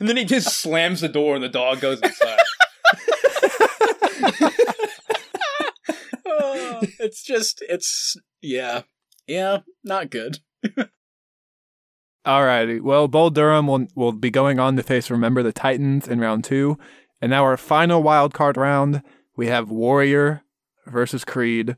and 0.00 0.08
then 0.08 0.16
he 0.16 0.24
just 0.24 0.60
slams 0.60 1.00
the 1.00 1.08
door 1.08 1.36
and 1.36 1.44
the 1.44 1.48
dog 1.48 1.80
goes 1.80 2.00
inside. 2.00 2.40
Oh, 6.38 6.80
it's 6.98 7.22
just 7.22 7.62
it's 7.68 8.16
yeah 8.42 8.82
yeah 9.26 9.60
not 9.84 10.10
good. 10.10 10.38
Alrighty. 12.26 12.80
Well, 12.80 13.06
Bull 13.06 13.30
Durham 13.30 13.68
will 13.68 13.86
will 13.94 14.12
be 14.12 14.30
going 14.30 14.58
on 14.58 14.76
to 14.76 14.82
face 14.82 15.10
Remember 15.10 15.42
the 15.42 15.52
Titans 15.52 16.08
in 16.08 16.18
round 16.18 16.44
two, 16.44 16.76
and 17.20 17.30
now 17.30 17.44
our 17.44 17.56
final 17.56 18.02
wild 18.02 18.34
card 18.34 18.56
round. 18.56 19.02
We 19.36 19.46
have 19.46 19.70
Warrior 19.70 20.42
versus 20.86 21.24
Creed. 21.24 21.76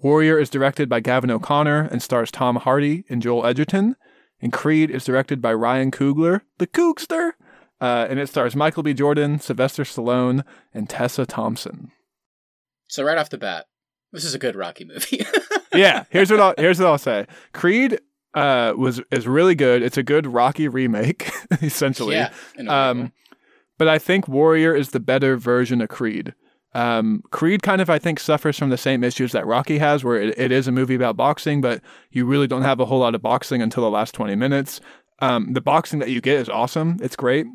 Warrior 0.00 0.38
is 0.38 0.50
directed 0.50 0.88
by 0.88 1.00
Gavin 1.00 1.30
O'Connor 1.30 1.88
and 1.90 2.02
stars 2.02 2.30
Tom 2.30 2.56
Hardy 2.56 3.04
and 3.08 3.22
Joel 3.22 3.46
Edgerton, 3.46 3.96
and 4.40 4.52
Creed 4.52 4.90
is 4.90 5.04
directed 5.04 5.40
by 5.40 5.54
Ryan 5.54 5.90
Coogler, 5.90 6.42
the 6.58 6.66
Coogster, 6.66 7.32
uh, 7.80 8.06
and 8.08 8.18
it 8.18 8.28
stars 8.28 8.54
Michael 8.54 8.82
B. 8.82 8.92
Jordan, 8.94 9.40
Sylvester 9.40 9.84
Stallone, 9.84 10.44
and 10.74 10.88
Tessa 10.88 11.24
Thompson. 11.24 11.92
So 12.88 13.04
right 13.04 13.18
off 13.18 13.30
the 13.30 13.38
bat, 13.38 13.66
this 14.12 14.24
is 14.24 14.34
a 14.34 14.38
good 14.38 14.56
Rocky 14.56 14.84
movie. 14.84 15.24
yeah, 15.74 16.04
here's 16.10 16.30
what 16.30 16.40
I'll 16.40 16.54
here's 16.56 16.78
what 16.78 16.88
I'll 16.88 16.98
say. 16.98 17.26
Creed 17.52 18.00
uh, 18.34 18.74
was 18.76 19.00
is 19.10 19.26
really 19.26 19.54
good. 19.54 19.82
It's 19.82 19.96
a 19.96 20.02
good 20.02 20.26
Rocky 20.26 20.68
remake, 20.68 21.30
essentially. 21.62 22.16
yeah. 22.16 22.32
in 22.56 22.68
a 22.68 22.70
weird 22.70 22.96
way. 22.96 23.02
Um, 23.02 23.12
but 23.78 23.88
I 23.88 23.98
think 23.98 24.26
Warrior 24.26 24.74
is 24.74 24.90
the 24.90 25.00
better 25.00 25.36
version 25.36 25.80
of 25.80 25.88
Creed. 25.88 26.34
Um, 26.74 27.22
Creed 27.30 27.62
kind 27.62 27.80
of, 27.80 27.88
I 27.88 27.98
think, 27.98 28.20
suffers 28.20 28.58
from 28.58 28.70
the 28.70 28.76
same 28.76 29.02
issues 29.02 29.32
that 29.32 29.46
Rocky 29.46 29.78
has, 29.78 30.04
where 30.04 30.20
it, 30.20 30.38
it 30.38 30.52
is 30.52 30.68
a 30.68 30.72
movie 30.72 30.94
about 30.94 31.16
boxing, 31.16 31.60
but 31.60 31.80
you 32.10 32.26
really 32.26 32.46
don't 32.46 32.62
have 32.62 32.80
a 32.80 32.84
whole 32.86 32.98
lot 32.98 33.14
of 33.14 33.22
boxing 33.22 33.62
until 33.62 33.84
the 33.84 33.90
last 33.90 34.14
20 34.14 34.34
minutes. 34.34 34.80
Um, 35.20 35.52
the 35.54 35.60
boxing 35.60 35.98
that 36.00 36.10
you 36.10 36.20
get 36.20 36.40
is 36.40 36.48
awesome. 36.48 36.98
It's 37.00 37.16
great. 37.16 37.46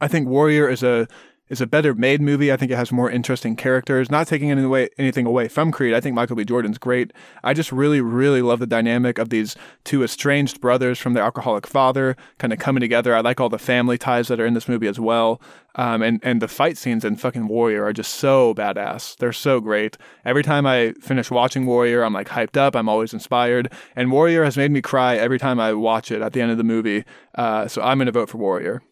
I 0.00 0.08
think 0.08 0.28
Warrior 0.28 0.68
is 0.68 0.82
a 0.82 1.08
is 1.48 1.60
a 1.60 1.66
better 1.66 1.94
made 1.94 2.20
movie. 2.20 2.52
I 2.52 2.56
think 2.56 2.70
it 2.70 2.76
has 2.76 2.92
more 2.92 3.10
interesting 3.10 3.56
characters. 3.56 4.10
Not 4.10 4.26
taking 4.26 4.50
any 4.50 4.62
away, 4.62 4.88
anything 4.98 5.26
away 5.26 5.48
from 5.48 5.72
Creed. 5.72 5.94
I 5.94 6.00
think 6.00 6.14
Michael 6.14 6.36
B. 6.36 6.44
Jordan's 6.44 6.78
great. 6.78 7.12
I 7.42 7.54
just 7.54 7.72
really, 7.72 8.00
really 8.00 8.42
love 8.42 8.58
the 8.58 8.66
dynamic 8.66 9.18
of 9.18 9.30
these 9.30 9.56
two 9.84 10.02
estranged 10.02 10.60
brothers 10.60 10.98
from 10.98 11.14
their 11.14 11.24
alcoholic 11.24 11.66
father 11.66 12.16
kind 12.38 12.52
of 12.52 12.58
coming 12.58 12.80
together. 12.80 13.14
I 13.14 13.20
like 13.20 13.40
all 13.40 13.48
the 13.48 13.58
family 13.58 13.98
ties 13.98 14.28
that 14.28 14.40
are 14.40 14.46
in 14.46 14.54
this 14.54 14.68
movie 14.68 14.88
as 14.88 15.00
well. 15.00 15.40
Um, 15.74 16.02
and 16.02 16.18
and 16.24 16.42
the 16.42 16.48
fight 16.48 16.76
scenes 16.76 17.04
in 17.04 17.16
fucking 17.16 17.46
Warrior 17.46 17.84
are 17.84 17.92
just 17.92 18.14
so 18.14 18.52
badass. 18.54 19.16
They're 19.16 19.32
so 19.32 19.60
great. 19.60 19.96
Every 20.24 20.42
time 20.42 20.66
I 20.66 20.92
finish 21.00 21.30
watching 21.30 21.66
Warrior, 21.66 22.02
I'm 22.02 22.12
like 22.12 22.28
hyped 22.28 22.56
up. 22.56 22.74
I'm 22.74 22.88
always 22.88 23.12
inspired. 23.12 23.72
And 23.94 24.10
Warrior 24.10 24.44
has 24.44 24.56
made 24.56 24.72
me 24.72 24.82
cry 24.82 25.16
every 25.16 25.38
time 25.38 25.60
I 25.60 25.74
watch 25.74 26.10
it 26.10 26.20
at 26.20 26.32
the 26.32 26.40
end 26.40 26.50
of 26.50 26.58
the 26.58 26.64
movie. 26.64 27.04
Uh, 27.34 27.68
so 27.68 27.80
I'm 27.80 27.98
gonna 27.98 28.10
vote 28.10 28.28
for 28.28 28.38
Warrior. 28.38 28.82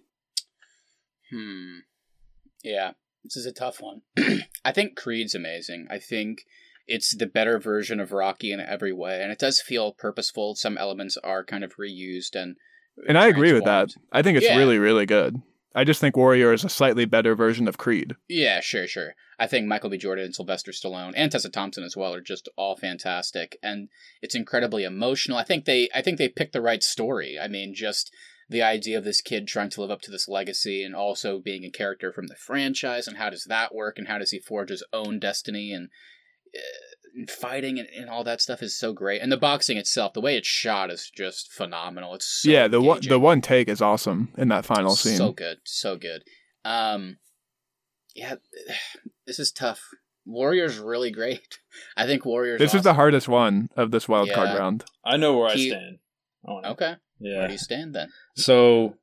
Hmm. 1.33 1.79
Yeah, 2.66 2.92
this 3.24 3.37
is 3.37 3.46
a 3.46 3.52
tough 3.52 3.81
one. 3.81 4.02
I 4.64 4.72
think 4.72 4.96
Creed's 4.96 5.35
amazing. 5.35 5.87
I 5.90 5.98
think 5.98 6.44
it's 6.88 7.16
the 7.16 7.26
better 7.26 7.59
version 7.59 8.00
of 8.00 8.12
Rocky 8.12 8.52
in 8.52 8.61
every 8.61 8.92
way, 8.92 9.22
and 9.22 9.31
it 9.33 9.38
does 9.38 9.61
feel 9.61 9.92
purposeful. 9.92 10.55
Some 10.57 10.76
elements 10.76 11.16
are 11.18 11.44
kind 11.44 11.64
of 11.64 11.76
reused 11.76 12.35
and. 12.35 12.57
Uh, 12.98 13.05
and 13.09 13.18
I 13.18 13.29
agree 13.29 13.52
with 13.52 13.64
that. 13.64 13.90
I 14.12 14.22
think 14.22 14.37
it's 14.37 14.46
Yeah. 14.46 14.57
really, 14.59 14.79
really 14.79 15.07
good. 15.07 15.37
I 15.74 15.85
just 15.85 16.00
think 16.00 16.16
Warrior 16.16 16.55
is 16.55 16.64
a 16.64 16.70
slightly 16.70 17.05
better 17.05 17.35
version 17.35 17.68
of 17.68 17.76
Creed. 17.76 18.14
Yeah, 18.29 18.61
sure, 18.61 18.87
sure. 18.87 19.14
I 19.38 19.46
think 19.46 19.66
Michael 19.66 19.90
B. 19.90 19.98
Jordan 19.98 20.24
and 20.24 20.35
Sylvester 20.35 20.72
Stallone 20.72 21.12
and 21.14 21.31
Tessa 21.31 21.50
Thompson 21.50 21.85
as 21.85 21.94
well 21.96 22.14
are 22.14 22.22
just 22.22 22.48
all 22.57 22.76
fantastic, 22.76 23.59
and 23.62 23.90
it's 24.22 24.35
incredibly 24.35 24.85
emotional. 24.85 25.37
I 25.37 25.44
think 25.44 25.66
they, 25.66 25.90
I 25.94 26.00
think 26.00 26.16
they 26.16 26.31
picked 26.31 26.55
the 26.55 26.62
right 26.62 26.83
story. 26.83 27.38
I 27.38 27.46
mean, 27.46 27.74
just 27.74 28.11
the 28.49 28.63
idea 28.63 28.97
of 28.99 29.05
this 29.05 29.21
kid 29.21 29.47
trying 29.49 29.71
to 29.71 29.81
live 29.81 29.91
up 29.91 30.01
to 30.03 30.11
this 30.11 30.29
legacy 30.29 30.83
and 30.85 30.95
also 30.95 31.39
being 31.39 31.65
a 31.65 31.71
character 31.71 32.13
from 32.13 32.29
the 32.29 32.37
franchise, 32.37 33.09
and 33.09 33.17
how 33.17 33.31
does 33.31 33.45
that 33.49 33.75
work, 33.75 33.99
and 33.99 34.09
how 34.09 34.19
does 34.19 34.31
he 34.31 34.39
forge 34.39 34.71
his 34.71 34.85
own 34.93 35.19
destiny, 35.19 35.73
and 35.73 35.89
uh, 36.55 36.61
and 37.17 37.31
fighting 37.31 37.79
and, 37.79 37.89
and 37.97 38.11
all 38.11 38.23
that 38.25 38.41
stuff 38.41 38.63
is 38.63 38.77
so 38.79 38.93
great. 38.93 39.23
And 39.23 39.33
the 39.33 39.37
boxing 39.39 39.79
itself, 39.79 40.13
the 40.13 40.21
way 40.21 40.37
it's 40.37 40.47
shot 40.47 40.91
is 40.91 41.11
just 41.15 41.51
phenomenal. 41.53 42.15
It's 42.15 42.27
so 42.27 42.51
yeah, 42.51 42.69
the 42.69 42.81
one 42.81 43.01
the 43.01 43.19
one 43.19 43.41
take 43.41 43.69
is 43.69 43.81
awesome 43.83 44.33
in 44.37 44.49
that 44.49 44.65
final 44.67 44.95
scene. 44.95 45.17
So 45.17 45.33
good, 45.33 45.59
so 45.65 45.97
good. 45.97 46.23
Um, 46.65 47.17
yeah, 48.15 48.37
this 49.27 49.39
is 49.39 49.51
tough. 49.51 49.81
Warrior's 50.25 50.79
really 50.79 51.11
great. 51.11 51.59
I 51.97 52.07
think 52.07 52.25
Warrior's. 52.25 52.59
this 52.59 52.75
is 52.75 52.83
the 52.83 52.95
hardest 52.95 53.29
one 53.29 53.71
of 53.77 53.91
this 53.91 54.09
wild 54.09 54.31
card 54.33 54.57
round. 54.59 54.85
I 55.05 55.17
know 55.17 55.39
where 55.39 55.55
He- 55.55 55.73
I 55.73 55.77
stand. 55.77 55.99
on 56.45 56.65
it. 56.65 56.69
okay. 56.69 56.95
Where 57.18 57.46
do 57.46 57.52
you 57.52 57.59
stand 57.59 57.94
then? 57.94 58.09
So, 58.35 58.96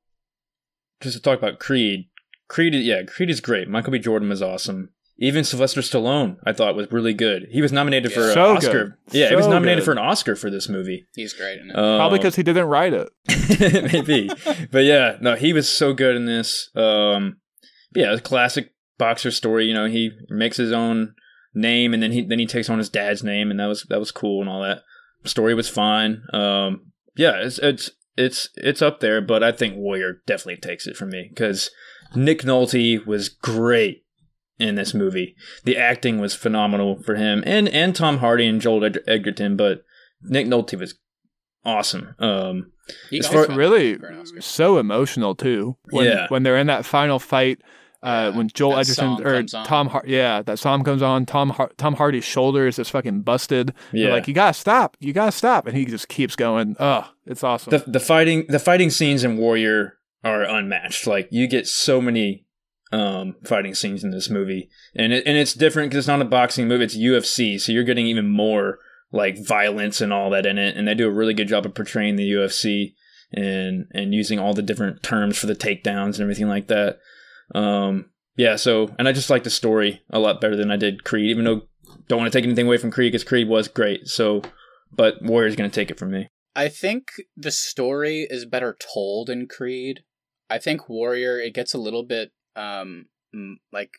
just 1.02 1.15
to 1.17 1.21
talk 1.21 1.38
about 1.38 1.60
Creed, 1.60 2.06
Creed, 2.47 2.73
yeah, 2.76 3.04
Creed 3.04 3.30
is 3.30 3.41
great. 3.41 3.67
Michael 3.67 3.91
B. 3.91 3.99
Jordan 3.99 4.30
was 4.30 4.41
awesome. 4.41 4.89
Even 5.17 5.43
Sylvester 5.43 5.82
Stallone, 5.82 6.38
I 6.45 6.54
thought 6.54 6.76
was 6.76 6.91
really 6.91 7.13
good. 7.13 7.47
He 7.52 7.62
was 7.62 7.71
nominated 7.71 8.12
for 8.12 8.21
an 8.28 8.34
So 8.34 8.56
Oscar. 8.56 8.71
good. 8.71 8.93
Yeah, 9.12 9.30
he 9.30 9.36
was 9.36 9.47
nominated 9.47 9.80
good. 9.82 9.86
for 9.86 9.91
an 9.91 9.99
Oscar 9.99 10.36
for 10.36 10.49
this 10.49 10.67
movie. 10.67 11.06
He's 11.15 11.34
great 11.34 11.60
in 11.60 11.69
it. 11.69 11.76
Um, 11.76 11.97
Probably 11.99 12.17
because 12.19 12.36
he 12.36 12.43
didn't 12.43 12.65
write 12.65 12.93
it. 12.93 13.10
maybe, 13.93 14.30
but 14.71 14.84
yeah, 14.86 15.17
no, 15.21 15.36
he 15.36 15.54
was 15.54 15.69
so 15.69 15.93
good 15.93 16.15
in 16.15 16.26
this. 16.26 16.69
Um, 16.76 17.38
yeah, 17.95 18.12
a 18.13 18.19
classic 18.19 18.71
boxer 18.97 19.30
story. 19.32 19.65
You 19.65 19.73
know, 19.76 19.86
he 19.86 20.12
makes 20.30 20.58
his 20.58 20.71
own 20.71 21.13
name, 21.54 21.93
and 21.93 22.02
then 22.02 22.12
he 22.12 22.21
then 22.26 22.39
he 22.39 22.47
takes 22.47 22.69
on 22.69 22.80
his 22.80 22.89
dad's 22.89 23.23
name, 23.23 23.52
and 23.52 23.60
that 23.60 23.67
was 23.67 23.84
that 23.89 23.99
was 23.99 24.12
cool 24.12 24.41
and 24.41 24.49
all 24.49 24.63
that. 24.63 24.80
Story 25.26 25.54
was 25.54 25.69
fine. 25.69 26.23
Um, 26.34 26.91
yeah, 27.15 27.36
it's 27.38 27.60
it's 27.60 27.91
it's 28.17 28.49
it's 28.56 28.82
up 28.82 28.99
there, 28.99 29.21
but 29.21 29.43
I 29.43 29.52
think 29.52 29.76
Warrior 29.76 30.21
definitely 30.26 30.58
takes 30.62 30.88
it 30.88 30.95
from 30.97 31.10
me 31.10 31.28
because 31.30 31.69
Nick 32.15 32.41
Nolte 32.41 33.06
was 33.06 33.30
great 33.30 34.04
in 34.60 34.76
this 34.76 34.93
movie. 34.93 35.36
The 35.63 35.78
acting 35.78 36.19
was 36.19 36.36
phenomenal 36.36 37.02
for 37.04 37.15
him, 37.15 37.43
and 37.45 37.67
and 37.69 37.95
Tom 37.95 38.19
Hardy 38.19 38.45
and 38.47 38.62
Joel 38.62 38.86
Ed- 38.86 39.04
Edgerton, 39.08 39.56
but 39.58 39.84
Nick 40.21 40.47
Nolte 40.47 40.78
was 40.80 40.95
awesome. 41.65 42.13
Um, 42.19 42.71
He 43.10 43.19
as 43.19 43.26
also 43.26 43.38
far- 43.39 43.47
got 43.47 43.58
really 43.58 43.95
for 43.97 44.08
an 44.08 44.19
Oscar. 44.19 44.41
so 44.41 44.78
emotional 44.78 45.36
too. 45.36 45.78
When, 45.89 46.06
Yeah. 46.06 46.28
when 46.30 46.43
they're 46.43 46.58
in 46.58 46.67
that 46.67 46.86
final 46.86 47.19
fight, 47.19 47.60
uh, 48.04 48.30
Yeah, 48.32 48.38
when 48.38 48.48
Joel 48.50 48.78
Edgerton 48.80 49.26
or. 49.26 49.44
Tom, 49.44 49.88
Har- 49.89 50.04
yeah, 50.06 50.42
that 50.44 50.60
song 50.60 50.84
comes 50.84 51.02
on. 51.02 51.26
Tom 51.26 51.50
Har- 51.52 51.72
Tom 51.78 51.96
Hardy's 51.96 52.26
shoulder 52.26 52.68
is 52.68 52.76
just 52.76 52.92
fucking 52.92 53.22
busted. 53.22 53.74
They're 53.92 54.08
Yeah. 54.08 54.13
like 54.13 54.28
you 54.28 54.34
gotta 54.34 54.54
stop, 54.54 54.98
you 55.00 55.13
gotta 55.13 55.32
stop, 55.32 55.66
and 55.68 55.76
he 55.78 55.86
just 55.86 56.08
keeps 56.10 56.36
going. 56.36 56.76
Oh, 56.80 57.10
it's 57.26 57.44
awesome. 57.44 57.72
the 57.72 57.84
the 57.89 58.00
fighting 58.00 58.46
the 58.50 58.60
fighting 58.60 58.89
scenes 58.89 59.24
in 59.24 59.38
Warrior 59.38 59.98
are 60.24 60.44
unmatched. 60.44 61.08
Like 61.08 61.28
you 61.32 61.48
get 61.48 61.68
so 61.68 62.02
many 62.02 62.46
um, 62.92 63.36
fighting 63.44 63.74
scenes 63.74 64.04
in 64.04 64.12
this 64.12 64.30
movie, 64.30 64.70
and 64.96 65.13
it, 65.13 65.24
and 65.26 65.38
it's 65.38 65.54
different 65.54 65.89
because 65.89 66.00
it's 66.04 66.08
not 66.08 66.22
a 66.22 66.26
boxing 66.26 66.68
movie; 66.68 66.84
it's 66.84 66.96
UFC, 66.98 67.60
so 67.60 67.72
you're 67.72 67.84
getting 67.84 68.06
even 68.08 68.28
more 68.30 68.80
like 69.12 69.44
violence 69.46 70.02
and 70.02 70.12
all 70.13 70.30
that 70.32 70.46
in 70.46 70.58
it. 70.58 70.76
And 70.78 70.88
they 70.88 70.94
do 70.96 71.08
a 71.08 71.12
really 71.12 71.34
good 71.34 71.48
job 71.48 71.66
of 71.66 71.74
portraying 71.74 72.16
the 72.18 72.30
UFC 72.32 72.94
and 73.32 73.86
and 73.94 74.13
using 74.13 74.38
all 74.39 74.54
the 74.54 74.62
different 74.62 75.02
terms 75.02 75.38
for 75.38 75.48
the 75.48 75.56
takedowns 75.56 76.13
and 76.16 76.22
everything 76.22 76.48
like 76.48 76.68
that. 76.68 77.00
Um, 77.54 78.10
yeah, 78.36 78.56
so 78.56 78.94
and 78.98 79.08
I 79.08 79.12
just 79.12 79.30
like 79.30 79.44
the 79.44 79.50
story 79.50 80.02
a 80.10 80.20
lot 80.20 80.42
better 80.42 80.56
than 80.56 80.72
I 80.72 80.78
did 80.78 81.04
Creed, 81.04 81.30
even 81.30 81.46
though 81.46 81.62
don't 82.08 82.20
want 82.20 82.32
to 82.32 82.38
take 82.38 82.46
anything 82.46 82.66
away 82.66 82.78
from 82.78 82.92
Creed 82.92 83.12
because 83.12 83.24
Creed 83.24 83.48
was 83.48 83.68
great. 83.68 84.08
So, 84.08 84.42
but 84.92 85.22
Warrior's 85.22 85.56
gonna 85.56 85.70
take 85.70 85.92
it 85.92 86.00
from 86.00 86.12
me. 86.12 86.28
I 86.56 86.70
think 86.70 87.08
the 87.36 87.52
story 87.52 88.28
is 88.30 88.46
better 88.46 88.78
told 88.94 89.30
in 89.30 89.48
Creed. 89.48 90.04
I 90.50 90.60
think 90.60 90.89
Warrior 90.89 91.39
it 91.39 91.54
gets 91.54 91.74
a 91.74 91.80
little 91.80 92.04
bit 92.04 92.32
um 92.56 93.06
like 93.72 93.92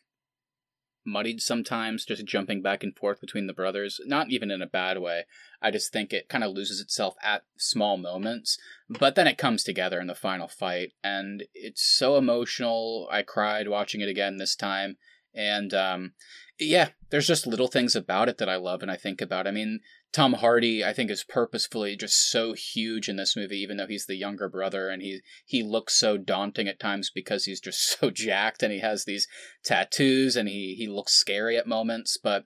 muddied 1.05 1.41
sometimes 1.41 2.05
just 2.05 2.25
jumping 2.25 2.63
back 2.63 2.83
and 2.83 2.97
forth 2.97 3.21
between 3.21 3.47
the 3.47 3.53
brothers 3.53 4.01
not 4.07 4.31
even 4.31 4.51
in 4.51 4.63
a 4.63 4.67
bad 4.67 4.99
way. 4.99 5.25
I 5.61 5.71
just 5.71 5.93
think 5.93 6.13
it 6.13 6.29
kind 6.29 6.45
of 6.45 6.53
loses 6.53 6.81
itself 6.81 7.15
at 7.23 7.45
small 7.57 7.97
moments 7.97 8.59
but 8.89 9.15
then 9.15 9.27
it 9.27 9.39
comes 9.39 9.65
together 9.65 10.01
in 10.01 10.07
the 10.07 10.15
final 10.15 10.49
fight 10.49 10.93
and 11.03 11.45
it's 11.55 11.83
so 11.83 12.17
emotional. 12.17 13.09
I 13.11 13.23
cried 13.23 13.69
watching 13.69 14.01
it 14.01 14.09
again 14.09 14.37
this 14.37 14.57
time 14.57 14.97
and 15.35 15.75
um 15.75 16.13
yeah 16.59 16.91
there's 17.11 17.27
just 17.27 17.47
little 17.47 17.67
things 17.67 17.97
about 17.97 18.29
it 18.29 18.39
that 18.39 18.49
i 18.49 18.55
love 18.55 18.83
and 18.83 18.91
i 18.91 18.97
think 18.97 19.21
about. 19.21 19.47
I 19.47 19.51
mean 19.51 19.81
Tom 20.15 20.35
Hardy, 20.35 20.85
I 20.85 20.93
think, 20.93 21.11
is 21.11 21.25
purposefully 21.25 21.97
just 21.97 22.31
so 22.31 22.53
huge 22.53 23.09
in 23.09 23.17
this 23.17 23.35
movie, 23.35 23.59
even 23.59 23.79
though 23.79 23.89
he's 23.89 24.07
the 24.07 24.15
younger 24.15 24.49
brother, 24.49 24.89
and 24.89 25.03
he 25.03 25.23
he 25.45 25.65
looks 25.65 25.97
so 25.97 26.17
daunting 26.17 26.69
at 26.69 26.79
times 26.79 27.11
because 27.13 27.47
he's 27.47 27.61
just 27.61 27.81
so 27.99 28.11
jacked 28.13 28.63
and 28.63 28.73
he 28.73 28.79
has 28.79 29.05
these 29.05 29.27
tattoos 29.65 30.37
and 30.37 30.49
he 30.49 30.77
he 30.79 30.87
looks 30.87 31.13
scary 31.13 31.57
at 31.57 31.67
moments. 31.67 32.17
But 32.17 32.45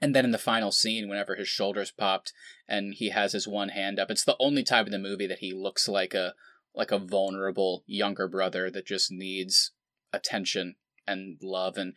and 0.00 0.14
then 0.14 0.24
in 0.24 0.30
the 0.30 0.38
final 0.38 0.70
scene, 0.70 1.08
whenever 1.08 1.34
his 1.34 1.48
shoulders 1.48 1.90
popped 1.90 2.32
and 2.68 2.94
he 2.94 3.10
has 3.10 3.32
his 3.32 3.48
one 3.48 3.70
hand 3.70 3.98
up, 3.98 4.08
it's 4.08 4.24
the 4.24 4.36
only 4.38 4.62
time 4.62 4.86
in 4.86 4.92
the 4.92 4.98
movie 4.98 5.26
that 5.26 5.40
he 5.40 5.52
looks 5.52 5.88
like 5.88 6.14
a 6.14 6.34
like 6.72 6.92
a 6.92 6.98
vulnerable 7.00 7.82
younger 7.88 8.28
brother 8.28 8.70
that 8.70 8.86
just 8.86 9.10
needs 9.10 9.72
attention 10.12 10.76
and 11.04 11.38
love 11.42 11.76
and 11.76 11.94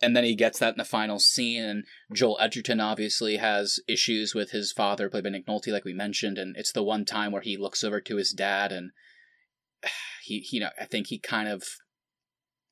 and 0.00 0.16
then 0.16 0.24
he 0.24 0.34
gets 0.34 0.58
that 0.58 0.74
in 0.74 0.78
the 0.78 0.84
final 0.84 1.18
scene 1.18 1.64
and 1.64 1.84
Joel 2.12 2.38
Edgerton 2.40 2.80
obviously 2.80 3.36
has 3.36 3.80
issues 3.88 4.34
with 4.34 4.52
his 4.52 4.72
father, 4.72 5.08
played 5.08 5.24
by 5.24 5.30
Nick 5.30 5.46
Nolte, 5.46 5.72
like 5.72 5.84
we 5.84 5.92
mentioned, 5.92 6.38
and 6.38 6.56
it's 6.56 6.72
the 6.72 6.82
one 6.82 7.04
time 7.04 7.32
where 7.32 7.42
he 7.42 7.56
looks 7.56 7.82
over 7.82 8.00
to 8.00 8.16
his 8.16 8.32
dad 8.32 8.72
and 8.72 8.92
he, 10.24 10.46
you 10.52 10.60
know, 10.60 10.70
I 10.80 10.84
think 10.84 11.08
he 11.08 11.18
kind 11.18 11.48
of 11.48 11.64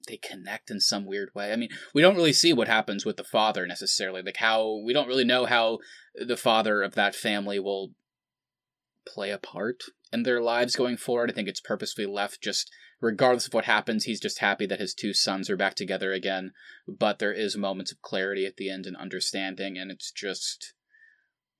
they 0.07 0.17
connect 0.17 0.71
in 0.71 0.81
some 0.81 1.05
weird 1.05 1.31
way. 1.35 1.53
I 1.53 1.57
mean, 1.57 1.71
we 1.93 2.01
don't 2.01 2.15
really 2.15 2.33
see 2.33 2.53
what 2.53 2.69
happens 2.69 3.05
with 3.05 3.17
the 3.17 3.25
father 3.25 3.67
necessarily, 3.67 4.23
like 4.23 4.37
how 4.37 4.81
we 4.85 4.93
don't 4.93 5.09
really 5.09 5.25
know 5.25 5.47
how 5.47 5.79
the 6.15 6.37
father 6.37 6.83
of 6.83 6.95
that 6.95 7.15
family 7.15 7.59
will 7.59 7.91
play 9.07 9.31
a 9.31 9.39
part 9.39 9.83
in 10.13 10.23
their 10.23 10.41
lives 10.41 10.77
going 10.77 10.97
forward. 10.97 11.31
I 11.31 11.35
think 11.35 11.49
it's 11.49 11.61
purposefully 11.61 12.07
left 12.07 12.43
just 12.43 12.71
regardless 13.01 13.47
of 13.47 13.55
what 13.55 13.65
happens, 13.65 14.05
he's 14.05 14.21
just 14.21 14.39
happy 14.39 14.67
that 14.67 14.81
his 14.81 14.95
two 14.95 15.13
sons 15.13 15.51
are 15.51 15.57
back 15.57 15.75
together 15.75 16.13
again. 16.13 16.53
But 16.87 17.19
there 17.19 17.33
is 17.33 17.57
moments 17.57 17.93
of 17.93 18.03
clarity 18.03 18.47
at 18.47 18.57
the 18.57 18.71
end 18.71 18.87
and 18.87 18.97
understanding, 18.97 19.79
and 19.79 19.91
it's 19.91 20.11
just, 20.11 20.75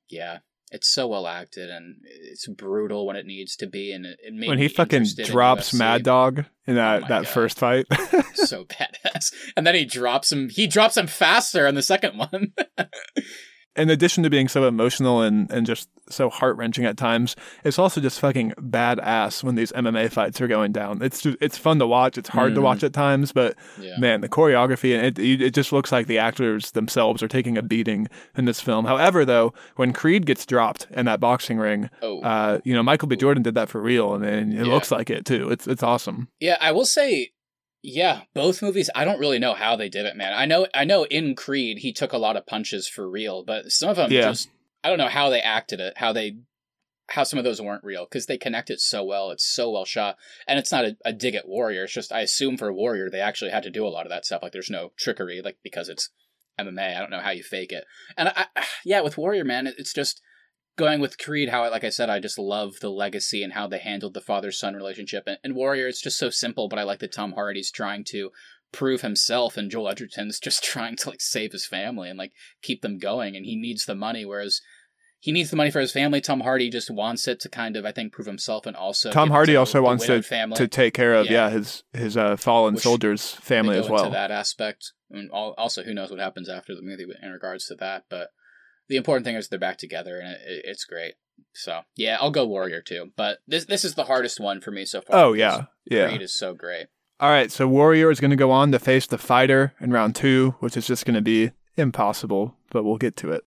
yeah, 0.09 0.39
it's 0.73 0.89
so 0.89 1.07
well 1.07 1.27
acted 1.27 1.71
and 1.71 1.97
it's 2.05 2.47
brutal 2.49 3.07
when 3.07 3.17
it 3.17 3.27
needs 3.27 3.55
to 3.57 3.67
be. 3.67 3.93
And 3.93 4.05
it, 4.05 4.19
it 4.23 4.49
when 4.49 4.59
he 4.59 4.69
fucking 4.69 5.07
drops 5.25 5.73
Mad 5.73 6.03
Dog 6.03 6.45
in 6.67 6.75
that, 6.75 6.99
oh 6.99 7.01
my 7.03 7.09
that 7.09 7.23
God. 7.25 7.29
first 7.29 7.59
fight. 7.59 7.87
so 8.35 8.65
badass. 8.65 9.33
And 9.57 9.67
then 9.67 9.75
he 9.75 9.85
drops 9.85 10.33
him. 10.33 10.49
He 10.49 10.67
drops 10.67 10.97
him 10.97 11.07
faster 11.07 11.67
on 11.67 11.75
the 11.75 11.83
second 11.83 12.19
one. 12.19 12.53
in 13.77 13.91
addition 13.91 14.23
to 14.25 14.31
being 14.31 14.49
so 14.49 14.67
emotional 14.67 15.21
and, 15.23 15.51
and 15.51 15.67
just 15.67 15.89
so 16.09 16.31
heart 16.31 16.57
wrenching 16.57 16.85
at 16.85 16.97
times, 16.97 17.35
it's 17.65 17.79
also 17.79 18.01
just 18.01 18.21
fucking 18.21 18.53
badass 18.61 19.43
when 19.43 19.55
these 19.57 19.73
MMA 19.73 20.11
fights 20.13 20.41
are 20.41 20.47
going 20.47 20.71
down. 20.73 21.03
It's 21.03 21.21
just, 21.23 21.37
it's 21.41 21.59
fun 21.59 21.79
to 21.81 21.87
watch. 21.87 22.17
It's 22.17 22.29
hard 22.29 22.55
to 22.55 22.61
Mhm. 22.61 22.65
watch 22.65 22.85
at 22.85 22.93
times, 22.93 23.33
but 23.33 23.57
yeah. 23.81 23.97
man, 23.99 24.21
the 24.21 24.29
choreography 24.29 24.97
and 24.97 25.19
it, 25.19 25.43
it 25.43 25.55
just 25.55 25.73
looks 25.73 25.91
like 25.91 26.07
the 26.07 26.19
actors 26.19 26.71
themselves 26.73 27.23
are 27.23 27.29
taking 27.29 27.59
a 27.59 27.63
beating 27.63 28.09
in 28.37 28.45
this 28.45 28.61
film. 28.61 28.85
However, 28.85 29.25
though, 29.25 29.53
when 29.77 29.93
Creed 29.93 30.27
gets 30.27 30.47
dropped 30.47 30.87
in 30.93 31.07
that 31.07 31.19
boxing 31.21 31.59
ring, 31.59 31.91
Oh, 32.03 32.21
uh, 32.21 32.61
you 32.65 32.73
know 32.75 32.83
Michael 32.83 33.09
B. 33.09 33.17
Jordan 33.17 33.43
did 33.43 33.55
that 33.55 33.69
for 33.69 33.81
real, 33.81 34.15
and, 34.15 34.25
and 34.25 34.53
it 34.53 34.67
Yeah. 34.67 34.73
looks 34.73 34.91
like 34.91 35.11
it 35.11 35.25
too. 35.25 35.51
It's 35.51 35.67
it's 35.67 35.83
awesome. 35.83 36.29
Yeah, 36.41 36.57
I 36.61 36.71
will 36.73 36.85
say, 36.87 37.31
yeah, 37.89 38.23
both 38.35 38.63
movies. 38.63 38.91
I 38.97 39.05
don't 39.05 39.21
really 39.21 39.39
know 39.39 39.55
how 39.55 39.77
they 39.77 39.89
did 39.89 40.07
it, 40.07 40.17
man. 40.17 40.33
I 40.33 40.45
know, 40.45 40.67
I 40.75 40.85
know, 40.85 41.05
in 41.05 41.37
Creed 41.37 41.79
he 41.79 41.93
took 41.93 42.13
a 42.13 42.19
lot 42.19 42.37
of 42.37 42.45
punches 42.45 42.89
for 42.89 43.09
real, 43.09 43.45
but 43.45 43.71
some 43.71 43.89
of 43.89 43.95
them 43.97 44.11
Yeah. 44.11 44.23
just, 44.23 44.49
I 44.83 44.89
don't 44.89 44.99
know 44.99 45.07
how 45.09 45.31
they 45.31 45.41
acted 45.41 45.79
it, 45.79 45.97
how 45.99 46.13
they, 46.13 46.39
how 47.11 47.23
some 47.23 47.39
of 47.39 47.45
those 47.45 47.63
weren't 47.63 47.85
real 47.85 48.05
because 48.05 48.27
they 48.27 48.39
connect 48.39 48.71
it 48.71 48.81
so 48.81 49.05
well. 49.05 49.31
It's 49.31 49.45
so 49.47 49.71
well 49.71 49.85
shot, 49.85 50.17
and 50.49 50.59
it's 50.59 50.73
not 50.73 50.85
a, 50.85 50.97
a 51.05 51.13
dig 51.13 51.37
at 51.37 51.47
Warrior. 51.47 51.85
It's 51.85 51.93
just 51.93 52.11
I 52.13 52.23
assume 52.23 52.57
for 52.57 52.73
Warrior 52.73 53.09
they 53.09 53.21
actually 53.21 53.53
had 53.53 53.63
to 53.63 53.71
do 53.71 53.87
a 53.87 53.89
lot 53.89 54.05
of 54.07 54.11
that 54.11 54.25
stuff. 54.27 54.43
Like 54.43 54.51
there's 54.51 54.69
no 54.69 54.91
trickery, 54.99 55.41
like 55.41 55.59
because 55.63 55.89
it's 55.89 56.11
MMA. 56.59 56.97
I 56.97 56.99
don't 56.99 57.11
know 57.11 57.21
how 57.21 57.31
you 57.31 57.45
fake 57.45 57.71
it, 57.71 57.85
and 58.17 58.31
I, 58.31 58.47
yeah, 58.85 59.03
with 59.03 59.17
Warrior, 59.17 59.45
man, 59.45 59.69
it- 59.69 59.77
it's 59.79 59.93
just 59.93 60.21
going 60.77 61.01
with 61.01 61.19
Creed, 61.19 61.49
how, 61.49 61.69
like 61.71 61.85
I 61.85 61.89
said, 61.89 62.11
I 62.11 62.21
just 62.21 62.39
love 62.39 62.81
the 62.81 62.91
legacy 62.91 63.43
and 63.43 63.55
how 63.55 63.67
they 63.67 63.79
handled 63.79 64.15
the 64.15 64.21
father 64.21 64.53
son 64.53 64.75
relationship. 64.75 65.25
And, 65.27 65.39
and 65.43 65.55
Warrior, 65.55 65.89
it's 65.89 66.03
just 66.03 66.19
so 66.19 66.31
simple, 66.31 66.69
but 66.69 66.79
I 66.79 66.83
like 66.83 67.01
that 67.01 67.13
Tom 67.13 67.33
Hardy's 67.33 67.71
trying 67.71 68.05
to 68.11 68.31
prove 68.73 69.01
himself, 69.01 69.57
and 69.57 69.71
Joel 69.71 69.89
Edgerton's 69.89 70.39
just 70.43 70.63
trying 70.63 70.97
to 70.97 71.11
like 71.11 71.21
save 71.21 71.53
his 71.53 71.67
family 71.67 72.09
and 72.09 72.19
like 72.19 72.33
keep 72.63 72.83
them 72.83 72.99
going. 72.99 73.37
And 73.37 73.45
he 73.47 73.57
needs 73.57 73.87
the 73.87 73.95
money, 73.95 74.25
whereas 74.25 74.61
he 75.19 75.33
needs 75.33 75.51
the 75.51 75.57
money 75.57 75.71
for 75.71 75.81
his 75.81 75.93
family. 75.93 76.21
Tom 76.21 76.41
Hardy 76.41 76.69
just 76.69 76.91
wants 76.91 77.27
it 77.27 77.41
to 77.41 77.49
kind 77.49 77.77
of, 77.77 77.87
I 77.87 77.93
think, 77.93 78.13
prove 78.13 78.27
himself 78.27 78.67
and 78.67 78.77
also 78.77 79.11
Tom 79.11 79.31
Hardy 79.31 79.57
also 79.57 79.83
wants 79.83 80.07
to 80.07 80.23
family. 80.23 80.57
to 80.57 80.69
take 80.69 80.95
care 80.95 81.15
of 81.15 81.27
Yeah. 81.27 81.47
yeah, 81.47 81.51
his 81.51 81.83
his 81.93 82.17
uh, 82.17 82.37
fallen 82.37 82.75
Which 82.75 82.83
soldiers' 82.83 83.31
family 83.33 83.79
as 83.79 83.89
well. 83.89 84.11
That 84.11 84.31
aspect, 84.31 84.93
and 85.11 85.31
al- 85.33 85.55
also 85.57 85.83
who 85.83 85.95
knows 85.95 86.11
what 86.11 86.21
happens 86.21 86.49
after 86.49 86.75
the 86.75 86.83
movie 86.83 87.07
in 87.23 87.31
regards 87.31 87.67
to 87.69 87.75
that. 87.77 88.05
But 88.11 88.29
the 88.89 88.97
important 88.97 89.25
thing 89.25 89.37
is 89.37 89.49
they're 89.49 89.59
back 89.59 89.79
together 89.79 90.19
and 90.19 90.33
it, 90.33 90.63
it's 90.65 90.85
great. 90.85 91.15
So 91.55 91.83
yeah, 91.97 92.19
I'll 92.21 92.31
go 92.31 92.47
Warrior 92.47 92.83
too. 92.83 93.13
But 93.17 93.39
this 93.47 93.65
this 93.65 93.85
is 93.85 93.95
the 93.95 94.05
hardest 94.05 94.41
one 94.41 94.61
for 94.61 94.71
me 94.71 94.85
so 94.85 95.01
far. 95.01 95.17
Oh 95.17 95.33
yeah, 95.33 95.65
yeah. 95.91 96.09
Creed 96.09 96.23
is 96.23 96.33
so 96.33 96.55
great. 96.55 96.87
All 97.19 97.31
right, 97.31 97.51
so 97.51 97.67
Warrior 97.67 98.11
is 98.11 98.21
going 98.21 98.31
to 98.31 98.37
go 98.37 98.51
on 98.51 98.73
to 98.73 98.79
face 98.79 99.07
the 99.07 99.17
Fighter 99.17 99.73
in 99.81 99.91
round 99.91 100.15
two, 100.15 100.55
which 100.61 100.77
is 100.77 100.87
just 100.87 101.07
going 101.07 101.15
to 101.15 101.23
be 101.23 101.51
impossible, 101.77 102.57
but 102.71 102.85
we'll 102.85 102.99
get 102.99 103.17
to 103.17 103.33
it. 103.33 103.43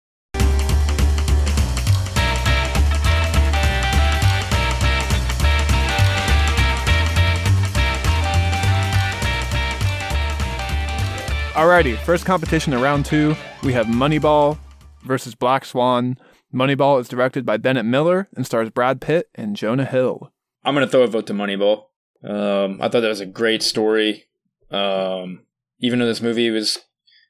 Alrighty, 11.54 11.98
first 11.98 12.24
competition 12.24 12.72
of 12.72 12.82
round 12.82 13.06
two, 13.06 13.36
we 13.64 13.74
have 13.74 13.88
Moneyball 13.88 14.60
versus 15.08 15.36
Black 15.36 15.66
Swan. 15.66 16.18
Moneyball 16.53 16.99
is 16.99 17.08
directed 17.08 17.45
by 17.45 17.58
Bennett 17.58 17.86
Miller 17.86 18.30
and 18.36 18.45
stars 18.45 18.70
Brad 18.70 19.01
Pitt 19.01 19.30
and 19.36 19.55
Jonah 19.55 19.86
Hill. 19.86 20.32
I'm 20.64 20.74
gonna 20.74 20.88
throw 20.88 21.03
a 21.03 21.08
vote 21.08 21.28
to 21.28 21.34
Moneyball. 21.34 21.86
Um, 22.24 22.80
I 22.82 22.89
thought 22.89 23.01
that 23.01 23.08
was 23.08 23.20
a 23.20 23.26
great 23.26 23.64
story. 23.64 24.26
Um, 24.72 25.45
even 25.80 25.99
though 25.99 26.08
this 26.08 26.22
movie 26.22 26.49
was 26.49 26.80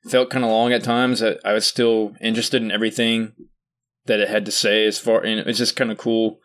felt 0.10 0.30
kind 0.30 0.44
of 0.44 0.52
long 0.52 0.74
at 0.74 0.84
times, 0.84 1.22
I, 1.22 1.36
I 1.44 1.54
was 1.54 1.66
still 1.66 2.16
interested 2.22 2.62
in 2.62 2.72
everything 2.72 3.34
that 4.06 4.20
it 4.20 4.30
had 4.30 4.46
to 4.46 4.52
say. 4.52 4.86
As 4.86 5.00
far 5.00 5.24
and 5.24 5.40
it's 5.42 5.58
just 5.58 5.76
kind 5.76 5.92
of 5.92 5.98
cool 5.98 6.40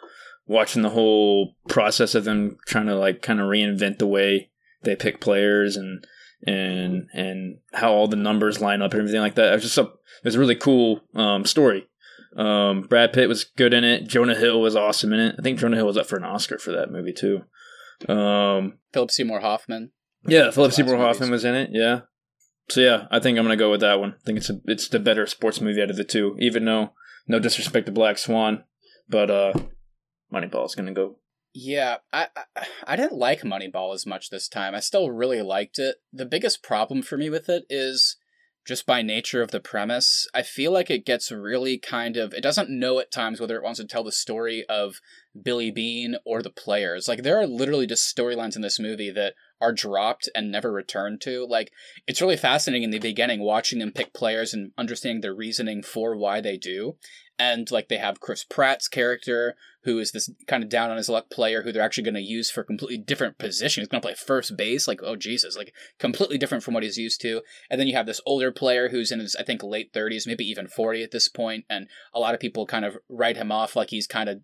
watching 0.47 0.83
the 0.83 0.91
whole 0.91 1.55
process 1.69 2.15
of 2.15 2.25
them 2.25 2.59
trying 2.67 2.87
to 2.87 2.97
like 2.97 3.23
kind 3.23 3.41
of 3.41 3.47
reinvent 3.47 3.99
the 3.99 4.07
way 4.07 4.51
they 4.83 4.97
pick 4.97 5.21
players 5.21 5.77
and 5.77 6.05
and 6.47 7.09
and 7.13 7.59
how 7.73 7.93
all 7.93 8.09
the 8.09 8.17
numbers 8.17 8.61
line 8.61 8.83
up 8.83 8.93
and 8.93 9.01
everything 9.01 9.21
like 9.21 9.35
that. 9.37 9.53
It 9.53 9.55
was 9.55 9.63
just 9.63 9.79
a 9.79 9.83
it 9.83 10.25
was 10.25 10.35
a 10.35 10.41
really 10.41 10.57
cool 10.57 11.01
um, 11.15 11.45
story. 11.45 11.87
Um, 12.37 12.83
Brad 12.83 13.13
Pitt 13.13 13.29
was 13.29 13.45
good 13.45 13.75
in 13.75 13.85
it. 13.85 14.09
Jonah 14.09 14.35
Hill 14.35 14.61
was 14.61 14.75
awesome 14.75 15.13
in 15.13 15.21
it. 15.21 15.37
I 15.39 15.43
think 15.43 15.59
Jonah 15.59 15.77
Hill 15.77 15.87
was 15.87 15.97
up 15.99 16.07
for 16.07 16.17
an 16.17 16.25
Oscar 16.25 16.59
for 16.59 16.73
that 16.73 16.91
movie 16.91 17.13
too. 17.13 17.43
Um, 18.09 18.79
Philip 18.93 19.11
Seymour 19.11 19.41
Hoffman. 19.41 19.93
yeah, 20.27 20.51
Philip 20.51 20.73
Seymour 20.73 20.97
movies. 20.97 21.07
Hoffman 21.07 21.31
was 21.31 21.45
in 21.45 21.55
it. 21.55 21.71
Yeah. 21.73 22.01
So 22.71 22.81
yeah, 22.81 23.07
I 23.11 23.21
think 23.21 23.39
I'm 23.39 23.45
gonna 23.45 23.57
go 23.57 23.71
with 23.71 23.81
that 23.81 24.01
one. 24.01 24.15
I 24.15 24.25
think 24.25 24.39
it's 24.39 24.51
a, 24.51 24.61
it's 24.65 24.89
the 24.89 24.99
better 24.99 25.27
sports 25.27 25.61
movie 25.61 25.83
out 25.83 25.91
of 25.91 25.97
the 25.97 26.05
two. 26.05 26.37
Even 26.39 26.65
though 26.65 26.93
no 27.29 27.39
disrespect 27.39 27.87
to 27.87 27.93
Black 27.93 28.19
Swan, 28.19 28.65
but 29.09 29.31
uh, 29.31 29.53
Moneyball's 30.33 30.75
gonna 30.75 30.93
go. 30.93 31.19
Yeah, 31.55 31.99
I, 32.13 32.29
I 32.57 32.67
I 32.87 32.97
didn't 32.97 33.19
like 33.19 33.43
Moneyball 33.43 33.95
as 33.95 34.07
much 34.07 34.31
this 34.31 34.49
time. 34.49 34.75
I 34.75 34.81
still 34.81 35.11
really 35.11 35.43
liked 35.43 35.79
it. 35.79 35.97
The 36.13 36.25
biggest 36.25 36.63
problem 36.63 37.03
for 37.03 37.19
me 37.19 37.29
with 37.29 37.49
it 37.49 37.65
is 37.69 38.17
just 38.65 38.87
by 38.87 39.03
nature 39.03 39.43
of 39.43 39.51
the 39.51 39.61
premise. 39.61 40.27
I 40.33 40.43
feel 40.43 40.73
like 40.73 40.89
it 40.91 41.05
gets 41.05 41.33
really 41.33 41.79
kind 41.79 42.17
of 42.17 42.33
it 42.33 42.43
doesn't 42.43 42.71
know 42.71 43.01
at 43.01 43.11
times 43.11 43.41
whether 43.41 43.57
it 43.57 43.63
wants 43.63 43.81
to 43.81 43.87
tell 43.87 44.05
the 44.05 44.13
story 44.13 44.65
of 44.69 45.01
Billy 45.41 45.71
Beane 45.71 46.17
or 46.25 46.43
the 46.43 46.51
players. 46.51 47.09
Like 47.09 47.23
there 47.23 47.39
are 47.39 47.47
literally 47.47 47.87
just 47.87 48.15
storylines 48.15 48.57
in 48.57 48.63
this 48.63 48.79
movie 48.79 49.11
that 49.11 49.35
are 49.61 49.73
dropped 49.73 50.29
and 50.35 50.51
never 50.51 50.73
returned 50.73 51.21
to. 51.23 51.45
Like 51.45 51.73
it's 52.07 52.23
really 52.23 52.37
fascinating 52.37 52.85
in 52.85 52.91
the 52.91 52.99
beginning 52.99 53.41
watching 53.41 53.79
them 53.79 53.93
pick 53.93 54.15
players 54.15 54.55
and 54.55 54.73
understanding 54.79 55.21
their 55.21 55.35
reasoning 55.35 55.83
for 55.83 56.17
why 56.17 56.41
they 56.41 56.57
do. 56.57 56.97
And 57.39 57.71
like 57.71 57.89
they 57.89 57.99
have 57.99 58.21
Chris 58.21 58.45
Pratt's 58.45 58.89
character 58.89 59.57
who 59.85 59.99
is 59.99 60.13
this 60.13 60.31
kind 60.47 60.63
of 60.63 60.71
down 60.71 60.91
on 60.91 60.97
his 60.97 61.09
luck 61.09 61.29
player 61.31 61.63
who 61.63 61.73
they're 61.73 61.83
actually 61.83 62.05
going 62.05 62.15
to 62.15 62.21
use 62.21 62.51
for 62.51 62.63
completely 62.63 62.99
different 62.99 63.39
position. 63.39 63.81
He's 63.81 63.89
going 63.89 64.01
to 64.01 64.07
play 64.07 64.15
first 64.15 64.57
base. 64.57 64.87
Like, 64.87 65.01
oh, 65.03 65.17
Jesus, 65.17 65.57
like 65.57 65.75
completely 65.99 66.39
different 66.39 66.63
from 66.63 66.75
what 66.75 66.83
he's 66.83 66.99
used 66.99 67.21
to. 67.23 67.43
And 67.71 67.81
then 67.81 67.89
you 67.89 67.97
have 67.97 68.07
this 68.07 68.21
older 68.25 68.53
player 68.53 68.89
who's 68.89 69.11
in 69.11 69.21
his, 69.21 69.35
I 69.37 69.43
think, 69.43 69.63
late 69.63 69.93
30s, 69.93 70.27
maybe 70.27 70.45
even 70.45 70.69
40 70.69 71.03
at 71.03 71.11
this 71.11 71.29
point, 71.29 71.65
And 71.69 71.89
a 72.15 72.21
lot 72.21 72.35
of 72.35 72.41
people 72.41 72.67
kind 72.67 72.85
of 72.85 72.97
write 73.09 73.37
him 73.37 73.51
off 73.51 73.77
like 73.77 73.91
he's 73.91 74.07
kind 74.07 74.29
of. 74.29 74.41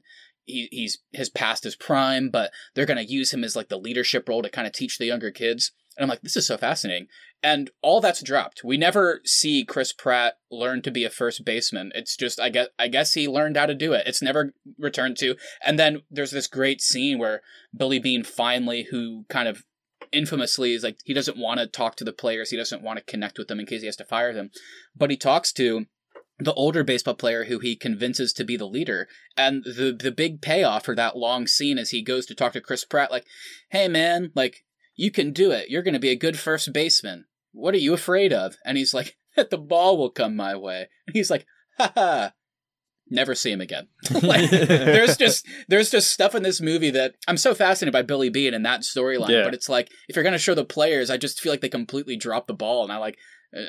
He, 0.51 0.67
he's 0.73 0.97
his 1.13 1.29
past 1.29 1.65
his 1.65 1.77
prime, 1.77 2.31
but 2.31 2.53
they're 2.75 2.87
gonna 2.87 3.03
use 3.03 3.35
him 3.35 3.45
as 3.45 3.55
like 3.55 3.69
the 3.69 3.77
leadership 3.77 4.27
role 4.27 4.41
to 4.41 4.49
kind 4.49 4.67
of 4.67 4.73
teach 4.73 4.97
the 4.97 5.05
younger 5.05 5.31
kids. 5.31 5.73
And 5.99 6.05
I'm 6.05 6.09
like, 6.09 6.21
this 6.21 6.37
is 6.37 6.47
so 6.47 6.57
fascinating. 6.57 7.09
And 7.43 7.71
all 7.83 8.01
that's 8.01 8.23
dropped. 8.23 8.63
We 8.65 8.77
never 8.77 9.21
see 9.25 9.65
Chris 9.65 9.93
Pratt 9.93 10.35
learn 10.51 10.81
to 10.83 10.93
be 10.93 11.05
a 11.05 11.11
first 11.11 11.45
baseman. 11.45 11.91
It's 11.95 12.17
just 12.17 12.41
I 12.41 12.49
guess 12.51 12.69
I 12.79 12.87
guess 12.89 13.15
he 13.15 13.27
learned 13.29 13.57
how 13.57 13.67
to 13.67 13.75
do 13.75 13.93
it. 13.93 14.07
It's 14.07 14.23
never 14.23 14.55
returned 14.79 15.17
to. 15.19 15.35
And 15.65 15.79
then 15.79 16.03
there's 16.11 16.31
this 16.31 16.47
great 16.47 16.81
scene 16.81 17.19
where 17.19 17.43
Billy 17.77 17.99
Beane 17.99 18.25
finally, 18.25 18.87
who 18.91 19.25
kind 19.29 19.49
of 19.49 19.65
infamously 20.13 20.73
is 20.73 20.85
like 20.85 20.99
he 21.05 21.13
doesn't 21.13 21.37
want 21.37 21.61
to 21.61 21.67
talk 21.67 21.97
to 21.97 22.05
the 22.05 22.13
players, 22.13 22.51
he 22.51 22.57
doesn't 22.57 22.83
want 22.83 22.99
to 22.99 23.05
connect 23.05 23.39
with 23.39 23.49
them 23.49 23.61
in 23.61 23.67
case 23.67 23.81
he 23.81 23.87
has 23.87 23.97
to 23.97 24.05
fire 24.05 24.33
them, 24.33 24.51
but 24.97 25.11
he 25.11 25.17
talks 25.17 25.53
to 25.53 25.87
the 26.39 26.55
older 26.55 26.85
baseball 26.85 27.15
player 27.15 27.45
who 27.45 27.59
he 27.59 27.75
convinces 27.75 28.33
to 28.33 28.45
be 28.45 28.57
the 28.57 28.67
leader. 28.67 29.09
And 29.37 29.65
the 29.65 29.97
the 29.99 30.13
big 30.13 30.41
payoff 30.41 30.85
for 30.85 30.95
that 30.95 31.17
long 31.17 31.47
scene 31.47 31.79
is 31.79 31.91
he 31.91 32.03
goes 32.03 32.27
to 32.27 32.35
talk 32.35 32.53
to 32.53 32.61
Chris 32.61 32.85
Pratt 32.85 33.11
like, 33.11 33.27
"Hey 33.71 33.89
man, 33.89 34.31
like 34.35 34.65
you 34.99 35.13
can 35.13 35.33
do 35.33 35.53
it. 35.53 35.71
You're 35.71 35.83
going 35.83 35.95
to 35.95 36.01
be 36.01 36.11
a 36.11 36.17
good 36.17 36.39
first 36.39 36.73
baseman. 36.73 37.25
What 37.53 37.73
are 37.73 37.79
you 37.79 37.95
afraid 37.95 38.33
of?" 38.33 38.57
And 38.67 38.77
he's 38.77 38.93
like, 38.93 39.17
"That 39.37 39.49
the 39.51 39.57
ball 39.57 39.97
will 39.97 40.11
come 40.11 40.37
my 40.37 40.55
way." 40.57 40.89
And 41.07 41.17
he's 41.17 41.31
like, 41.31 41.47
"Ha 41.79 41.93
ha." 41.95 42.33
Never 43.11 43.35
see 43.35 43.51
him 43.51 43.63
again. 43.63 43.89
like, 44.23 44.51
there's 44.51 45.17
just 45.17 45.47
there's 45.69 45.91
just 45.91 46.13
stuff 46.13 46.35
in 46.35 46.43
this 46.43 46.61
movie 46.61 46.91
that 46.91 47.15
I'm 47.27 47.39
so 47.39 47.55
fascinated 47.55 47.93
by 47.93 48.03
Billy 48.03 48.29
Beane 48.29 48.53
and 48.53 48.67
that 48.67 48.81
storyline. 48.81 49.31
Yeah. 49.31 49.45
But 49.45 49.55
it's 49.55 49.69
like 49.69 49.91
if 50.09 50.17
you're 50.17 50.25
gonna 50.25 50.37
show 50.37 50.55
the 50.55 50.65
players, 50.65 51.09
I 51.09 51.17
just 51.17 51.41
feel 51.41 51.53
like 51.53 51.63
they 51.63 51.71
completely 51.71 52.17
drop 52.17 52.47
the 52.47 52.55
ball, 52.55 52.83
and 52.83 52.93
I 52.93 52.99
like, 52.99 53.17
uh, 53.57 53.63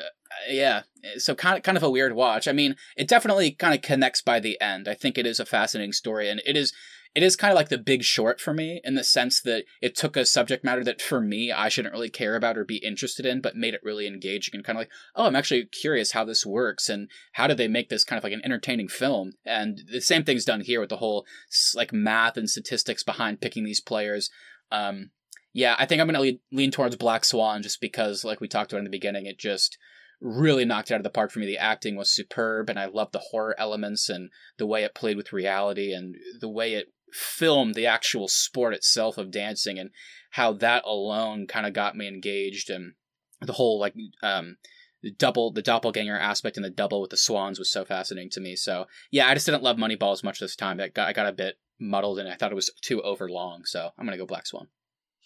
yeah. 0.50 0.82
So 1.16 1.34
kind 1.34 1.56
of 1.56 1.62
kind 1.62 1.78
of 1.78 1.84
a 1.84 1.90
weird 1.90 2.14
watch. 2.14 2.48
I 2.48 2.52
mean, 2.52 2.76
it 2.96 3.08
definitely 3.08 3.52
kind 3.52 3.72
of 3.72 3.80
connects 3.80 4.20
by 4.20 4.40
the 4.40 4.60
end. 4.60 4.88
I 4.88 4.94
think 4.94 5.16
it 5.16 5.26
is 5.26 5.40
a 5.40 5.46
fascinating 5.46 5.92
story, 5.92 6.28
and 6.28 6.42
it 6.44 6.56
is 6.56 6.74
it 7.14 7.22
is 7.22 7.34
kind 7.34 7.50
of 7.50 7.56
like 7.56 7.70
the 7.70 7.78
Big 7.78 8.04
Short 8.04 8.40
for 8.40 8.54
me 8.54 8.80
in 8.84 8.94
the 8.94 9.02
sense 9.02 9.40
that 9.42 9.64
it 9.80 9.96
took 9.96 10.16
a 10.16 10.24
subject 10.24 10.64
matter 10.64 10.84
that 10.84 11.02
for 11.02 11.20
me 11.20 11.50
I 11.50 11.68
shouldn't 11.68 11.92
really 11.92 12.10
care 12.10 12.36
about 12.36 12.56
or 12.56 12.64
be 12.64 12.76
interested 12.76 13.26
in, 13.26 13.40
but 13.40 13.56
made 13.56 13.74
it 13.74 13.80
really 13.82 14.06
engaging 14.06 14.54
and 14.54 14.64
kind 14.64 14.76
of 14.76 14.82
like, 14.82 14.90
oh, 15.16 15.26
I'm 15.26 15.34
actually 15.34 15.64
curious 15.64 16.12
how 16.12 16.24
this 16.24 16.46
works 16.46 16.88
and 16.88 17.08
how 17.32 17.46
did 17.46 17.56
they 17.56 17.68
make 17.68 17.88
this 17.88 18.04
kind 18.04 18.18
of 18.18 18.24
like 18.24 18.32
an 18.32 18.42
entertaining 18.44 18.88
film. 18.88 19.32
And 19.44 19.80
the 19.90 20.00
same 20.00 20.22
thing's 20.22 20.44
done 20.44 20.60
here 20.60 20.80
with 20.80 20.88
the 20.88 20.98
whole 20.98 21.26
like 21.74 21.92
math 21.92 22.36
and 22.36 22.48
statistics 22.48 23.02
behind 23.02 23.40
picking 23.40 23.64
these 23.64 23.80
players. 23.80 24.30
Um, 24.70 25.10
yeah, 25.52 25.74
I 25.78 25.86
think 25.86 26.00
I'm 26.00 26.06
going 26.06 26.14
to 26.14 26.20
lean, 26.20 26.38
lean 26.52 26.70
towards 26.70 26.94
Black 26.94 27.24
Swan 27.24 27.62
just 27.62 27.80
because, 27.80 28.24
like 28.24 28.40
we 28.40 28.46
talked 28.46 28.72
about 28.72 28.78
in 28.78 28.84
the 28.84 28.90
beginning, 28.90 29.26
it 29.26 29.38
just 29.38 29.78
really 30.20 30.64
knocked 30.64 30.90
it 30.90 30.94
out 30.94 31.00
of 31.00 31.04
the 31.04 31.10
park 31.10 31.30
for 31.30 31.40
me. 31.40 31.46
The 31.46 31.58
acting 31.58 31.96
was 31.96 32.10
superb, 32.10 32.70
and 32.70 32.78
I 32.78 32.86
loved 32.86 33.12
the 33.12 33.22
horror 33.30 33.54
elements 33.58 34.08
and 34.08 34.30
the 34.58 34.66
way 34.66 34.84
it 34.84 34.94
played 34.94 35.16
with 35.16 35.32
reality 35.32 35.92
and 35.92 36.14
the 36.40 36.48
way 36.48 36.74
it 36.74 36.92
filmed 37.12 37.74
the 37.74 37.86
actual 37.86 38.28
sport 38.28 38.74
itself 38.74 39.18
of 39.18 39.30
dancing 39.30 39.78
and 39.78 39.90
how 40.30 40.52
that 40.52 40.84
alone 40.84 41.46
kind 41.46 41.66
of 41.66 41.72
got 41.72 41.96
me 41.96 42.06
engaged 42.06 42.70
and 42.70 42.92
the 43.40 43.52
whole 43.52 43.78
like 43.78 43.94
um 44.22 44.56
the 45.02 45.10
double 45.12 45.50
the 45.52 45.62
doppelganger 45.62 46.18
aspect 46.18 46.56
and 46.56 46.64
the 46.64 46.70
double 46.70 47.00
with 47.00 47.10
the 47.10 47.16
swans 47.16 47.58
was 47.58 47.70
so 47.70 47.84
fascinating 47.84 48.30
to 48.30 48.40
me 48.40 48.54
so 48.54 48.86
yeah 49.10 49.28
i 49.28 49.34
just 49.34 49.46
didn't 49.46 49.62
love 49.62 49.76
moneyball 49.76 50.12
as 50.12 50.22
much 50.22 50.38
this 50.40 50.56
time 50.56 50.80
i 50.80 50.88
got, 50.88 51.08
I 51.08 51.12
got 51.12 51.26
a 51.26 51.32
bit 51.32 51.56
muddled 51.80 52.18
and 52.18 52.28
i 52.28 52.34
thought 52.34 52.52
it 52.52 52.56
was 52.56 52.70
too 52.82 53.00
over 53.02 53.28
long 53.28 53.64
so 53.64 53.90
i'm 53.98 54.04
gonna 54.06 54.18
go 54.18 54.26
black 54.26 54.46
swan 54.46 54.68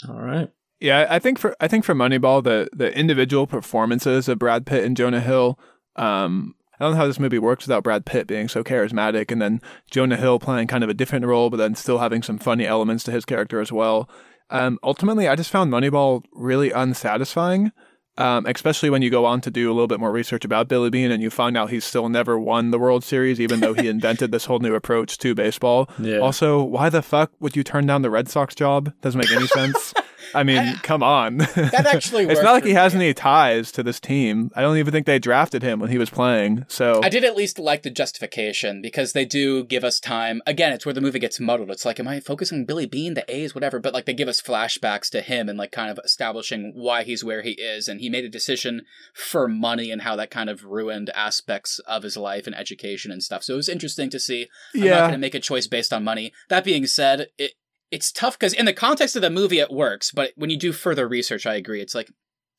All 0.08 0.20
right. 0.20 0.50
Yeah, 0.80 1.06
I 1.08 1.18
think 1.18 1.38
for 1.38 1.56
I 1.60 1.68
think 1.68 1.84
for 1.84 1.94
Moneyball, 1.94 2.42
the 2.42 2.68
the 2.72 2.94
individual 2.98 3.46
performances 3.46 4.28
of 4.28 4.38
Brad 4.38 4.66
Pitt 4.66 4.84
and 4.84 4.96
Jonah 4.96 5.20
Hill. 5.20 5.58
Um, 5.96 6.56
I 6.78 6.84
don't 6.84 6.92
know 6.92 6.98
how 6.98 7.06
this 7.06 7.20
movie 7.20 7.38
works 7.38 7.66
without 7.66 7.84
Brad 7.84 8.04
Pitt 8.04 8.26
being 8.26 8.48
so 8.48 8.64
charismatic, 8.64 9.30
and 9.30 9.40
then 9.40 9.60
Jonah 9.90 10.16
Hill 10.16 10.38
playing 10.38 10.66
kind 10.66 10.82
of 10.82 10.90
a 10.90 10.94
different 10.94 11.24
role, 11.26 11.50
but 11.50 11.56
then 11.56 11.74
still 11.74 11.98
having 11.98 12.22
some 12.22 12.38
funny 12.38 12.66
elements 12.66 13.04
to 13.04 13.12
his 13.12 13.24
character 13.24 13.60
as 13.60 13.70
well. 13.70 14.08
Um, 14.50 14.78
ultimately, 14.82 15.28
I 15.28 15.36
just 15.36 15.50
found 15.50 15.72
Moneyball 15.72 16.22
really 16.32 16.70
unsatisfying. 16.70 17.72
Um, 18.16 18.46
especially 18.46 18.90
when 18.90 19.02
you 19.02 19.10
go 19.10 19.24
on 19.24 19.40
to 19.40 19.50
do 19.50 19.68
a 19.68 19.74
little 19.74 19.88
bit 19.88 19.98
more 19.98 20.12
research 20.12 20.44
about 20.44 20.68
Billy 20.68 20.88
Beane 20.88 21.10
and 21.10 21.20
you 21.20 21.30
find 21.30 21.56
out 21.56 21.70
he's 21.70 21.84
still 21.84 22.08
never 22.08 22.38
won 22.38 22.70
the 22.70 22.78
World 22.78 23.02
Series, 23.02 23.40
even 23.40 23.58
though 23.58 23.74
he 23.74 23.88
invented 23.88 24.30
this 24.30 24.44
whole 24.44 24.60
new 24.60 24.76
approach 24.76 25.18
to 25.18 25.34
baseball. 25.34 25.90
Yeah. 25.98 26.18
Also, 26.18 26.62
why 26.62 26.90
the 26.90 27.02
fuck 27.02 27.32
would 27.40 27.56
you 27.56 27.64
turn 27.64 27.86
down 27.86 28.02
the 28.02 28.10
Red 28.10 28.28
Sox 28.28 28.54
job? 28.54 28.92
Doesn't 29.00 29.18
make 29.18 29.32
any 29.32 29.48
sense. 29.48 29.92
I 30.34 30.42
mean, 30.42 30.76
come 30.82 31.02
on. 31.02 31.38
that 31.38 31.86
actually 31.86 32.24
it's 32.24 32.42
not 32.42 32.52
like 32.52 32.64
he 32.64 32.72
has 32.72 32.94
me. 32.94 33.06
any 33.06 33.14
ties 33.14 33.72
to 33.72 33.82
this 33.82 34.00
team. 34.00 34.50
I 34.54 34.62
don't 34.62 34.76
even 34.76 34.92
think 34.92 35.06
they 35.06 35.18
drafted 35.18 35.62
him 35.62 35.80
when 35.80 35.90
he 35.90 35.98
was 35.98 36.10
playing. 36.10 36.64
So 36.68 37.00
I 37.02 37.08
did 37.08 37.24
at 37.24 37.36
least 37.36 37.58
like 37.58 37.82
the 37.82 37.90
justification 37.90 38.82
because 38.82 39.12
they 39.12 39.24
do 39.24 39.64
give 39.64 39.84
us 39.84 40.00
time. 40.00 40.42
Again, 40.46 40.72
it's 40.72 40.84
where 40.84 40.92
the 40.92 41.00
movie 41.00 41.18
gets 41.18 41.40
muddled. 41.40 41.70
It's 41.70 41.84
like, 41.84 42.00
am 42.00 42.08
I 42.08 42.20
focusing 42.20 42.58
on 42.58 42.64
Billy 42.64 42.86
Beane, 42.86 43.14
the 43.14 43.34
A's, 43.34 43.54
whatever? 43.54 43.78
But 43.78 43.94
like 43.94 44.06
they 44.06 44.14
give 44.14 44.28
us 44.28 44.42
flashbacks 44.42 45.10
to 45.10 45.20
him 45.20 45.48
and 45.48 45.58
like 45.58 45.72
kind 45.72 45.90
of 45.90 46.00
establishing 46.04 46.72
why 46.74 47.02
he's 47.02 47.24
where 47.24 47.42
he 47.42 47.52
is. 47.52 47.88
And 47.88 48.00
he 48.00 48.10
made 48.10 48.24
a 48.24 48.28
decision 48.28 48.82
for 49.14 49.48
money 49.48 49.90
and 49.90 50.02
how 50.02 50.16
that 50.16 50.30
kind 50.30 50.50
of 50.50 50.64
ruined 50.64 51.10
aspects 51.14 51.78
of 51.80 52.02
his 52.02 52.16
life 52.16 52.46
and 52.46 52.56
education 52.56 53.10
and 53.10 53.22
stuff. 53.22 53.44
So 53.44 53.54
it 53.54 53.56
was 53.56 53.68
interesting 53.68 54.10
to 54.10 54.20
see. 54.20 54.48
I'm 54.74 54.80
not 54.80 54.86
yeah, 54.86 55.00
going 55.00 55.12
to 55.12 55.18
make 55.18 55.34
a 55.34 55.40
choice 55.40 55.66
based 55.66 55.92
on 55.92 56.04
money. 56.04 56.32
That 56.48 56.64
being 56.64 56.86
said, 56.86 57.28
it 57.38 57.52
it's 57.94 58.10
tough 58.10 58.36
because 58.36 58.52
in 58.52 58.66
the 58.66 58.72
context 58.72 59.14
of 59.14 59.22
the 59.22 59.30
movie 59.30 59.60
it 59.60 59.70
works, 59.70 60.10
but 60.10 60.32
when 60.34 60.50
you 60.50 60.56
do 60.56 60.72
further 60.72 61.06
research, 61.06 61.46
I 61.46 61.54
agree. 61.54 61.80
It's 61.80 61.94
like 61.94 62.10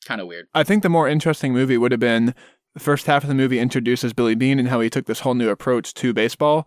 kind 0.05 0.21
of 0.21 0.27
weird. 0.27 0.47
I 0.53 0.63
think 0.63 0.81
the 0.81 0.87
more 0.87 1.09
interesting 1.09 1.51
movie 1.51 1.77
would 1.77 1.91
have 1.91 1.99
been 1.99 2.33
the 2.73 2.79
first 2.79 3.05
half 3.05 3.23
of 3.23 3.27
the 3.27 3.35
movie 3.35 3.59
introduces 3.59 4.13
Billy 4.13 4.35
Beane 4.35 4.59
and 4.59 4.69
how 4.69 4.79
he 4.79 4.89
took 4.89 5.07
this 5.07 5.19
whole 5.19 5.33
new 5.33 5.49
approach 5.49 5.93
to 5.95 6.13
baseball. 6.13 6.65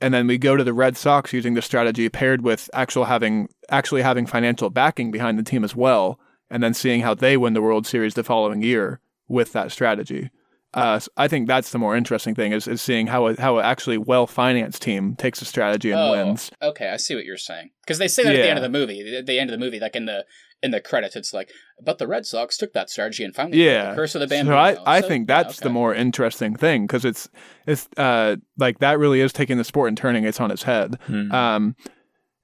And 0.00 0.14
then 0.14 0.28
we 0.28 0.38
go 0.38 0.54
to 0.54 0.62
the 0.62 0.72
Red 0.72 0.96
Sox 0.96 1.32
using 1.32 1.54
the 1.54 1.62
strategy 1.62 2.08
paired 2.08 2.42
with 2.42 2.70
actual 2.72 3.06
having 3.06 3.48
actually 3.70 4.02
having 4.02 4.24
financial 4.24 4.70
backing 4.70 5.10
behind 5.10 5.36
the 5.36 5.42
team 5.42 5.64
as 5.64 5.74
well, 5.74 6.20
and 6.48 6.62
then 6.62 6.74
seeing 6.74 7.00
how 7.00 7.14
they 7.14 7.36
win 7.36 7.54
the 7.54 7.62
World 7.62 7.88
Series 7.88 8.14
the 8.14 8.22
following 8.22 8.62
year 8.62 9.00
with 9.26 9.52
that 9.52 9.72
strategy. 9.72 10.30
Uh, 10.74 11.00
I 11.16 11.26
think 11.26 11.48
that's 11.48 11.70
the 11.70 11.78
more 11.78 11.96
interesting 11.96 12.34
thing 12.34 12.52
is, 12.52 12.68
is 12.68 12.82
seeing 12.82 13.06
how 13.06 13.28
a, 13.28 13.40
how 13.40 13.58
an 13.58 13.64
actually 13.64 13.98
well 13.98 14.26
financed 14.26 14.82
team 14.82 15.16
takes 15.16 15.40
a 15.40 15.46
strategy 15.46 15.90
and 15.90 16.00
oh, 16.00 16.10
wins. 16.12 16.50
Okay, 16.60 16.90
I 16.90 16.96
see 16.96 17.14
what 17.14 17.24
you're 17.24 17.38
saying. 17.38 17.70
Because 17.84 17.98
they 17.98 18.08
say 18.08 18.24
that 18.24 18.34
at 18.34 18.42
the 18.42 18.48
end 18.48 18.58
of 18.58 18.62
the 18.62 18.68
movie. 18.68 19.16
At 19.16 19.26
the 19.26 19.38
end 19.38 19.48
of 19.50 19.58
the 19.58 19.64
movie, 19.64 19.80
like 19.80 19.96
in 19.96 20.04
the 20.06 20.24
in 20.62 20.70
the 20.72 20.80
credits, 20.80 21.16
it's 21.16 21.32
like, 21.32 21.50
but 21.82 21.98
the 21.98 22.06
Red 22.06 22.26
Sox 22.26 22.56
took 22.56 22.72
that 22.72 22.90
strategy 22.90 23.24
and 23.24 23.34
finally 23.34 23.62
Yeah. 23.64 23.90
the 23.90 23.96
curse 23.96 24.14
of 24.14 24.28
the 24.28 24.44
So 24.44 24.54
I, 24.54 24.76
I 24.86 25.00
So, 25.00 25.08
think 25.08 25.28
yeah, 25.28 25.42
that's 25.42 25.60
the 25.60 25.70
more 25.70 25.94
interesting 25.94 26.56
thing 26.56 26.86
because 26.86 27.04
it's 27.04 27.28
it's 27.66 27.88
uh 27.96 28.36
like 28.58 28.78
that 28.80 28.98
really 28.98 29.20
is 29.20 29.32
taking 29.32 29.58
the 29.58 29.64
sport 29.64 29.88
and 29.88 29.96
turning 29.96 30.24
it 30.24 30.40
on 30.40 30.50
its 30.50 30.64
head. 30.64 30.98
Hmm. 31.06 31.32
Um, 31.32 31.76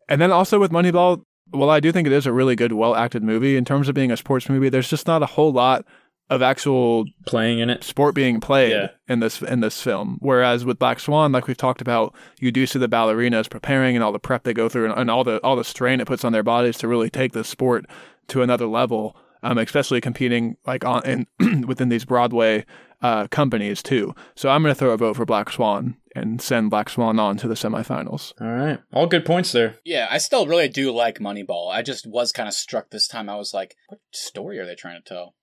and 0.09 0.21
then 0.21 0.31
also 0.31 0.59
with 0.61 0.71
Moneyball, 0.71 1.23
well, 1.53 1.71
I 1.71 1.81
do 1.81 1.93
think 1.93 2.07
it 2.07 2.13
is 2.13 2.27
a 2.27 2.33
really 2.33 2.57
good, 2.57 2.73
well 2.73 2.95
acted 2.95 3.23
movie 3.23 3.57
in 3.57 3.65
terms 3.65 3.89
of 3.89 3.95
being 3.95 4.11
a 4.11 4.17
sports 4.17 4.49
movie. 4.49 4.69
There's 4.69 4.89
just 4.91 5.07
not 5.07 5.23
a 5.23 5.27
whole 5.27 5.53
lot 5.53 5.85
of 6.31 6.41
actual 6.43 7.05
Playing 7.27 7.59
in 7.59 7.69
it. 7.71 7.85
sport 7.85 8.15
being 8.15 8.41
played 8.41 8.71
Yeah. 8.73 8.89
in 9.09 9.21
this 9.21 9.43
in 9.43 9.61
this 9.61 9.81
film. 9.83 10.19
Whereas 10.21 10.65
with 10.65 10.79
Black 10.79 10.99
Swan, 11.01 11.33
like 11.33 11.47
we've 11.47 11.57
talked 11.57 11.81
about, 11.81 12.15
you 12.41 12.51
do 12.51 12.67
see 12.67 12.79
the 12.79 12.89
ballerinas 12.89 13.51
preparing 13.51 13.97
and 13.97 14.03
all 14.05 14.13
the 14.13 14.19
prep 14.19 14.45
they 14.45 14.55
go 14.55 14.69
through 14.69 14.87
and, 14.91 14.99
and 14.99 15.11
all 15.11 15.25
the 15.25 15.39
all 15.45 15.57
the 15.57 15.65
strain 15.65 16.01
it 16.01 16.07
puts 16.07 16.25
on 16.25 16.33
their 16.33 16.43
bodies 16.43 16.79
to 16.79 16.89
really 16.89 17.11
take 17.11 17.33
the 17.33 17.45
sport 17.45 17.85
to 18.29 18.43
another 18.43 18.67
level. 18.67 19.17
Um, 19.45 19.59
especially 19.59 20.01
competing 20.01 20.57
like 20.69 20.85
on 20.85 21.27
in 21.41 21.65
within 21.67 21.89
these 21.89 22.05
Broadway 22.05 22.65
uh, 23.03 23.27
companies 23.27 23.83
too. 23.83 24.15
So 24.37 24.49
I'm 24.49 24.63
going 24.63 24.73
to 24.73 24.79
throw 24.79 24.93
a 24.93 24.97
vote 24.97 25.17
for 25.17 25.25
Black 25.27 25.51
Swan 25.51 25.97
and 26.15 26.41
send 26.41 26.71
Black 26.71 26.89
Swan 26.89 27.19
on 27.19 27.37
to 27.39 27.49
the 27.49 27.55
semifinals. 27.55 28.33
All 28.41 28.47
right. 28.47 28.79
All 28.93 29.09
good 29.09 29.25
points 29.25 29.51
there. 29.51 29.79
Yeah, 29.85 30.07
I 30.09 30.19
still 30.19 30.47
really 30.47 30.69
do 30.69 30.93
like 30.93 31.19
Moneyball. 31.19 31.73
I 31.73 31.83
just 31.83 32.07
was 32.07 32.31
kind 32.31 32.49
of 32.49 32.55
struck 32.55 32.91
this 32.91 33.09
time. 33.09 33.29
I 33.29 33.35
was 33.35 33.53
like, 33.53 33.75
what 33.89 33.99
story 34.13 34.61
are 34.61 34.67
they 34.67 34.77
trying 34.77 35.03
to 35.03 35.09
tell? 35.09 35.35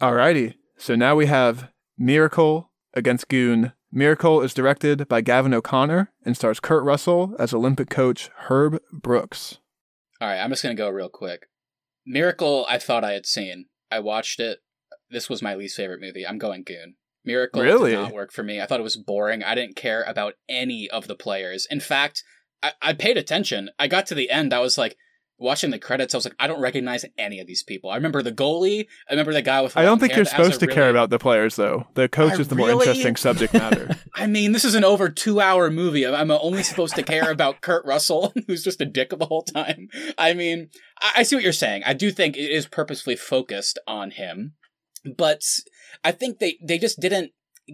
Alrighty. 0.00 0.54
So 0.76 0.94
now 0.94 1.14
we 1.16 1.26
have 1.26 1.70
Miracle 1.96 2.70
against 2.94 3.28
Goon. 3.28 3.72
Miracle 3.90 4.42
is 4.42 4.52
directed 4.52 5.08
by 5.08 5.20
Gavin 5.22 5.54
O'Connor 5.54 6.12
and 6.24 6.36
stars 6.36 6.60
Kurt 6.60 6.84
Russell 6.84 7.34
as 7.38 7.54
Olympic 7.54 7.88
coach 7.88 8.28
Herb 8.48 8.78
Brooks. 8.92 9.58
All 10.20 10.28
right, 10.28 10.38
I'm 10.40 10.50
just 10.50 10.62
going 10.62 10.76
to 10.76 10.82
go 10.82 10.88
real 10.90 11.08
quick. 11.08 11.46
Miracle, 12.06 12.66
I 12.68 12.78
thought 12.78 13.04
I 13.04 13.12
had 13.12 13.26
seen. 13.26 13.66
I 13.90 14.00
watched 14.00 14.40
it. 14.40 14.58
This 15.10 15.30
was 15.30 15.42
my 15.42 15.54
least 15.54 15.76
favorite 15.76 16.00
movie. 16.00 16.26
I'm 16.26 16.38
going 16.38 16.62
Goon. 16.62 16.96
Miracle 17.24 17.62
Really? 17.62 17.90
did 17.92 18.00
not 18.00 18.12
work 18.14 18.32
for 18.32 18.42
me. 18.42 18.60
I 18.60 18.66
thought 18.66 18.80
it 18.80 18.84
was 18.84 18.96
boring. 18.96 19.42
I 19.42 19.54
didn't 19.54 19.76
care 19.76 20.02
about 20.04 20.34
any 20.48 20.88
of 20.90 21.08
the 21.08 21.16
players. 21.16 21.66
In 21.70 21.80
fact, 21.80 22.22
I, 22.62 22.72
I 22.82 22.92
paid 22.92 23.16
attention. 23.16 23.70
I 23.78 23.88
got 23.88 24.06
to 24.06 24.14
the 24.14 24.30
end. 24.30 24.52
I 24.54 24.60
was 24.60 24.78
like, 24.78 24.96
watching 25.38 25.70
the 25.70 25.78
credits, 25.78 26.14
I 26.14 26.18
was 26.18 26.24
like, 26.24 26.34
I 26.38 26.46
don't 26.46 26.60
recognize 26.60 27.04
any 27.18 27.40
of 27.40 27.46
these 27.46 27.62
people. 27.62 27.90
I 27.90 27.96
remember 27.96 28.22
the 28.22 28.32
goalie. 28.32 28.86
I 29.08 29.12
remember 29.12 29.32
the 29.32 29.42
guy 29.42 29.60
with. 29.60 29.76
I 29.76 29.82
don't 29.82 29.98
think 29.98 30.12
hair. 30.12 30.18
you're 30.18 30.24
That 30.24 30.38
was 30.38 30.48
a 30.48 30.52
supposed 30.52 30.60
to 30.60 30.74
care 30.74 30.90
about 30.90 31.10
the 31.10 31.18
players 31.18 31.56
though. 31.56 31.86
The 31.94 32.08
coach 32.08 32.34
I 32.34 32.40
is 32.40 32.48
the 32.48 32.54
more 32.54 32.70
interesting 32.70 33.16
subject 33.16 33.52
matter. 33.52 33.96
I 34.14 34.26
mean, 34.26 34.52
this 34.52 34.64
is 34.64 34.74
an 34.74 34.84
over 34.84 35.08
two 35.08 35.40
hour 35.40 35.70
movie. 35.70 36.06
I'm 36.06 36.30
only 36.30 36.62
supposed 36.62 36.94
to 36.96 37.02
care 37.02 37.30
about 37.30 37.60
Kurt 37.60 37.84
Russell, 37.84 38.32
who's 38.46 38.64
just 38.64 38.80
a 38.80 38.86
dick 38.86 39.10
the 39.10 39.26
whole 39.26 39.42
time. 39.42 39.88
I 40.18 40.34
mean, 40.34 40.70
I, 41.00 41.12
I 41.16 41.22
see 41.22 41.36
what 41.36 41.44
you're 41.44 41.52
saying. 41.52 41.82
I 41.84 41.92
do 41.92 42.10
think 42.10 42.36
it 42.36 42.50
is 42.50 42.66
purposefully 42.66 43.16
focused 43.16 43.78
on 43.86 44.12
him, 44.12 44.54
but 45.16 45.42
I 46.04 46.12
think 46.12 46.38
they, 46.38 46.58
they 46.62 46.78
just 46.78 47.00
didn't 47.00 47.32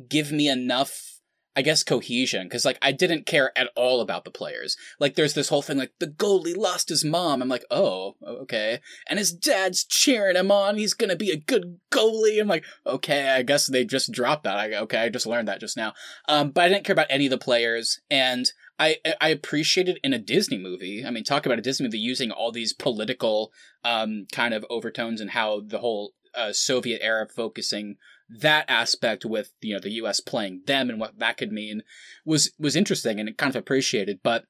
give 0.09 0.33
me 0.33 0.49
enough, 0.49 1.12
I 1.55 1.63
guess, 1.63 1.83
cohesion. 1.83 2.49
Cause 2.49 2.65
like, 2.65 2.79
I 2.81 2.93
didn't 2.93 3.27
care 3.27 3.57
at 3.57 3.71
all 3.77 4.01
about 4.01 4.25
the 4.25 4.31
players. 4.31 4.77
Like, 4.99 5.15
there's 5.15 5.35
this 5.35 5.49
whole 5.49 5.63
thing 5.63 5.79
like, 5.79 5.93
the 5.99 6.07
goalie 6.07 6.57
lost 6.57 6.89
his 6.89 7.05
mom. 7.05 7.43
I'm 7.43 7.49
like, 7.49 7.65
oh, 7.71 8.15
okay. 8.27 8.81
And 9.09 9.19
his 9.19 9.33
dad's 9.33 9.85
cheering 9.85 10.37
him 10.37 10.51
on. 10.51 10.79
He's 10.79 10.95
gonna 10.95 11.17
be 11.17 11.31
a 11.31 11.37
good 11.37 11.79
goalie. 11.91 12.41
I'm 12.41 12.49
like, 12.49 12.65
okay, 12.87 13.31
I 13.31 13.43
guess 13.43 13.67
they 13.67 13.85
just 13.85 14.13
dropped 14.13 14.45
that. 14.45 14.57
I, 14.57 14.75
okay, 14.75 14.99
I 14.99 15.09
just 15.09 15.27
learned 15.27 15.49
that 15.49 15.61
just 15.61 15.77
now. 15.77 15.93
Um, 16.29 16.51
but 16.51 16.65
I 16.65 16.69
didn't 16.69 16.85
care 16.85 16.95
about 16.95 17.07
any 17.11 17.27
of 17.27 17.31
the 17.31 17.39
players, 17.39 18.01
and 18.11 18.51
I 18.79 18.97
I 19.21 19.29
appreciated 19.29 20.01
in 20.03 20.13
a 20.13 20.19
Disney 20.19 20.59
movie. 20.59 21.05
I 21.07 21.11
mean, 21.11 21.25
talk 21.25 21.47
about 21.47 21.59
a 21.59 21.63
Disney 21.63 21.87
movie 21.87 21.99
using 21.99 22.31
all 22.31 22.53
these 22.53 22.73
political 22.73 23.53
um 23.85 24.27
kind 24.33 24.55
of 24.55 24.65
overtones 24.71 25.21
and 25.21 25.31
how 25.31 25.61
the 25.65 25.79
whole 25.79 26.15
uh, 26.35 26.53
Soviet 26.53 27.01
era 27.03 27.27
focusing 27.29 27.97
that 28.41 28.65
aspect 28.69 29.25
with 29.25 29.53
you 29.61 29.75
know 29.75 29.81
the 29.81 29.93
U.S. 29.93 30.21
playing 30.21 30.63
them 30.67 30.89
and 30.89 30.99
what 30.99 31.19
that 31.19 31.37
could 31.37 31.53
mean 31.53 31.83
was 32.25 32.53
was 32.59 32.77
interesting 32.77 33.21
and 33.21 33.29
it 33.29 33.39
kind 33.39 33.51
of 33.51 33.57
appreciated. 33.57 34.21
But 34.23 34.45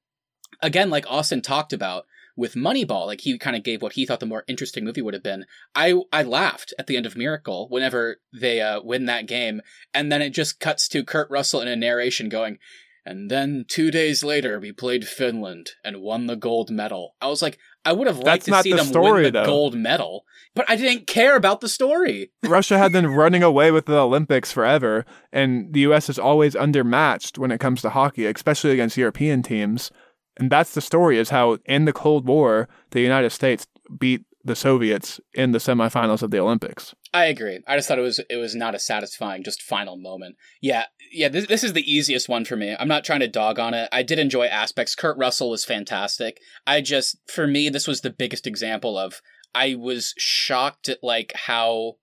again, 0.60 0.90
like 0.90 1.10
Austin 1.10 1.42
talked 1.42 1.72
about 1.72 2.04
with 2.36 2.54
Moneyball, 2.54 3.06
like 3.06 3.22
he 3.22 3.36
kind 3.38 3.56
of 3.56 3.62
gave 3.62 3.82
what 3.82 3.92
he 3.92 4.06
thought 4.06 4.20
the 4.20 4.26
more 4.26 4.44
interesting 4.48 4.84
movie 4.84 5.02
would 5.02 5.14
have 5.14 5.22
been. 5.22 5.44
I 5.74 5.94
I 6.12 6.22
laughed 6.22 6.72
at 6.78 6.86
the 6.86 6.96
end 6.96 7.06
of 7.06 7.16
Miracle 7.16 7.66
whenever 7.68 8.18
they 8.32 8.60
uh, 8.60 8.80
win 8.82 9.06
that 9.06 9.26
game, 9.26 9.60
and 9.92 10.10
then 10.10 10.22
it 10.22 10.30
just 10.30 10.60
cuts 10.60 10.88
to 10.88 11.04
Kurt 11.04 11.30
Russell 11.30 11.60
in 11.60 11.68
a 11.68 11.76
narration 11.76 12.28
going, 12.28 12.58
and 13.04 13.30
then 13.30 13.64
two 13.68 13.90
days 13.90 14.24
later 14.24 14.58
we 14.58 14.72
played 14.72 15.06
Finland 15.06 15.70
and 15.84 16.00
won 16.00 16.26
the 16.26 16.36
gold 16.36 16.70
medal. 16.70 17.16
I 17.20 17.28
was 17.28 17.42
like, 17.42 17.58
I 17.84 17.92
would 17.92 18.06
have 18.06 18.18
liked 18.18 18.46
That's 18.46 18.58
to 18.58 18.62
see 18.62 18.70
the 18.70 18.76
them 18.78 18.86
story, 18.86 19.24
win 19.24 19.32
the 19.32 19.40
though. 19.40 19.46
gold 19.46 19.74
medal, 19.74 20.24
but 20.54 20.64
I 20.68 20.76
didn't 20.76 21.06
care 21.06 21.36
about 21.36 21.60
the 21.60 21.68
story. 21.68 22.30
Russia 22.44 22.78
had 22.78 22.92
been 22.92 23.08
running 23.08 23.42
away 23.42 23.70
with 23.70 23.86
the 23.86 23.98
Olympics 23.98 24.52
forever, 24.52 25.04
and 25.32 25.72
the 25.72 25.80
U.S. 25.80 26.08
is 26.08 26.18
always 26.18 26.54
undermatched 26.54 27.38
when 27.38 27.50
it 27.50 27.58
comes 27.58 27.82
to 27.82 27.90
hockey, 27.90 28.26
especially 28.26 28.70
against 28.70 28.96
European 28.96 29.42
teams. 29.42 29.90
And 30.36 30.50
that's 30.50 30.74
the 30.74 30.80
story: 30.80 31.18
is 31.18 31.30
how 31.30 31.58
in 31.66 31.84
the 31.84 31.92
Cold 31.92 32.26
War 32.26 32.68
the 32.90 33.00
United 33.00 33.30
States 33.30 33.66
beat 33.98 34.24
the 34.44 34.56
Soviets 34.56 35.20
in 35.34 35.52
the 35.52 35.58
semifinals 35.58 36.22
of 36.22 36.30
the 36.30 36.38
Olympics. 36.40 36.94
I 37.14 37.26
agree. 37.26 37.60
I 37.66 37.76
just 37.76 37.88
thought 37.88 37.98
it 37.98 38.02
was 38.02 38.20
it 38.30 38.36
was 38.36 38.54
not 38.54 38.74
a 38.74 38.78
satisfying 38.78 39.42
just 39.44 39.62
final 39.62 39.98
moment. 39.98 40.36
Yeah, 40.62 40.86
yeah. 41.12 41.28
This 41.28 41.46
this 41.46 41.62
is 41.62 41.74
the 41.74 41.92
easiest 41.92 42.28
one 42.28 42.44
for 42.44 42.56
me. 42.56 42.74
I'm 42.78 42.88
not 42.88 43.04
trying 43.04 43.20
to 43.20 43.28
dog 43.28 43.58
on 43.58 43.74
it. 43.74 43.88
I 43.92 44.02
did 44.02 44.18
enjoy 44.18 44.46
aspects. 44.46 44.94
Kurt 44.94 45.18
Russell 45.18 45.50
was 45.50 45.64
fantastic. 45.64 46.40
I 46.66 46.80
just 46.80 47.18
for 47.28 47.46
me 47.46 47.68
this 47.68 47.86
was 47.86 48.00
the 48.00 48.10
biggest 48.10 48.46
example 48.46 48.96
of 48.96 49.20
I 49.54 49.74
was 49.74 50.14
shocked 50.16 50.88
at 50.88 51.02
like 51.02 51.32
how 51.34 51.96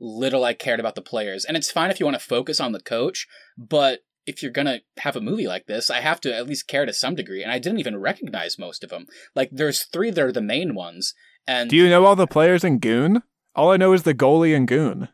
little 0.00 0.44
I 0.44 0.54
cared 0.54 0.80
about 0.80 0.94
the 0.94 1.02
players. 1.02 1.44
And 1.44 1.56
it's 1.56 1.70
fine 1.70 1.90
if 1.90 1.98
you 1.98 2.06
want 2.06 2.18
to 2.18 2.24
focus 2.24 2.60
on 2.60 2.72
the 2.72 2.80
coach, 2.80 3.26
but 3.56 4.00
if 4.26 4.42
you're 4.42 4.52
gonna 4.52 4.80
have 4.98 5.16
a 5.16 5.20
movie 5.20 5.48
like 5.48 5.66
this, 5.66 5.90
I 5.90 6.00
have 6.00 6.20
to 6.20 6.34
at 6.34 6.46
least 6.46 6.68
care 6.68 6.86
to 6.86 6.92
some 6.92 7.16
degree. 7.16 7.42
And 7.42 7.50
I 7.50 7.58
didn't 7.58 7.80
even 7.80 8.00
recognize 8.00 8.58
most 8.58 8.84
of 8.84 8.90
them. 8.90 9.06
Like 9.34 9.50
there's 9.50 9.84
three 9.84 10.10
that 10.10 10.24
are 10.24 10.30
the 10.30 10.40
main 10.40 10.76
ones, 10.76 11.14
and 11.48 11.68
Do 11.68 11.76
you 11.76 11.88
know 11.88 12.04
all 12.06 12.14
the 12.14 12.28
players 12.28 12.62
in 12.62 12.78
Goon? 12.78 13.22
All 13.54 13.70
I 13.70 13.76
know 13.76 13.92
is 13.92 14.02
the 14.04 14.14
goalie 14.14 14.56
and 14.56 14.66
Goon. 14.66 15.08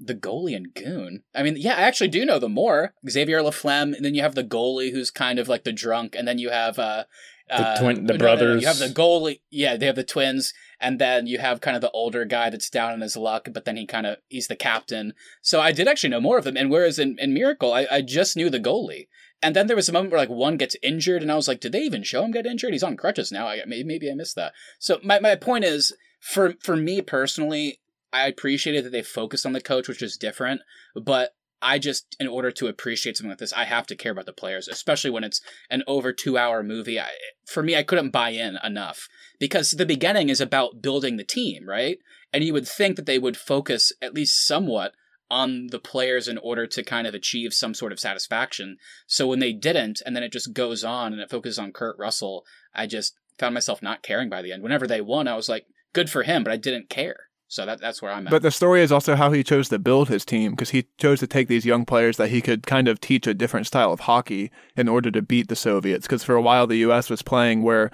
the 0.00 0.14
goalie 0.14 0.54
and 0.56 0.72
Goon. 0.74 1.24
I 1.34 1.42
mean, 1.42 1.56
yeah, 1.56 1.74
I 1.74 1.82
actually 1.82 2.08
do 2.08 2.24
know 2.24 2.38
them 2.38 2.52
more. 2.52 2.94
Xavier 3.08 3.40
Laflamme, 3.42 3.94
and 3.94 4.04
then 4.04 4.14
you 4.14 4.22
have 4.22 4.34
the 4.36 4.44
goalie 4.44 4.92
who's 4.92 5.10
kind 5.10 5.38
of 5.38 5.48
like 5.48 5.64
the 5.64 5.72
drunk, 5.72 6.14
and 6.16 6.26
then 6.28 6.38
you 6.38 6.50
have 6.50 6.78
uh, 6.78 7.04
The 7.48 7.54
uh, 7.68 7.80
twin- 7.80 8.06
the 8.06 8.12
no, 8.12 8.18
no, 8.18 8.18
no, 8.18 8.18
brothers. 8.18 8.62
You 8.62 8.68
have 8.68 8.78
the 8.78 8.86
goalie. 8.86 9.40
Yeah, 9.50 9.76
they 9.76 9.86
have 9.86 9.96
the 9.96 10.04
twins, 10.04 10.54
and 10.80 11.00
then 11.00 11.26
you 11.26 11.38
have 11.38 11.60
kind 11.60 11.74
of 11.74 11.80
the 11.80 11.90
older 11.90 12.24
guy 12.24 12.48
that's 12.48 12.70
down 12.70 12.92
on 12.92 13.00
his 13.00 13.16
luck, 13.16 13.48
but 13.52 13.64
then 13.64 13.76
he 13.76 13.86
kind 13.86 14.06
of 14.06 14.18
he's 14.28 14.46
the 14.46 14.54
captain. 14.56 15.14
So 15.42 15.60
I 15.60 15.72
did 15.72 15.88
actually 15.88 16.10
know 16.10 16.20
more 16.20 16.38
of 16.38 16.44
them. 16.44 16.56
And 16.56 16.70
whereas 16.70 17.00
in, 17.00 17.16
in 17.18 17.34
Miracle, 17.34 17.72
I, 17.72 17.86
I 17.90 18.00
just 18.02 18.36
knew 18.36 18.50
the 18.50 18.60
goalie. 18.60 19.08
And 19.42 19.54
then 19.56 19.66
there 19.68 19.76
was 19.76 19.88
a 19.88 19.92
moment 19.92 20.12
where 20.12 20.20
like 20.20 20.28
one 20.28 20.56
gets 20.56 20.76
injured, 20.82 21.22
and 21.22 21.32
I 21.32 21.36
was 21.36 21.48
like, 21.48 21.60
did 21.60 21.72
they 21.72 21.82
even 21.82 22.02
show 22.04 22.24
him 22.24 22.30
get 22.30 22.46
injured? 22.46 22.72
He's 22.72 22.82
on 22.84 22.96
crutches 22.96 23.32
now. 23.32 23.48
I, 23.48 23.62
maybe, 23.66 23.84
maybe 23.84 24.10
I 24.10 24.14
missed 24.14 24.36
that. 24.36 24.52
So 24.78 24.98
my, 25.02 25.18
my 25.20 25.34
point 25.34 25.64
is, 25.64 25.92
for 26.20 26.54
for 26.62 26.76
me 26.76 27.00
personally, 27.00 27.80
I 28.12 28.26
appreciated 28.26 28.84
that 28.84 28.90
they 28.90 29.02
focused 29.02 29.46
on 29.46 29.52
the 29.52 29.60
coach, 29.60 29.88
which 29.88 30.02
is 30.02 30.16
different. 30.16 30.62
But 30.94 31.34
I 31.60 31.78
just, 31.78 32.16
in 32.20 32.28
order 32.28 32.50
to 32.52 32.68
appreciate 32.68 33.16
something 33.16 33.30
like 33.30 33.38
this, 33.38 33.52
I 33.52 33.64
have 33.64 33.86
to 33.88 33.96
care 33.96 34.12
about 34.12 34.26
the 34.26 34.32
players, 34.32 34.68
especially 34.68 35.10
when 35.10 35.24
it's 35.24 35.40
an 35.70 35.82
over 35.86 36.12
two 36.12 36.38
hour 36.38 36.62
movie. 36.62 37.00
I, 37.00 37.08
for 37.46 37.62
me, 37.62 37.74
I 37.76 37.82
couldn't 37.82 38.10
buy 38.10 38.30
in 38.30 38.58
enough 38.62 39.08
because 39.40 39.72
the 39.72 39.86
beginning 39.86 40.28
is 40.28 40.40
about 40.40 40.80
building 40.80 41.16
the 41.16 41.24
team, 41.24 41.68
right? 41.68 41.98
And 42.32 42.44
you 42.44 42.52
would 42.52 42.68
think 42.68 42.96
that 42.96 43.06
they 43.06 43.18
would 43.18 43.36
focus 43.36 43.92
at 44.00 44.14
least 44.14 44.46
somewhat 44.46 44.92
on 45.30 45.66
the 45.66 45.78
players 45.78 46.28
in 46.28 46.38
order 46.38 46.66
to 46.66 46.82
kind 46.82 47.06
of 47.06 47.14
achieve 47.14 47.52
some 47.52 47.74
sort 47.74 47.92
of 47.92 48.00
satisfaction. 48.00 48.78
So 49.06 49.26
when 49.26 49.40
they 49.40 49.52
didn't, 49.52 50.00
and 50.06 50.14
then 50.14 50.22
it 50.22 50.32
just 50.32 50.54
goes 50.54 50.84
on 50.84 51.12
and 51.12 51.20
it 51.20 51.30
focuses 51.30 51.58
on 51.58 51.72
Kurt 51.72 51.98
Russell, 51.98 52.44
I 52.74 52.86
just 52.86 53.14
found 53.38 53.52
myself 53.52 53.82
not 53.82 54.02
caring 54.02 54.30
by 54.30 54.42
the 54.42 54.52
end. 54.52 54.62
Whenever 54.62 54.86
they 54.86 55.00
won, 55.00 55.28
I 55.28 55.36
was 55.36 55.48
like, 55.48 55.66
good 55.92 56.10
for 56.10 56.22
him, 56.22 56.44
but 56.44 56.52
I 56.52 56.56
didn't 56.56 56.88
care. 56.88 57.16
So 57.50 57.64
that 57.64 57.80
that's 57.80 58.02
where 58.02 58.12
I'm 58.12 58.26
at. 58.26 58.30
But 58.30 58.42
the 58.42 58.50
story 58.50 58.82
is 58.82 58.92
also 58.92 59.16
how 59.16 59.32
he 59.32 59.42
chose 59.42 59.70
to 59.70 59.78
build 59.78 60.08
his 60.10 60.24
team 60.26 60.50
because 60.50 60.70
he 60.70 60.86
chose 60.98 61.18
to 61.20 61.26
take 61.26 61.48
these 61.48 61.64
young 61.64 61.86
players 61.86 62.18
that 62.18 62.28
he 62.28 62.42
could 62.42 62.66
kind 62.66 62.88
of 62.88 63.00
teach 63.00 63.26
a 63.26 63.32
different 63.32 63.66
style 63.66 63.90
of 63.90 64.00
hockey 64.00 64.50
in 64.76 64.86
order 64.86 65.10
to 65.10 65.22
beat 65.22 65.48
the 65.48 65.56
Soviets. 65.56 66.06
Because 66.06 66.22
for 66.22 66.34
a 66.34 66.42
while, 66.42 66.66
the 66.66 66.76
U.S. 66.78 67.08
was 67.08 67.22
playing 67.22 67.62
where 67.62 67.90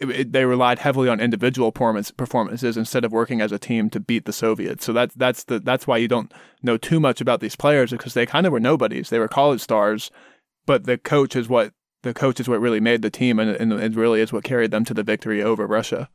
it, 0.00 0.10
it- 0.10 0.32
they 0.32 0.44
relied 0.44 0.80
heavily 0.80 1.08
on 1.08 1.20
individual 1.20 1.70
performance, 1.70 2.10
performances 2.10 2.76
instead 2.76 3.04
of 3.04 3.12
working 3.12 3.40
as 3.40 3.52
a 3.52 3.58
team 3.58 3.88
to 3.90 4.00
beat 4.00 4.24
the 4.24 4.32
Soviets. 4.32 4.84
So 4.84 4.92
that's 4.92 5.14
that's 5.14 5.44
the 5.44 5.60
that's 5.60 5.86
why 5.86 5.98
you 5.98 6.08
don't 6.08 6.34
know 6.64 6.76
too 6.76 6.98
much 6.98 7.20
about 7.20 7.38
these 7.38 7.54
players 7.54 7.92
because 7.92 8.14
they 8.14 8.26
kind 8.26 8.46
of 8.46 8.52
were 8.52 8.58
nobodies. 8.58 9.10
They 9.10 9.20
were 9.20 9.28
college 9.28 9.60
stars, 9.60 10.10
but 10.66 10.86
the 10.86 10.98
coach 10.98 11.36
is 11.36 11.48
what 11.48 11.72
the 12.02 12.12
coach 12.14 12.40
is 12.40 12.48
what 12.48 12.60
really 12.60 12.80
made 12.80 13.02
the 13.02 13.10
team, 13.10 13.38
and, 13.38 13.50
and 13.50 13.72
it 13.72 13.94
really 13.94 14.20
is 14.20 14.32
what 14.32 14.42
carried 14.42 14.72
them 14.72 14.84
to 14.86 14.94
the 14.94 15.04
victory 15.04 15.40
over 15.40 15.68
Russia. 15.68 16.08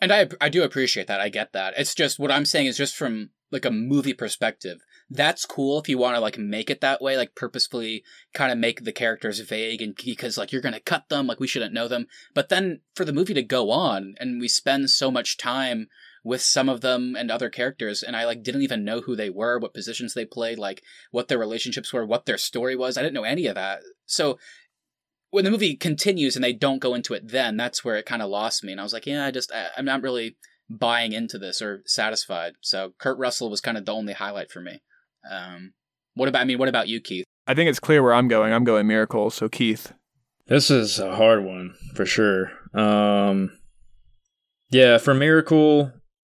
And 0.00 0.12
I 0.12 0.28
I 0.40 0.48
do 0.48 0.62
appreciate 0.62 1.06
that. 1.06 1.20
I 1.20 1.28
get 1.28 1.52
that. 1.52 1.74
It's 1.76 1.94
just 1.94 2.18
what 2.18 2.32
I'm 2.32 2.44
saying 2.44 2.66
is 2.66 2.76
just 2.76 2.96
from 2.96 3.30
like 3.52 3.64
a 3.64 3.70
movie 3.70 4.14
perspective. 4.14 4.80
that's 5.10 5.44
cool 5.44 5.78
if 5.78 5.90
you 5.90 5.98
want 5.98 6.16
to 6.16 6.20
like 6.20 6.38
make 6.38 6.70
it 6.70 6.80
that 6.80 7.02
way, 7.02 7.18
like 7.18 7.34
purposefully 7.34 8.02
kind 8.32 8.50
of 8.50 8.56
make 8.56 8.82
the 8.82 8.92
characters 8.92 9.40
vague 9.40 9.82
and 9.82 9.94
because 9.94 10.38
like 10.38 10.52
you're 10.52 10.62
gonna 10.62 10.80
cut 10.80 11.10
them, 11.10 11.26
like 11.26 11.38
we 11.38 11.46
shouldn't 11.46 11.74
know 11.74 11.86
them. 11.86 12.06
But 12.34 12.48
then 12.48 12.80
for 12.94 13.04
the 13.04 13.12
movie 13.12 13.34
to 13.34 13.42
go 13.42 13.70
on 13.70 14.14
and 14.18 14.40
we 14.40 14.48
spend 14.48 14.88
so 14.88 15.10
much 15.10 15.36
time 15.36 15.88
with 16.24 16.40
some 16.40 16.68
of 16.68 16.80
them 16.80 17.14
and 17.14 17.30
other 17.30 17.50
characters 17.50 18.02
and 18.02 18.16
I 18.16 18.24
like 18.24 18.42
didn't 18.42 18.62
even 18.62 18.84
know 18.84 19.02
who 19.02 19.14
they 19.14 19.28
were, 19.28 19.58
what 19.58 19.74
positions 19.74 20.14
they 20.14 20.24
played, 20.24 20.58
like 20.58 20.82
what 21.10 21.28
their 21.28 21.38
relationships 21.38 21.92
were, 21.92 22.06
what 22.06 22.24
their 22.24 22.38
story 22.38 22.74
was. 22.74 22.96
I 22.96 23.02
didn't 23.02 23.14
know 23.14 23.24
any 23.24 23.46
of 23.46 23.56
that. 23.56 23.80
So 24.06 24.38
when 25.32 25.44
the 25.44 25.50
movie 25.50 25.74
continues 25.74 26.36
and 26.36 26.44
they 26.44 26.52
don't 26.52 26.78
go 26.78 26.94
into 26.94 27.14
it 27.14 27.28
then, 27.28 27.56
that's 27.56 27.82
where 27.82 27.96
it 27.96 28.06
kind 28.06 28.22
of 28.22 28.28
lost 28.28 28.62
me 28.62 28.70
and 28.70 28.80
I 28.80 28.84
was 28.84 28.92
like, 28.92 29.06
yeah, 29.06 29.24
I 29.24 29.30
just 29.30 29.50
I, 29.50 29.68
I'm 29.76 29.86
not 29.86 30.02
really 30.02 30.36
buying 30.68 31.12
into 31.12 31.38
this 31.38 31.60
or 31.60 31.82
satisfied. 31.86 32.52
So 32.60 32.92
Kurt 32.98 33.18
Russell 33.18 33.50
was 33.50 33.60
kind 33.60 33.78
of 33.78 33.86
the 33.86 33.92
only 33.92 34.12
highlight 34.12 34.50
for 34.50 34.60
me. 34.60 34.82
Um, 35.28 35.72
what 36.14 36.28
about? 36.28 36.42
I 36.42 36.44
mean, 36.44 36.58
what 36.58 36.68
about 36.68 36.88
you, 36.88 37.00
Keith? 37.00 37.24
I 37.46 37.54
think 37.54 37.70
it's 37.70 37.80
clear 37.80 38.02
where 38.02 38.12
I'm 38.12 38.28
going. 38.28 38.52
I'm 38.52 38.64
going 38.64 38.86
Miracle. 38.86 39.30
So 39.30 39.48
Keith, 39.48 39.92
This 40.46 40.70
is 40.70 40.98
a 40.98 41.16
hard 41.16 41.44
one 41.44 41.74
for 41.94 42.04
sure. 42.04 42.50
Um, 42.74 43.58
yeah, 44.70 44.98
for 44.98 45.14
Miracle, 45.14 45.92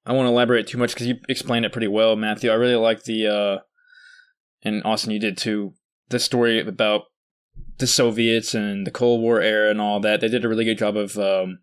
I 0.07 0.15
won't 0.15 0.29
elaborate 0.29 0.67
too 0.67 0.79
much 0.79 0.95
because 0.95 1.07
you 1.07 1.17
explained 1.29 1.67
it 1.67 1.73
pretty 1.73 1.89
well, 1.89 2.17
Matthew. 2.17 2.51
I 2.51 2.55
really 2.55 2.77
like 2.77 3.05
the, 3.05 3.27
uh, 3.27 3.59
and 4.63 4.83
Austin, 4.85 5.13
you 5.13 5.21
did 5.21 5.37
too, 5.37 5.75
the 6.09 6.19
story 6.19 6.61
about 6.61 7.03
the 7.79 7.87
Soviets 7.87 8.55
and 8.55 8.87
the 8.87 8.91
Cold 8.91 9.21
War 9.21 9.41
era 9.41 9.71
and 9.71 9.81
all 9.81 10.01
that. 10.01 10.21
They 10.21 10.29
did 10.29 10.45
a 10.45 10.49
really 10.49 10.65
good 10.65 10.79
job 10.79 10.97
of 10.97 11.19
um, 11.19 11.59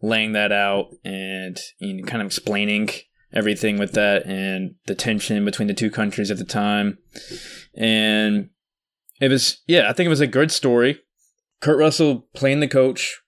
laying 0.00 0.32
that 0.32 0.52
out 0.52 0.88
and 1.04 1.58
you 1.78 1.94
know, 1.94 2.04
kind 2.04 2.20
of 2.20 2.26
explaining 2.26 2.90
everything 3.32 3.78
with 3.78 3.92
that 3.92 4.26
and 4.26 4.74
the 4.86 4.94
tension 4.94 5.44
between 5.44 5.68
the 5.68 5.74
two 5.74 5.90
countries 5.90 6.30
at 6.30 6.38
the 6.38 6.44
time. 6.44 6.98
And 7.74 8.50
it 9.20 9.30
was, 9.30 9.62
yeah, 9.66 9.88
I 9.88 9.92
think 9.92 10.06
it 10.06 10.10
was 10.10 10.20
a 10.20 10.26
good 10.26 10.50
story. 10.50 11.00
Kurt 11.60 11.78
Russell 11.78 12.26
playing 12.34 12.60
the 12.60 12.68
coach 12.68 13.20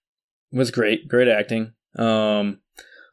was 0.52 0.70
great, 0.70 1.08
great 1.08 1.28
acting. 1.28 1.72
Um, 1.96 2.60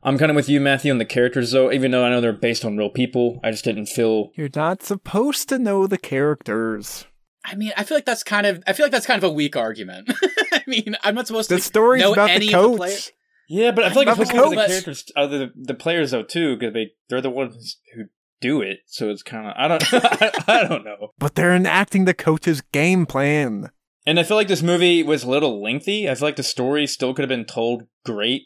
I'm 0.04 0.18
kind 0.18 0.32
of 0.32 0.36
with 0.36 0.50
you, 0.50 0.60
Matthew, 0.60 0.92
on 0.92 0.98
the 0.98 1.06
characters 1.06 1.52
though. 1.52 1.72
Even 1.72 1.92
though 1.92 2.04
I 2.04 2.10
know 2.10 2.22
they're 2.22 2.34
based 2.34 2.66
on 2.66 2.76
real 2.76 2.90
people, 2.90 3.40
I 3.44 3.52
just 3.52 3.64
didn't 3.64 3.86
feel. 3.86 4.32
you're 4.36 4.50
not 4.56 4.82
supposed 4.82 5.48
to 5.50 5.60
know 5.60 5.86
the 5.86 6.00
characters. 6.00 7.06
I 7.44 7.56
mean, 7.56 7.72
I 7.76 7.84
feel 7.84 7.98
like 7.98 8.06
that's 8.06 8.24
kind 8.24 8.46
of 8.46 8.64
I 8.68 8.74
feel 8.74 8.86
like 8.86 8.92
that's 8.92 9.06
kind 9.06 9.22
of 9.24 9.30
a 9.30 9.34
weak 9.34 9.56
argument. 9.56 10.12
I 10.52 10.62
mean, 10.68 10.96
I'm 11.04 11.16
not 11.16 11.28
supposed 11.28 11.50
The 11.50 11.56
to 11.58 11.62
story's 11.62 12.02
know 12.04 12.14
about 12.14 12.30
any 12.30 12.50
the 12.50 12.56
of 12.60 12.72
the 12.74 12.78
coach. 12.78 13.12
Yeah, 13.50 13.72
but 13.72 13.84
I 13.84 13.90
feel 13.90 14.06
like 14.06 14.08
it's 14.08 14.18
the 14.18 14.26
supposed 14.28 14.44
to 14.44 14.50
be 14.52 14.56
the 14.62 14.68
characters, 14.68 15.12
uh, 15.16 15.28
the 15.28 15.52
the 15.56 15.74
players 15.74 16.12
though 16.12 16.24
too, 16.24 16.56
because 16.56 16.74
they 16.74 16.92
they're 17.10 17.22
the 17.22 17.30
ones 17.30 17.78
who 17.96 18.06
do 18.40 18.62
it. 18.62 18.80
So 18.86 19.10
it's 19.10 19.24
kind 19.24 19.48
of 19.48 19.54
I 19.58 19.68
don't 19.68 19.84
I, 19.94 20.32
I 20.48 20.68
don't 20.68 20.86
know. 20.86 21.14
but 21.20 21.36
they're 21.36 21.56
enacting 21.56 22.06
the 22.06 22.14
coach's 22.14 22.62
game 22.62 23.06
plan. 23.06 23.72
And 24.06 24.20
I 24.20 24.24
feel 24.24 24.38
like 24.38 24.48
this 24.48 24.64
movie 24.64 25.04
was 25.04 25.24
a 25.24 25.30
little 25.30 25.62
lengthy. 25.62 26.10
I 26.10 26.16
feel 26.16 26.28
like 26.28 26.36
the 26.36 26.44
story 26.44 26.88
still 26.88 27.14
could 27.14 27.22
have 27.22 27.30
been 27.30 27.46
told 27.46 27.84
great, 28.04 28.44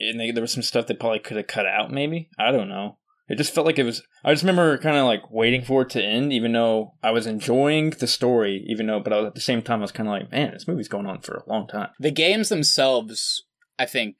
and 0.00 0.18
they, 0.18 0.32
there 0.32 0.42
was 0.42 0.52
some 0.52 0.62
stuff 0.62 0.86
they 0.88 0.94
probably 0.94 1.20
could 1.20 1.36
have 1.36 1.46
cut 1.46 1.66
out. 1.66 1.92
Maybe 1.92 2.30
I 2.38 2.50
don't 2.50 2.68
know. 2.68 2.98
It 3.28 3.36
just 3.36 3.54
felt 3.54 3.66
like 3.66 3.78
it 3.78 3.84
was. 3.84 4.02
I 4.24 4.32
just 4.32 4.42
remember 4.42 4.78
kind 4.78 4.96
of 4.96 5.04
like 5.04 5.30
waiting 5.30 5.62
for 5.62 5.82
it 5.82 5.90
to 5.90 6.02
end, 6.02 6.32
even 6.32 6.52
though 6.52 6.94
I 7.02 7.10
was 7.10 7.26
enjoying 7.26 7.90
the 7.90 8.06
story. 8.06 8.64
Even 8.68 8.86
though, 8.86 9.00
but 9.00 9.12
I 9.12 9.18
was, 9.18 9.26
at 9.26 9.34
the 9.34 9.40
same 9.40 9.62
time, 9.62 9.80
I 9.80 9.82
was 9.82 9.92
kind 9.92 10.08
of 10.08 10.12
like, 10.12 10.32
man, 10.32 10.52
this 10.52 10.66
movie's 10.66 10.88
going 10.88 11.06
on 11.06 11.20
for 11.20 11.34
a 11.34 11.48
long 11.48 11.66
time. 11.66 11.90
The 12.00 12.10
games 12.10 12.48
themselves, 12.48 13.44
I 13.78 13.84
think, 13.84 14.16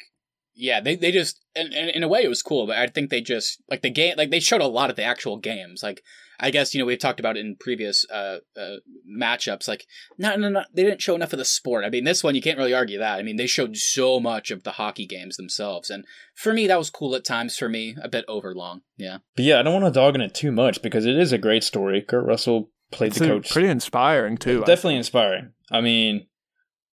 yeah, 0.54 0.80
they 0.80 0.94
they 0.94 1.10
just 1.10 1.40
in, 1.54 1.72
in, 1.72 1.88
in 1.88 2.02
a 2.02 2.08
way 2.08 2.22
it 2.22 2.28
was 2.28 2.42
cool, 2.42 2.66
but 2.66 2.76
I 2.76 2.86
think 2.86 3.08
they 3.08 3.20
just 3.20 3.62
like 3.70 3.82
the 3.82 3.90
game, 3.90 4.14
like 4.18 4.30
they 4.30 4.40
showed 4.40 4.60
a 4.60 4.66
lot 4.66 4.90
of 4.90 4.96
the 4.96 5.04
actual 5.04 5.38
games. 5.38 5.82
Like 5.82 6.02
I 6.40 6.50
guess 6.50 6.74
you 6.74 6.80
know 6.80 6.86
we've 6.86 6.98
talked 6.98 7.20
about 7.20 7.36
it 7.36 7.44
in 7.44 7.56
previous 7.56 8.04
uh, 8.10 8.38
uh 8.56 8.76
matchups. 9.10 9.68
Like 9.68 9.86
no, 10.18 10.36
no, 10.36 10.48
no, 10.48 10.64
they 10.72 10.84
didn't 10.84 11.02
show 11.02 11.14
enough 11.14 11.32
of 11.32 11.38
the 11.38 11.44
sport. 11.44 11.84
I 11.84 11.90
mean, 11.90 12.04
this 12.04 12.22
one 12.22 12.34
you 12.34 12.42
can't 12.42 12.58
really 12.58 12.74
argue 12.74 12.98
that. 12.98 13.18
I 13.18 13.22
mean, 13.22 13.36
they 13.36 13.46
showed 13.46 13.76
so 13.76 14.20
much 14.20 14.50
of 14.50 14.62
the 14.62 14.72
hockey 14.72 15.06
games 15.06 15.36
themselves, 15.36 15.90
and 15.90 16.04
for 16.34 16.52
me 16.52 16.66
that 16.66 16.78
was 16.78 16.90
cool 16.90 17.14
at 17.14 17.24
times. 17.24 17.56
For 17.56 17.68
me, 17.68 17.96
a 18.02 18.08
bit 18.08 18.24
overlong. 18.28 18.82
Yeah. 18.96 19.18
But 19.36 19.44
yeah, 19.44 19.60
I 19.60 19.62
don't 19.62 19.80
want 19.80 19.92
to 19.92 19.98
dog 19.98 20.14
on 20.14 20.20
it 20.20 20.34
too 20.34 20.52
much 20.52 20.82
because 20.82 21.06
it 21.06 21.16
is 21.16 21.32
a 21.32 21.38
great 21.38 21.64
story. 21.64 22.02
Kurt 22.02 22.24
Russell 22.24 22.70
played 22.90 23.08
It's 23.08 23.18
the 23.18 23.26
coach. 23.26 23.50
pretty 23.50 23.68
inspiring 23.68 24.36
too. 24.36 24.60
Definitely 24.60 24.96
inspiring. 24.96 25.52
I 25.70 25.80
mean, 25.80 26.26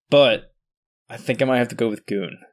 but 0.10 0.55
I 1.08 1.18
think 1.18 1.42
I 1.42 1.46
might 1.46 1.60
have 1.60 1.68
to 1.68 1.76
go 1.76 1.90
with 1.90 2.06
Goon. 2.06 2.40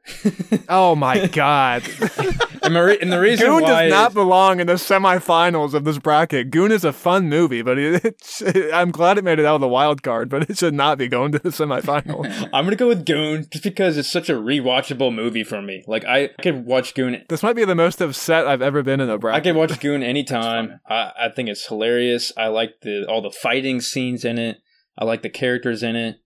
Oh 0.69 0.95
my 0.95 1.27
god. 1.27 1.83
and, 2.61 2.75
the 2.75 2.83
re- 2.83 2.97
and 3.01 3.11
the 3.11 3.19
reason 3.19 3.47
Goon 3.47 3.63
why 3.63 3.83
does 3.83 3.91
not 3.91 4.11
is- 4.11 4.13
belong 4.13 4.59
in 4.59 4.67
the 4.67 4.73
semifinals 4.73 5.73
of 5.73 5.83
this 5.83 5.97
bracket. 5.97 6.51
Goon 6.51 6.71
is 6.71 6.83
a 6.85 6.93
fun 6.93 7.27
movie, 7.29 7.61
but 7.61 7.77
it, 7.77 8.03
it's, 8.05 8.41
I'm 8.73 8.91
glad 8.91 9.17
it 9.17 9.23
made 9.23 9.39
it 9.39 9.45
out 9.45 9.55
of 9.55 9.61
the 9.61 9.67
wild 9.67 10.03
card, 10.03 10.29
but 10.29 10.49
it 10.49 10.57
should 10.57 10.73
not 10.73 10.97
be 10.97 11.07
going 11.07 11.31
to 11.33 11.39
the 11.39 11.49
semifinals. 11.49 12.49
I'm 12.53 12.65
gonna 12.65 12.75
go 12.75 12.87
with 12.87 13.05
Goon 13.05 13.45
just 13.51 13.63
because 13.63 13.97
it's 13.97 14.11
such 14.11 14.29
a 14.29 14.33
rewatchable 14.33 15.13
movie 15.13 15.43
for 15.43 15.61
me. 15.61 15.83
Like 15.87 16.05
I 16.05 16.29
could 16.41 16.65
watch 16.65 16.93
Goon. 16.95 17.23
this 17.29 17.43
might 17.43 17.55
be 17.55 17.65
the 17.65 17.75
most 17.75 18.01
upset 18.01 18.47
I've 18.47 18.61
ever 18.61 18.83
been 18.83 18.99
in 18.99 19.09
a 19.09 19.15
I 19.15 19.17
bracket. 19.17 19.37
I 19.37 19.43
could 19.49 19.55
watch 19.57 19.79
Goon 19.79 20.03
anytime. 20.03 20.79
I, 20.87 21.11
I 21.19 21.29
think 21.35 21.49
it's 21.49 21.67
hilarious. 21.67 22.31
I 22.37 22.47
like 22.47 22.81
the 22.81 23.05
all 23.07 23.21
the 23.21 23.31
fighting 23.31 23.81
scenes 23.81 24.23
in 24.23 24.37
it. 24.37 24.57
I 24.97 25.05
like 25.05 25.23
the 25.23 25.29
characters 25.29 25.81
in 25.83 25.95
it. 25.95 26.17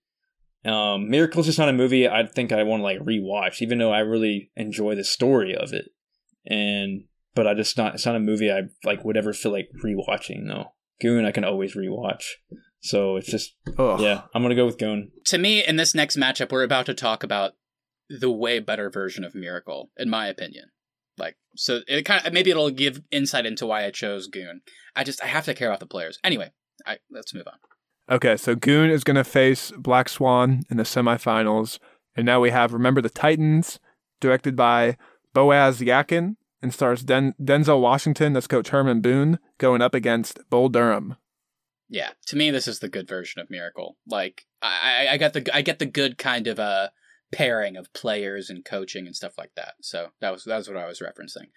Um, 0.65 1.09
Miracle's 1.09 1.45
just 1.45 1.59
not 1.59 1.69
a 1.69 1.73
movie 1.73 2.07
I 2.07 2.25
think 2.25 2.51
I 2.51 2.63
want 2.63 2.81
to 2.81 2.83
like 2.83 2.99
rewatch, 2.99 3.61
even 3.61 3.77
though 3.77 3.91
I 3.93 3.99
really 3.99 4.51
enjoy 4.55 4.95
the 4.95 5.03
story 5.03 5.55
of 5.55 5.71
it. 5.73 5.85
And 6.45 7.03
but 7.35 7.47
I 7.47 7.53
just 7.53 7.77
not 7.77 7.95
it's 7.95 8.05
not 8.05 8.15
a 8.15 8.19
movie 8.19 8.51
I 8.51 8.63
like 8.83 9.03
would 9.05 9.17
ever 9.17 9.33
feel 9.33 9.51
like 9.51 9.69
rewatching. 9.83 10.47
though. 10.47 10.73
Goon 10.99 11.25
I 11.25 11.31
can 11.31 11.43
always 11.43 11.75
rewatch. 11.75 12.23
So 12.81 13.17
it's 13.17 13.27
just 13.29 13.55
Ugh. 13.77 13.99
yeah, 14.01 14.23
I'm 14.33 14.41
gonna 14.41 14.55
go 14.55 14.65
with 14.65 14.77
Goon. 14.77 15.11
to 15.25 15.37
me, 15.37 15.63
in 15.65 15.75
this 15.75 15.93
next 15.95 16.17
matchup, 16.17 16.51
we're 16.51 16.63
about 16.63 16.85
to 16.87 16.93
talk 16.93 17.23
about 17.23 17.53
the 18.09 18.31
way 18.31 18.59
better 18.59 18.89
version 18.89 19.23
of 19.23 19.35
Miracle, 19.35 19.91
in 19.97 20.09
my 20.09 20.27
opinion. 20.27 20.69
Like, 21.17 21.35
so 21.55 21.81
it 21.87 22.03
kind 22.03 22.25
of 22.25 22.33
maybe 22.33 22.51
it'll 22.51 22.69
give 22.69 23.01
insight 23.11 23.45
into 23.45 23.65
why 23.65 23.85
I 23.85 23.91
chose 23.91 24.27
Goon. 24.27 24.61
I 24.95 25.03
just 25.03 25.23
I 25.23 25.27
have 25.27 25.45
to 25.45 25.53
care 25.53 25.67
about 25.69 25.79
the 25.79 25.85
players. 25.87 26.19
Anyway, 26.23 26.51
I 26.85 26.97
let's 27.11 27.33
move 27.33 27.47
on. 27.47 27.57
Okay, 28.09 28.37
so 28.37 28.55
Goon 28.55 28.89
is 28.89 29.03
going 29.03 29.15
to 29.15 29.23
face 29.23 29.71
Black 29.77 30.07
Swan 30.07 30.63
in 30.69 30.77
the 30.77 30.83
semifinals. 30.83 31.79
And 32.15 32.25
now 32.25 32.39
we 32.39 32.51
have 32.51 32.73
Remember 32.73 33.01
the 33.01 33.09
Titans, 33.09 33.79
directed 34.21 34.55
by 34.55 34.97
Boaz 35.33 35.81
Yakin, 35.81 36.37
and 36.61 36.73
stars 36.73 37.03
Den- 37.03 37.35
Denzel 37.41 37.81
Washington, 37.81 38.35
as 38.35 38.47
Coach 38.47 38.69
Herman 38.69 39.01
Boone, 39.01 39.39
going 39.57 39.81
up 39.81 39.93
against 39.93 40.39
Bull 40.49 40.69
Durham. 40.69 41.17
Yeah, 41.89 42.11
to 42.27 42.35
me, 42.35 42.49
this 42.49 42.67
is 42.67 42.79
the 42.79 42.89
good 42.89 43.07
version 43.07 43.41
of 43.41 43.49
Miracle. 43.49 43.97
Like, 44.07 44.45
I 44.61 45.07
I, 45.11 45.17
got 45.17 45.33
the 45.33 45.49
I 45.53 45.61
get 45.61 45.79
the 45.79 45.85
good 45.85 46.17
kind 46.17 46.47
of 46.47 46.59
uh 46.59 46.89
pairing 47.31 47.77
of 47.77 47.93
players 47.93 48.49
and 48.49 48.65
coaching 48.65 49.05
and 49.05 49.15
stuff 49.15 49.37
like 49.37 49.51
that. 49.55 49.75
So 49.81 50.09
that 50.19 50.31
was 50.31 50.43
that 50.45 50.57
was 50.57 50.67
what 50.67 50.77
I 50.77 50.87
was 50.87 50.99
referencing. 50.99 51.49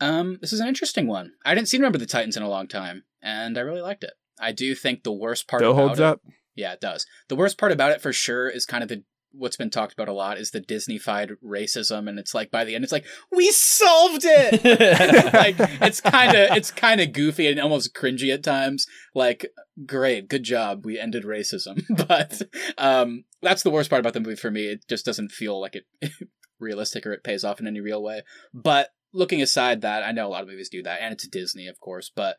Um, 0.00 0.38
this 0.40 0.52
is 0.52 0.60
an 0.60 0.68
interesting 0.68 1.06
one. 1.06 1.32
I 1.44 1.54
didn't 1.54 1.68
see 1.68 1.78
Remember 1.78 1.98
the 1.98 2.06
Titans 2.06 2.36
in 2.36 2.42
a 2.42 2.48
long 2.48 2.68
time, 2.68 3.04
and 3.22 3.56
I 3.56 3.62
really 3.62 3.80
liked 3.80 4.04
it. 4.04 4.12
I 4.40 4.52
do 4.52 4.74
think 4.74 5.02
the 5.02 5.12
worst 5.12 5.48
part 5.48 5.60
Still 5.60 5.72
about 5.72 5.86
holds 5.86 6.00
it, 6.00 6.04
up. 6.04 6.20
Yeah, 6.54 6.72
it 6.72 6.80
does. 6.80 7.06
The 7.28 7.36
worst 7.36 7.58
part 7.58 7.72
about 7.72 7.92
it 7.92 8.00
for 8.00 8.12
sure 8.12 8.48
is 8.48 8.66
kind 8.66 8.82
of 8.82 8.88
the 8.88 9.04
what's 9.38 9.56
been 9.56 9.70
talked 9.70 9.92
about 9.92 10.08
a 10.08 10.12
lot 10.12 10.38
is 10.38 10.50
the 10.50 10.60
Disneyfied 10.60 11.36
racism, 11.44 12.08
and 12.08 12.18
it's 12.18 12.34
like 12.34 12.50
by 12.50 12.64
the 12.64 12.74
end, 12.74 12.84
it's 12.84 12.92
like 12.92 13.06
we 13.30 13.50
solved 13.50 14.22
it. 14.24 14.64
like 15.34 15.56
it's 15.82 16.00
kind 16.00 16.34
of 16.34 16.56
it's 16.56 16.70
kind 16.70 17.00
of 17.00 17.12
goofy 17.12 17.46
and 17.46 17.60
almost 17.60 17.94
cringy 17.94 18.32
at 18.32 18.42
times. 18.42 18.86
Like, 19.14 19.46
great, 19.84 20.28
good 20.28 20.42
job, 20.42 20.84
we 20.84 20.98
ended 20.98 21.24
racism. 21.24 21.82
but 22.08 22.42
um, 22.78 23.24
that's 23.42 23.62
the 23.62 23.70
worst 23.70 23.90
part 23.90 24.00
about 24.00 24.14
the 24.14 24.20
movie 24.20 24.36
for 24.36 24.50
me. 24.50 24.66
It 24.66 24.84
just 24.88 25.04
doesn't 25.04 25.32
feel 25.32 25.60
like 25.60 25.76
it 25.76 26.10
realistic 26.58 27.06
or 27.06 27.12
it 27.12 27.24
pays 27.24 27.44
off 27.44 27.60
in 27.60 27.66
any 27.66 27.80
real 27.80 28.02
way. 28.02 28.22
But 28.54 28.90
looking 29.12 29.42
aside 29.42 29.82
that, 29.82 30.02
I 30.02 30.12
know 30.12 30.26
a 30.26 30.30
lot 30.30 30.42
of 30.42 30.48
movies 30.48 30.68
do 30.68 30.82
that, 30.82 31.00
and 31.00 31.12
it's 31.12 31.26
Disney, 31.28 31.66
of 31.66 31.80
course, 31.80 32.10
but 32.14 32.36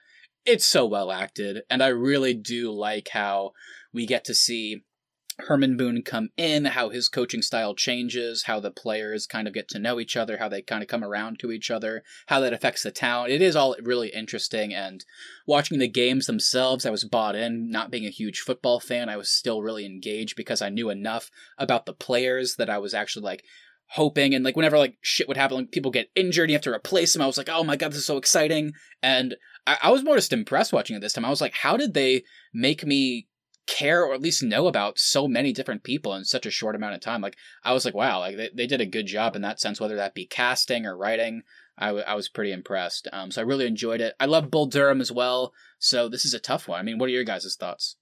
it's 0.48 0.66
so 0.66 0.86
well 0.86 1.12
acted, 1.12 1.62
and 1.70 1.84
I 1.84 1.88
really 1.88 2.34
do 2.34 2.72
like 2.72 3.10
how 3.10 3.52
we 3.94 4.06
get 4.06 4.24
to 4.26 4.34
see 4.34 4.84
Herman 5.40 5.78
Boone 5.78 6.02
come 6.02 6.30
in, 6.36 6.66
how 6.66 6.90
his 6.90 7.10
coaching 7.10 7.42
style 7.44 7.76
changes, 7.76 8.44
how 8.44 8.60
the 8.60 8.72
players 8.72 9.28
kind 9.28 9.48
of 9.48 9.54
get 9.54 9.68
to 9.70 9.80
know 9.80 10.00
each 10.00 10.18
other, 10.18 10.38
how 10.38 10.50
they 10.50 10.62
kind 10.64 10.82
of 10.82 10.88
come 10.88 11.04
around 11.04 11.38
to 11.40 11.52
each 11.52 11.70
other, 11.70 12.04
how 12.28 12.40
that 12.40 12.54
affects 12.54 12.82
the 12.82 12.92
town. 12.92 13.30
It 13.30 13.42
is 13.42 13.56
all 13.56 13.76
really 13.84 14.08
interesting. 14.10 14.74
And 14.74 15.06
watching 15.46 15.78
the 15.78 15.88
games 15.88 16.26
themselves, 16.26 16.86
I 16.86 16.92
was 16.92 17.04
bought 17.04 17.36
in. 17.36 17.70
Not 17.70 17.92
being 17.92 18.06
a 18.06 18.10
huge 18.10 18.40
football 18.40 18.80
fan, 18.80 19.10
I 19.10 19.18
was 19.18 19.30
still 19.30 19.62
really 19.62 19.86
engaged 19.86 20.36
because 20.36 20.62
I 20.62 20.70
knew 20.70 20.90
enough 20.90 21.30
about 21.58 21.86
the 21.86 21.94
players 21.94 22.56
that 22.56 22.70
I 22.70 22.80
was 22.80 22.94
actually 22.94 23.24
like, 23.24 23.44
hoping 23.92 24.36
and 24.36 24.44
like 24.44 24.58
whenever 24.58 24.78
like 24.78 24.98
shit 25.02 25.28
would 25.30 25.38
happen 25.38 25.56
like 25.56 25.72
people 25.72 25.92
get 25.92 26.10
injured 26.14 26.50
you 26.50 26.56
have 26.56 26.62
to 26.62 26.74
replace 26.74 27.14
them 27.14 27.22
i 27.22 27.26
was 27.26 27.38
like 27.38 27.48
oh 27.50 27.64
my 27.64 27.78
god 27.78 27.92
this 27.92 28.00
is 28.00 28.06
so 28.06 28.18
exciting 28.18 28.74
and 29.02 29.36
I, 29.68 29.78
I 29.84 29.92
was 29.92 30.04
more 30.04 30.16
just 30.16 30.34
impressed 30.34 30.74
watching 30.74 30.96
it 30.96 31.02
this 31.02 31.14
time 31.14 31.26
i 31.26 31.30
was 31.30 31.42
like 31.42 31.54
how 31.54 31.78
did 31.78 31.94
they 31.94 32.24
make 32.54 32.86
me 32.86 33.28
care 33.68 34.04
or 34.04 34.14
at 34.14 34.22
least 34.22 34.42
know 34.42 34.68
about 34.68 34.98
so 34.98 35.28
many 35.28 35.52
different 35.52 35.84
people 35.84 36.16
in 36.16 36.24
such 36.24 36.46
a 36.46 36.52
short 36.52 36.76
amount 36.76 36.96
of 36.96 37.02
time 37.02 37.22
like 37.22 37.36
i 37.64 37.74
was 37.74 37.86
like 37.86 37.94
wow 37.94 38.20
like 38.20 38.38
they, 38.38 38.50
they 38.56 38.66
did 38.66 38.82
a 38.82 38.86
good 38.86 39.06
job 39.06 39.36
in 39.36 39.42
that 39.42 39.60
sense 39.60 39.80
whether 39.80 39.98
that 39.98 40.16
be 40.16 40.26
casting 40.26 40.86
or 40.86 40.98
writing 40.98 41.44
I, 41.78 41.88
w- 41.88 42.06
I 42.08 42.16
was 42.16 42.28
pretty 42.28 42.52
impressed. 42.52 43.08
Um, 43.14 43.32
so 43.32 43.42
I 43.42 43.46
really 43.46 43.68
enjoyed 43.68 44.02
it. 44.02 44.16
I 44.20 44.26
love 44.26 44.50
Bull 44.50 44.66
Durham 44.66 45.00
as 45.00 45.12
well. 45.12 45.54
So 45.80 46.10
this 46.10 46.26
is 46.26 46.34
a 46.34 46.40
tough 46.40 46.68
one. 46.68 46.80
I 46.80 46.84
mean, 46.84 46.98
what 46.98 47.08
are 47.08 47.14
your 47.14 47.24
guys' 47.24 47.56
thoughts? 47.56 47.98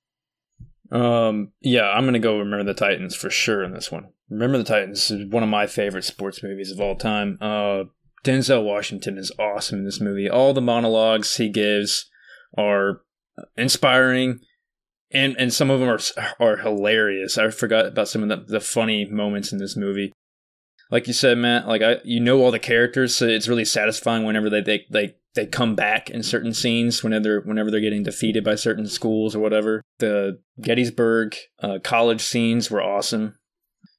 Um, 0.91 1.51
yeah, 1.61 1.89
I'm 1.89 2.05
gonna 2.05 2.19
go 2.19 2.39
Remember 2.39 2.63
the 2.63 2.73
Titans 2.73 3.15
for 3.15 3.29
sure 3.29 3.63
in 3.63 3.73
this 3.73 3.91
one. 3.91 4.09
Remember 4.29 4.57
the 4.57 4.63
Titans 4.63 5.11
is 5.11 5.29
one 5.29 5.43
of 5.43 5.49
my 5.49 5.67
favorite 5.67 6.03
sports 6.03 6.43
movies 6.43 6.71
of 6.71 6.79
all 6.79 6.95
time. 6.95 7.37
Uh, 7.41 7.85
Denzel 8.25 8.63
Washington 8.63 9.17
is 9.17 9.31
awesome 9.39 9.79
in 9.79 9.85
this 9.85 10.01
movie. 10.01 10.29
All 10.29 10.53
the 10.53 10.61
monologues 10.61 11.37
he 11.37 11.47
gives 11.47 12.09
are 12.57 13.01
inspiring, 13.55 14.39
and 15.11 15.35
and 15.37 15.53
some 15.53 15.69
of 15.69 15.79
them 15.79 15.89
are 15.89 15.99
are 16.39 16.57
hilarious. 16.57 17.37
I 17.37 17.49
forgot 17.51 17.85
about 17.85 18.07
some 18.07 18.23
of 18.23 18.29
the, 18.29 18.53
the 18.53 18.59
funny 18.59 19.05
moments 19.05 19.53
in 19.53 19.59
this 19.59 19.77
movie. 19.77 20.11
Like 20.91 21.07
you 21.07 21.13
said, 21.13 21.37
Matt, 21.37 21.67
like 21.67 21.81
I, 21.81 21.97
you 22.03 22.19
know 22.19 22.41
all 22.41 22.51
the 22.51 22.59
characters, 22.59 23.15
so 23.15 23.27
it's 23.27 23.47
really 23.47 23.65
satisfying 23.65 24.23
whenever 24.23 24.49
they 24.49 24.61
they 24.61 24.85
they, 24.89 25.15
they 25.35 25.45
come 25.45 25.75
back 25.75 26.09
in 26.09 26.23
certain 26.23 26.53
scenes 26.53 27.03
whenever 27.03 27.23
they're, 27.23 27.41
whenever 27.41 27.69
they're 27.69 27.79
getting 27.79 28.03
defeated 28.03 28.43
by 28.43 28.55
certain 28.55 28.87
schools 28.87 29.35
or 29.35 29.39
whatever. 29.39 29.81
The 29.99 30.39
Gettysburg 30.61 31.35
uh, 31.61 31.79
college 31.83 32.21
scenes 32.21 32.71
were 32.71 32.81
awesome. 32.81 33.37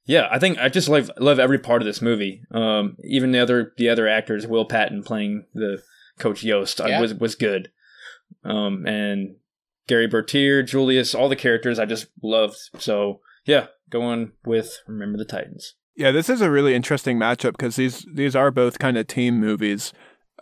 Yeah, 0.07 0.27
I 0.31 0.39
think 0.39 0.57
I 0.57 0.69
just 0.69 0.87
love 0.87 1.11
love 1.17 1.37
every 1.37 1.59
part 1.59 1.81
of 1.81 1.85
this 1.85 2.01
movie. 2.01 2.41
Um, 2.51 2.95
even 3.03 3.33
the 3.33 3.39
other 3.39 3.73
the 3.77 3.89
other 3.89 4.07
actors, 4.07 4.47
Will 4.47 4.65
Patton 4.65 5.03
playing 5.03 5.45
the 5.53 5.83
Coach 6.17 6.43
Yoast, 6.43 6.85
yeah. 6.87 6.99
was 6.99 7.13
was 7.13 7.35
good. 7.35 7.69
Um, 8.43 8.87
and 8.87 9.35
Gary 9.87 10.07
Bertier, 10.07 10.63
Julius, 10.63 11.13
all 11.13 11.29
the 11.29 11.35
characters 11.35 11.77
I 11.77 11.85
just 11.85 12.07
loved. 12.23 12.57
So 12.79 13.19
yeah, 13.45 13.67
going 13.89 14.31
with 14.45 14.79
Remember 14.87 15.17
the 15.17 15.25
Titans. 15.25 15.75
Yeah, 15.97 16.11
this 16.11 16.29
is 16.29 16.41
a 16.41 16.51
really 16.51 16.73
interesting 16.73 17.17
matchup 17.17 17.51
because 17.51 17.75
these 17.75 18.05
these 18.13 18.35
are 18.35 18.49
both 18.49 18.79
kind 18.79 18.97
of 18.97 19.07
team 19.07 19.39
movies. 19.39 19.91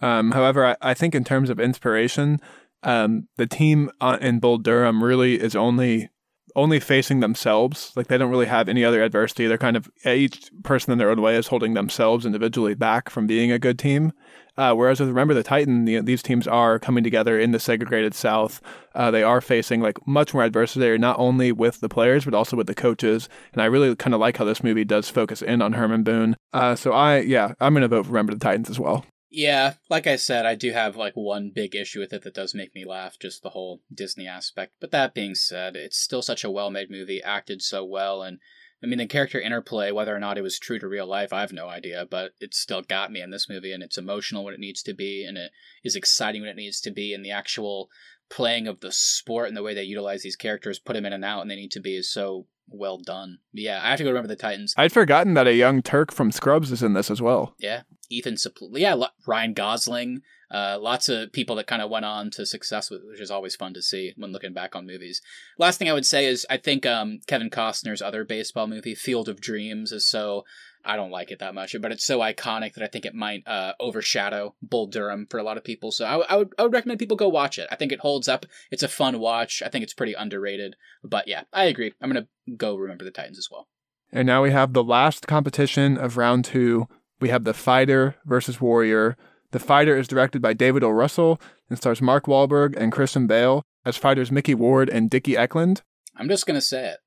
Um, 0.02 0.32
however, 0.32 0.66
I, 0.66 0.76
I, 0.82 0.94
think 0.94 1.16
in 1.16 1.24
terms 1.24 1.50
of 1.50 1.58
inspiration, 1.58 2.42
um, 2.84 3.30
the 3.38 3.48
team 3.48 3.90
uh, 4.02 4.18
in 4.20 4.40
Bull 4.40 4.58
Durham 4.58 5.02
really 5.02 5.40
is 5.40 5.56
only 5.56 6.10
only 6.56 6.80
facing 6.80 7.20
themselves. 7.20 7.92
Like 7.96 8.08
they 8.08 8.18
don't 8.18 8.32
really 8.32 8.46
have 8.46 8.70
any 8.70 8.84
other 8.84 9.04
adversity. 9.04 9.48
They're 9.48 9.58
kind 9.58 9.78
of 9.78 9.90
each 10.06 10.50
person 10.64 10.92
in 10.92 10.98
their 10.98 11.10
own 11.10 11.22
way 11.22 11.36
is 11.36 11.48
holding 11.48 11.74
themselves 11.74 12.26
individually 12.26 12.76
back 12.76 13.10
from 13.10 13.28
being 13.28 13.52
a 13.52 13.60
good 13.60 13.78
team. 13.78 14.14
Uh, 14.58 14.74
whereas 14.74 15.02
with 15.02 15.10
Remember 15.10 15.34
the 15.34 15.44
Titan, 15.44 15.84
the, 15.84 16.00
these 16.00 16.24
teams 16.24 16.48
are 16.48 16.80
coming 16.80 17.04
together 17.04 17.38
in 17.38 17.52
the 17.52 17.60
segregated 17.60 18.14
South. 18.14 18.62
Uh, 18.94 19.12
they 19.12 19.22
are 19.22 19.42
facing 19.42 19.82
like 19.82 20.08
much 20.08 20.34
more 20.34 20.44
adversity, 20.44 20.98
not 20.98 21.20
only 21.20 21.52
with 21.52 21.82
the 21.82 21.90
players 21.90 22.24
but 22.24 22.34
also 22.34 22.56
with 22.56 22.68
the 22.68 22.76
coaches. 22.76 23.28
And 23.52 23.62
I 23.62 23.66
really 23.66 23.94
kind 23.98 24.14
of 24.14 24.22
like 24.22 24.38
how 24.38 24.46
this 24.46 24.64
movie 24.64 24.86
does 24.86 25.10
focus 25.10 25.42
in 25.42 25.62
on 25.62 25.74
Herman 25.74 26.04
Boone. 26.04 26.38
Uh, 26.54 26.76
so 26.76 26.94
I, 26.94 27.20
yeah, 27.20 27.54
I'm 27.60 27.74
gonna 27.74 27.90
vote 27.90 28.06
for 28.06 28.12
Remember 28.12 28.34
the 28.34 28.40
Titans 28.40 28.70
as 28.70 28.80
well. 28.80 29.06
Yeah, 29.38 29.74
like 29.90 30.08
I 30.08 30.16
said, 30.16 30.46
I 30.46 30.56
do 30.56 30.72
have 30.72 30.96
like 30.96 31.14
one 31.16 31.52
big 31.54 31.76
issue 31.76 32.00
with 32.00 32.14
it 32.14 32.22
that 32.22 32.34
does 32.34 32.56
make 32.56 32.74
me 32.74 32.86
laugh, 32.86 33.20
just 33.20 33.44
the 33.44 33.50
whole 33.50 33.82
Disney 33.94 34.26
aspect. 34.26 34.76
But 34.80 34.92
that 34.92 35.14
being 35.14 35.36
said, 35.36 35.76
it's 35.76 35.98
still 35.98 36.22
such 36.22 36.46
a 36.46 36.50
well-made 36.50 36.90
movie, 36.90 37.22
acted 37.22 37.62
so 37.62 37.84
well, 37.84 38.24
and 38.24 38.40
I 38.82 38.88
mean 38.88 38.98
the 38.98 39.08
character 39.08 39.42
interplay, 39.42 39.92
whether 39.92 40.16
or 40.16 40.22
not 40.22 40.38
it 40.38 40.42
was 40.42 40.58
true 40.58 40.80
to 40.80 40.88
real 40.88 41.06
life, 41.06 41.34
I 41.34 41.42
have 41.42 41.52
no 41.52 41.68
idea, 41.68 42.08
but 42.10 42.32
it 42.40 42.54
still 42.54 42.82
got 42.82 43.12
me 43.12 43.20
in 43.20 43.30
this 43.30 43.50
movie, 43.50 43.74
and 43.74 43.84
it's 43.84 43.98
emotional 43.98 44.46
when 44.46 44.54
it 44.54 44.60
needs 44.62 44.82
to 44.84 44.94
be, 44.94 45.26
and 45.26 45.38
it 45.38 45.52
is 45.84 45.98
exciting 45.98 46.42
when 46.42 46.52
it 46.52 46.56
needs 46.56 46.80
to 46.80 46.92
be, 46.92 47.14
and 47.14 47.26
the 47.26 47.32
actual 47.32 47.90
playing 48.30 48.70
of 48.70 48.80
the 48.80 48.94
sport 48.94 49.50
and 49.50 49.58
the 49.58 49.64
way 49.64 49.74
they 49.74 49.84
utilize 49.84 50.22
these 50.22 50.38
characters, 50.38 50.80
put 50.80 50.94
them 50.94 51.06
in 51.06 51.12
and 51.12 51.26
out, 51.26 51.42
and 51.42 51.52
they 51.52 51.58
need 51.58 51.72
to 51.72 51.82
be 51.82 51.98
is 51.98 52.10
so 52.10 52.48
well 52.68 52.98
done. 52.98 53.40
Yeah, 53.54 53.82
I 53.84 53.90
have 53.90 53.98
to 53.98 54.04
go 54.04 54.10
remember 54.10 54.28
the 54.28 54.36
Titans. 54.36 54.74
I'd 54.78 54.92
forgotten 54.92 55.34
that 55.36 55.48
a 55.48 55.54
young 55.54 55.82
Turk 55.82 56.12
from 56.12 56.32
Scrubs 56.32 56.72
is 56.72 56.84
in 56.84 56.94
this 56.94 57.12
as 57.12 57.22
well. 57.22 57.56
Yeah, 57.60 57.82
Ethan 58.10 58.36
Suplee. 58.36 58.80
Yeah, 58.80 58.96
Ryan 59.28 59.54
Gosling. 59.54 60.22
Uh, 60.52 60.78
lots 60.80 61.10
of 61.10 61.34
people 61.34 61.56
that 61.56 61.68
kind 61.68 61.82
of 61.82 61.90
went 61.90 62.06
on 62.06 62.30
to 62.32 62.46
success, 62.46 62.92
which 62.92 63.20
is 63.20 63.32
always 63.32 63.56
fun 63.56 63.74
to 63.74 63.82
see 63.82 64.14
when 64.16 64.32
looking 64.32 64.54
back 64.54 64.76
on 64.76 64.86
movies. 64.86 65.22
Last 65.58 65.78
thing 65.80 65.90
I 65.90 65.94
would 65.94 66.06
say 66.06 66.28
is 66.28 66.46
I 66.50 66.58
think 66.58 66.86
um, 66.86 67.20
Kevin 67.28 67.50
Costner's 67.50 68.02
other 68.02 68.24
baseball 68.24 68.68
movie, 68.68 68.96
Field 68.96 69.28
of 69.28 69.42
Dreams, 69.42 69.92
is 69.92 70.08
so 70.08 70.44
I 70.86 70.96
don't 70.96 71.12
like 71.12 71.32
it 71.32 71.40
that 71.40 71.56
much, 71.56 71.76
but 71.82 71.92
it's 71.92 72.06
so 72.06 72.20
iconic 72.20 72.74
that 72.74 72.84
I 72.84 72.88
think 72.88 73.06
it 73.06 73.16
might 73.16 73.48
uh, 73.48 73.74
overshadow 73.80 74.56
Bull 74.62 74.88
Durham 74.88 75.28
for 75.30 75.40
a 75.40 75.44
lot 75.44 75.58
of 75.58 75.64
people. 75.64 75.92
So 75.92 76.06
I, 76.06 76.18
I, 76.18 76.36
would 76.38 76.54
I 76.58 76.64
would 76.64 76.74
recommend 76.74 77.00
people 77.00 77.18
go 77.18 77.30
watch 77.30 77.58
it. 77.58 77.68
I 77.72 77.76
think 77.76 77.92
it 77.92 78.00
holds 78.00 78.28
up. 78.28 78.46
It's 78.72 78.84
a 78.84 78.88
fun 78.88 79.20
watch. 79.20 79.64
I 79.66 79.70
think 79.70 79.84
it's 79.84 79.94
pretty 79.94 80.14
underrated. 80.14 80.76
But 81.04 81.28
yeah, 81.28 81.44
I 81.52 81.66
agree. 81.66 81.94
I'm 82.02 82.10
gonna 82.10 82.28
go 82.56 82.76
remember 82.76 83.04
the 83.04 83.12
Titans 83.12 83.38
as 83.38 83.50
well. 83.52 83.68
And 84.12 84.28
now 84.28 84.44
we 84.44 84.52
have 84.52 84.74
the 84.74 84.84
last 84.84 85.28
competition 85.28 85.98
of 85.98 86.18
round 86.18 86.46
two. 86.46 86.88
We 87.20 87.30
have 87.30 87.44
the 87.44 87.54
Fighter 87.54 88.16
versus 88.26 88.62
Warrior. 88.62 89.18
The 89.52 89.60
Fighter 89.60 89.98
is 89.98 90.08
directed 90.08 90.42
by 90.42 90.54
David 90.54 90.84
O. 90.84 90.90
Russell 90.90 91.40
and 91.70 91.78
stars 91.78 92.02
Mark 92.02 92.26
Wahlberg 92.26 92.76
and 92.78 92.92
Christian 92.92 93.26
Bale 93.26 93.64
as 93.86 93.98
fighters 93.98 94.32
Micky 94.32 94.54
Ward 94.54 94.90
and 94.90 95.10
Dickie 95.10 95.38
Eklund. 95.38 95.82
I'm 96.16 96.30
just 96.30 96.46
gonna 96.46 96.62
say 96.62 96.90
it. 96.90 96.98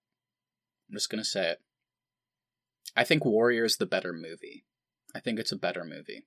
I'm 0.89 0.97
just 0.97 1.11
gonna 1.11 1.25
say 1.25 1.51
it. 1.51 1.59
I 2.99 3.05
think 3.05 3.25
Warrior's 3.25 3.77
the 3.77 3.87
better 3.87 4.13
movie. 4.13 4.65
I 5.15 5.21
think 5.21 5.39
it's 5.39 5.53
a 5.53 5.57
better 5.57 5.85
movie. 5.85 6.27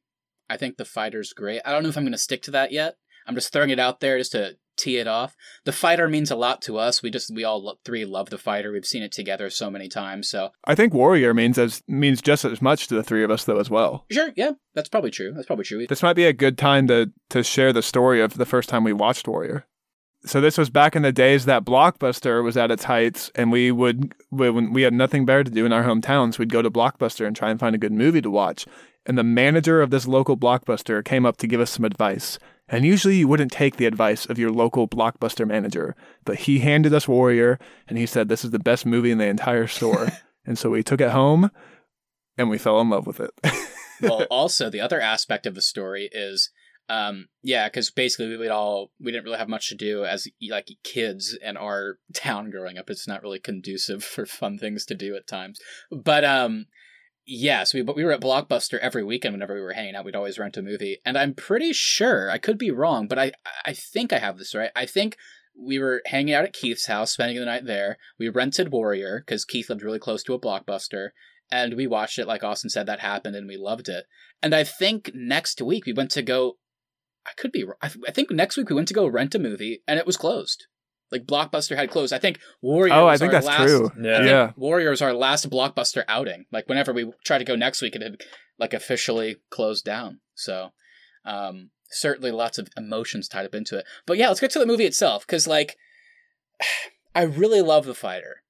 I 0.49 0.55
think 0.55 0.77
The 0.77 0.85
Fighter's 0.85 1.33
great. 1.33 1.61
I 1.65 1.71
don't 1.71 1.83
know 1.83 1.89
if 1.89 1.97
I'm 1.97 2.03
going 2.03 2.13
to 2.13 2.17
stick 2.17 2.41
to 2.43 2.51
that 2.51 2.71
yet. 2.71 2.95
I'm 3.27 3.35
just 3.35 3.51
throwing 3.51 3.69
it 3.69 3.79
out 3.79 3.99
there 3.99 4.17
just 4.17 4.31
to 4.31 4.55
tee 4.77 4.97
it 4.97 5.07
off. 5.07 5.35
The 5.65 5.73
Fighter 5.73 6.07
means 6.07 6.31
a 6.31 6.35
lot 6.35 6.61
to 6.63 6.77
us. 6.77 7.03
We 7.03 7.11
just 7.11 7.29
we 7.35 7.43
all 7.43 7.61
lo- 7.61 7.75
three 7.83 8.05
love 8.05 8.29
The 8.29 8.37
Fighter. 8.37 8.71
We've 8.71 8.85
seen 8.85 9.03
it 9.03 9.11
together 9.11 9.49
so 9.49 9.69
many 9.69 9.89
times. 9.89 10.29
So 10.29 10.51
I 10.65 10.75
think 10.75 10.93
Warrior 10.93 11.33
means 11.33 11.57
as 11.57 11.83
means 11.89 12.21
just 12.21 12.45
as 12.45 12.61
much 12.61 12.87
to 12.87 12.95
the 12.95 13.03
three 13.03 13.23
of 13.23 13.29
us 13.31 13.43
though 13.43 13.59
as 13.59 13.69
well. 13.69 14.05
Sure, 14.09 14.29
yeah, 14.37 14.51
that's 14.73 14.89
probably 14.89 15.11
true. 15.11 15.33
That's 15.33 15.45
probably 15.45 15.65
true. 15.65 15.85
This 15.87 16.01
might 16.01 16.15
be 16.15 16.25
a 16.25 16.33
good 16.33 16.57
time 16.57 16.87
to 16.87 17.11
to 17.31 17.43
share 17.43 17.73
the 17.73 17.83
story 17.83 18.21
of 18.21 18.37
the 18.37 18.45
first 18.45 18.69
time 18.69 18.83
we 18.83 18.93
watched 18.93 19.27
Warrior 19.27 19.67
so 20.25 20.39
this 20.39 20.57
was 20.57 20.69
back 20.69 20.95
in 20.95 21.01
the 21.01 21.11
days 21.11 21.45
that 21.45 21.65
Blockbuster 21.65 22.43
was 22.43 22.55
at 22.55 22.71
its 22.71 22.83
heights, 22.83 23.31
and 23.35 23.51
we 23.51 23.71
would 23.71 24.13
when 24.29 24.71
we 24.71 24.83
had 24.83 24.93
nothing 24.93 25.25
better 25.25 25.43
to 25.43 25.51
do 25.51 25.65
in 25.65 25.73
our 25.73 25.83
hometowns, 25.83 26.37
we'd 26.37 26.51
go 26.51 26.61
to 26.61 26.69
Blockbuster 26.69 27.25
and 27.25 27.35
try 27.35 27.49
and 27.49 27.59
find 27.59 27.75
a 27.75 27.79
good 27.79 27.91
movie 27.91 28.21
to 28.21 28.29
watch. 28.29 28.65
And 29.05 29.17
the 29.17 29.23
manager 29.23 29.81
of 29.81 29.89
this 29.89 30.07
local 30.07 30.37
Blockbuster 30.37 31.03
came 31.03 31.25
up 31.25 31.37
to 31.37 31.47
give 31.47 31.59
us 31.59 31.71
some 31.71 31.85
advice. 31.85 32.37
And 32.67 32.85
usually 32.85 33.17
you 33.17 33.27
wouldn't 33.27 33.51
take 33.51 33.77
the 33.77 33.87
advice 33.87 34.25
of 34.27 34.37
your 34.37 34.51
local 34.51 34.87
Blockbuster 34.87 35.45
manager, 35.45 35.95
but 36.23 36.39
he 36.39 36.59
handed 36.59 36.93
us 36.93 37.07
Warrior, 37.07 37.59
and 37.87 37.97
he 37.97 38.05
said 38.05 38.29
this 38.29 38.45
is 38.45 38.51
the 38.51 38.59
best 38.59 38.85
movie 38.85 39.11
in 39.11 39.17
the 39.17 39.25
entire 39.25 39.67
store. 39.67 40.07
and 40.45 40.57
so 40.57 40.69
we 40.69 40.83
took 40.83 41.01
it 41.01 41.09
home, 41.09 41.49
and 42.37 42.49
we 42.49 42.57
fell 42.57 42.79
in 42.79 42.89
love 42.89 43.07
with 43.07 43.19
it. 43.19 43.31
well, 44.01 44.23
also 44.29 44.69
the 44.69 44.79
other 44.79 45.01
aspect 45.01 45.45
of 45.45 45.55
the 45.55 45.61
story 45.61 46.09
is 46.13 46.51
um, 46.89 47.27
yeah, 47.41 47.67
because 47.67 47.89
basically 47.89 48.27
we 48.27 48.37
would 48.37 48.49
all 48.49 48.91
we 48.99 49.11
didn't 49.11 49.23
really 49.23 49.37
have 49.37 49.49
much 49.49 49.69
to 49.69 49.75
do 49.75 50.03
as 50.05 50.27
like 50.49 50.67
kids 50.83 51.37
in 51.41 51.57
our 51.57 51.99
town 52.13 52.49
growing 52.49 52.77
up. 52.77 52.89
It's 52.89 53.07
not 53.07 53.21
really 53.21 53.39
conducive 53.39 54.03
for 54.03 54.25
fun 54.25 54.57
things 54.57 54.85
to 54.87 54.95
do 54.95 55.15
at 55.15 55.27
times. 55.27 55.59
But 55.91 56.25
um, 56.25 56.65
yes, 57.25 57.73
we 57.73 57.81
but 57.81 57.95
we 57.95 58.03
were 58.03 58.11
at 58.11 58.21
Blockbuster 58.21 58.77
every 58.79 59.03
weekend 59.03 59.33
whenever 59.33 59.53
we 59.53 59.61
were 59.61 59.73
hanging 59.73 59.95
out. 59.95 60.05
We'd 60.05 60.15
always 60.15 60.39
rent 60.39 60.57
a 60.57 60.61
movie, 60.61 60.99
and 61.05 61.17
I'm 61.17 61.33
pretty 61.33 61.73
sure 61.73 62.29
I 62.29 62.37
could 62.37 62.57
be 62.57 62.71
wrong, 62.71 63.07
but 63.07 63.19
I 63.19 63.31
I 63.65 63.73
think 63.73 64.11
I 64.11 64.19
have 64.19 64.37
this 64.37 64.53
right. 64.53 64.71
I 64.75 64.85
think 64.85 65.17
we 65.57 65.79
were 65.79 66.01
hanging 66.05 66.33
out 66.33 66.45
at 66.45 66.53
Keith's 66.53 66.87
house, 66.87 67.11
spending 67.11 67.37
the 67.37 67.45
night 67.45 67.65
there. 67.65 67.97
We 68.19 68.29
rented 68.29 68.71
Warrior 68.71 69.23
because 69.25 69.45
Keith 69.45 69.69
lived 69.69 69.83
really 69.83 69.99
close 69.99 70.23
to 70.23 70.33
a 70.33 70.39
Blockbuster, 70.39 71.09
and 71.51 71.75
we 71.75 71.87
watched 71.87 72.19
it. 72.19 72.27
Like 72.27 72.43
Austin 72.43 72.69
said, 72.69 72.85
that 72.87 72.99
happened, 72.99 73.35
and 73.35 73.47
we 73.47 73.57
loved 73.57 73.89
it. 73.89 74.05
And 74.41 74.55
I 74.55 74.63
think 74.63 75.11
next 75.13 75.61
week 75.61 75.85
we 75.85 75.93
went 75.93 76.11
to 76.11 76.21
go 76.21 76.57
I 77.25 77.31
could 77.37 77.51
be. 77.51 77.65
I, 77.81 77.89
I 78.07 78.11
think 78.11 78.31
next 78.31 78.57
week 78.57 78.69
we 78.69 78.75
went 78.75 78.87
to 78.87 78.93
go 78.93 79.07
rent 79.07 79.35
a 79.35 79.39
movie 79.39 79.81
and 79.87 79.99
it 79.99 80.05
was 80.05 80.17
closed. 80.17 80.65
Like 81.11 81.25
Blockbuster 81.25 81.75
had 81.75 81.91
closed. 81.91 82.13
I 82.13 82.19
think 82.19 82.39
Warriors. 82.61 82.95
Oh, 82.95 83.07
I 83.07 83.17
think 83.17 83.31
that's 83.31 83.45
last, 83.45 83.63
true. 83.63 83.91
Yeah. 84.01 84.23
yeah. 84.23 84.51
Warriors 84.55 85.01
our 85.01 85.13
last 85.13 85.49
Blockbuster 85.49 86.03
outing. 86.07 86.45
Like 86.51 86.69
whenever 86.69 86.93
we 86.93 87.11
tried 87.25 87.39
to 87.39 87.45
go 87.45 87.55
next 87.55 87.81
week, 87.81 87.95
it 87.95 88.01
had 88.01 88.21
like 88.57 88.73
officially 88.73 89.37
closed 89.49 89.83
down. 89.83 90.21
So, 90.35 90.69
um, 91.25 91.71
certainly 91.89 92.31
lots 92.31 92.57
of 92.57 92.69
emotions 92.77 93.27
tied 93.27 93.45
up 93.45 93.53
into 93.53 93.77
it. 93.77 93.85
But 94.05 94.17
yeah, 94.17 94.29
let's 94.29 94.39
get 94.39 94.51
to 94.51 94.59
the 94.59 94.65
movie 94.65 94.85
itself 94.85 95.27
because 95.27 95.47
like, 95.47 95.75
I 97.15 97.23
really 97.23 97.61
love 97.61 97.85
the 97.85 97.93
fighter. 97.93 98.43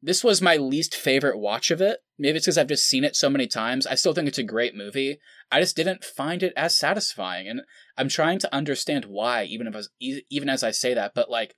This 0.00 0.22
was 0.22 0.40
my 0.40 0.56
least 0.56 0.94
favorite 0.94 1.38
watch 1.38 1.70
of 1.70 1.80
it. 1.80 2.00
Maybe 2.18 2.36
it's 2.36 2.46
because 2.46 2.58
I've 2.58 2.68
just 2.68 2.86
seen 2.86 3.02
it 3.04 3.16
so 3.16 3.28
many 3.28 3.46
times. 3.48 3.86
I 3.86 3.96
still 3.96 4.12
think 4.12 4.28
it's 4.28 4.38
a 4.38 4.44
great 4.44 4.74
movie. 4.74 5.18
I 5.50 5.60
just 5.60 5.76
didn't 5.76 6.04
find 6.04 6.42
it 6.42 6.52
as 6.56 6.76
satisfying, 6.76 7.48
and 7.48 7.62
I'm 7.96 8.08
trying 8.08 8.38
to 8.40 8.54
understand 8.54 9.06
why. 9.06 9.44
Even 9.44 9.66
if 9.66 9.74
I 9.74 9.78
was, 9.78 9.90
even 9.98 10.48
as 10.48 10.62
I 10.62 10.70
say 10.70 10.94
that, 10.94 11.14
but 11.14 11.30
like, 11.30 11.56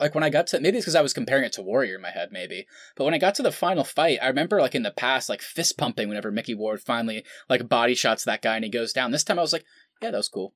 like 0.00 0.14
when 0.14 0.24
I 0.24 0.30
got 0.30 0.48
to 0.48 0.60
maybe 0.60 0.78
it's 0.78 0.84
because 0.84 0.96
I 0.96 1.02
was 1.02 1.12
comparing 1.12 1.44
it 1.44 1.52
to 1.52 1.62
Warrior 1.62 1.94
in 1.96 2.02
my 2.02 2.10
head, 2.10 2.30
maybe. 2.32 2.66
But 2.96 3.04
when 3.04 3.14
I 3.14 3.18
got 3.18 3.36
to 3.36 3.42
the 3.42 3.52
final 3.52 3.84
fight, 3.84 4.18
I 4.20 4.26
remember 4.26 4.60
like 4.60 4.74
in 4.74 4.82
the 4.82 4.90
past, 4.90 5.28
like 5.28 5.42
fist 5.42 5.78
pumping 5.78 6.08
whenever 6.08 6.32
Micky 6.32 6.54
Ward 6.54 6.80
finally 6.80 7.24
like 7.48 7.68
body 7.68 7.94
shots 7.94 8.24
that 8.24 8.42
guy 8.42 8.56
and 8.56 8.64
he 8.64 8.70
goes 8.70 8.92
down. 8.92 9.12
This 9.12 9.22
time 9.22 9.38
I 9.38 9.42
was 9.42 9.52
like, 9.52 9.64
yeah, 10.00 10.10
that 10.10 10.16
was 10.16 10.28
cool. 10.28 10.54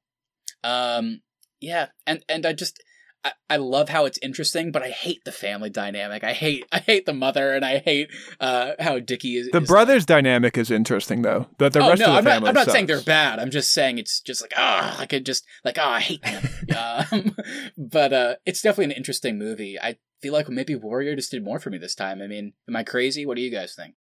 Um, 0.65 1.21
yeah, 1.61 1.89
and 2.07 2.25
and 2.29 2.45
I 2.45 2.53
just 2.53 2.83
I, 3.27 3.55
I 3.55 3.57
love 3.57 3.89
how 3.89 4.05
it's 4.05 4.19
interesting, 4.23 4.71
but 4.71 4.83
I 4.83 4.91
hate 4.91 5.25
the 5.25 5.33
family 5.33 5.71
dynamic. 5.71 6.23
I 6.23 6.33
hate 6.33 6.65
I 6.73 6.79
hate 6.79 7.07
the 7.07 7.13
mother, 7.13 7.55
and 7.55 7.65
I 7.65 7.79
hate 7.79 8.11
uh, 8.41 8.73
how 8.79 8.99
Dickie 8.99 9.37
is. 9.37 9.49
The 9.51 9.63
is- 9.63 9.69
brothers 9.69 10.07
dynamic 10.07 10.57
is 10.57 10.71
interesting 10.71 11.23
though. 11.23 11.47
But 11.59 11.73
the 11.73 11.81
oh 11.81 11.91
rest 11.91 12.01
no, 12.01 12.07
of 12.07 12.25
the 12.25 12.31
I'm 12.31 12.43
not. 12.43 12.49
I'm 12.49 12.55
not 12.55 12.71
saying 12.71 12.87
they're 12.87 13.01
bad. 13.01 13.39
I'm 13.39 13.51
just 13.51 13.73
saying 13.73 13.99
it's 13.99 14.21
just 14.21 14.43
like 14.43 14.53
ah, 14.57 14.99
I 14.99 15.07
could 15.07 15.27
just 15.27 15.45
like 15.65 15.77
ah, 15.79 15.95
I 15.95 16.01
hate 16.01 16.23
them. 16.23 16.49
um, 17.11 17.37
but 17.77 18.13
uh, 18.13 18.35
it's 18.47 18.63
definitely 18.63 18.87
an 18.93 18.99
interesting 18.99 19.39
movie. 19.39 19.79
I 19.81 19.97
feel 20.23 20.33
like 20.33 20.49
maybe 20.49 20.75
Warrior 20.75 21.17
just 21.17 21.31
did 21.31 21.45
more 21.45 21.59
for 21.59 21.71
me 21.71 21.79
this 21.79 21.95
time. 21.95 22.23
I 22.23 22.27
mean, 22.27 22.53
am 22.69 22.77
I 22.77 22.85
crazy? 22.85 23.27
What 23.27 23.37
do 23.37 23.43
you 23.43 23.51
guys 23.51 23.75
think? 23.75 23.95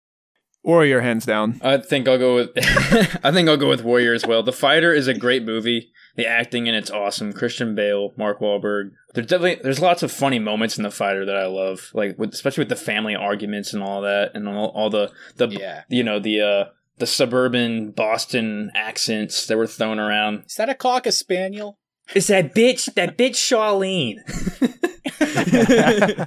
Warrior 0.66 1.00
hands 1.00 1.24
down. 1.24 1.60
I 1.62 1.78
think 1.78 2.08
I'll 2.08 2.18
go 2.18 2.34
with 2.34 2.50
I 3.24 3.30
think 3.30 3.48
I'll 3.48 3.56
go 3.56 3.68
with 3.68 3.84
Warrior 3.84 4.12
as 4.12 4.26
well. 4.26 4.42
The 4.42 4.52
Fighter 4.52 4.92
is 4.92 5.06
a 5.06 5.14
great 5.14 5.44
movie. 5.44 5.92
The 6.16 6.26
acting 6.26 6.66
in 6.66 6.74
it's 6.74 6.90
awesome. 6.90 7.32
Christian 7.32 7.76
Bale, 7.76 8.12
Mark 8.16 8.40
Wahlberg. 8.40 8.90
There's 9.14 9.28
definitely 9.28 9.60
there's 9.62 9.80
lots 9.80 10.02
of 10.02 10.10
funny 10.10 10.40
moments 10.40 10.76
in 10.76 10.82
The 10.82 10.90
Fighter 10.90 11.24
that 11.24 11.36
I 11.36 11.46
love, 11.46 11.92
like 11.94 12.18
with, 12.18 12.34
especially 12.34 12.62
with 12.62 12.70
the 12.70 12.76
family 12.76 13.14
arguments 13.14 13.72
and 13.72 13.82
all 13.82 14.02
that, 14.02 14.32
and 14.34 14.48
all, 14.48 14.70
all 14.70 14.90
the 14.90 15.12
the 15.36 15.46
Yeah, 15.46 15.84
you 15.88 16.02
know 16.02 16.18
the 16.18 16.40
uh 16.40 16.64
the 16.98 17.06
suburban 17.06 17.92
Boston 17.92 18.72
accents 18.74 19.46
that 19.46 19.56
were 19.56 19.68
thrown 19.68 20.00
around. 20.00 20.46
is 20.46 20.56
that 20.56 20.68
a 20.68 20.74
cocker 20.74 21.12
spaniel? 21.12 21.78
It's 22.12 22.26
that 22.26 22.54
bitch, 22.54 22.92
that 22.94 23.16
bitch 23.16 23.36
Charlene. 23.36 24.22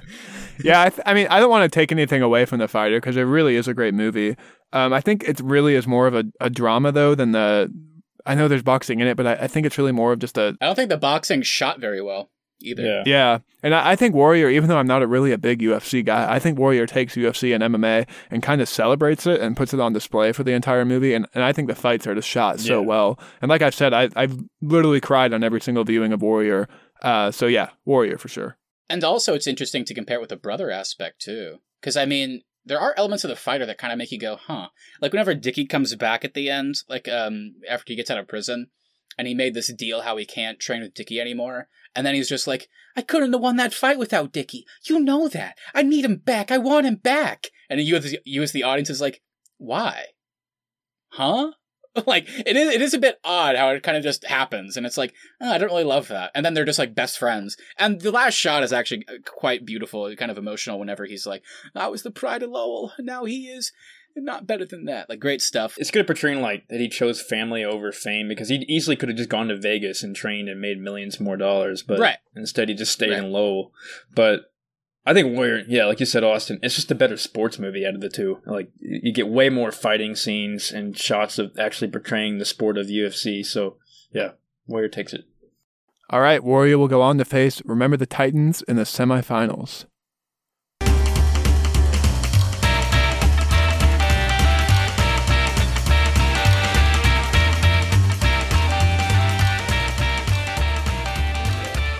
yeah, 0.64 0.82
I, 0.82 0.88
th- 0.90 1.02
I 1.06 1.14
mean, 1.14 1.26
I 1.28 1.40
don't 1.40 1.50
want 1.50 1.70
to 1.70 1.74
take 1.74 1.92
anything 1.92 2.22
away 2.22 2.44
from 2.44 2.58
the 2.58 2.68
fighter 2.68 2.96
because 2.98 3.16
it 3.16 3.22
really 3.22 3.56
is 3.56 3.68
a 3.68 3.74
great 3.74 3.94
movie. 3.94 4.36
Um, 4.72 4.92
I 4.92 5.00
think 5.00 5.24
it 5.24 5.40
really 5.40 5.74
is 5.74 5.86
more 5.86 6.06
of 6.06 6.14
a, 6.14 6.24
a 6.40 6.50
drama 6.50 6.92
though 6.92 7.14
than 7.14 7.32
the. 7.32 7.72
I 8.26 8.34
know 8.34 8.48
there's 8.48 8.62
boxing 8.62 9.00
in 9.00 9.06
it, 9.06 9.16
but 9.16 9.26
I, 9.26 9.32
I 9.44 9.46
think 9.48 9.66
it's 9.66 9.78
really 9.78 9.92
more 9.92 10.12
of 10.12 10.18
just 10.18 10.36
a 10.38 10.56
I 10.60 10.66
don't 10.66 10.74
think 10.76 10.90
the 10.90 10.98
boxing 10.98 11.42
shot 11.42 11.80
very 11.80 12.02
well 12.02 12.30
either. 12.62 12.82
yeah. 12.82 13.02
yeah. 13.06 13.38
And 13.62 13.74
I, 13.74 13.92
I 13.92 13.96
think 13.96 14.14
Warrior, 14.14 14.50
even 14.50 14.68
though 14.68 14.76
I'm 14.76 14.86
not 14.86 15.02
a 15.02 15.06
really 15.06 15.32
a 15.32 15.38
big 15.38 15.60
UFC 15.62 16.04
guy, 16.04 16.30
I 16.30 16.38
think 16.38 16.58
Warrior 16.58 16.86
takes 16.86 17.14
UFC 17.16 17.54
and 17.54 17.64
MMA 17.64 18.06
and 18.30 18.42
kind 18.42 18.60
of 18.60 18.68
celebrates 18.68 19.26
it 19.26 19.40
and 19.40 19.56
puts 19.56 19.72
it 19.72 19.80
on 19.80 19.94
display 19.94 20.32
for 20.32 20.44
the 20.44 20.52
entire 20.52 20.84
movie. 20.84 21.14
And, 21.14 21.26
and 21.34 21.42
I 21.42 21.52
think 21.52 21.68
the 21.68 21.74
fights 21.74 22.06
are 22.06 22.14
just 22.14 22.28
shot 22.28 22.60
so 22.60 22.80
Yeah. 22.80 22.86
well. 22.86 23.18
And 23.40 23.48
like 23.48 23.62
I've 23.62 23.74
said, 23.74 23.94
I, 23.94 24.10
I've 24.14 24.38
literally 24.60 25.00
cried 25.00 25.32
on 25.32 25.42
every 25.42 25.62
single 25.62 25.84
viewing 25.84 26.12
of 26.12 26.20
Warrior. 26.20 26.68
Uh, 27.02 27.30
so 27.30 27.46
yeah, 27.46 27.70
Warrior 27.86 28.18
for 28.18 28.28
sure. 28.28 28.58
And 28.90 29.04
also, 29.04 29.34
it's 29.34 29.46
interesting 29.46 29.84
to 29.84 29.94
compare 29.94 30.16
it 30.16 30.20
with 30.20 30.30
the 30.30 30.36
brother 30.36 30.68
aspect 30.70 31.20
too, 31.20 31.60
because 31.80 31.96
I 31.96 32.06
mean, 32.06 32.42
there 32.64 32.80
are 32.80 32.92
elements 32.96 33.22
of 33.22 33.30
the 33.30 33.36
fighter 33.36 33.64
that 33.64 33.78
kind 33.78 33.92
of 33.92 33.98
make 33.98 34.10
you 34.10 34.18
go, 34.18 34.34
"Huh." 34.34 34.70
Like 35.00 35.12
whenever 35.12 35.32
Dickie 35.32 35.64
comes 35.64 35.94
back 35.94 36.24
at 36.24 36.34
the 36.34 36.50
end, 36.50 36.74
like 36.88 37.06
um 37.06 37.54
after 37.68 37.92
he 37.92 37.96
gets 37.96 38.10
out 38.10 38.18
of 38.18 38.26
prison, 38.26 38.66
and 39.16 39.28
he 39.28 39.34
made 39.34 39.54
this 39.54 39.72
deal 39.72 40.02
how 40.02 40.16
he 40.16 40.26
can't 40.26 40.58
train 40.58 40.82
with 40.82 40.92
Dickie 40.92 41.20
anymore, 41.20 41.68
and 41.94 42.04
then 42.04 42.16
he's 42.16 42.28
just 42.28 42.48
like, 42.48 42.68
"I 42.96 43.02
couldn't 43.02 43.32
have 43.32 43.40
won 43.40 43.56
that 43.56 43.72
fight 43.72 43.96
without 43.96 44.32
Dickie. 44.32 44.66
You 44.82 44.98
know 44.98 45.28
that. 45.28 45.56
I 45.72 45.82
need 45.82 46.04
him 46.04 46.16
back. 46.16 46.50
I 46.50 46.58
want 46.58 46.86
him 46.86 46.96
back." 46.96 47.50
And 47.68 47.80
you, 47.80 47.94
as 47.94 48.16
you 48.24 48.42
as 48.42 48.50
the 48.50 48.64
audience, 48.64 48.90
is 48.90 49.00
like, 49.00 49.22
"Why? 49.56 50.06
Huh?" 51.10 51.52
Like 52.06 52.26
it 52.28 52.56
is, 52.56 52.72
it 52.74 52.80
is 52.82 52.94
a 52.94 52.98
bit 52.98 53.18
odd 53.24 53.56
how 53.56 53.70
it 53.70 53.82
kind 53.82 53.96
of 53.96 54.02
just 54.04 54.24
happens, 54.24 54.76
and 54.76 54.86
it's 54.86 54.96
like 54.96 55.12
oh, 55.40 55.50
I 55.52 55.58
don't 55.58 55.70
really 55.70 55.84
love 55.84 56.08
that. 56.08 56.30
And 56.34 56.46
then 56.46 56.54
they're 56.54 56.64
just 56.64 56.78
like 56.78 56.94
best 56.94 57.18
friends. 57.18 57.56
And 57.78 58.00
the 58.00 58.12
last 58.12 58.34
shot 58.34 58.62
is 58.62 58.72
actually 58.72 59.04
uh, 59.08 59.14
quite 59.24 59.66
beautiful, 59.66 60.14
kind 60.16 60.30
of 60.30 60.38
emotional. 60.38 60.78
Whenever 60.78 61.04
he's 61.04 61.26
like, 61.26 61.42
"I 61.74 61.88
was 61.88 62.02
the 62.02 62.10
pride 62.12 62.42
of 62.44 62.50
Lowell, 62.50 62.92
now 63.00 63.24
he 63.24 63.48
is 63.48 63.72
not 64.16 64.46
better 64.46 64.64
than 64.64 64.84
that." 64.84 65.08
Like 65.08 65.18
great 65.18 65.42
stuff. 65.42 65.74
It's 65.78 65.90
good 65.90 66.00
at 66.00 66.06
portraying 66.06 66.40
like 66.40 66.68
that 66.68 66.80
he 66.80 66.88
chose 66.88 67.20
family 67.20 67.64
over 67.64 67.90
fame 67.90 68.28
because 68.28 68.48
he 68.50 68.64
easily 68.68 68.94
could 68.96 69.08
have 69.08 69.18
just 69.18 69.28
gone 69.28 69.48
to 69.48 69.56
Vegas 69.56 70.02
and 70.04 70.14
trained 70.14 70.48
and 70.48 70.60
made 70.60 70.78
millions 70.78 71.18
more 71.18 71.36
dollars, 71.36 71.82
but 71.82 71.98
Right. 71.98 72.18
instead 72.36 72.68
he 72.68 72.74
just 72.76 72.92
stayed 72.92 73.10
Right. 73.10 73.18
in 73.18 73.32
Lowell. 73.32 73.72
But 74.14 74.42
I 75.06 75.14
think 75.14 75.34
Warrior, 75.34 75.64
yeah, 75.66 75.86
like 75.86 76.00
you 76.00 76.06
said, 76.06 76.24
Austin, 76.24 76.58
it's 76.62 76.74
just 76.74 76.90
a 76.90 76.94
better 76.94 77.16
sports 77.16 77.58
movie 77.58 77.86
out 77.86 77.94
of 77.94 78.00
the 78.00 78.10
two. 78.10 78.40
Like 78.44 78.70
you 78.78 79.12
get 79.12 79.28
way 79.28 79.48
more 79.48 79.72
fighting 79.72 80.14
scenes 80.14 80.70
and 80.70 80.96
shots 80.96 81.38
of 81.38 81.52
actually 81.58 81.90
portraying 81.90 82.38
the 82.38 82.44
sport 82.44 82.76
of 82.76 82.86
UFC. 82.86 83.44
So 83.44 83.76
yeah, 84.12 84.32
Warrior 84.66 84.88
takes 84.88 85.12
it. 85.12 85.24
All 86.10 86.20
right, 86.20 86.42
Warrior 86.42 86.76
will 86.76 86.88
go 86.88 87.02
on 87.02 87.18
to 87.18 87.24
face 87.24 87.62
Remember 87.64 87.96
the 87.96 88.06
Titans 88.06 88.62
in 88.62 88.76
the 88.76 88.82
semifinals. 88.82 89.86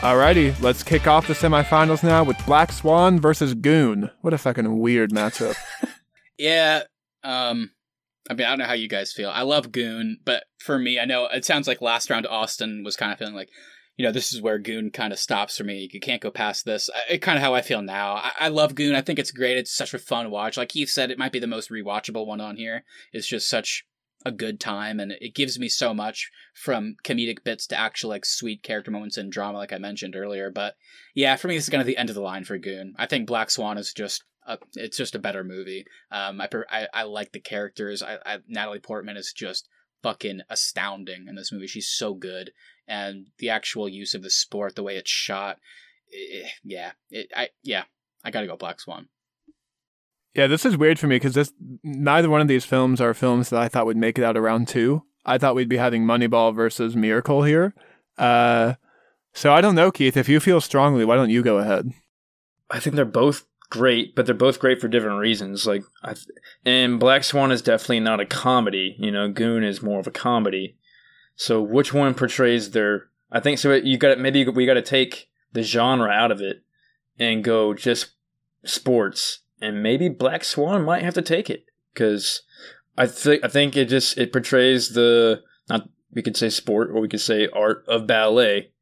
Alrighty, 0.01 0.59
let's 0.63 0.83
kick 0.83 1.07
off 1.07 1.27
the 1.27 1.35
semifinals 1.35 2.03
now 2.03 2.25
with 2.25 2.39
Black 2.47 2.73
Swan 2.73 3.21
versus 3.21 3.53
Goon. 3.53 4.11
What 4.23 4.33
a 4.33 4.39
fucking 4.39 4.79
weird 4.79 5.11
matchup. 5.11 5.57
Yeah. 6.39 6.85
Um. 7.23 7.73
I 8.31 8.33
mean, 8.33 8.47
I 8.47 8.51
don't 8.51 8.61
know 8.61 8.65
how 8.65 8.73
you 8.73 8.89
guys 8.89 9.13
feel. 9.13 9.29
I 9.29 9.43
love 9.43 9.73
Goon, 9.73 10.21
but 10.25 10.45
for 10.59 10.79
me, 10.79 10.99
I 10.99 11.05
know 11.05 11.27
it 11.27 11.45
sounds 11.45 11.69
like 11.69 11.83
last 11.83 12.09
round 12.09 12.27
Austin 12.27 12.83
was 12.83 12.97
kind 12.97 13.13
of 13.13 13.19
feeling 13.19 13.35
like, 13.35 13.51
you 13.99 14.07
know, 14.07 14.11
this 14.11 14.33
is 14.33 14.41
where 14.41 14.59
Goon 14.59 14.91
kind 14.91 15.13
of 15.13 15.19
stops 15.19 15.59
for 15.59 15.65
me. 15.65 15.91
You 15.93 16.01
can't 16.01 16.23
go 16.23 16.31
past 16.31 16.65
this. 16.65 16.89
I, 17.11 17.19
kind 17.19 17.37
of 17.37 17.43
how 17.43 17.55
I 17.55 17.61
feel 17.61 17.83
now. 17.83 18.15
I, 18.15 18.31
I 18.41 18.49
love 18.49 18.75
Goon. 18.75 18.95
I 18.95 19.03
think 19.03 19.19
it's 19.19 19.33
great. 19.33 19.59
It's 19.59 19.77
such 19.77 19.93
a 19.93 19.99
fun 19.99 20.31
watch. 20.31 20.57
Like 20.57 20.71
Keith 20.71 20.89
said, 20.89 21.11
it 21.11 21.19
might 21.19 21.33
be 21.33 21.41
the 21.41 21.47
most 21.47 21.71
rewatchable 21.71 22.27
one 22.27 22.41
on 22.41 22.57
here. 22.57 22.85
It's 23.13 23.27
just 23.27 23.51
such 23.51 23.85
a 24.25 24.33
good 24.33 24.61
time, 24.61 25.01
and 25.01 25.13
it 25.13 25.35
gives 25.35 25.59
me 25.59 25.69
so 25.69 25.95
much 25.95 26.31
from 26.55 26.97
comedic 27.05 27.43
bits 27.43 27.67
to 27.69 27.79
actual 27.79 28.11
like 28.11 28.25
sweet 28.25 28.63
character 28.63 28.91
moments 28.91 29.17
and 29.17 29.33
drama, 29.33 29.59
like 29.59 29.73
I 29.73 29.79
mentioned 29.79 30.15
earlier. 30.15 30.51
But 30.51 30.77
yeah, 31.15 31.37
for 31.37 31.49
me, 31.49 31.55
this 31.55 31.65
is 31.65 31.71
kind 31.71 31.81
of 31.81 31.87
the 31.87 31.97
end 31.97 32.11
of 32.11 32.15
the 32.15 32.21
line 32.21 32.45
for 32.45 32.59
Goon. 32.59 32.95
I 32.99 33.07
think 33.07 33.27
Black 33.27 33.51
Swan 33.51 33.79
is 33.79 33.93
just 33.93 34.25
a, 34.47 34.59
it's 34.75 34.97
just 34.97 35.15
a 35.15 35.21
better 35.21 35.45
movie. 35.45 35.87
Um, 36.11 36.41
I, 36.41 36.49
I 36.71 36.89
I 36.93 37.03
like 37.05 37.33
the 37.33 37.41
characters. 37.41 38.03
I, 38.03 38.19
I 38.27 38.39
Natalie 38.47 38.79
Portman 38.79 39.17
is 39.17 39.33
just 39.33 39.69
fucking 40.03 40.41
astounding 40.51 41.27
in 41.29 41.35
this 41.35 41.53
movie. 41.53 41.67
She's 41.67 41.89
so 41.89 42.15
good, 42.15 42.53
and 42.87 43.29
the 43.39 43.51
actual 43.51 43.89
use 43.89 44.15
of 44.15 44.23
the 44.23 44.31
sport, 44.31 44.77
the 44.77 44.83
way 44.83 44.97
it's 44.97 45.11
shot, 45.11 45.59
eh, 46.13 46.49
yeah, 46.63 46.93
it 47.11 47.31
I 47.35 47.49
yeah, 47.63 47.85
I 48.25 48.31
gotta 48.31 48.47
go 48.47 48.57
Black 48.57 48.81
Swan. 48.81 49.09
Yeah, 50.35 50.47
this 50.47 50.65
is 50.65 50.77
weird 50.77 50.99
for 50.99 51.07
me 51.07 51.17
because 51.17 51.35
this 51.35 51.53
neither 51.83 52.31
one 52.31 52.41
of 52.41 52.49
these 52.49 52.65
films 52.65 53.01
are 53.01 53.15
films 53.15 53.51
that 53.51 53.61
I 53.61 53.69
thought 53.69 53.87
would 53.87 53.97
make 53.97 54.19
it 54.19 54.25
out 54.25 54.37
of 54.37 54.43
round 54.43 54.69
two. 54.69 55.03
I 55.25 55.39
thought 55.39 55.55
we'd 55.55 55.69
be 55.69 55.77
having 55.77 56.05
Moneyball 56.05 56.55
versus 56.55 56.97
Miracle 56.97 57.43
here. 57.43 57.75
Uh, 58.17 58.75
so 59.33 59.53
I 59.53 59.61
don't 59.61 59.75
know, 59.75 59.91
Keith. 59.91 60.17
If 60.17 60.29
you 60.29 60.41
feel 60.41 60.61
strongly, 60.61 61.05
why 61.05 61.17
don't 61.17 61.31
you 61.31 61.43
go 61.43 61.59
ahead? 61.59 61.93
I 62.71 62.81
think 62.81 62.97
they're 62.97 63.05
both 63.05 63.45
great, 63.71 64.15
but 64.15 64.27
they're 64.27 64.35
both 64.35 64.59
great 64.61 64.81
for 64.81 64.89
different 64.89 65.19
reasons. 65.19 65.67
Like, 65.67 65.83
I 66.03 66.15
th- 66.15 66.27
and 66.65 67.01
Black 67.01 67.25
Swan 67.25 67.53
is 67.53 67.63
definitely 67.63 68.01
not 68.01 68.21
a 68.21 68.27
comedy. 68.27 68.97
You 68.99 69.11
know, 69.11 69.29
Goon 69.31 69.65
is 69.65 69.83
more 69.83 70.01
of 70.01 70.07
a 70.07 70.13
comedy. 70.13 70.77
So, 71.37 71.61
which 71.63 71.95
one 71.95 72.15
portrays 72.15 72.71
their? 72.71 73.09
I 73.33 73.41
think 73.41 73.59
so. 73.59 73.73
You 73.73 73.97
got 73.97 74.19
maybe 74.19 74.47
we 74.47 74.67
got 74.67 74.75
to 74.75 74.83
take 74.83 75.31
the 75.53 75.63
genre 75.63 76.11
out 76.11 76.31
of 76.31 76.41
it 76.41 76.63
and 77.19 77.45
go 77.45 77.75
just 77.75 78.11
sports, 78.65 79.41
and 79.61 79.83
maybe 79.83 80.09
Black 80.09 80.45
Swan 80.45 80.85
might 80.85 81.03
have 81.03 81.15
to 81.15 81.23
take 81.23 81.51
it 81.51 81.65
because 81.93 82.43
I 82.97 83.07
think 83.07 83.45
I 83.45 83.49
think 83.49 83.77
it 83.77 83.89
just 83.89 84.19
it 84.19 84.33
portrays 84.33 84.91
the 84.91 85.43
not 85.69 85.89
we 86.13 86.23
could 86.23 86.37
say 86.37 86.49
sport 86.51 86.91
or 86.91 87.01
we 87.01 87.09
could 87.09 87.21
say 87.21 87.49
art 87.53 87.85
of 87.87 88.07
ballet 88.07 88.73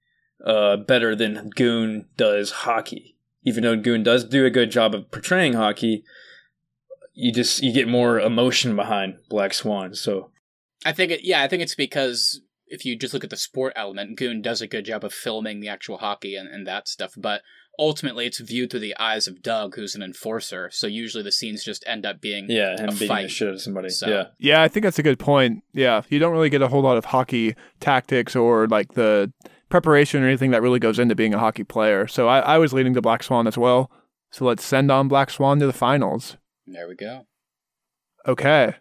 uh, 0.44 0.76
better 0.76 1.14
than 1.14 1.50
Goon 1.54 2.06
does 2.16 2.50
hockey 2.50 3.16
even 3.48 3.62
though 3.62 3.76
Goon 3.76 4.02
does 4.02 4.24
do 4.24 4.44
a 4.44 4.50
good 4.50 4.70
job 4.70 4.94
of 4.94 5.10
portraying 5.10 5.54
hockey, 5.54 6.04
you 7.14 7.32
just 7.32 7.62
you 7.62 7.72
get 7.72 7.88
more 7.88 8.20
emotion 8.20 8.76
behind 8.76 9.16
Black 9.30 9.54
Swan. 9.54 9.94
So 9.94 10.30
I 10.84 10.92
think 10.92 11.10
it, 11.12 11.24
yeah, 11.24 11.42
I 11.42 11.48
think 11.48 11.62
it's 11.62 11.74
because 11.74 12.42
if 12.66 12.84
you 12.84 12.96
just 12.96 13.14
look 13.14 13.24
at 13.24 13.30
the 13.30 13.36
sport 13.36 13.72
element, 13.74 14.18
Goon 14.18 14.42
does 14.42 14.60
a 14.60 14.66
good 14.66 14.84
job 14.84 15.02
of 15.02 15.14
filming 15.14 15.60
the 15.60 15.68
actual 15.68 15.98
hockey 15.98 16.36
and, 16.36 16.48
and 16.48 16.66
that 16.66 16.88
stuff, 16.88 17.14
but 17.16 17.40
ultimately 17.78 18.26
it's 18.26 18.40
viewed 18.40 18.70
through 18.70 18.80
the 18.80 18.96
eyes 18.98 19.26
of 19.28 19.42
Doug, 19.42 19.76
who's 19.76 19.94
an 19.94 20.02
enforcer. 20.02 20.68
So 20.72 20.86
usually 20.86 21.22
the 21.22 21.32
scenes 21.32 21.62
just 21.64 21.84
end 21.86 22.04
up 22.04 22.20
being 22.20 22.46
yeah, 22.48 22.72
him 22.80 22.88
A 22.88 22.92
beating 22.92 23.08
the 23.08 23.28
shit 23.28 23.48
out 23.48 23.54
of 23.54 23.60
somebody. 23.60 23.88
So- 23.90 24.08
Yeah, 24.08 24.24
Yeah, 24.38 24.62
I 24.62 24.68
think 24.68 24.84
that's 24.84 24.98
a 24.98 25.02
good 25.02 25.18
point. 25.18 25.62
Yeah, 25.72 26.02
you 26.08 26.18
don't 26.18 26.32
really 26.32 26.50
get 26.50 26.62
a 26.62 26.68
whole 26.68 26.82
lot 26.82 26.96
of 26.96 27.04
hockey 27.06 27.54
tactics 27.80 28.34
or 28.34 28.66
like 28.66 28.94
the 28.94 29.32
preparation 29.68 30.22
or 30.22 30.26
anything 30.26 30.50
that 30.50 30.62
really 30.62 30.78
goes 30.80 30.98
into 30.98 31.14
being 31.14 31.34
a 31.34 31.38
hockey 31.38 31.62
player. 31.64 32.06
So 32.08 32.26
I, 32.26 32.40
I 32.40 32.58
was 32.58 32.72
leading 32.72 32.94
to 32.94 33.02
Black 33.02 33.22
Swan 33.22 33.46
as 33.46 33.56
well. 33.58 33.90
So 34.30 34.44
let's 34.44 34.64
send 34.64 34.90
on 34.90 35.06
Black 35.08 35.30
Swan 35.30 35.60
to 35.60 35.66
the 35.66 35.72
finals. 35.72 36.36
there 36.66 36.88
we 36.88 36.96
go. 36.96 37.26
Okay. 38.26 38.74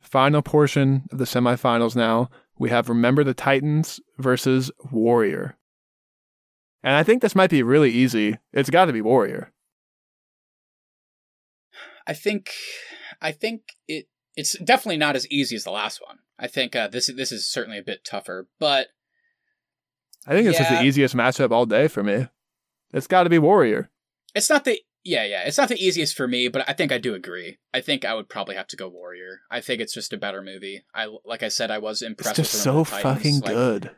Final 0.00 0.40
portion 0.40 1.04
of 1.12 1.18
the 1.18 1.24
semifinals 1.26 1.94
now. 1.94 2.30
We 2.58 2.70
have 2.70 2.88
Remember 2.88 3.22
the 3.22 3.34
Titans 3.34 4.00
versus 4.16 4.70
Warrior. 4.90 5.57
And 6.82 6.94
I 6.94 7.02
think 7.02 7.22
this 7.22 7.34
might 7.34 7.50
be 7.50 7.62
really 7.62 7.90
easy. 7.90 8.38
It's 8.52 8.70
got 8.70 8.84
to 8.86 8.92
be 8.92 9.00
Warrior. 9.02 9.52
I 12.06 12.14
think 12.14 12.50
I 13.20 13.32
think 13.32 13.62
it 13.86 14.08
it's 14.36 14.56
definitely 14.58 14.96
not 14.96 15.16
as 15.16 15.26
easy 15.28 15.56
as 15.56 15.64
the 15.64 15.70
last 15.70 16.00
one. 16.06 16.18
I 16.38 16.46
think 16.46 16.74
uh, 16.76 16.88
this 16.88 17.10
this 17.14 17.32
is 17.32 17.50
certainly 17.50 17.78
a 17.78 17.82
bit 17.82 18.04
tougher, 18.04 18.48
but 18.58 18.88
I 20.26 20.32
think 20.32 20.46
this 20.46 20.60
is 20.60 20.68
the 20.68 20.82
easiest 20.82 21.14
matchup 21.16 21.50
all 21.50 21.66
day 21.66 21.88
for 21.88 22.02
me. 22.02 22.28
it's 22.92 23.06
got 23.06 23.24
to 23.24 23.30
be 23.30 23.38
Warrior. 23.38 23.90
It's 24.34 24.48
not 24.48 24.64
the 24.64 24.80
yeah, 25.04 25.24
yeah. 25.24 25.42
It's 25.44 25.58
not 25.58 25.68
the 25.68 25.82
easiest 25.84 26.16
for 26.16 26.28
me, 26.28 26.48
but 26.48 26.68
I 26.68 26.72
think 26.72 26.92
I 26.92 26.98
do 26.98 27.14
agree. 27.14 27.58
I 27.74 27.80
think 27.80 28.04
I 28.04 28.14
would 28.14 28.28
probably 28.28 28.56
have 28.56 28.66
to 28.68 28.76
go 28.76 28.88
Warrior. 28.88 29.40
I 29.50 29.60
think 29.60 29.80
it's 29.80 29.94
just 29.94 30.12
a 30.12 30.18
better 30.18 30.42
movie. 30.42 30.84
I 30.94 31.08
like 31.24 31.42
I 31.42 31.48
said, 31.48 31.70
I 31.70 31.78
was 31.78 32.02
impressed. 32.02 32.38
It's 32.38 32.64
impressed. 32.64 32.84
just 32.84 32.86
with 32.86 32.90
so 32.90 32.96
Remember 32.96 32.96
the 32.96 33.02
Titans. 33.02 33.40
fucking 33.40 33.40
Like- 33.40 33.54
good. 33.82 33.90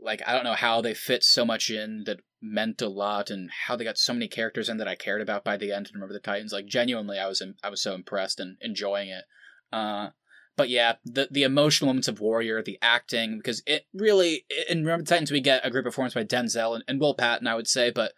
Like 0.00 0.22
I 0.26 0.32
don't 0.32 0.44
know 0.44 0.54
how 0.54 0.80
they 0.80 0.94
fit 0.94 1.24
so 1.24 1.44
much 1.44 1.70
in 1.70 2.04
that 2.06 2.20
meant 2.40 2.80
a 2.82 2.88
lot, 2.88 3.30
and 3.30 3.50
how 3.66 3.76
they 3.76 3.84
got 3.84 3.98
so 3.98 4.12
many 4.12 4.28
characters 4.28 4.68
in 4.68 4.76
that 4.78 4.88
I 4.88 4.94
cared 4.94 5.20
about 5.20 5.44
by 5.44 5.56
the 5.56 5.72
end. 5.72 5.86
And 5.86 5.94
remember 5.94 6.14
the 6.14 6.20
Titans. 6.20 6.52
Like 6.52 6.66
genuinely, 6.66 7.18
I 7.18 7.26
was 7.26 7.42
I 7.62 7.70
was 7.70 7.82
so 7.82 7.94
impressed 7.94 8.40
and 8.40 8.56
enjoying 8.60 9.08
it. 9.08 9.24
Uh, 9.72 10.10
but 10.56 10.68
yeah, 10.68 10.94
the 11.04 11.28
the 11.30 11.44
emotional 11.44 11.86
moments 11.86 12.08
of 12.08 12.20
Warrior, 12.20 12.62
the 12.62 12.78
acting, 12.82 13.38
because 13.38 13.62
it 13.66 13.86
really 13.94 14.44
in 14.68 14.80
Remember 14.80 15.04
the 15.04 15.08
Titans 15.08 15.30
we 15.30 15.40
get 15.40 15.64
a 15.64 15.70
great 15.70 15.84
performance 15.84 16.14
by 16.14 16.24
Denzel 16.24 16.74
and, 16.74 16.84
and 16.88 17.00
Will 17.00 17.14
Patton, 17.14 17.46
I 17.46 17.54
would 17.54 17.68
say, 17.68 17.90
but 17.90 18.12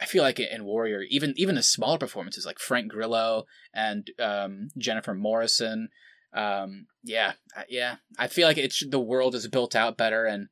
I 0.00 0.06
feel 0.06 0.22
like 0.22 0.40
in 0.40 0.64
Warrior, 0.64 1.02
even 1.08 1.34
even 1.36 1.54
the 1.54 1.62
smaller 1.62 1.98
performances 1.98 2.44
like 2.44 2.58
Frank 2.58 2.90
Grillo 2.90 3.44
and 3.72 4.10
um, 4.18 4.68
Jennifer 4.76 5.14
Morrison, 5.14 5.88
um, 6.34 6.86
yeah, 7.04 7.34
yeah, 7.68 7.96
I 8.18 8.26
feel 8.26 8.48
like 8.48 8.58
it's 8.58 8.82
the 8.86 9.00
world 9.00 9.34
is 9.36 9.46
built 9.46 9.76
out 9.76 9.96
better, 9.96 10.26
and 10.26 10.48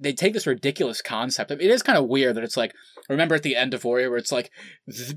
they 0.00 0.12
take 0.12 0.32
this 0.32 0.46
ridiculous 0.46 1.02
concept. 1.02 1.52
I 1.52 1.56
mean, 1.56 1.68
it 1.68 1.72
is 1.72 1.82
kind 1.82 1.98
of 1.98 2.08
weird 2.08 2.36
that 2.36 2.44
it's 2.44 2.56
like 2.56 2.74
remember 3.08 3.34
at 3.34 3.42
the 3.42 3.56
end 3.56 3.74
of 3.74 3.84
Warrior 3.84 4.10
where 4.10 4.18
it's 4.18 4.32
like 4.32 4.50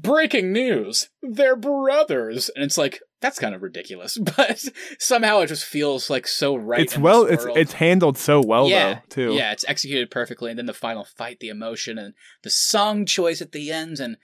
breaking 0.02 0.52
news, 0.52 1.10
they're 1.22 1.56
brothers, 1.56 2.50
and 2.56 2.64
it's 2.64 2.78
like 2.78 3.02
that's 3.22 3.40
kind 3.40 3.56
of 3.56 3.62
ridiculous, 3.62 4.18
but 4.38 4.64
somehow 5.00 5.40
it 5.40 5.48
just 5.48 5.66
feels 5.66 6.10
like 6.10 6.28
so 6.28 6.56
right. 6.56 6.82
it's 6.82 6.98
well, 6.98 7.26
it's 7.26 7.46
it's 7.56 7.74
handled 7.74 8.18
so 8.18 8.42
well 8.42 8.70
Yeah, 8.70 8.96
though 8.96 9.00
too. 9.10 9.34
Yeah, 9.34 9.52
it's 9.52 9.66
executed 9.68 10.12
perfectly, 10.12 10.52
and 10.52 10.60
then 10.60 10.66
the 10.66 10.74
final 10.74 11.06
fight, 11.06 11.40
the 11.40 11.50
emotion, 11.50 11.98
and 11.98 12.14
the 12.44 12.50
song 12.50 13.06
choice 13.06 13.42
at 13.42 13.54
the 13.54 13.72
end, 13.72 14.00
and 14.00 14.18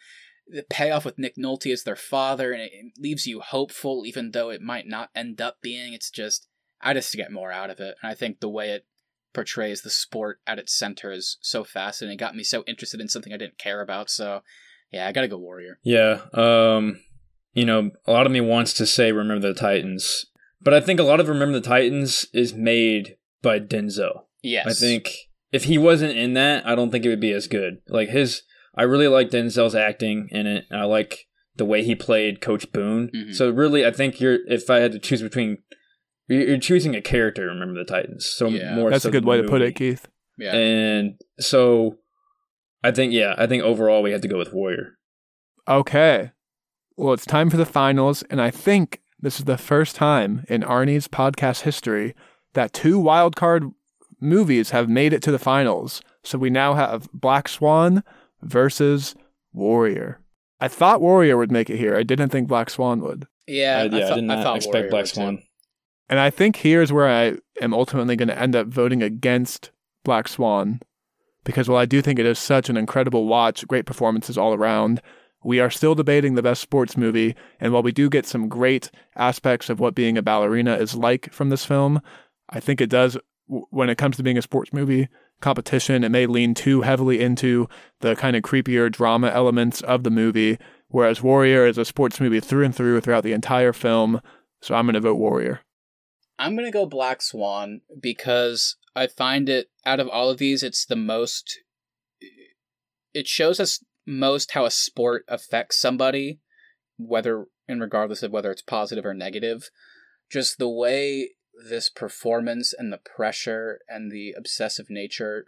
the 0.48 0.64
payoff 0.64 1.06
with 1.06 1.20
Nick 1.20 1.36
Nolte 1.38 1.72
as 1.72 1.84
their 1.84 1.96
father, 1.96 2.52
and 2.52 2.62
it 2.62 2.72
leaves 2.98 3.26
you 3.26 3.40
hopeful, 3.40 4.04
even 4.06 4.32
though 4.32 4.50
it 4.50 4.62
might 4.62 4.88
not 4.88 5.10
end 5.16 5.40
up 5.40 5.58
being. 5.62 5.94
It's 5.94 6.10
just 6.10 6.48
I 6.82 6.94
just 6.94 7.14
get 7.16 7.32
more 7.32 7.52
out 7.52 7.70
of 7.70 7.80
it, 7.80 7.96
and 8.02 8.12
I 8.12 8.16
think 8.16 8.40
the 8.40 8.50
way 8.50 8.72
it 8.72 8.86
portrays 9.34 9.82
the 9.82 9.90
sport 9.90 10.40
at 10.48 10.60
its 10.60 10.78
center 10.78 11.12
is 11.12 11.38
so 11.42 11.64
fascinating. 11.64 12.16
It 12.16 12.20
got 12.20 12.36
me 12.36 12.44
so 12.44 12.64
interested 12.68 13.00
in 13.00 13.10
something 13.10 13.34
I 13.34 13.38
didn't 13.38 13.58
care 13.58 13.82
about. 13.82 14.10
So, 14.10 14.42
yeah, 14.92 15.08
I 15.08 15.12
gotta 15.12 15.28
go 15.28 15.38
Warrior. 15.38 15.80
Yeah. 15.84 16.22
Um, 16.34 17.00
you 17.54 17.66
know, 17.66 17.92
a 18.06 18.12
lot 18.12 18.26
of 18.26 18.32
me 18.32 18.42
wants 18.42 18.74
to 18.74 18.86
say 18.86 19.12
Remember 19.12 19.48
the 19.48 19.54
Titans, 19.54 20.26
but 20.62 20.74
I 20.74 20.82
think 20.82 21.00
a 21.00 21.04
lot 21.04 21.20
of 21.20 21.28
Remember 21.30 21.60
the 21.60 21.68
Titans 21.68 22.26
is 22.34 22.54
made 22.54 23.18
by 23.42 23.60
Denzel. 23.60 24.24
Yes, 24.42 24.68
I 24.68 24.74
think 24.74 25.10
if 25.52 25.66
he 25.66 25.78
wasn't 25.78 26.18
in 26.18 26.34
that, 26.34 26.66
I 26.66 26.76
don't 26.76 26.92
think 26.92 27.06
it 27.06 27.10
would 27.10 27.20
be 27.20 27.34
as 27.34 27.48
good. 27.48 27.80
Like 27.88 28.10
his, 28.10 28.44
I 28.76 28.84
really 28.84 29.08
like 29.08 29.30
Denzel's 29.30 29.76
acting 29.76 30.28
in 30.32 30.48
it. 30.48 30.66
I 30.72 30.84
like 30.84 31.28
the 31.56 31.66
way 31.66 31.84
he 31.84 31.96
played 31.96 32.40
Coach 32.40 32.72
Boone. 32.72 33.10
Mhm. 33.14 33.36
So 33.36 33.50
really, 33.50 33.86
I 33.86 33.92
think 33.92 34.22
you're. 34.22 34.40
If 34.48 34.70
I 34.70 34.78
had 34.78 34.94
to 34.94 35.00
choose 35.00 35.22
between, 35.22 35.58
you're 36.30 36.48
you're 36.48 36.58
choosing 36.60 36.96
a 36.96 37.02
character. 37.02 37.48
Remember 37.48 37.80
the 37.80 37.86
Titans. 37.86 38.26
So 38.30 38.48
Yeah. 38.48 38.76
more. 38.76 38.90
That's 38.90 39.04
so 39.04 39.10
a 39.10 39.12
good 39.12 39.26
way 39.26 39.38
the 39.38 39.44
to 39.44 39.50
put 39.50 39.62
it, 39.62 39.76
Keith. 39.76 40.08
Yeah, 40.38 40.54
And 40.56 41.20
so, 41.40 41.98
I 42.84 42.92
think 42.92 43.12
yeah, 43.12 43.36
I 43.38 43.46
think 43.48 43.62
overall 43.64 44.02
we 44.02 44.12
have 44.12 44.22
to 44.22 44.28
go 44.30 44.38
with 44.38 44.54
Warrior. 44.54 44.94
Okay. 45.68 46.32
Well, 46.96 47.14
it's 47.14 47.26
time 47.26 47.50
for 47.50 47.58
the 47.58 47.66
finals, 47.66 48.24
and 48.30 48.42
I 48.42 48.50
think 48.52 49.02
this 49.20 49.40
is 49.40 49.46
the 49.46 49.58
first 49.58 49.96
time 49.96 50.46
in 50.48 50.62
Arnie's 50.62 51.08
podcast 51.08 51.62
history 51.62 52.16
that 52.54 52.74
two 52.74 53.00
wildcard 53.00 53.74
movies 54.22 54.70
have 54.72 54.90
made 54.90 55.14
it 55.14 55.22
to 55.24 55.32
the 55.32 55.40
finals. 55.40 56.02
So 56.24 56.38
we 56.38 56.50
now 56.50 56.74
have 56.74 57.10
Black 57.14 57.48
Swan 57.48 58.04
versus 58.42 59.16
Warrior. 59.54 60.20
I 60.60 60.68
thought 60.68 61.02
Warrior 61.02 61.38
would 61.38 61.52
make 61.52 61.70
it 61.70 61.78
here. 61.78 61.96
I 61.96 62.04
didn't 62.04 62.30
think 62.30 62.48
Black 62.48 62.70
Swan 62.70 63.02
would. 63.02 63.28
yeah, 63.48 63.80
I, 63.80 63.84
yeah, 63.96 64.06
I, 64.06 64.08
thought- 64.10 64.16
did 64.16 64.24
not 64.26 64.44
thought 64.44 64.56
expect 64.58 64.74
Warrior 64.76 64.90
Black 64.90 65.04
would 65.04 65.08
too. 65.10 65.14
Swan. 65.16 65.44
And 66.10 66.20
I 66.20 66.30
think 66.30 66.58
here's 66.58 66.92
where 66.92 67.08
I 67.08 67.38
am 67.62 67.74
ultimately 67.74 68.16
going 68.16 68.30
to 68.30 68.40
end 68.40 68.56
up 68.56 68.68
voting 68.68 69.04
against 69.04 69.72
Black 70.04 70.28
Swan 70.28 70.80
because 71.44 71.70
while 71.70 71.80
I 71.80 71.86
do 71.86 72.02
think 72.02 72.20
it 72.20 72.26
is 72.26 72.38
such 72.38 72.70
an 72.70 72.78
incredible 72.78 73.26
watch, 73.26 73.68
great 73.68 73.86
performances 73.86 74.38
all 74.38 74.54
around, 74.54 75.02
we 75.44 75.60
are 75.60 75.70
still 75.70 75.96
debating 75.96 76.36
the 76.36 76.44
best 76.44 76.62
sports 76.62 76.98
movie. 76.98 77.36
And 77.60 77.72
while 77.72 77.84
we 77.84 77.92
do 77.92 78.10
get 78.10 78.26
some 78.26 78.50
great 78.50 78.92
aspects 79.16 79.70
of 79.70 79.80
what 79.80 79.96
being 79.96 80.18
a 80.18 80.22
ballerina 80.22 80.76
is 80.76 80.96
like 80.96 81.32
from 81.32 81.50
this 81.50 81.66
film, 81.66 82.02
I 82.50 82.60
think 82.60 82.82
it 82.82 82.90
does, 82.90 83.18
when 83.48 83.90
it 83.90 83.98
comes 83.98 84.18
to 84.18 84.24
being 84.24 84.38
a 84.38 84.42
sports 84.42 84.74
movie 84.74 85.08
competition, 85.42 86.04
it 86.04 86.10
may 86.10 86.26
lean 86.26 86.54
too 86.54 86.82
heavily 86.82 87.22
into 87.22 87.70
the 88.02 88.16
kind 88.16 88.36
of 88.36 88.44
creepier 88.44 88.92
drama 88.92 89.30
elements 89.30 89.82
of 89.82 90.04
the 90.04 90.12
movie. 90.12 90.58
Whereas 90.90 91.24
Warrior 91.24 91.66
is 91.66 91.78
a 91.78 91.86
sports 91.86 92.20
movie 92.20 92.42
through 92.42 92.66
and 92.66 92.76
through 92.76 93.00
throughout 93.02 93.24
the 93.24 93.34
entire 93.34 93.74
film. 93.74 94.22
So 94.62 94.76
I'm 94.76 94.86
going 94.86 94.96
to 94.96 95.00
vote 95.00 95.16
Warrior. 95.16 95.62
I'm 96.40 96.56
gonna 96.56 96.72
go 96.72 96.86
Black 96.86 97.22
Swan 97.22 97.82
because 98.00 98.78
I 98.96 99.08
find 99.08 99.50
it 99.50 99.70
out 99.86 100.00
of 100.00 100.08
all 100.08 100.30
of 100.30 100.38
these, 100.38 100.64
it's 100.64 100.86
the 100.86 100.96
most. 100.96 101.60
It 103.14 103.28
shows 103.28 103.60
us 103.60 103.84
most 104.08 104.52
how 104.52 104.66
a 104.66 104.72
sport 104.72 105.26
affects 105.28 105.78
somebody, 105.78 106.40
whether 106.98 107.46
and 107.68 107.82
regardless 107.82 108.24
of 108.24 108.32
whether 108.32 108.52
it's 108.52 108.62
positive 108.62 109.06
or 109.06 109.14
negative. 109.14 109.70
Just 110.32 110.58
the 110.58 110.70
way 110.70 111.32
this 111.70 111.90
performance 111.90 112.74
and 112.78 112.92
the 112.92 113.00
pressure 113.00 113.80
and 113.90 114.10
the 114.10 114.34
obsessive 114.38 114.90
nature 114.90 115.48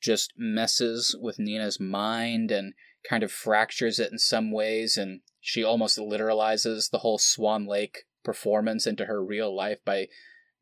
just 0.00 0.32
messes 0.38 1.14
with 1.20 1.38
Nina's 1.38 1.78
mind 1.78 2.50
and 2.50 2.72
kind 3.08 3.22
of 3.22 3.30
fractures 3.30 3.98
it 3.98 4.10
in 4.10 4.18
some 4.18 4.50
ways, 4.50 4.96
and 4.96 5.20
she 5.38 5.62
almost 5.62 5.98
literalizes 5.98 6.90
the 6.90 6.98
whole 6.98 7.18
Swan 7.18 7.66
Lake 7.66 8.04
performance 8.24 8.86
into 8.86 9.06
her 9.06 9.22
real 9.22 9.54
life 9.54 9.78
by 9.84 10.08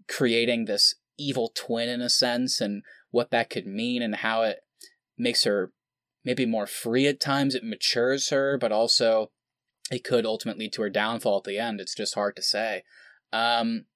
creating 0.08 0.64
this 0.64 0.94
evil 1.18 1.50
twin 1.54 1.88
in 1.88 2.00
a 2.00 2.08
sense 2.08 2.60
and 2.60 2.82
what 3.10 3.30
that 3.30 3.50
could 3.50 3.66
mean 3.66 4.02
and 4.02 4.16
how 4.16 4.42
it 4.42 4.60
makes 5.16 5.44
her 5.44 5.72
maybe 6.24 6.46
more 6.46 6.66
free 6.66 7.06
at 7.06 7.20
times. 7.20 7.54
It 7.54 7.64
matures 7.64 8.30
her 8.30 8.56
but 8.58 8.72
also 8.72 9.30
it 9.90 10.04
could 10.04 10.26
ultimately 10.26 10.66
lead 10.66 10.72
to 10.74 10.82
her 10.82 10.90
downfall 10.90 11.38
at 11.38 11.44
the 11.44 11.58
end. 11.58 11.80
It's 11.80 11.94
just 11.94 12.14
hard 12.14 12.36
to 12.36 12.42
say. 12.42 12.82
Um 13.32 13.86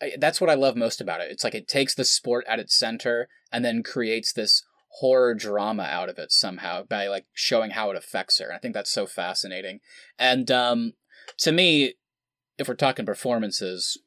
I, 0.00 0.14
that's 0.18 0.40
what 0.40 0.50
i 0.50 0.54
love 0.54 0.76
most 0.76 1.00
about 1.00 1.20
it. 1.20 1.30
It's 1.30 1.44
like 1.44 1.54
it 1.54 1.68
takes 1.68 1.94
the 1.94 2.04
sport 2.04 2.44
at 2.48 2.58
its 2.58 2.76
center 2.76 3.28
and 3.52 3.64
then 3.64 3.82
creates 3.82 4.32
this 4.32 4.64
horror 5.00 5.34
drama 5.34 5.84
out 5.84 6.08
of 6.08 6.18
it 6.18 6.32
somehow 6.32 6.82
by 6.84 7.06
like 7.08 7.26
showing 7.32 7.70
how 7.70 7.90
it 7.90 7.96
affects 7.96 8.38
her. 8.38 8.52
I 8.52 8.58
think 8.58 8.74
that's 8.74 8.92
so 8.92 9.06
fascinating. 9.06 9.80
And 10.18 10.50
um 10.50 10.92
to 11.38 11.52
me 11.52 11.94
if 12.58 12.68
we're 12.68 12.74
talking 12.74 13.06
performances 13.06 13.98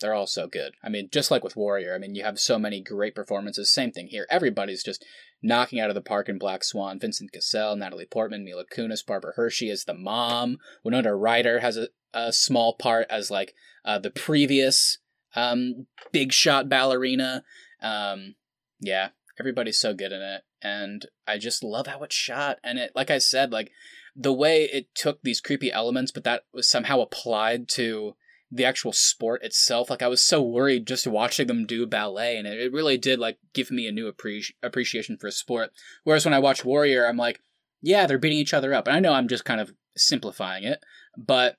they're 0.00 0.14
all 0.14 0.26
so 0.26 0.46
good. 0.46 0.74
I 0.82 0.88
mean, 0.88 1.08
just 1.12 1.30
like 1.30 1.42
with 1.42 1.56
Warrior, 1.56 1.94
I 1.94 1.98
mean, 1.98 2.14
you 2.14 2.24
have 2.24 2.38
so 2.38 2.58
many 2.58 2.80
great 2.80 3.14
performances. 3.14 3.72
Same 3.72 3.90
thing 3.90 4.08
here. 4.08 4.26
Everybody's 4.30 4.82
just 4.82 5.04
knocking 5.42 5.80
out 5.80 5.88
of 5.88 5.94
the 5.94 6.00
park 6.00 6.28
in 6.28 6.38
Black 6.38 6.64
Swan. 6.64 6.98
Vincent 6.98 7.32
Cassel, 7.32 7.76
Natalie 7.76 8.06
Portman, 8.06 8.44
Mila 8.44 8.64
Kunis, 8.64 9.06
Barbara 9.06 9.32
Hershey 9.36 9.70
as 9.70 9.84
the 9.84 9.94
mom. 9.94 10.58
Winona 10.84 11.14
Ryder 11.14 11.60
has 11.60 11.76
a, 11.76 11.88
a 12.14 12.32
small 12.32 12.74
part 12.74 13.06
as 13.10 13.30
like 13.30 13.54
uh, 13.84 13.98
the 13.98 14.10
previous 14.10 14.98
um, 15.34 15.86
big 16.12 16.32
shot 16.32 16.68
ballerina. 16.68 17.44
Um, 17.80 18.34
yeah, 18.80 19.10
everybody's 19.38 19.78
so 19.78 19.94
good 19.94 20.12
in 20.12 20.22
it, 20.22 20.42
and 20.62 21.06
I 21.26 21.38
just 21.38 21.62
love 21.62 21.86
how 21.86 22.02
it's 22.02 22.14
shot. 22.14 22.58
And 22.62 22.78
it, 22.78 22.92
like 22.94 23.10
I 23.10 23.18
said, 23.18 23.52
like 23.52 23.70
the 24.14 24.32
way 24.32 24.64
it 24.64 24.94
took 24.94 25.22
these 25.22 25.40
creepy 25.40 25.72
elements, 25.72 26.10
but 26.10 26.24
that 26.24 26.42
was 26.52 26.68
somehow 26.68 27.00
applied 27.00 27.68
to 27.70 28.14
the 28.50 28.64
actual 28.64 28.92
sport 28.92 29.42
itself. 29.42 29.90
Like 29.90 30.02
I 30.02 30.08
was 30.08 30.22
so 30.22 30.42
worried 30.42 30.86
just 30.86 31.06
watching 31.06 31.46
them 31.46 31.66
do 31.66 31.86
ballet, 31.86 32.36
and 32.36 32.46
it, 32.46 32.72
really 32.72 32.96
did 32.96 33.18
like 33.18 33.38
give 33.52 33.70
me 33.70 33.86
a 33.86 33.92
new 33.92 34.10
appreci- 34.10 34.54
appreciation 34.62 35.16
for 35.18 35.26
a 35.26 35.32
sport. 35.32 35.70
Whereas 36.04 36.24
when 36.24 36.34
I 36.34 36.38
watch 36.38 36.64
Warrior, 36.64 37.06
I'm 37.06 37.16
like, 37.16 37.40
yeah, 37.82 38.06
they're 38.06 38.18
beating 38.18 38.38
each 38.38 38.54
other 38.54 38.72
up, 38.72 38.86
and 38.86 38.96
I 38.96 39.00
know 39.00 39.12
I'm 39.12 39.28
just 39.28 39.44
kind 39.44 39.60
of 39.60 39.72
simplifying 39.96 40.64
it, 40.64 40.80
but 41.16 41.56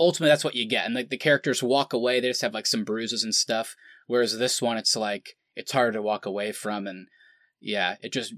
ultimately 0.00 0.30
that's 0.30 0.44
what 0.44 0.54
you 0.54 0.66
get. 0.66 0.86
And 0.86 0.94
like 0.94 1.10
the 1.10 1.16
characters 1.16 1.62
walk 1.62 1.92
away, 1.92 2.20
they 2.20 2.28
just 2.28 2.42
have 2.42 2.54
like 2.54 2.66
some 2.66 2.84
bruises 2.84 3.22
and 3.22 3.34
stuff. 3.34 3.76
Whereas 4.06 4.38
this 4.38 4.62
one, 4.62 4.76
it's 4.76 4.96
like 4.96 5.36
it's 5.56 5.72
harder 5.72 5.92
to 5.92 6.02
walk 6.02 6.26
away 6.26 6.52
from, 6.52 6.86
and 6.86 7.08
yeah, 7.60 7.96
it 8.02 8.12
just 8.12 8.34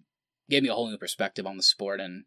gave 0.51 0.63
me 0.63 0.69
a 0.69 0.75
whole 0.75 0.91
new 0.91 0.99
perspective 0.99 1.47
on 1.47 1.57
the 1.57 1.63
sport, 1.63 2.01
and 2.01 2.25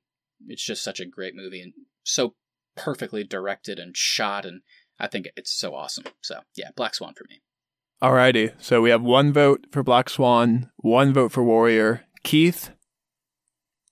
it's 0.47 0.63
just 0.63 0.83
such 0.83 1.01
a 1.01 1.05
great 1.05 1.35
movie 1.35 1.61
and 1.61 1.73
so 2.03 2.35
perfectly 2.75 3.23
directed 3.25 3.77
and 3.77 3.95
shot 3.95 4.45
and 4.45 4.61
I 4.99 5.07
think 5.07 5.29
it's 5.35 5.51
so 5.51 5.75
awesome. 5.75 6.05
So 6.21 6.39
yeah, 6.55 6.69
Black 6.75 6.95
Swan 6.95 7.13
for 7.15 7.25
me. 7.29 7.41
Alrighty, 8.01 8.53
so 8.59 8.81
we 8.81 8.89
have 8.91 9.01
one 9.01 9.33
vote 9.33 9.65
for 9.71 9.83
Black 9.83 10.09
Swan, 10.09 10.69
one 10.77 11.13
vote 11.13 11.31
for 11.33 11.43
Warrior. 11.43 12.05
Keith, 12.23 12.69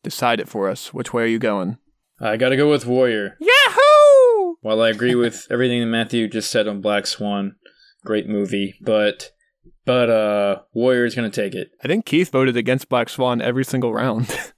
decide 0.03 0.39
it 0.39 0.47
for 0.47 0.69
us. 0.69 0.93
Which 0.93 1.13
way 1.13 1.23
are 1.23 1.27
you 1.27 1.39
going? 1.39 1.77
I 2.19 2.37
got 2.37 2.49
to 2.49 2.57
go 2.57 2.69
with 2.69 2.85
Warrior. 2.85 3.37
Yahoo! 3.39 4.55
While 4.61 4.81
I 4.81 4.89
agree 4.89 5.13
with 5.15 5.45
everything 5.51 5.81
that 5.81 5.87
Matthew 5.87 6.27
just 6.27 6.49
said 6.49 6.67
on 6.67 6.81
Black 6.81 7.05
Swan, 7.05 7.55
great 8.05 8.27
movie, 8.27 8.75
but 8.81 9.31
but 9.85 10.09
uh 10.09 10.61
Warrior 10.73 11.05
is 11.05 11.15
going 11.15 11.29
to 11.29 11.41
take 11.41 11.53
it. 11.53 11.69
I 11.83 11.87
think 11.87 12.05
Keith 12.05 12.31
voted 12.31 12.55
against 12.57 12.89
Black 12.89 13.09
Swan 13.09 13.41
every 13.41 13.65
single 13.65 13.93
round. 13.93 14.35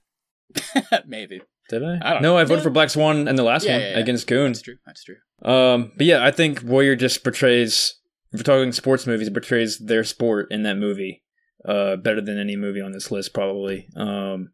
Maybe. 1.06 1.40
Did 1.68 1.84
I? 1.84 1.98
I 2.02 2.12
don't 2.14 2.22
no, 2.22 2.32
know. 2.32 2.36
I 2.38 2.44
voted 2.44 2.58
Yeah. 2.58 2.62
for 2.64 2.70
Black 2.70 2.90
Swan 2.90 3.28
in 3.28 3.36
the 3.36 3.42
last 3.44 3.64
Yeah, 3.64 3.72
one 3.74 3.80
yeah, 3.82 3.90
yeah. 3.90 3.98
against 3.98 4.26
Goon. 4.26 4.46
That's 4.52 4.62
true. 4.62 4.76
That's 4.86 5.04
true. 5.04 5.16
Um, 5.42 5.92
but 5.96 6.06
yeah, 6.06 6.24
I 6.24 6.30
think 6.30 6.62
Warrior 6.62 6.96
just 6.96 7.22
portrays. 7.22 7.96
If 8.32 8.40
we're 8.40 8.44
talking 8.44 8.72
sports 8.72 9.06
movies, 9.06 9.28
portrays 9.30 9.78
their 9.78 10.04
sport 10.04 10.48
in 10.50 10.62
that 10.62 10.76
movie 10.76 11.22
uh, 11.64 11.96
better 11.96 12.20
than 12.20 12.38
any 12.38 12.56
movie 12.56 12.80
on 12.80 12.92
this 12.92 13.10
list, 13.10 13.34
probably. 13.34 13.88
Um, 13.96 14.52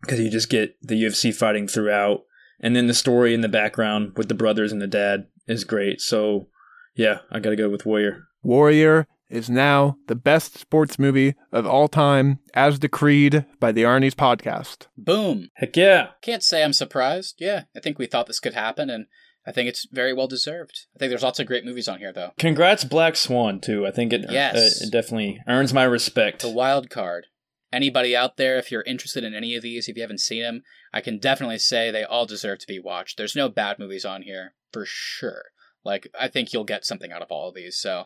because 0.00 0.20
you 0.20 0.30
just 0.30 0.50
get 0.50 0.76
the 0.82 1.02
UFC 1.02 1.34
fighting 1.34 1.66
throughout, 1.66 2.20
and 2.60 2.76
then 2.76 2.86
the 2.86 2.94
story 2.94 3.34
in 3.34 3.40
the 3.40 3.48
background 3.48 4.12
with 4.16 4.28
the 4.28 4.34
brothers 4.34 4.70
and 4.70 4.80
the 4.80 4.86
dad 4.86 5.26
is 5.46 5.64
great. 5.64 6.00
So, 6.00 6.48
yeah, 6.94 7.20
I 7.30 7.40
gotta 7.40 7.56
go 7.56 7.68
with 7.68 7.86
Warrior. 7.86 8.24
Warrior 8.42 9.08
is 9.28 9.50
now 9.50 9.96
the 10.06 10.14
best 10.14 10.56
sports 10.56 10.98
movie 10.98 11.34
of 11.50 11.66
all 11.66 11.88
time, 11.88 12.38
as 12.54 12.78
decreed 12.78 13.44
by 13.58 13.72
the 13.72 13.82
Arnie's 13.82 14.14
podcast. 14.14 14.86
Boom. 14.96 15.48
Heck 15.54 15.76
yeah! 15.76 16.10
Can't 16.22 16.44
say 16.44 16.62
I'm 16.62 16.72
surprised. 16.72 17.36
Yeah, 17.38 17.64
I 17.74 17.80
think 17.80 17.98
we 17.98 18.06
thought 18.06 18.26
this 18.26 18.40
could 18.40 18.54
happen, 18.54 18.90
and 18.90 19.06
I 19.46 19.52
think 19.52 19.68
it's 19.68 19.86
very 19.92 20.12
well 20.12 20.26
deserved. 20.26 20.86
I 20.94 20.98
think 20.98 21.10
there's 21.10 21.22
lots 21.22 21.38
of 21.38 21.46
great 21.46 21.64
movies 21.64 21.86
on 21.88 21.98
here, 21.98 22.12
though. 22.12 22.32
Congrats, 22.38 22.84
Black 22.84 23.14
Swan, 23.16 23.60
too. 23.60 23.86
I 23.86 23.90
think 23.92 24.12
it 24.12 24.26
Yes. 24.28 24.56
uh, 24.56 24.86
it 24.86 24.92
definitely 24.92 25.40
earns 25.46 25.72
my 25.72 25.84
respect. 25.84 26.42
The 26.42 26.50
wild 26.50 26.90
card. 26.90 27.26
Anybody 27.72 28.16
out 28.16 28.36
there, 28.36 28.58
if 28.58 28.70
you're 28.70 28.82
interested 28.82 29.22
in 29.24 29.34
any 29.34 29.54
of 29.54 29.62
these, 29.62 29.88
if 29.88 29.96
you 29.96 30.02
haven't 30.02 30.20
seen 30.20 30.42
them, 30.42 30.62
I 30.92 31.00
can 31.00 31.18
definitely 31.18 31.58
say 31.58 31.90
they 31.90 32.04
all 32.04 32.26
deserve 32.26 32.58
to 32.60 32.66
be 32.66 32.78
watched. 32.78 33.18
There's 33.18 33.36
no 33.36 33.48
bad 33.48 33.78
movies 33.78 34.04
on 34.04 34.22
here, 34.22 34.54
for 34.72 34.84
sure. 34.86 35.46
Like, 35.84 36.08
I 36.18 36.28
think 36.28 36.52
you'll 36.52 36.64
get 36.64 36.84
something 36.84 37.12
out 37.12 37.22
of 37.22 37.30
all 37.30 37.48
of 37.48 37.54
these, 37.54 37.76
so 37.76 38.04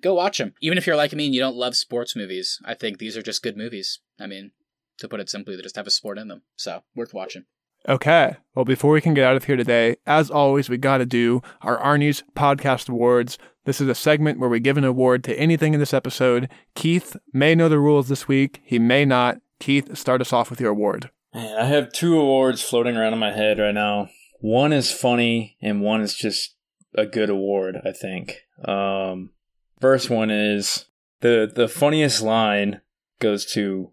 go 0.00 0.14
watch 0.14 0.38
them. 0.38 0.54
Even 0.60 0.76
if 0.76 0.86
you're 0.86 0.96
like 0.96 1.12
me 1.12 1.26
and 1.26 1.34
you 1.34 1.40
don't 1.40 1.56
love 1.56 1.76
sports 1.76 2.16
movies, 2.16 2.58
I 2.64 2.74
think 2.74 2.98
these 2.98 3.16
are 3.16 3.22
just 3.22 3.42
good 3.42 3.56
movies. 3.56 4.00
I 4.18 4.26
mean, 4.26 4.50
to 4.98 5.08
put 5.08 5.20
it 5.20 5.30
simply, 5.30 5.56
they 5.56 5.62
just 5.62 5.76
have 5.76 5.86
a 5.86 5.90
sport 5.90 6.18
in 6.18 6.28
them, 6.28 6.42
so 6.56 6.82
worth 6.94 7.14
watching. 7.14 7.44
Okay. 7.88 8.36
Well, 8.54 8.64
before 8.64 8.92
we 8.92 9.00
can 9.00 9.14
get 9.14 9.24
out 9.24 9.36
of 9.36 9.44
here 9.44 9.56
today, 9.56 9.96
as 10.06 10.30
always, 10.30 10.68
we 10.68 10.78
got 10.78 10.98
to 10.98 11.06
do 11.06 11.42
our 11.62 11.78
Arnie's 11.78 12.22
Podcast 12.34 12.88
Awards. 12.88 13.36
This 13.64 13.80
is 13.80 13.88
a 13.88 13.94
segment 13.94 14.38
where 14.38 14.48
we 14.48 14.60
give 14.60 14.76
an 14.76 14.84
award 14.84 15.24
to 15.24 15.38
anything 15.38 15.74
in 15.74 15.80
this 15.80 15.94
episode. 15.94 16.48
Keith 16.74 17.16
may 17.32 17.54
know 17.54 17.68
the 17.68 17.78
rules 17.78 18.08
this 18.08 18.28
week. 18.28 18.60
He 18.64 18.78
may 18.78 19.04
not. 19.04 19.38
Keith, 19.58 19.96
start 19.96 20.20
us 20.20 20.32
off 20.32 20.50
with 20.50 20.60
your 20.60 20.70
award. 20.70 21.10
I 21.34 21.64
have 21.64 21.92
two 21.92 22.18
awards 22.18 22.62
floating 22.62 22.96
around 22.96 23.12
in 23.12 23.18
my 23.18 23.32
head 23.32 23.58
right 23.58 23.74
now. 23.74 24.08
One 24.40 24.72
is 24.72 24.92
funny, 24.92 25.56
and 25.60 25.80
one 25.80 26.00
is 26.00 26.14
just 26.14 26.54
a 26.94 27.06
good 27.06 27.30
award. 27.30 27.78
I 27.84 27.92
think. 27.92 28.42
Um, 28.64 29.30
first 29.80 30.10
one 30.10 30.30
is 30.30 30.86
the 31.20 31.50
the 31.52 31.66
funniest 31.66 32.22
line 32.22 32.82
goes 33.20 33.46
to 33.52 33.90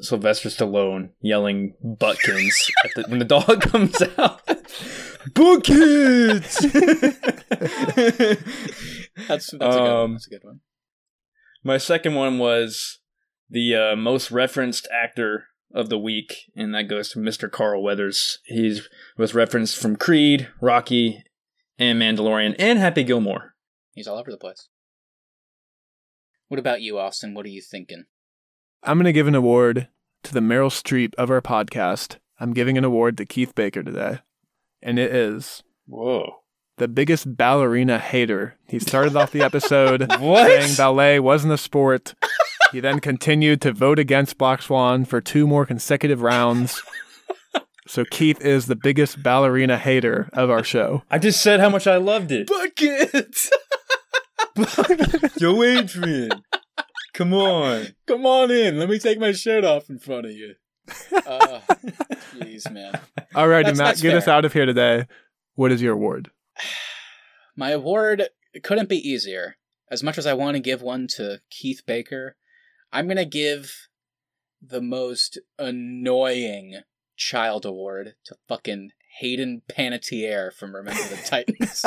Sylvester 0.00 0.48
Stallone 0.48 1.10
yelling 1.20 1.74
"Butkus" 1.84 2.70
at 2.84 2.90
the, 2.94 3.04
when 3.08 3.18
the 3.18 3.24
dog 3.24 3.60
comes 3.62 4.00
out. 4.18 4.40
Buckets. 5.34 6.60
That's, 9.28 9.50
that's, 9.50 9.52
a, 9.52 9.58
good 9.58 9.68
one. 9.68 9.86
Um, 9.86 10.12
that's 10.14 10.26
a 10.26 10.30
good 10.30 10.44
one. 10.44 10.60
My 11.62 11.76
second 11.76 12.14
one 12.14 12.38
was 12.38 13.00
the 13.50 13.76
uh, 13.76 13.96
most 13.96 14.30
referenced 14.30 14.88
actor 14.90 15.48
of 15.74 15.90
the 15.90 15.98
week, 15.98 16.50
and 16.56 16.74
that 16.74 16.88
goes 16.88 17.10
to 17.10 17.18
Mr. 17.18 17.50
Carl 17.50 17.82
Weathers. 17.82 18.38
He 18.44 18.80
was 19.18 19.34
referenced 19.34 19.76
from 19.76 19.96
Creed, 19.96 20.48
Rocky, 20.60 21.22
and 21.78 22.00
Mandalorian, 22.00 22.56
and 22.58 22.78
Happy 22.78 23.04
Gilmore. 23.04 23.54
He's 23.94 24.08
all 24.08 24.18
over 24.18 24.30
the 24.30 24.38
place. 24.38 24.68
What 26.48 26.58
about 26.58 26.80
you, 26.80 26.98
Austin? 26.98 27.34
What 27.34 27.46
are 27.46 27.50
you 27.50 27.62
thinking? 27.62 28.04
I'm 28.82 28.96
going 28.96 29.04
to 29.04 29.12
give 29.12 29.26
an 29.28 29.34
award 29.34 29.88
to 30.22 30.32
the 30.32 30.40
Meryl 30.40 30.70
Streep 30.70 31.14
of 31.16 31.30
our 31.30 31.42
podcast. 31.42 32.16
I'm 32.38 32.54
giving 32.54 32.78
an 32.78 32.84
award 32.84 33.18
to 33.18 33.26
Keith 33.26 33.54
Baker 33.54 33.82
today. 33.82 34.20
And 34.82 34.98
it 34.98 35.14
is 35.14 35.62
Whoa. 35.86 36.36
the 36.78 36.88
biggest 36.88 37.36
ballerina 37.36 37.98
hater. 37.98 38.56
He 38.66 38.78
started 38.78 39.16
off 39.16 39.32
the 39.32 39.42
episode 39.42 40.10
What? 40.20 40.46
saying 40.46 40.76
ballet 40.76 41.20
wasn't 41.20 41.52
a 41.52 41.58
sport. 41.58 42.14
He 42.72 42.80
then 42.80 43.00
continued 43.00 43.60
to 43.62 43.72
vote 43.72 43.98
against 43.98 44.38
Black 44.38 44.62
Swan 44.62 45.04
for 45.04 45.20
two 45.20 45.46
more 45.46 45.66
consecutive 45.66 46.22
rounds. 46.22 46.80
So 47.86 48.04
Keith 48.04 48.40
is 48.40 48.66
the 48.66 48.76
biggest 48.76 49.22
ballerina 49.22 49.76
hater 49.76 50.30
of 50.32 50.48
our 50.48 50.62
show. 50.62 51.02
I 51.10 51.18
just 51.18 51.42
said 51.42 51.58
how 51.60 51.68
much 51.68 51.86
I 51.88 51.96
loved 51.96 52.30
it. 52.30 52.46
Buckets! 52.46 53.50
Yo, 55.40 55.60
Adrian. 55.62 56.30
Come 57.12 57.34
on. 57.34 57.88
Come 58.06 58.26
on 58.26 58.50
in. 58.50 58.78
Let 58.78 58.88
me 58.88 58.98
take 58.98 59.18
my 59.18 59.32
shirt 59.32 59.64
off 59.64 59.90
in 59.90 59.98
front 59.98 60.26
of 60.26 60.32
you. 60.32 60.54
Uh, 61.14 61.60
Jeez, 62.36 62.70
man. 62.70 62.98
All 63.34 63.48
righty, 63.48 63.68
Matt, 63.68 63.76
that's 63.76 64.02
get 64.02 64.14
us 64.14 64.28
out 64.28 64.44
of 64.44 64.52
here 64.52 64.66
today. 64.66 65.06
What 65.54 65.72
is 65.72 65.82
your 65.82 65.94
award? 65.94 66.30
My 67.56 67.70
award 67.70 68.28
couldn't 68.62 68.88
be 68.88 68.96
easier. 68.96 69.56
As 69.90 70.02
much 70.02 70.18
as 70.18 70.26
I 70.26 70.34
want 70.34 70.54
to 70.54 70.60
give 70.60 70.82
one 70.82 71.08
to 71.16 71.40
Keith 71.50 71.82
Baker, 71.84 72.36
I'm 72.92 73.06
going 73.06 73.16
to 73.16 73.24
give 73.24 73.88
the 74.62 74.80
most 74.80 75.38
annoying 75.58 76.80
child 77.16 77.66
award 77.66 78.14
to 78.24 78.36
fucking 78.48 78.90
Hayden 79.18 79.62
Panettiere 79.70 80.52
from 80.52 80.74
Remember 80.74 81.02
the 81.02 81.16
Titans. 81.26 81.84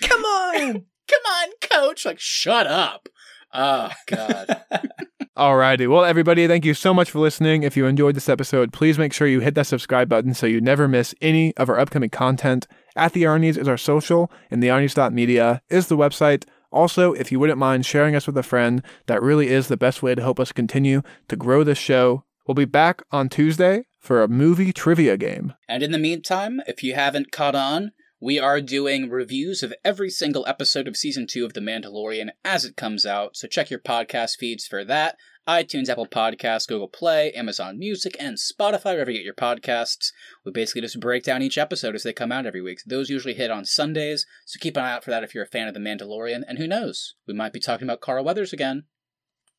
Come 0.00 0.24
on! 0.24 0.86
Come 1.08 1.22
on, 1.26 1.48
coach! 1.60 2.04
Like, 2.04 2.20
shut 2.20 2.66
up! 2.66 3.08
Oh, 3.52 3.90
God. 4.06 4.62
Alrighty. 5.36 5.88
Well, 5.88 6.04
everybody, 6.04 6.46
thank 6.46 6.64
you 6.64 6.74
so 6.74 6.94
much 6.94 7.10
for 7.10 7.18
listening. 7.18 7.62
If 7.62 7.76
you 7.76 7.86
enjoyed 7.86 8.14
this 8.14 8.28
episode, 8.28 8.72
please 8.72 8.98
make 8.98 9.12
sure 9.12 9.26
you 9.26 9.40
hit 9.40 9.54
that 9.56 9.66
subscribe 9.66 10.08
button 10.08 10.34
so 10.34 10.46
you 10.46 10.60
never 10.60 10.86
miss 10.88 11.14
any 11.20 11.56
of 11.56 11.68
our 11.68 11.78
upcoming 11.78 12.10
content. 12.10 12.66
At 12.96 13.12
the 13.12 13.24
Arnie's 13.24 13.56
is 13.56 13.68
our 13.68 13.76
social, 13.76 14.30
and 14.50 14.62
the 14.62 14.68
Arnie's.media 14.68 15.62
is 15.68 15.88
the 15.88 15.96
website. 15.96 16.44
Also, 16.70 17.12
if 17.12 17.30
you 17.30 17.38
wouldn't 17.38 17.58
mind 17.58 17.86
sharing 17.86 18.16
us 18.16 18.26
with 18.26 18.36
a 18.36 18.42
friend, 18.42 18.82
that 19.06 19.22
really 19.22 19.48
is 19.48 19.68
the 19.68 19.76
best 19.76 20.02
way 20.02 20.14
to 20.14 20.22
help 20.22 20.40
us 20.40 20.52
continue 20.52 21.02
to 21.28 21.36
grow 21.36 21.62
this 21.62 21.78
show. 21.78 22.24
We'll 22.46 22.54
be 22.54 22.64
back 22.64 23.02
on 23.10 23.28
Tuesday 23.28 23.86
for 24.00 24.22
a 24.22 24.28
movie 24.28 24.72
trivia 24.72 25.16
game. 25.16 25.54
And 25.68 25.82
in 25.82 25.92
the 25.92 25.98
meantime, 25.98 26.60
if 26.66 26.82
you 26.82 26.94
haven't 26.94 27.32
caught 27.32 27.54
on, 27.54 27.92
we 28.24 28.38
are 28.38 28.62
doing 28.62 29.10
reviews 29.10 29.62
of 29.62 29.74
every 29.84 30.08
single 30.08 30.46
episode 30.46 30.88
of 30.88 30.96
season 30.96 31.26
two 31.26 31.44
of 31.44 31.52
The 31.52 31.60
Mandalorian 31.60 32.30
as 32.42 32.64
it 32.64 32.74
comes 32.74 33.04
out, 33.04 33.36
so 33.36 33.46
check 33.46 33.68
your 33.68 33.80
podcast 33.80 34.38
feeds 34.38 34.66
for 34.66 34.82
that. 34.82 35.18
iTunes, 35.46 35.90
Apple 35.90 36.06
Podcasts, 36.06 36.66
Google 36.66 36.88
Play, 36.88 37.32
Amazon 37.32 37.78
Music, 37.78 38.16
and 38.18 38.38
Spotify, 38.38 38.94
wherever 38.94 39.10
you 39.10 39.18
get 39.18 39.26
your 39.26 39.34
podcasts. 39.34 40.10
We 40.42 40.52
basically 40.52 40.80
just 40.80 41.00
break 41.00 41.22
down 41.22 41.42
each 41.42 41.58
episode 41.58 41.94
as 41.94 42.02
they 42.02 42.14
come 42.14 42.32
out 42.32 42.46
every 42.46 42.62
week. 42.62 42.78
Those 42.86 43.10
usually 43.10 43.34
hit 43.34 43.50
on 43.50 43.66
Sundays, 43.66 44.24
so 44.46 44.58
keep 44.58 44.78
an 44.78 44.84
eye 44.84 44.92
out 44.92 45.04
for 45.04 45.10
that 45.10 45.22
if 45.22 45.34
you're 45.34 45.44
a 45.44 45.46
fan 45.46 45.68
of 45.68 45.74
The 45.74 45.80
Mandalorian. 45.80 46.44
And 46.48 46.56
who 46.56 46.66
knows, 46.66 47.16
we 47.28 47.34
might 47.34 47.52
be 47.52 47.60
talking 47.60 47.86
about 47.86 48.00
Carl 48.00 48.24
Weathers 48.24 48.54
again. 48.54 48.84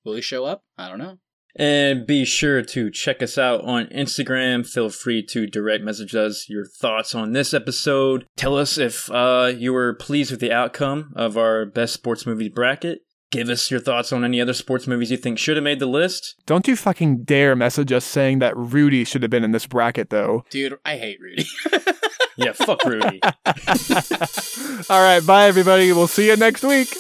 Will 0.04 0.16
he 0.16 0.24
show 0.24 0.46
up? 0.46 0.64
I 0.76 0.90
don't 0.90 0.98
know. 0.98 1.20
And 1.58 2.06
be 2.06 2.26
sure 2.26 2.62
to 2.62 2.92
check 2.92 3.24
us 3.24 3.38
out 3.38 3.64
on 3.64 3.88
Instagram. 3.88 4.68
Feel 4.68 4.90
free 4.90 5.24
to 5.28 5.48
direct 5.48 5.84
message 5.84 6.14
us 6.14 6.50
your 6.50 6.66
thoughts 6.66 7.16
on 7.16 7.32
this 7.32 7.54
episode. 7.54 8.28
Tell 8.36 8.58
us 8.58 8.78
if 8.78 9.10
uh, 9.12 9.54
you 9.56 9.72
were 9.72 9.94
pleased 9.94 10.32
with 10.32 10.42
the 10.42 10.52
outcome 10.52 11.14
of 11.16 11.38
our 11.38 11.66
best 11.66 11.94
sports 11.94 12.26
movie 12.26 12.50
bracket. 12.50 13.00
Give 13.32 13.50
us 13.50 13.72
your 13.72 13.80
thoughts 13.80 14.14
on 14.14 14.24
any 14.24 14.40
other 14.40 14.54
sports 14.54 14.86
movies 14.86 15.12
you 15.12 15.18
think 15.18 15.40
should 15.40 15.58
have 15.58 15.64
made 15.64 15.80
the 15.80 15.88
list. 15.88 16.36
Don't 16.46 16.68
you 16.68 16.76
fucking 16.76 17.24
dare 17.24 17.56
message 17.56 17.92
us 17.92 18.06
saying 18.06 18.40
that 18.40 18.56
Rudy 18.56 19.04
should 19.04 19.24
have 19.24 19.32
been 19.32 19.44
in 19.44 19.52
this 19.52 19.66
bracket, 19.66 20.10
though. 20.10 20.44
Dude, 20.50 20.78
I 20.86 20.98
hate 20.98 21.20
Rudy. 21.22 21.46
Yeah, 22.38 22.52
fuck 22.52 22.84
Rudy. 22.84 23.22
All 24.90 25.02
right, 25.02 25.26
bye, 25.26 25.46
everybody. 25.48 25.94
We'll 25.94 26.08
see 26.08 26.28
you 26.28 26.36
next 26.36 26.64
week. 26.64 26.94